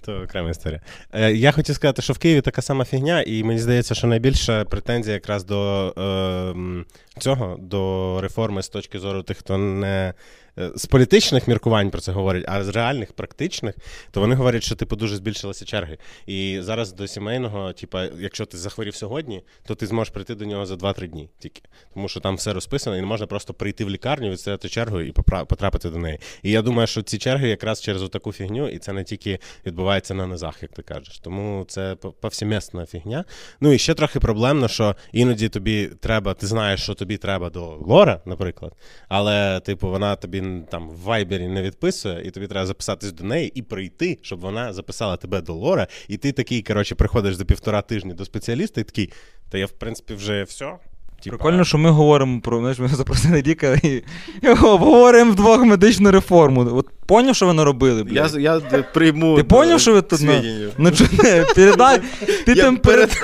То 0.00 0.22
окрема 0.22 0.50
історія. 0.50 0.80
Е, 1.12 1.32
я 1.32 1.52
хотів 1.52 1.74
сказати, 1.74 2.02
що 2.02 2.12
в 2.12 2.18
Києві 2.18 2.40
така 2.40 2.62
сама 2.62 2.84
фігня, 2.84 3.22
і 3.22 3.44
мені 3.44 3.60
здається, 3.60 3.94
що 3.94 4.06
найбільша 4.06 4.64
претензія 4.64 5.14
якраз 5.14 5.44
до 5.44 5.88
е, 5.98 6.84
цього, 7.18 7.56
до 7.60 8.18
реформи 8.20 8.62
з 8.62 8.68
точки 8.68 8.98
зору 8.98 9.22
тих, 9.22 9.38
хто 9.38 9.58
не 9.58 10.14
з 10.56 10.86
політичних 10.86 11.48
міркувань 11.48 11.90
про 11.90 12.00
це 12.00 12.12
говорять, 12.12 12.44
а 12.48 12.64
з 12.64 12.68
реальних, 12.68 13.12
практичних, 13.12 13.74
то 14.10 14.20
вони 14.20 14.34
говорять, 14.34 14.62
що 14.62 14.74
типу 14.74 14.96
дуже 14.96 15.16
збільшилися 15.16 15.64
черги. 15.64 15.98
І 16.26 16.58
зараз 16.62 16.92
до 16.92 17.06
сімейного, 17.06 17.72
типу, 17.72 17.98
якщо 18.18 18.46
ти 18.46 18.56
захворів 18.56 18.94
сьогодні, 18.94 19.42
то 19.66 19.74
ти 19.74 19.86
зможеш 19.86 20.12
прийти 20.12 20.34
до 20.34 20.44
нього 20.44 20.66
за 20.66 20.74
2-3 20.74 21.08
дні 21.08 21.28
тільки. 21.38 21.62
Тому 21.94 22.08
що 22.08 22.20
там 22.20 22.36
все 22.36 22.52
розписано, 22.52 22.96
і 22.96 23.00
не 23.00 23.06
можна 23.06 23.26
просто 23.26 23.54
прийти 23.54 23.84
в 23.84 23.90
лікарню, 23.90 24.30
відстояти 24.30 24.68
чергу 24.68 25.00
і 25.00 25.12
потрапити 25.48 25.90
до 25.90 25.98
неї. 25.98 26.18
І 26.42 26.50
я 26.50 26.62
думаю, 26.62 26.86
що 26.86 27.02
ці 27.02 27.18
черги 27.18 27.48
якраз 27.48 27.80
через 27.80 28.08
таку 28.08 28.32
фігню, 28.32 28.68
і 28.68 28.78
це 28.78 28.92
не 28.92 29.04
тільки 29.04 29.38
відбувається 29.66 30.14
на 30.14 30.26
низах, 30.26 30.62
як 30.62 30.72
ти 30.72 30.82
кажеш. 30.82 31.18
Тому 31.18 31.64
це 31.68 31.94
по- 31.94 32.12
повсімісна 32.12 32.86
фігня. 32.86 33.24
Ну 33.60 33.72
і 33.72 33.78
ще 33.78 33.94
трохи 33.94 34.20
проблемно, 34.20 34.68
що 34.68 34.96
іноді 35.12 35.48
тобі 35.48 35.90
треба, 36.00 36.34
ти 36.34 36.46
знаєш, 36.46 36.82
що 36.82 36.94
тобі 36.94 37.16
треба 37.16 37.50
до 37.50 37.66
Лора, 37.86 38.20
наприклад, 38.24 38.72
але, 39.08 39.60
типу, 39.60 39.88
вона 39.88 40.16
тобі 40.16 40.43
м, 40.44 40.64
там 40.70 40.88
в 40.90 40.98
вайбері 40.98 41.48
не 41.48 41.62
відписує, 41.62 42.26
і 42.26 42.30
тобі 42.30 42.46
треба 42.46 42.66
записатись 42.66 43.12
до 43.12 43.24
неї 43.24 43.52
і 43.54 43.62
прийти, 43.62 44.18
щоб 44.22 44.40
вона 44.40 44.72
записала 44.72 45.16
тебе 45.16 45.40
до 45.40 45.54
Лора. 45.54 45.86
І 46.08 46.16
ти 46.16 46.32
такий, 46.32 46.62
коротше, 46.62 46.94
приходиш 46.94 47.34
за 47.34 47.44
півтора 47.44 47.82
тижні 47.82 48.14
до 48.14 48.24
спеціаліста 48.24 48.80
і 48.80 48.84
такий, 48.84 49.12
та 49.48 49.58
я, 49.58 49.66
в 49.66 49.70
принципі, 49.70 50.14
вже 50.14 50.42
все. 50.42 50.78
Типа, 51.24 51.36
Прикольно, 51.36 51.64
що 51.64 51.78
ми 51.78 51.90
говоримо 51.90 52.40
про 52.40 52.58
знаєш, 52.60 52.78
ми 52.78 52.88
запросили 52.92 53.42
лікаря 53.46 53.78
і 53.82 54.02
і 54.42 54.48
обговоримо 54.48 55.32
вдвох 55.32 55.64
медичну 55.64 56.10
реформу. 56.10 56.70
От 56.76 56.86
поняв, 57.06 57.36
що 57.36 57.46
ви 57.46 57.52
наробили, 57.52 57.98
Я, 58.10 58.22
блядь? 58.22 58.36
я 58.40 58.56
е, 58.72 58.84
прийму. 58.94 59.36
Ти 59.36 59.44
поняв, 59.44 59.80
що 59.80 59.92
ви 59.92 60.02
тут 60.02 60.10
на- 60.12 60.16
свідчення. 60.32 60.68
Ну 60.78 60.90
чи 60.90 61.04
не, 61.22 61.44
передай. 61.54 62.00
Ти 62.46 62.52
Я 62.52 62.62
там 62.62 62.76
перед... 62.76 63.22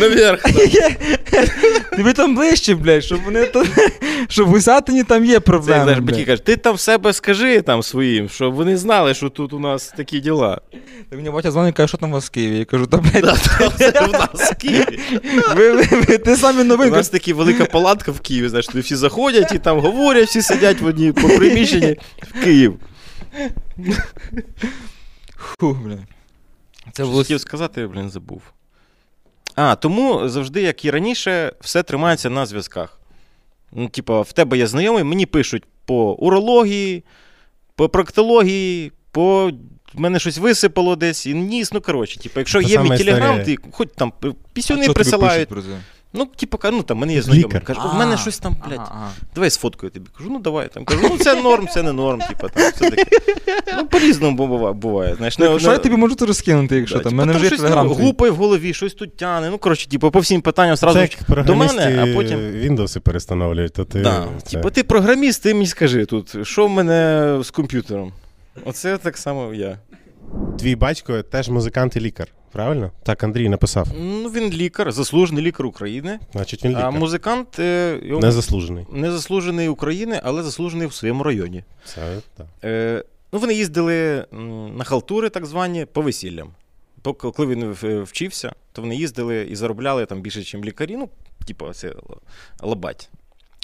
Наверх. 0.00 0.42
Тобі 1.96 2.12
там 2.12 2.34
ближче, 2.36 2.74
блядь, 2.74 3.04
щоб 3.04 3.20
вони 3.24 3.44
тут. 3.46 3.68
Щоб 4.28 4.48
в 4.48 4.52
Усятині 4.52 5.04
там 5.04 5.24
є 5.24 5.34
Це, 5.34 5.40
проблеми. 5.40 5.82
знаєш, 5.82 5.98
блядь. 6.00 6.10
батьки 6.10 6.24
кажуть, 6.24 6.44
ти 6.44 6.56
там 6.56 6.74
в 6.74 6.80
себе 6.80 7.12
скажи 7.12 7.60
там 7.62 7.82
своїм, 7.82 8.28
щоб 8.28 8.54
вони 8.54 8.76
знали, 8.76 9.14
що 9.14 9.28
тут 9.28 9.52
у 9.52 9.58
нас 9.58 9.94
такі 9.96 10.20
діла. 10.20 10.60
Та 11.10 11.16
мені 11.16 11.30
батя 11.30 11.50
дзвонить 11.50 11.74
і 11.74 11.76
каже, 11.76 11.88
що 11.88 11.98
там 11.98 12.10
у 12.10 12.12
вас 12.12 12.26
в 12.26 12.30
Києві? 12.30 12.58
Я 12.58 12.64
кажу, 12.64 12.86
та 12.86 12.96
блядь, 12.96 13.38
Це 13.78 13.90
в 13.90 14.12
нас 14.12 14.52
в 14.52 14.54
Києві. 14.56 14.98
ви, 15.56 15.72
ви, 15.72 15.82
ви, 16.08 16.18
ти 16.18 16.36
самі 16.36 16.64
У 16.92 16.96
нас 16.96 17.08
така 17.08 17.34
велика 17.34 17.64
палатка 17.64 18.12
в 18.12 18.20
Києві, 18.20 18.48
знаєш, 18.48 18.66
туди 18.66 18.80
всі 18.80 18.96
заходять 18.96 19.52
і 19.52 19.58
там 19.58 19.80
говорять, 19.80 20.28
всі 20.28 20.42
сидять 20.42 20.80
в 20.80 20.86
одній 20.86 21.12
по 21.12 21.28
приміщенні 21.28 21.96
в 22.22 22.44
Київ. 22.44 22.78
Фу, 25.36 25.78
блядь. 25.84 25.98
Це 26.92 27.04
було 27.04 27.18
хотів 27.18 27.40
сказати, 27.40 27.86
блін, 27.86 28.10
забув. 28.10 28.42
А, 29.54 29.74
тому 29.74 30.28
завжди, 30.28 30.62
як 30.62 30.84
і 30.84 30.90
раніше, 30.90 31.52
все 31.60 31.82
тримається 31.82 32.30
на 32.30 32.46
зв'язках. 32.46 33.00
Ну, 33.72 33.88
типа, 33.88 34.20
в 34.20 34.32
тебе 34.32 34.58
є 34.58 34.66
знайомий, 34.66 35.04
мені 35.04 35.26
пишуть 35.26 35.64
по 35.84 36.12
урології, 36.12 37.04
по 37.76 37.88
проктології, 37.88 38.92
по. 39.10 39.52
В 39.94 40.00
мене 40.00 40.18
щось 40.18 40.38
висипало 40.38 40.96
десь, 40.96 41.26
і 41.26 41.34
ніс, 41.34 41.72
ну 41.72 41.80
коротше, 41.80 42.20
типу, 42.20 42.40
якщо 42.40 42.62
Та 42.62 42.68
є 42.68 42.78
мій 42.78 42.84
сама 42.84 42.96
телеграм, 42.98 43.36
історія. 43.38 43.56
ти 43.56 43.70
хоч 43.72 43.88
там 43.96 44.12
пісюни 44.52 44.88
присилають. 44.88 45.48
про 45.48 45.62
це? 45.62 45.68
Ну, 46.14 46.26
типу, 46.26 46.58
ну 46.72 46.82
там 46.82 46.98
мене 46.98 47.14
є 47.14 47.22
знайомий. 47.22 47.60
Кажу, 47.60 47.80
в 47.94 47.94
мене 47.94 48.16
щось 48.16 48.38
там, 48.38 48.56
блядь, 48.68 48.90
давай 49.34 49.50
сфоткаю 49.50 49.90
тобі. 49.90 50.10
Кажу, 50.18 50.30
ну 50.30 50.38
давай. 50.38 50.68
Там 50.68 50.84
кажу, 50.84 51.00
ну 51.10 51.18
це 51.18 51.42
норм, 51.42 51.68
це 51.68 51.82
не 51.82 51.92
норм, 51.92 52.20
типу, 52.20 52.48
там 52.48 52.72
все 52.72 52.90
таке. 52.90 53.04
Ну, 53.76 53.86
по-різному 53.86 54.72
буває. 54.74 55.14
Знаєш, 55.14 55.38
Ну, 55.38 55.58
Що 55.58 55.72
я 55.72 55.78
тобі 55.78 55.96
можу 55.96 56.14
тут 56.14 56.28
розкинути, 56.28 56.76
якщо 56.76 57.00
там? 57.00 57.12
У 57.12 57.16
мене 57.16 57.32
вже 57.32 57.50
телеграм. 57.50 57.86
ну, 57.98 58.14
в 58.18 58.36
голові, 58.36 58.74
щось 58.74 58.94
тут 58.94 59.16
тяне. 59.16 59.50
Ну, 59.50 59.58
коротше, 59.58 59.88
типу, 59.88 60.10
по 60.10 60.20
всім 60.20 60.40
питанням 60.40 60.76
Це 60.76 60.80
сразу 60.80 60.98
до 61.46 61.54
мене, 61.54 61.98
а 62.02 62.14
потім. 62.16 62.38
Windows 62.38 62.98
перестановлюють, 62.98 63.72
то 63.72 63.84
ти. 63.84 64.06
Типу, 64.50 64.70
ти 64.70 64.82
програміст, 64.82 65.42
ти 65.42 65.54
мені 65.54 65.66
скажи 65.66 66.06
тут, 66.06 66.46
що 66.46 66.66
в 66.66 66.70
мене 66.70 67.38
з 67.42 67.50
комп'ютером? 67.50 68.12
Оце 68.64 68.98
так 68.98 69.16
само 69.16 69.54
я. 69.54 69.78
Твій 70.58 70.76
батько 70.76 71.22
теж 71.22 71.48
музикант 71.48 71.96
і 71.96 72.00
лікар, 72.00 72.28
правильно? 72.52 72.90
Так, 73.02 73.24
Андрій 73.24 73.48
написав. 73.48 73.88
Ну, 74.00 74.28
він 74.28 74.50
лікар, 74.50 74.92
заслужений 74.92 75.44
лікар 75.44 75.66
України. 75.66 76.18
Значить, 76.32 76.64
він 76.64 76.76
А 76.76 76.90
музикант 76.90 77.58
е, 77.58 78.00
його- 78.02 78.20
Незаслужений. 78.20 78.86
не 78.92 79.10
заслужений 79.12 79.68
України, 79.68 80.20
але 80.24 80.42
заслужений 80.42 80.86
в 80.86 80.92
своєму 80.92 81.22
районі. 81.22 81.64
Це 81.84 82.18
так. 82.36 82.46
Е, 82.64 83.04
ну, 83.32 83.38
вони 83.38 83.54
їздили 83.54 84.26
на 84.76 84.84
халтури, 84.84 85.28
так 85.30 85.46
звані, 85.46 85.84
по 85.92 86.02
весіллям. 86.02 86.50
Коли 87.18 87.46
він 87.54 87.72
вчився, 88.02 88.52
то 88.72 88.82
вони 88.82 88.96
їздили 88.96 89.42
і 89.50 89.56
заробляли 89.56 90.06
там 90.06 90.20
більше, 90.20 90.38
ніж 90.38 90.66
лікарі. 90.66 90.96
Ну, 90.96 91.08
типу, 91.46 91.72
це 91.72 91.92
лабать. 92.60 93.08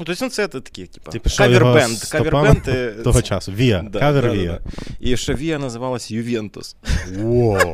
Ну, 0.00 0.04
тобто, 0.04 0.28
це 0.28 0.48
такі, 0.48 0.86
типу, 0.86 1.10
Ти 1.10 1.18
пішов 1.18 1.50
його 1.50 1.64
кавербенд. 1.64 1.98
Кавербенд. 1.98 3.02
Того 3.04 3.22
часу. 3.22 3.52
Віа. 3.52 3.82
Да, 3.82 3.98
Кавер 3.98 4.24
да, 4.24 4.30
Віа. 4.30 4.60
да. 4.64 4.70
І 5.00 5.16
ще 5.16 5.34
Віа 5.34 5.58
називалась 5.58 6.10
Ювентус. 6.10 6.76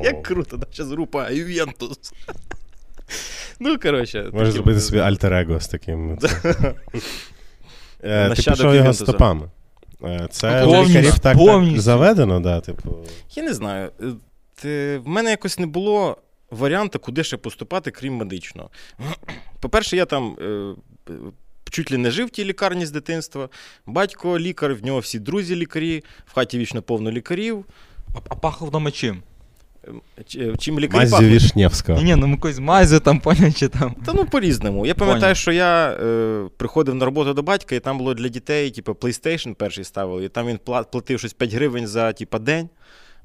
Як 0.05 0.23
круто, 0.23 0.57
да? 0.57 0.67
Зараз 0.73 0.93
група 0.93 1.31
Ювентус. 1.31 1.99
Ну, 3.61 3.79
коротше. 3.79 4.31
Можеш 4.33 4.55
зробити 4.55 4.81
собі 4.81 4.99
альтер-его 4.99 5.61
з 5.61 5.69
таким. 5.69 6.19
Е, 8.03 8.23
Ти 8.23 8.29
Нащадок 8.29 8.59
пішов 8.59 8.75
його 8.75 8.93
стопами. 8.93 9.51
Е, 10.05 10.29
Це 10.31 10.67
лікарів 10.67 11.19
так, 11.19 11.37
заведено, 11.77 12.41
да, 12.41 12.61
типу. 12.61 12.97
Я 13.35 13.43
не 13.43 13.55
знаю. 13.55 13.91
Е, 14.65 14.99
в 14.99 15.09
мене 15.09 15.31
якось 15.31 15.59
не 15.59 15.67
було 15.67 16.17
варіанту, 16.51 16.99
куди 16.99 17.25
ще 17.25 17.37
поступати, 17.37 17.91
крім 17.91 18.15
медичного. 18.15 18.71
По-перше, 19.61 19.97
я 19.97 20.05
там 20.05 20.37
чуть 21.75 21.93
ли 21.93 21.99
не 21.99 22.11
жив 22.11 22.27
в 22.27 22.31
тій 22.31 22.45
лікарні 22.45 22.87
з 22.87 22.91
дитинства. 22.91 23.49
Батько 23.87 24.39
лікар, 24.39 24.75
в 24.75 24.85
нього 24.85 24.99
всі 24.99 25.19
друзі 25.19 25.57
лікарі, 25.57 26.03
в 26.27 26.35
хаті 26.35 26.59
вічно 26.59 26.83
повно 26.83 27.11
лікарів. 27.11 27.65
А, 28.15 28.19
а 28.29 28.35
пахло 28.35 28.67
вдома 28.69 28.91
чим? 28.91 29.23
Е, 30.37 30.55
Чим 30.59 30.81
лікарі 30.81 31.11
пахнуть? 31.11 31.31
Вішнєвського. 31.31 31.99
Ні, 31.99 32.05
ні, 32.05 32.17
ну 32.17 32.29
якось 32.29 32.59
мазю 32.59 33.01
там, 33.01 33.21
поняв, 33.25 33.55
чи 33.55 33.69
там. 33.69 33.95
Та 34.07 34.13
ну 34.13 34.25
по-різному. 34.27 34.87
Я 34.87 34.95
пам'ятаю, 34.95 35.21
Поняв. 35.21 35.37
що 35.37 35.53
я 35.53 35.91
е, 35.91 36.49
приходив 36.57 36.95
на 36.95 37.05
роботу 37.05 37.35
до 37.35 37.43
батька, 37.43 37.75
і 37.75 37.81
там 37.81 37.99
було 37.99 38.15
для 38.15 38.29
дітей, 38.29 38.71
типу, 38.71 38.93
PlayStation 38.93 39.55
перший 39.55 39.85
ставили, 39.85 40.25
і 40.25 40.29
там 40.29 40.47
він 40.47 40.59
пла- 40.67 40.85
платив 40.93 41.19
щось 41.19 41.33
5 41.33 41.55
гривень 41.55 41.87
за 41.87 42.13
типу, 42.13 42.39
день. 42.39 42.69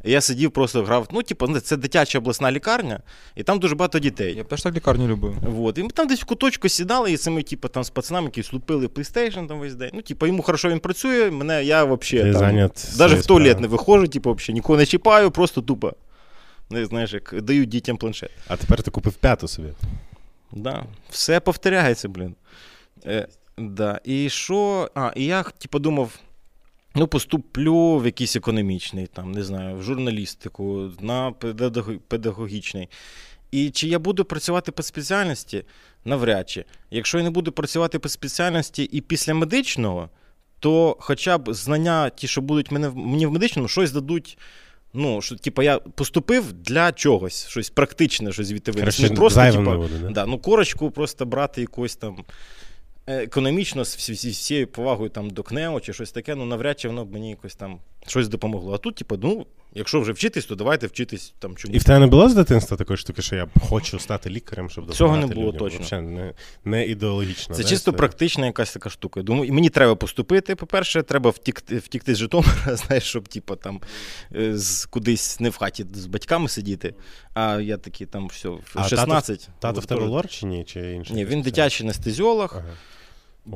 Я 0.03 0.21
сидів, 0.21 0.51
просто 0.51 0.83
грав. 0.83 1.07
Ну, 1.11 1.23
типу, 1.23 1.47
ну, 1.47 1.59
це 1.59 1.77
дитяча 1.77 2.17
обласна 2.17 2.51
лікарня, 2.51 2.99
і 3.35 3.43
там 3.43 3.59
дуже 3.59 3.75
багато 3.75 3.99
дітей. 3.99 4.35
Я 4.35 4.43
б 4.43 4.47
теж 4.47 4.61
так 4.61 4.75
лікарню 4.75 5.07
любив. 5.07 5.35
Вот. 5.41 5.77
І 5.77 5.83
ми 5.83 5.89
там 5.89 6.07
десь 6.07 6.21
в 6.21 6.25
куточку 6.25 6.69
сідали, 6.69 7.11
і 7.11 7.17
цими, 7.17 7.43
типу, 7.43 7.67
там 7.67 7.83
з 7.83 7.89
пацанами, 7.89 8.25
які 8.25 8.43
слупили 8.43 8.87
PlayStation 8.87 9.47
там 9.47 9.59
весь 9.59 9.75
день. 9.75 9.89
Ну, 9.93 10.01
типу, 10.01 10.27
йому 10.27 10.41
хорошо 10.41 10.69
він 10.69 10.79
працює, 10.79 11.31
мене 11.31 11.63
я 11.63 11.83
взагалі 11.83 12.69
навіть 12.99 13.19
в 13.19 13.25
туалет 13.25 13.59
не 13.59 13.67
виходжу, 13.67 14.07
типу, 14.07 14.33
взагалі, 14.33 14.53
нікого 14.53 14.79
не 14.79 14.85
чіпаю, 14.85 15.31
просто 15.31 15.61
тупо. 15.61 15.93
Не 16.69 16.85
знаєш, 16.85 17.13
як 17.13 17.41
дають 17.41 17.69
дітям 17.69 17.97
планшет. 17.97 18.31
А 18.47 18.57
тепер 18.57 18.83
ти 18.83 18.91
купив 18.91 19.13
п'яту 19.13 19.47
собі. 19.47 19.69
Да, 20.51 20.83
все 21.09 21.39
повторяється, 21.39 22.09
блін. 22.09 22.35
Е, 23.05 23.27
да. 23.57 23.99
І 24.03 24.29
що? 24.29 24.89
А, 24.95 25.11
і 25.15 25.25
я 25.25 25.43
типу, 25.43 25.79
думав, 25.79 26.19
ну, 26.95 27.07
поступлю 27.07 27.97
в 27.97 28.05
якийсь 28.05 28.35
економічний, 28.35 29.07
там, 29.07 29.31
не 29.31 29.43
знаю, 29.43 29.77
в 29.77 29.83
журналістику, 29.83 30.91
на 30.99 31.31
педагогічний. 32.07 32.89
І 33.51 33.69
чи 33.69 33.87
я 33.87 33.99
буду 33.99 34.25
працювати 34.25 34.71
по 34.71 34.83
спеціальності? 34.83 35.63
Навряд 36.05 36.49
чи. 36.49 36.65
Якщо 36.91 37.17
я 37.17 37.23
не 37.23 37.29
буду 37.29 37.51
працювати 37.51 37.99
по 37.99 38.09
спеціальності 38.09 38.83
і 38.83 39.01
після 39.01 39.33
медичного, 39.33 40.09
то 40.59 40.97
хоча 40.99 41.37
б 41.37 41.53
знання, 41.53 42.09
ті, 42.09 42.27
що 42.27 42.41
будуть 42.41 42.71
мені 42.71 43.25
в 43.25 43.31
медичному, 43.31 43.67
щось 43.67 43.91
дадуть. 43.91 44.37
Ну, 44.93 45.21
що, 45.21 45.35
типу, 45.35 45.61
я 45.61 45.79
поступив 45.79 46.53
для 46.53 46.91
чогось, 46.91 47.47
щось 47.47 47.69
практичне, 47.69 48.31
щось 48.31 48.47
звідти 48.47 48.71
винести. 48.71 49.09
Не 49.09 49.15
просто, 49.15 49.51
типу, 49.51 49.89
да? 50.01 50.09
Да, 50.09 50.25
ну 50.25 50.39
корочку 50.39 50.91
просто 50.91 51.25
брати 51.25 51.61
якось 51.61 51.95
там 51.95 52.25
економічно 53.09 53.85
з 53.85 53.95
всі- 53.95 54.13
всі- 54.13 54.29
всією 54.29 54.67
повагою 54.67 55.09
там 55.09 55.29
до 55.29 55.43
КНЕО 55.43 55.79
чи 55.79 55.93
щось 55.93 56.11
таке, 56.11 56.35
ну 56.35 56.45
навряд 56.45 56.79
чи 56.79 56.87
воно 56.87 57.05
б 57.05 57.13
мені 57.13 57.29
якось 57.29 57.55
там 57.55 57.79
щось 58.07 58.27
допомогло. 58.27 58.73
А 58.73 58.77
тут, 58.77 58.95
типу, 58.95 59.17
ну, 59.17 59.45
якщо 59.73 60.01
вже 60.01 60.11
вчитись, 60.11 60.45
то 60.45 60.55
давайте 60.55 60.87
вчитись 60.87 61.33
там 61.39 61.55
чомусь. 61.55 61.75
І 61.75 61.79
в 61.79 61.83
тебе 61.83 61.99
не 61.99 62.07
було 62.07 62.29
з 62.29 62.33
дитинства 62.35 62.77
такої 62.77 62.97
штуки, 62.97 63.21
що 63.21 63.35
я 63.35 63.47
хочу 63.69 63.99
стати 63.99 64.29
лікарем, 64.29 64.69
щоб 64.69 64.93
Цього 64.93 65.17
не 65.17 65.27
було 65.27 65.47
людям? 65.47 65.59
точно. 65.59 65.77
Вообще 65.77 66.01
не, 66.01 66.33
не 66.65 66.85
ідеологічно. 66.85 67.55
Це 67.55 67.63
да, 67.63 67.69
чисто 67.69 67.75
історія? 67.91 67.97
практична 67.97 68.45
якась 68.45 68.73
така 68.73 68.89
штука. 68.89 69.21
Думаю, 69.21 69.45
і 69.45 69.51
мені 69.51 69.69
треба 69.69 69.95
поступити. 69.95 70.55
По-перше, 70.55 71.03
треба 71.03 71.29
втікти, 71.29 71.77
втікти 71.77 72.15
з 72.15 72.17
Житомира, 72.17 72.75
знаєш, 72.75 73.03
щоб 73.03 73.27
типу, 73.27 73.55
там 73.55 73.81
е, 74.35 74.57
з, 74.57 74.85
кудись 74.85 75.39
не 75.39 75.49
в 75.49 75.57
хаті 75.57 75.85
з 75.93 76.05
батьками 76.05 76.49
сидіти. 76.49 76.93
А 77.33 77.59
я 77.59 77.77
такий 77.77 78.07
там 78.07 78.27
все, 78.27 78.49
в 78.49 78.61
А 78.73 78.87
16. 78.87 79.39
Тато, 79.39 79.51
тато 79.59 79.81
в 79.81 79.85
тебе 79.85 80.05
лор 80.05 80.27
чи 80.27 80.45
ні? 80.45 80.63
Чи 80.63 80.91
інший? 80.93 81.15
Ні, 81.15 81.25
він 81.25 81.41
дитячий 81.41 81.85
анестезіолог. 81.85 82.55
Ага. 82.57 82.73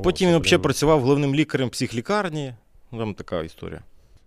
Потім 0.02 0.30
він 0.30 0.38
взагалі 0.38 0.62
працював 0.62 1.00
головним 1.00 1.34
лікарем 1.34 1.70
психлікарні. 1.70 2.54
Ну, 2.92 2.98
Там 2.98 3.14
така 3.14 3.42
історія. 3.42 3.80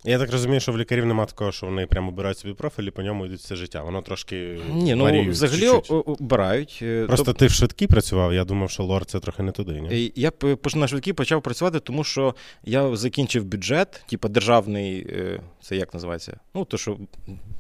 Я 0.04 0.20
так 0.20 0.32
розумію, 0.32 0.60
що 0.60 0.72
в 0.72 0.78
лікарів 0.78 1.06
нема 1.06 1.26
такого, 1.26 1.52
що 1.52 1.66
вони 1.66 1.86
прямо 1.86 2.08
обирають 2.08 2.38
собі 2.38 2.54
профіль 2.54 2.84
і 2.84 2.92
по 2.92 3.02
ньому 3.02 3.26
йдуть 3.26 3.40
все 3.40 3.56
життя. 3.56 3.84
Воно 3.84 4.02
трошки 4.02 4.60
Ні, 4.74 4.96
ну 4.96 5.04
варіює 5.04 5.30
взагалі 5.30 5.60
чуть-чуть. 5.62 5.92
обирають. 6.06 6.80
Е, 6.82 7.06
Просто 7.08 7.32
тоб- 7.32 7.36
ти 7.36 7.48
в 7.48 7.52
швидкій 7.52 7.88
працював, 7.88 8.34
я 8.34 8.44
думав, 8.44 8.70
що 8.70 8.84
лор 8.84 9.06
це 9.06 9.20
трохи 9.20 9.44
не 9.44 9.52
туди. 9.52 9.82
Ні? 9.82 10.06
Е, 10.08 10.12
Я 10.16 10.32
на 10.76 10.88
швидкій 10.88 11.14
почав 11.14 11.42
працювати, 11.42 11.80
тому 11.80 12.04
що 12.04 12.36
я 12.64 12.96
закінчив 12.96 13.46
бюджет, 13.46 14.04
типу 14.10 14.30
державний, 14.30 15.08
е, 15.10 15.40
це 15.62 15.76
як 15.76 15.94
називається? 15.94 16.40
Ну, 16.56 16.66
то 16.66 16.78
що. 16.78 16.98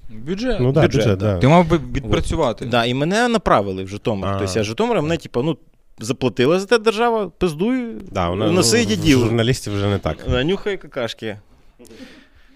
Бюджет. 0.09 0.59
Ну 0.59 0.73
так, 0.73 0.83
бюджет, 0.83 1.01
бюджет, 1.03 1.19
да. 1.19 1.33
да. 1.33 1.39
Ти 1.39 1.47
мав 1.47 1.67
би 1.67 1.77
відпрацювати. 1.77 2.65
Да, 2.65 2.85
і 2.85 2.93
мене 2.93 3.27
направили 3.27 3.83
в 3.83 3.87
Житомир. 3.87 4.29
Тобто 4.39 4.59
я 4.59 4.63
з 4.63 4.67
Житомира, 4.67 5.01
мене, 5.01 5.17
типу, 5.17 5.43
ну, 5.43 5.57
заплатила 5.99 6.59
за 6.59 6.65
те 6.65 6.77
держава, 6.77 7.29
пиздуй, 7.29 7.93
Да, 8.11 8.29
вона, 8.29 8.51
носи 8.51 8.77
ну, 8.79 8.85
дідів. 8.85 9.19
Журналістів 9.19 9.73
вже 9.73 9.87
не 9.87 9.99
так. 9.99 10.17
Нюхай 10.27 10.77
какашки. 10.77 11.37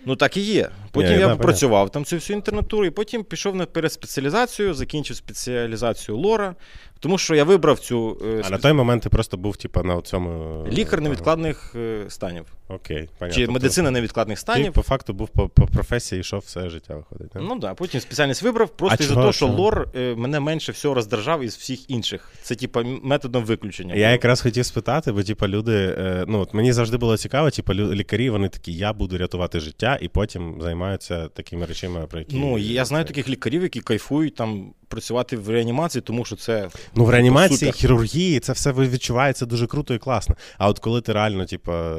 Ну 0.06 0.16
так 0.16 0.38
і 0.38 0.42
є. 0.42 0.70
Потім 0.92 1.12
Ні, 1.12 1.20
я 1.20 1.28
да, 1.28 1.36
попрацював 1.36 1.90
там 1.90 2.06
цю 2.06 2.16
всю 2.16 2.38
інтернатуру, 2.38 2.86
і 2.86 2.90
потім 2.90 3.24
пішов 3.24 3.56
на 3.56 3.66
переспеціалізацію, 3.66 4.74
закінчив 4.74 5.18
спеціалізацію 5.18 6.18
лора. 6.18 6.56
Тому 7.02 7.18
що 7.18 7.36
я 7.36 7.44
вибрав 7.44 7.80
цю 7.80 8.18
е, 8.26 8.42
А 8.46 8.50
на 8.50 8.58
той 8.58 8.74
момент 8.74 9.04
ти 9.04 9.10
просто 9.10 9.38
був, 9.38 9.58
типа, 9.58 9.84
на 9.84 10.02
цьому. 10.02 10.64
лікар 10.72 11.02
невідкладних 11.02 11.76
е, 11.76 12.06
станів. 12.10 12.46
Окей, 12.68 13.10
понятно. 13.20 13.36
Чи 13.36 13.42
Тобто 13.42 13.52
медицина 13.54 13.92
невідкладних 13.92 14.38
Ти, 14.38 14.42
станів. 14.42 14.74
по 14.74 14.82
факту, 14.82 15.14
був 15.14 15.30
по, 15.30 15.50
по 15.50 15.68
професії, 15.68 16.22
йшов 16.22 16.40
все 16.46 16.70
життя 16.70 16.96
виходить. 16.96 17.28
да? 17.34 17.40
Ну 17.40 17.60
да, 17.60 17.74
потім 17.74 18.02
спеціальність 18.02 18.42
вибрав, 18.42 18.70
просто 18.70 19.04
із-за 19.04 19.16
того, 19.16 19.32
що 19.32 19.48
лор 19.48 19.88
е, 19.96 20.16
мене 20.16 20.40
менше 20.40 20.72
всього 20.72 20.94
роздражав 20.96 21.44
із 21.44 21.56
всіх 21.56 21.90
інших. 21.90 22.32
Це 22.42 22.56
типа 22.56 22.84
методом 23.04 23.46
виключення. 23.46 23.96
Я 23.96 24.12
якраз 24.12 24.42
хотів 24.42 24.66
спитати, 24.66 25.12
бо 25.12 25.24
типа 25.24 25.48
люди, 25.48 25.96
е, 25.98 26.26
ну 26.28 26.40
от 26.40 26.54
мені 26.54 26.74
завжди 26.74 26.98
було 26.98 27.18
цікаво, 27.18 27.50
типа 27.50 27.74
лю- 27.74 27.94
лікарі, 27.94 28.30
вони 28.30 28.50
такі, 28.50 28.74
я 28.74 28.94
буду 28.94 29.18
рятувати 29.18 29.60
життя, 29.60 29.98
і 30.02 30.08
потім 30.08 30.58
займаються 30.62 31.28
такими 31.28 31.66
речами, 31.66 32.08
про 32.10 32.20
які 32.20 32.36
Ну, 32.36 32.58
я 32.58 32.86
знаю 32.86 33.06
таких 33.06 33.30
лікарів, 33.30 33.64
які 33.64 33.82
кайфують 33.82 34.36
там 34.36 34.74
працювати 34.92 35.38
в 35.38 35.50
реанімації, 35.50 36.02
тому 36.02 36.26
що 36.26 36.36
це 36.36 36.70
Ну, 36.96 37.06
в 37.06 37.10
реанімації, 37.10 37.58
супер. 37.58 37.74
хірургії, 37.74 38.40
це 38.40 38.54
все 38.54 38.72
відчувається 38.72 39.46
дуже 39.46 39.68
круто 39.68 39.94
і 39.94 39.98
класно. 39.98 40.36
А 40.58 40.70
от 40.70 40.80
коли 40.80 41.02
ти 41.02 41.14
реально, 41.14 41.46
типа, 41.46 41.96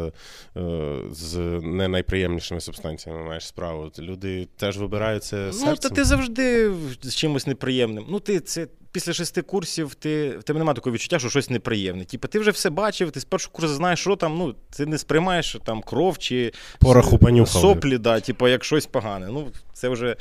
е, 0.57 0.97
з 1.13 1.37
не 1.63 1.89
найприємнішими 1.89 2.61
субстанціями 2.61 3.23
маєш 3.25 3.47
справу, 3.47 3.91
люди 3.99 4.49
теж 4.57 4.79
вибирають 4.79 5.25
це 5.25 5.51
Ну, 5.65 5.77
та 5.77 5.89
ти 5.89 6.05
завжди 6.05 6.73
з 7.03 7.15
чимось 7.15 7.47
неприємним. 7.47 8.05
Ну, 8.09 8.21
ти 8.21 8.41
це. 8.41 8.67
Після 8.93 9.13
шести 9.13 9.43
курсів 9.43 9.95
ти, 9.95 10.31
в 10.39 10.43
тебе 10.43 10.59
немає 10.59 10.75
такого 10.75 10.95
відчуття, 10.95 11.19
що 11.19 11.29
щось 11.29 11.51
неприємне. 11.51 12.05
Типу, 12.05 12.29
ти 12.29 12.39
вже 12.39 12.51
все 12.51 12.71
бачив, 12.71 13.11
ти 13.11 13.21
з 13.21 13.25
першого 13.25 13.53
курсу 13.53 13.75
знаєш, 13.75 14.01
що 14.01 14.17
там, 14.17 14.39
ну, 14.39 14.55
ти 14.77 14.87
не 14.87 14.99
сприймаєш 14.99 15.57
там 15.65 15.83
кров 15.83 16.19
чи 16.19 16.53
Пороху 16.79 17.19
соплі, 17.47 17.99
да, 17.99 18.21
типу, 18.21 18.49
як 18.49 18.65
щось 18.65 18.87
погане. 18.87 19.29
Ну, 19.31 19.47
це 19.73 19.89
вже. 19.89 20.17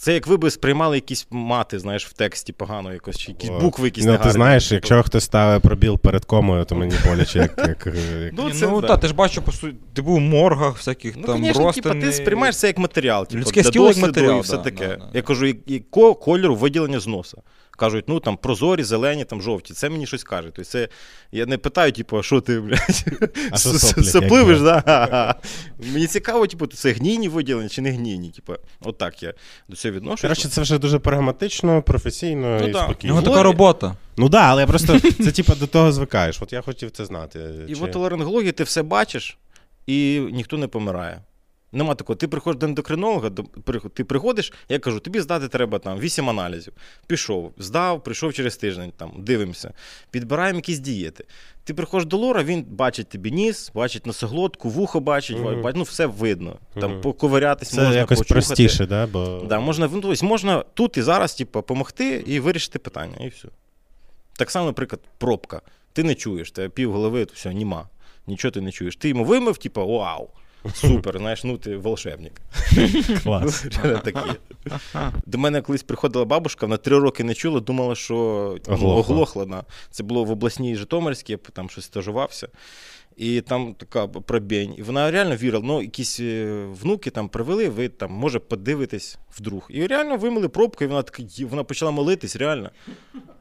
Це 0.00 0.14
як 0.14 0.26
ви 0.26 0.36
би 0.36 0.50
сприймали 0.50 0.96
якісь 0.96 1.26
мати, 1.30 1.78
знаєш, 1.78 2.06
в 2.06 2.12
тексті 2.12 2.52
погано 2.52 2.92
якось, 2.92 3.18
чи 3.18 3.32
якісь 3.32 3.50
букви 3.50 3.86
якісь 3.86 4.04
Ну, 4.04 4.18
ти 4.18 4.30
знаєш, 4.30 4.64
Типу, 4.64 4.74
якщо 4.74 5.02
хтось 5.02 5.24
ставить 5.24 5.62
пробіл 5.62 5.98
перед 5.98 6.24
комою, 6.24 6.64
то 6.64 6.74
мені 6.74 6.94
боляче, 7.06 7.38
як. 7.38 7.58
як, 7.58 7.86
як... 7.86 8.32
Ну, 8.32 8.50
це 8.50 8.68
ну 8.68 8.80
да. 8.80 8.86
та, 8.86 8.96
ти 8.96 9.08
ж 9.08 9.14
бачив, 9.14 9.42
по 9.42 9.52
суті, 9.52 9.76
ти 9.92 10.02
був 10.02 10.14
у 10.14 10.20
моргах, 10.20 10.76
всяких 10.76 11.16
Ну, 11.16 11.22
там 11.22 11.44
звісно, 11.44 11.72
типу, 11.72 11.90
ти 11.90 12.12
сприймаєш 12.12 12.56
це 12.56 12.66
як 12.66 12.78
матеріал. 12.78 13.26
Типу, 13.26 13.40
Людське 13.40 13.62
тіло 13.62 13.88
як 13.88 13.96
матеріал, 13.96 14.38
і 14.38 14.40
все 14.40 14.56
да, 14.56 14.62
таке. 14.62 14.88
да, 14.88 14.96
да. 14.96 15.08
Я 15.14 15.22
кажу, 15.22 15.54
якого 15.66 16.14
кольору 16.14 16.56
виділення 16.56 17.00
з 17.00 17.06
носа? 17.06 17.38
Кажуть, 17.80 18.04
ну 18.08 18.20
там 18.20 18.36
прозорі, 18.36 18.82
зелені, 18.82 19.24
там 19.24 19.42
жовті. 19.42 19.74
Це 19.74 19.88
мені 19.90 20.06
щось 20.06 20.24
каже. 20.24 20.46
Тобто 20.46 20.64
це 20.64 20.88
я 21.32 21.46
не 21.46 21.58
питаю, 21.58 21.92
типу, 21.92 22.18
а 22.18 22.22
що 22.22 22.40
ти, 22.40 22.60
блядь, 22.60 23.04
А 23.50 23.58
сопливиш, 23.58 24.60
да? 24.60 25.34
Мені 25.92 26.06
цікаво, 26.06 26.46
типу, 26.46 26.66
це 26.66 26.92
гнійні 26.92 27.28
виділення 27.28 27.68
чи 27.68 27.82
не 27.82 27.90
гнійні. 27.90 28.30
Типу, 28.30 28.52
отак 28.80 29.22
я 29.22 29.34
до 29.68 29.76
цього 29.76 29.94
відношусь. 29.94 30.20
Коротше, 30.20 30.48
це 30.48 30.60
вже 30.60 30.78
дуже 30.78 30.98
прагматично, 30.98 31.82
професійно 31.82 32.58
Ну, 32.60 32.68
і 32.68 32.72
да. 32.72 32.84
спокійно. 32.84 33.14
Його 33.14 33.26
така 33.26 33.42
робота. 33.42 33.96
Ну 34.16 34.24
так, 34.24 34.30
да, 34.30 34.40
але 34.40 34.60
я 34.60 34.66
просто 34.66 35.00
це 35.00 35.32
типа 35.32 35.54
до 35.54 35.66
того 35.66 35.92
звикаєш. 35.92 36.42
От 36.42 36.52
я 36.52 36.60
хотів 36.60 36.90
це 36.90 37.04
знати. 37.04 37.40
І 37.68 37.74
Чи- 37.74 37.80
в 37.80 37.82
отоларингології 37.84 38.52
ти 38.52 38.64
все 38.64 38.82
бачиш, 38.82 39.38
і 39.86 40.20
ніхто 40.32 40.58
не 40.58 40.66
помирає. 40.66 41.20
Нема 41.72 41.94
такого. 41.94 42.16
Ти 42.16 42.28
приходиш 42.28 42.60
до 42.60 42.66
ендокринолога, 42.66 43.30
ти 43.94 44.04
приходиш, 44.04 44.52
я 44.68 44.78
кажу, 44.78 45.00
тобі 45.00 45.20
здати 45.20 45.48
треба 45.48 45.78
там 45.78 45.98
8 45.98 46.30
аналізів. 46.30 46.72
Пішов, 47.06 47.52
здав, 47.58 48.02
прийшов 48.04 48.32
через 48.34 48.56
тиждень, 48.56 48.92
там, 48.96 49.12
дивимося, 49.18 49.72
підбираємо 50.10 50.56
якісь 50.58 50.78
дієти. 50.78 51.24
Ти 51.64 51.74
приходиш 51.74 52.06
до 52.06 52.16
лора, 52.16 52.42
він 52.42 52.62
бачить 52.68 53.08
тобі 53.08 53.30
ніс, 53.30 53.70
бачить 53.74 54.06
носоглотку, 54.06 54.68
вухо 54.68 55.00
бачить, 55.00 55.38
Мгм. 55.38 55.62
бачить, 55.62 55.76
ну 55.76 55.82
все 55.82 56.06
видно. 56.06 56.56
Там 56.80 56.90
Мгм. 56.92 57.00
поковирятись 57.00 57.68
Це 57.70 57.80
можна, 57.82 57.94
якось 57.96 58.18
почухати. 58.18 58.34
простіше, 58.46 58.86
да? 58.86 59.06
бо 59.06 59.42
Да, 59.48 59.60
можна, 59.60 59.88
ну, 59.92 60.00
тобто 60.00 60.26
можна 60.26 60.64
тут 60.74 60.96
і 60.96 61.02
зараз 61.02 61.34
типу, 61.34 61.58
допомогти 61.58 62.24
і 62.26 62.40
вирішити 62.40 62.78
питання, 62.78 63.16
і 63.20 63.28
все. 63.28 63.48
Так 64.32 64.50
само, 64.50 64.66
наприклад, 64.66 65.00
пробка. 65.18 65.62
Ти 65.92 66.02
не 66.04 66.14
чуєш, 66.14 66.50
тебе 66.52 66.68
пів 66.68 66.92
голови, 66.92 67.24
то 67.24 67.32
все, 67.34 67.54
німа. 67.54 67.88
Нічого 68.26 68.52
ти 68.52 68.60
не 68.60 68.72
чуєш. 68.72 68.96
Ти 68.96 69.08
йому 69.08 69.24
вимив, 69.24 69.58
типу, 69.58 69.86
вау, 69.86 70.28
супер, 70.74 71.18
знаєш, 71.18 71.44
ну 71.44 71.58
ти 71.58 71.76
волшебник. 71.76 72.32
клас. 73.22 73.64
Ну, 73.84 73.98
такі. 74.04 74.30
До 75.26 75.38
мене 75.38 75.62
колись 75.62 75.82
приходила 75.82 76.24
бабушка, 76.24 76.66
вона 76.66 76.76
три 76.76 76.98
роки 76.98 77.24
не 77.24 77.34
чула, 77.34 77.60
думала, 77.60 77.94
що 77.94 78.58
оглохла. 78.68 79.64
Це 79.90 80.02
було 80.02 80.24
в 80.24 80.30
обласній 80.30 80.76
Житомирській, 80.76 81.32
я 81.32 81.38
там 81.52 81.70
щось 81.70 81.84
стажувався. 81.84 82.48
І 83.16 83.40
там 83.40 83.74
така 83.74 84.08
пробень. 84.08 84.74
І 84.78 84.82
вона 84.82 85.10
реально 85.10 85.36
вірила, 85.36 85.64
ну, 85.66 85.82
якісь 85.82 86.20
е, 86.20 86.64
внуки 86.82 87.10
там 87.10 87.28
привели, 87.28 87.68
ви 87.68 87.88
там, 87.88 88.12
може, 88.12 88.38
подивитесь 88.38 89.18
вдруг. 89.38 89.66
І 89.70 89.86
реально 89.86 90.16
вимили 90.16 90.48
пробку, 90.48 90.84
і 90.84 90.86
вона 90.86 91.02
така, 91.02 91.22
вона 91.50 91.64
почала 91.64 91.90
молитись, 91.90 92.36
реально. 92.36 92.70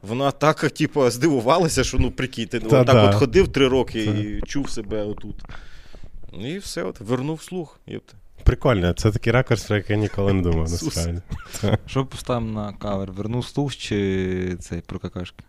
Вона 0.02 0.32
так, 0.32 0.72
типу, 0.72 1.10
здивувалася, 1.10 1.84
що 1.84 1.98
ну 1.98 2.12
прикинь, 2.12 2.48
ти 2.48 2.60
так 2.60 3.10
от 3.10 3.16
ходив 3.16 3.48
три 3.48 3.68
роки 3.68 4.04
і 4.04 4.48
чув 4.48 4.70
себе 4.70 5.04
отут. 5.04 5.36
І 6.34 6.58
все, 6.58 6.84
от, 6.84 7.00
вернув 7.00 7.44
слух. 7.44 7.80
Єпте. 7.88 8.14
Прикольно, 8.44 8.94
це 8.94 9.12
такий 9.12 9.34
ракурс, 9.34 9.64
про 9.64 9.76
який 9.76 9.96
я 9.96 10.02
ніколи 10.02 10.34
не 10.34 10.42
думав, 10.42 10.72
насправді. 10.72 11.22
Що 11.86 12.06
поставимо 12.06 12.62
на 12.62 12.74
кавер? 12.74 13.12
Вернув 13.12 13.46
слух 13.46 13.76
чи 13.76 14.58
цей 14.60 14.82
про 14.82 15.00
какашки? 15.00 15.44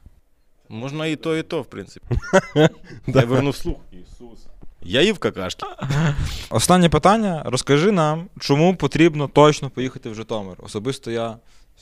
Можна 0.68 1.07
і 1.07 1.16
то, 1.16 1.37
і 1.37 1.43
то, 1.43 1.62
в 1.62 1.66
принципі. 1.66 2.07
Я 3.07 3.24
вернув 3.24 3.57
слух. 3.57 3.76
Ісус. 3.93 4.47
Я 4.83 5.03
їв 5.03 5.18
какашки. 5.18 5.66
Останнє 6.51 6.89
питання. 6.89 7.43
Розкажи 7.47 7.93
нам, 7.93 8.28
чому 8.41 8.76
потрібно 8.76 9.28
точно 9.28 9.70
поїхати 9.70 10.11
в 10.11 10.14
Житомир. 10.14 10.57
Особисто 10.59 11.11
я 11.11 11.37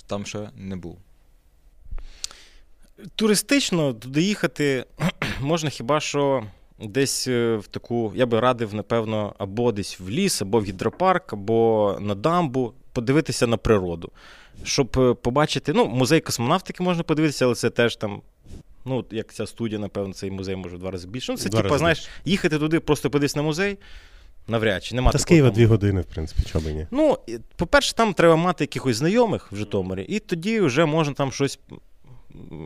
там 0.06 0.26
ще 0.26 0.50
не 0.56 0.76
був. 0.76 0.98
Туристично 3.16 3.92
туди 3.92 4.22
їхати 4.22 4.84
можна 5.40 5.70
хіба 5.70 6.00
що 6.00 6.44
десь 6.80 7.28
е, 7.28 7.56
в 7.56 7.66
таку, 7.66 8.12
я 8.14 8.26
би 8.26 8.40
радив, 8.40 8.74
напевно, 8.74 9.34
або 9.38 9.72
десь 9.72 10.00
в 10.00 10.08
ліс, 10.08 10.42
або 10.42 10.60
в 10.60 10.64
гідропарк, 10.64 11.32
або 11.32 11.96
на 12.00 12.14
дамбу, 12.14 12.72
подивитися 12.92 13.46
на 13.46 13.56
природу. 13.56 14.10
Щоб 14.62 14.96
е, 14.98 15.14
побачити, 15.14 15.72
ну, 15.72 15.86
музей 15.86 16.20
космонавтики 16.20 16.82
можна 16.82 17.02
подивитися, 17.02 17.44
але 17.44 17.54
це 17.54 17.70
теж 17.70 17.96
там. 17.96 18.22
Ну, 18.84 19.04
як 19.10 19.34
ця 19.34 19.46
студія, 19.46 19.80
напевно, 19.80 20.14
цей 20.14 20.30
музей 20.30 20.56
може 20.56 20.76
в 20.76 20.78
два 20.78 20.90
рази 20.90 21.08
більше. 21.08 21.32
Ну, 21.32 21.38
це, 21.38 21.62
рази 21.62 21.78
знаєш, 21.78 22.08
їхати 22.24 22.58
туди, 22.58 22.80
просто 22.80 23.10
подивитися 23.10 23.38
на 23.38 23.42
музей, 23.42 23.78
навряд 24.48 24.84
чи 24.84 24.94
нема 24.94 25.12
Та 25.12 25.18
з 25.18 25.24
Києва 25.24 25.50
дві 25.50 25.66
години, 25.66 26.00
в 26.00 26.04
принципі, 26.04 26.42
чого 26.52 26.64
би 26.64 26.72
ні. 26.72 26.86
Ну, 26.90 27.18
по-перше, 27.56 27.94
там 27.94 28.14
треба 28.14 28.36
мати 28.36 28.64
якихось 28.64 28.96
знайомих 28.96 29.52
в 29.52 29.56
Житомирі, 29.56 30.02
і 30.02 30.18
тоді 30.18 30.60
вже 30.60 30.84
можна 30.84 31.14
там 31.14 31.32
щось 31.32 31.58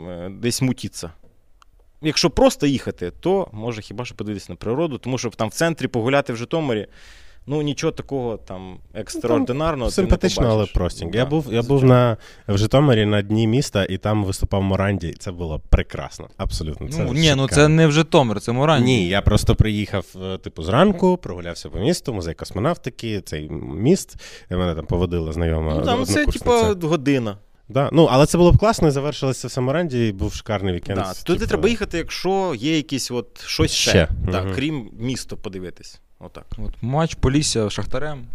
е, 0.08 0.30
десь 0.30 0.62
мутитися. 0.62 1.10
Якщо 2.02 2.30
просто 2.30 2.66
їхати, 2.66 3.12
то 3.20 3.48
може 3.52 3.82
хіба 3.82 4.04
що 4.04 4.14
подивитися 4.14 4.52
на 4.52 4.56
природу, 4.56 4.98
тому 4.98 5.18
що 5.18 5.30
там 5.30 5.48
в 5.48 5.52
центрі 5.52 5.88
погуляти 5.88 6.32
в 6.32 6.36
Житомирі, 6.36 6.86
ну 7.46 7.62
нічого 7.62 7.92
такого 7.92 8.36
там 8.36 8.78
екстраординарного. 8.94 9.90
ти 9.90 10.02
не 10.02 10.08
Симпатично, 10.08 10.42
але 10.44 10.54
побачиш. 10.54 10.74
простенько. 10.74 11.12
Да, 11.12 11.18
Я 11.18 11.26
був, 11.26 11.46
я 11.50 11.62
був 11.62 11.84
на, 11.84 12.16
в 12.48 12.58
Житомирі 12.58 13.04
на 13.06 13.22
дні 13.22 13.46
міста, 13.46 13.84
і 13.84 13.98
там 13.98 14.24
виступав 14.24 14.62
Моранді, 14.62 15.08
і 15.08 15.12
це 15.12 15.32
було 15.32 15.60
прекрасно. 15.68 16.28
Абсолютно. 16.36 16.88
Це 16.88 17.04
ну, 17.04 17.12
ні, 17.12 17.34
ну 17.36 17.48
це 17.48 17.68
не 17.68 17.86
в 17.86 17.92
Житомир, 17.92 18.40
це 18.40 18.52
Муранді. 18.52 18.84
Ні, 18.84 19.08
я 19.08 19.22
просто 19.22 19.54
приїхав, 19.54 20.06
е, 20.24 20.38
типу, 20.38 20.62
зранку, 20.62 21.16
прогулявся 21.16 21.68
по 21.68 21.78
місту, 21.78 22.14
музей 22.14 22.34
космонавтики, 22.34 23.20
цей 23.20 23.48
міст. 23.50 24.16
і 24.50 24.54
Мене 24.54 24.74
там 24.74 24.86
поводила 24.86 25.32
знайома. 25.32 25.74
Ну, 25.74 25.84
там 25.84 26.04
це, 26.04 26.26
типа, 26.26 26.74
година. 26.82 27.38
Да. 27.72 27.88
Ну, 27.92 28.08
але 28.10 28.26
це 28.26 28.38
було 28.38 28.52
б 28.52 28.58
класно, 28.58 28.88
і 28.88 28.90
завершилося 28.90 29.48
в 29.48 29.50
Самаранді, 29.50 30.08
і 30.08 30.12
був 30.12 30.34
шикарний 30.34 30.74
вікенд. 30.74 30.98
Да. 30.98 31.12
Туди 31.24 31.38
типу, 31.38 31.48
треба 31.48 31.68
їхати, 31.68 31.98
якщо 31.98 32.54
є 32.58 32.76
якісь 32.76 33.10
от 33.10 33.44
щось 33.46 33.72
ще, 33.72 33.90
Ще. 33.90 34.08
Да, 34.30 34.42
угу. 34.42 34.50
крім 34.54 34.90
міста 34.98 35.36
подивитись. 35.36 36.00
Отак. 36.18 36.46
От 36.58 36.74
матч 36.80 37.14
Полісся 37.14 37.70
Шахтарем. 37.70 38.26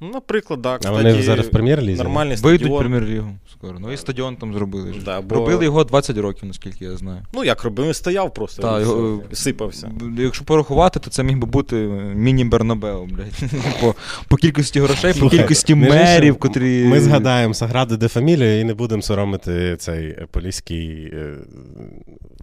Ну, 0.00 0.10
наприклад, 0.14 0.62
так. 0.62 0.80
А 0.84 0.90
вони 0.90 1.22
зараз 1.22 1.46
в 1.46 1.50
прем'єр-лізі? 1.50 2.02
Нормальний 2.02 2.36
Вийдуть 2.36 2.60
стадіон. 2.60 2.80
прем'єр-лігу 2.80 3.30
скоро. 3.52 3.78
Ну 3.78 3.92
і 3.92 3.96
стадіон 3.96 4.36
там 4.36 4.54
зробили. 4.54 4.94
Да, 5.04 5.20
бо- 5.20 5.34
Робили 5.34 5.64
його 5.64 5.84
20 5.84 6.18
років, 6.18 6.44
наскільки 6.48 6.84
я 6.84 6.96
знаю. 6.96 7.22
Ну, 7.34 7.44
як 7.44 7.64
робив, 7.64 7.86
він 7.86 7.94
стояв 7.94 8.34
просто, 8.34 8.62
Та, 8.62 8.80
його- 8.80 9.22
сипався. 9.32 9.90
Якщо 10.18 10.44
порахувати, 10.44 11.00
то 11.00 11.10
це 11.10 11.22
міг 11.22 11.38
би 11.38 11.46
бути 11.46 11.76
міні-Бернабеу, 12.14 13.06
блядь. 13.06 13.50
по, 13.80 13.94
по 14.28 14.36
кількості 14.36 14.80
грошей, 14.80 15.14
по 15.14 15.28
кількості 15.28 15.74
мерів, 15.74 16.36
котрі. 16.38 16.84
Ми 16.84 17.00
згадаємо 17.00 17.54
Саграду 17.54 17.96
де 17.96 18.08
Фамілію 18.08 18.60
і 18.60 18.64
не 18.64 18.74
будемо 18.74 19.02
соромити 19.02 19.76
цей 19.76 20.06
е, 20.08 20.26
поліський 20.30 21.10
е, 21.12 21.34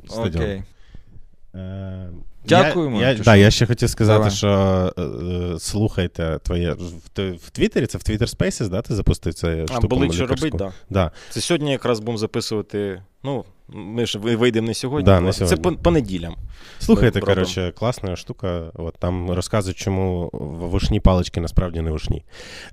стадіон. 0.09 0.43
Окей. 0.43 0.63
Е, 1.55 2.09
Дякуємо, 2.47 3.01
Я, 3.01 3.11
я, 3.11 3.17
да, 3.23 3.35
я 3.35 3.51
ще 3.51 3.65
хотів 3.65 3.89
сказати, 3.89 4.17
Давай. 4.17 4.31
що 4.31 4.93
е, 4.99 5.59
слухайте 5.59 6.39
твоє. 6.43 6.71
В, 6.73 7.09
ти- 7.13 7.31
в 7.31 7.49
Твіттері, 7.49 7.85
це 7.85 7.97
в 7.97 8.01
Twitter 8.01 8.35
Spaces, 8.37 8.69
да, 8.69 8.81
ти 8.81 8.95
запустив 8.95 9.33
це 9.33 9.65
А 9.69 9.79
були 9.79 10.13
що 10.13 10.25
робити, 10.27 10.57
так. 10.57 10.73
Да. 10.89 11.11
Це 11.29 11.41
сьогодні 11.41 11.71
якраз 11.71 11.99
будемо 11.99 12.17
записувати. 12.17 13.01
Ну, 13.23 13.45
Ми 13.67 14.05
ж 14.05 14.19
вийдемо 14.19 14.67
не 14.67 14.73
сьогодні. 14.73 15.05
Да, 15.05 15.19
не 15.19 15.33
сьогодні. 15.33 15.57
Це 15.57 15.61
по, 15.61 15.71
по 15.71 15.91
неділям. 15.91 16.35
Слухайте, 16.79 17.19
коротше, 17.19 17.73
класна 17.77 18.15
штука. 18.15 18.71
От 18.73 18.95
там 18.99 19.31
розказують, 19.31 19.77
чому 19.77 20.29
вушні 20.71 20.99
палички 20.99 21.41
насправді 21.41 21.81
не 21.81 21.91
вушні. 21.91 22.23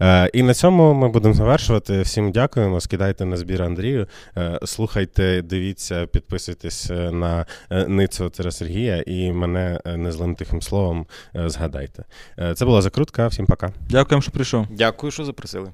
Е, 0.00 0.30
і 0.32 0.42
на 0.42 0.54
цьому 0.54 0.94
ми 0.94 1.08
будемо 1.08 1.34
завершувати. 1.34 2.02
Всім 2.02 2.32
дякуємо. 2.32 2.80
Скидайте 2.80 3.24
на 3.24 3.36
збір 3.36 3.62
Андрію. 3.62 4.06
Е, 4.36 4.60
слухайте, 4.64 5.42
дивіться, 5.42 6.06
підписуйтесь 6.06 6.90
е, 6.90 7.10
на 7.10 7.46
е, 7.70 7.86
Ницю 7.88 8.28
Тера 8.28 8.50
Сергія 8.50 9.02
і 9.06 9.32
мене 9.32 9.80
е, 9.84 9.96
незлим 9.96 10.34
тихим 10.34 10.62
словом 10.62 11.06
згадайте. 11.34 12.04
Е, 12.38 12.54
це 12.54 12.64
була 12.64 12.82
закрутка. 12.82 13.26
Всім 13.26 13.46
пока. 13.46 13.72
Дякуємо, 13.90 14.22
що 14.22 14.30
прийшов. 14.30 14.66
Дякую, 14.70 15.10
що 15.10 15.24
запросили. 15.24 15.70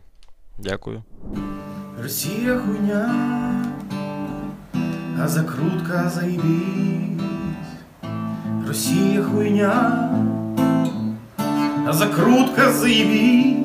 Дякую. 0.59 1.03
Россия 2.03 2.59
хуйня, 2.59 3.68
а 5.21 5.27
закрутка 5.27 6.09
заебись. 6.09 7.21
Россия 8.67 9.23
хуйня, 9.23 10.11
а 11.87 11.93
закрутка 11.93 12.71
заебись. 12.71 13.57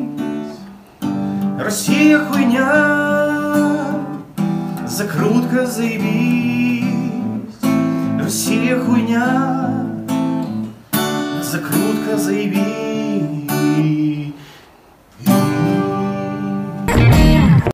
Россия 1.59 2.19
хуйня, 2.19 3.99
закрутка 4.87 5.67
заебись. 5.67 6.83
Россия 8.19 8.79
хуйня, 8.79 9.87
закрутка 11.43 12.17
заебись. 12.17 13.53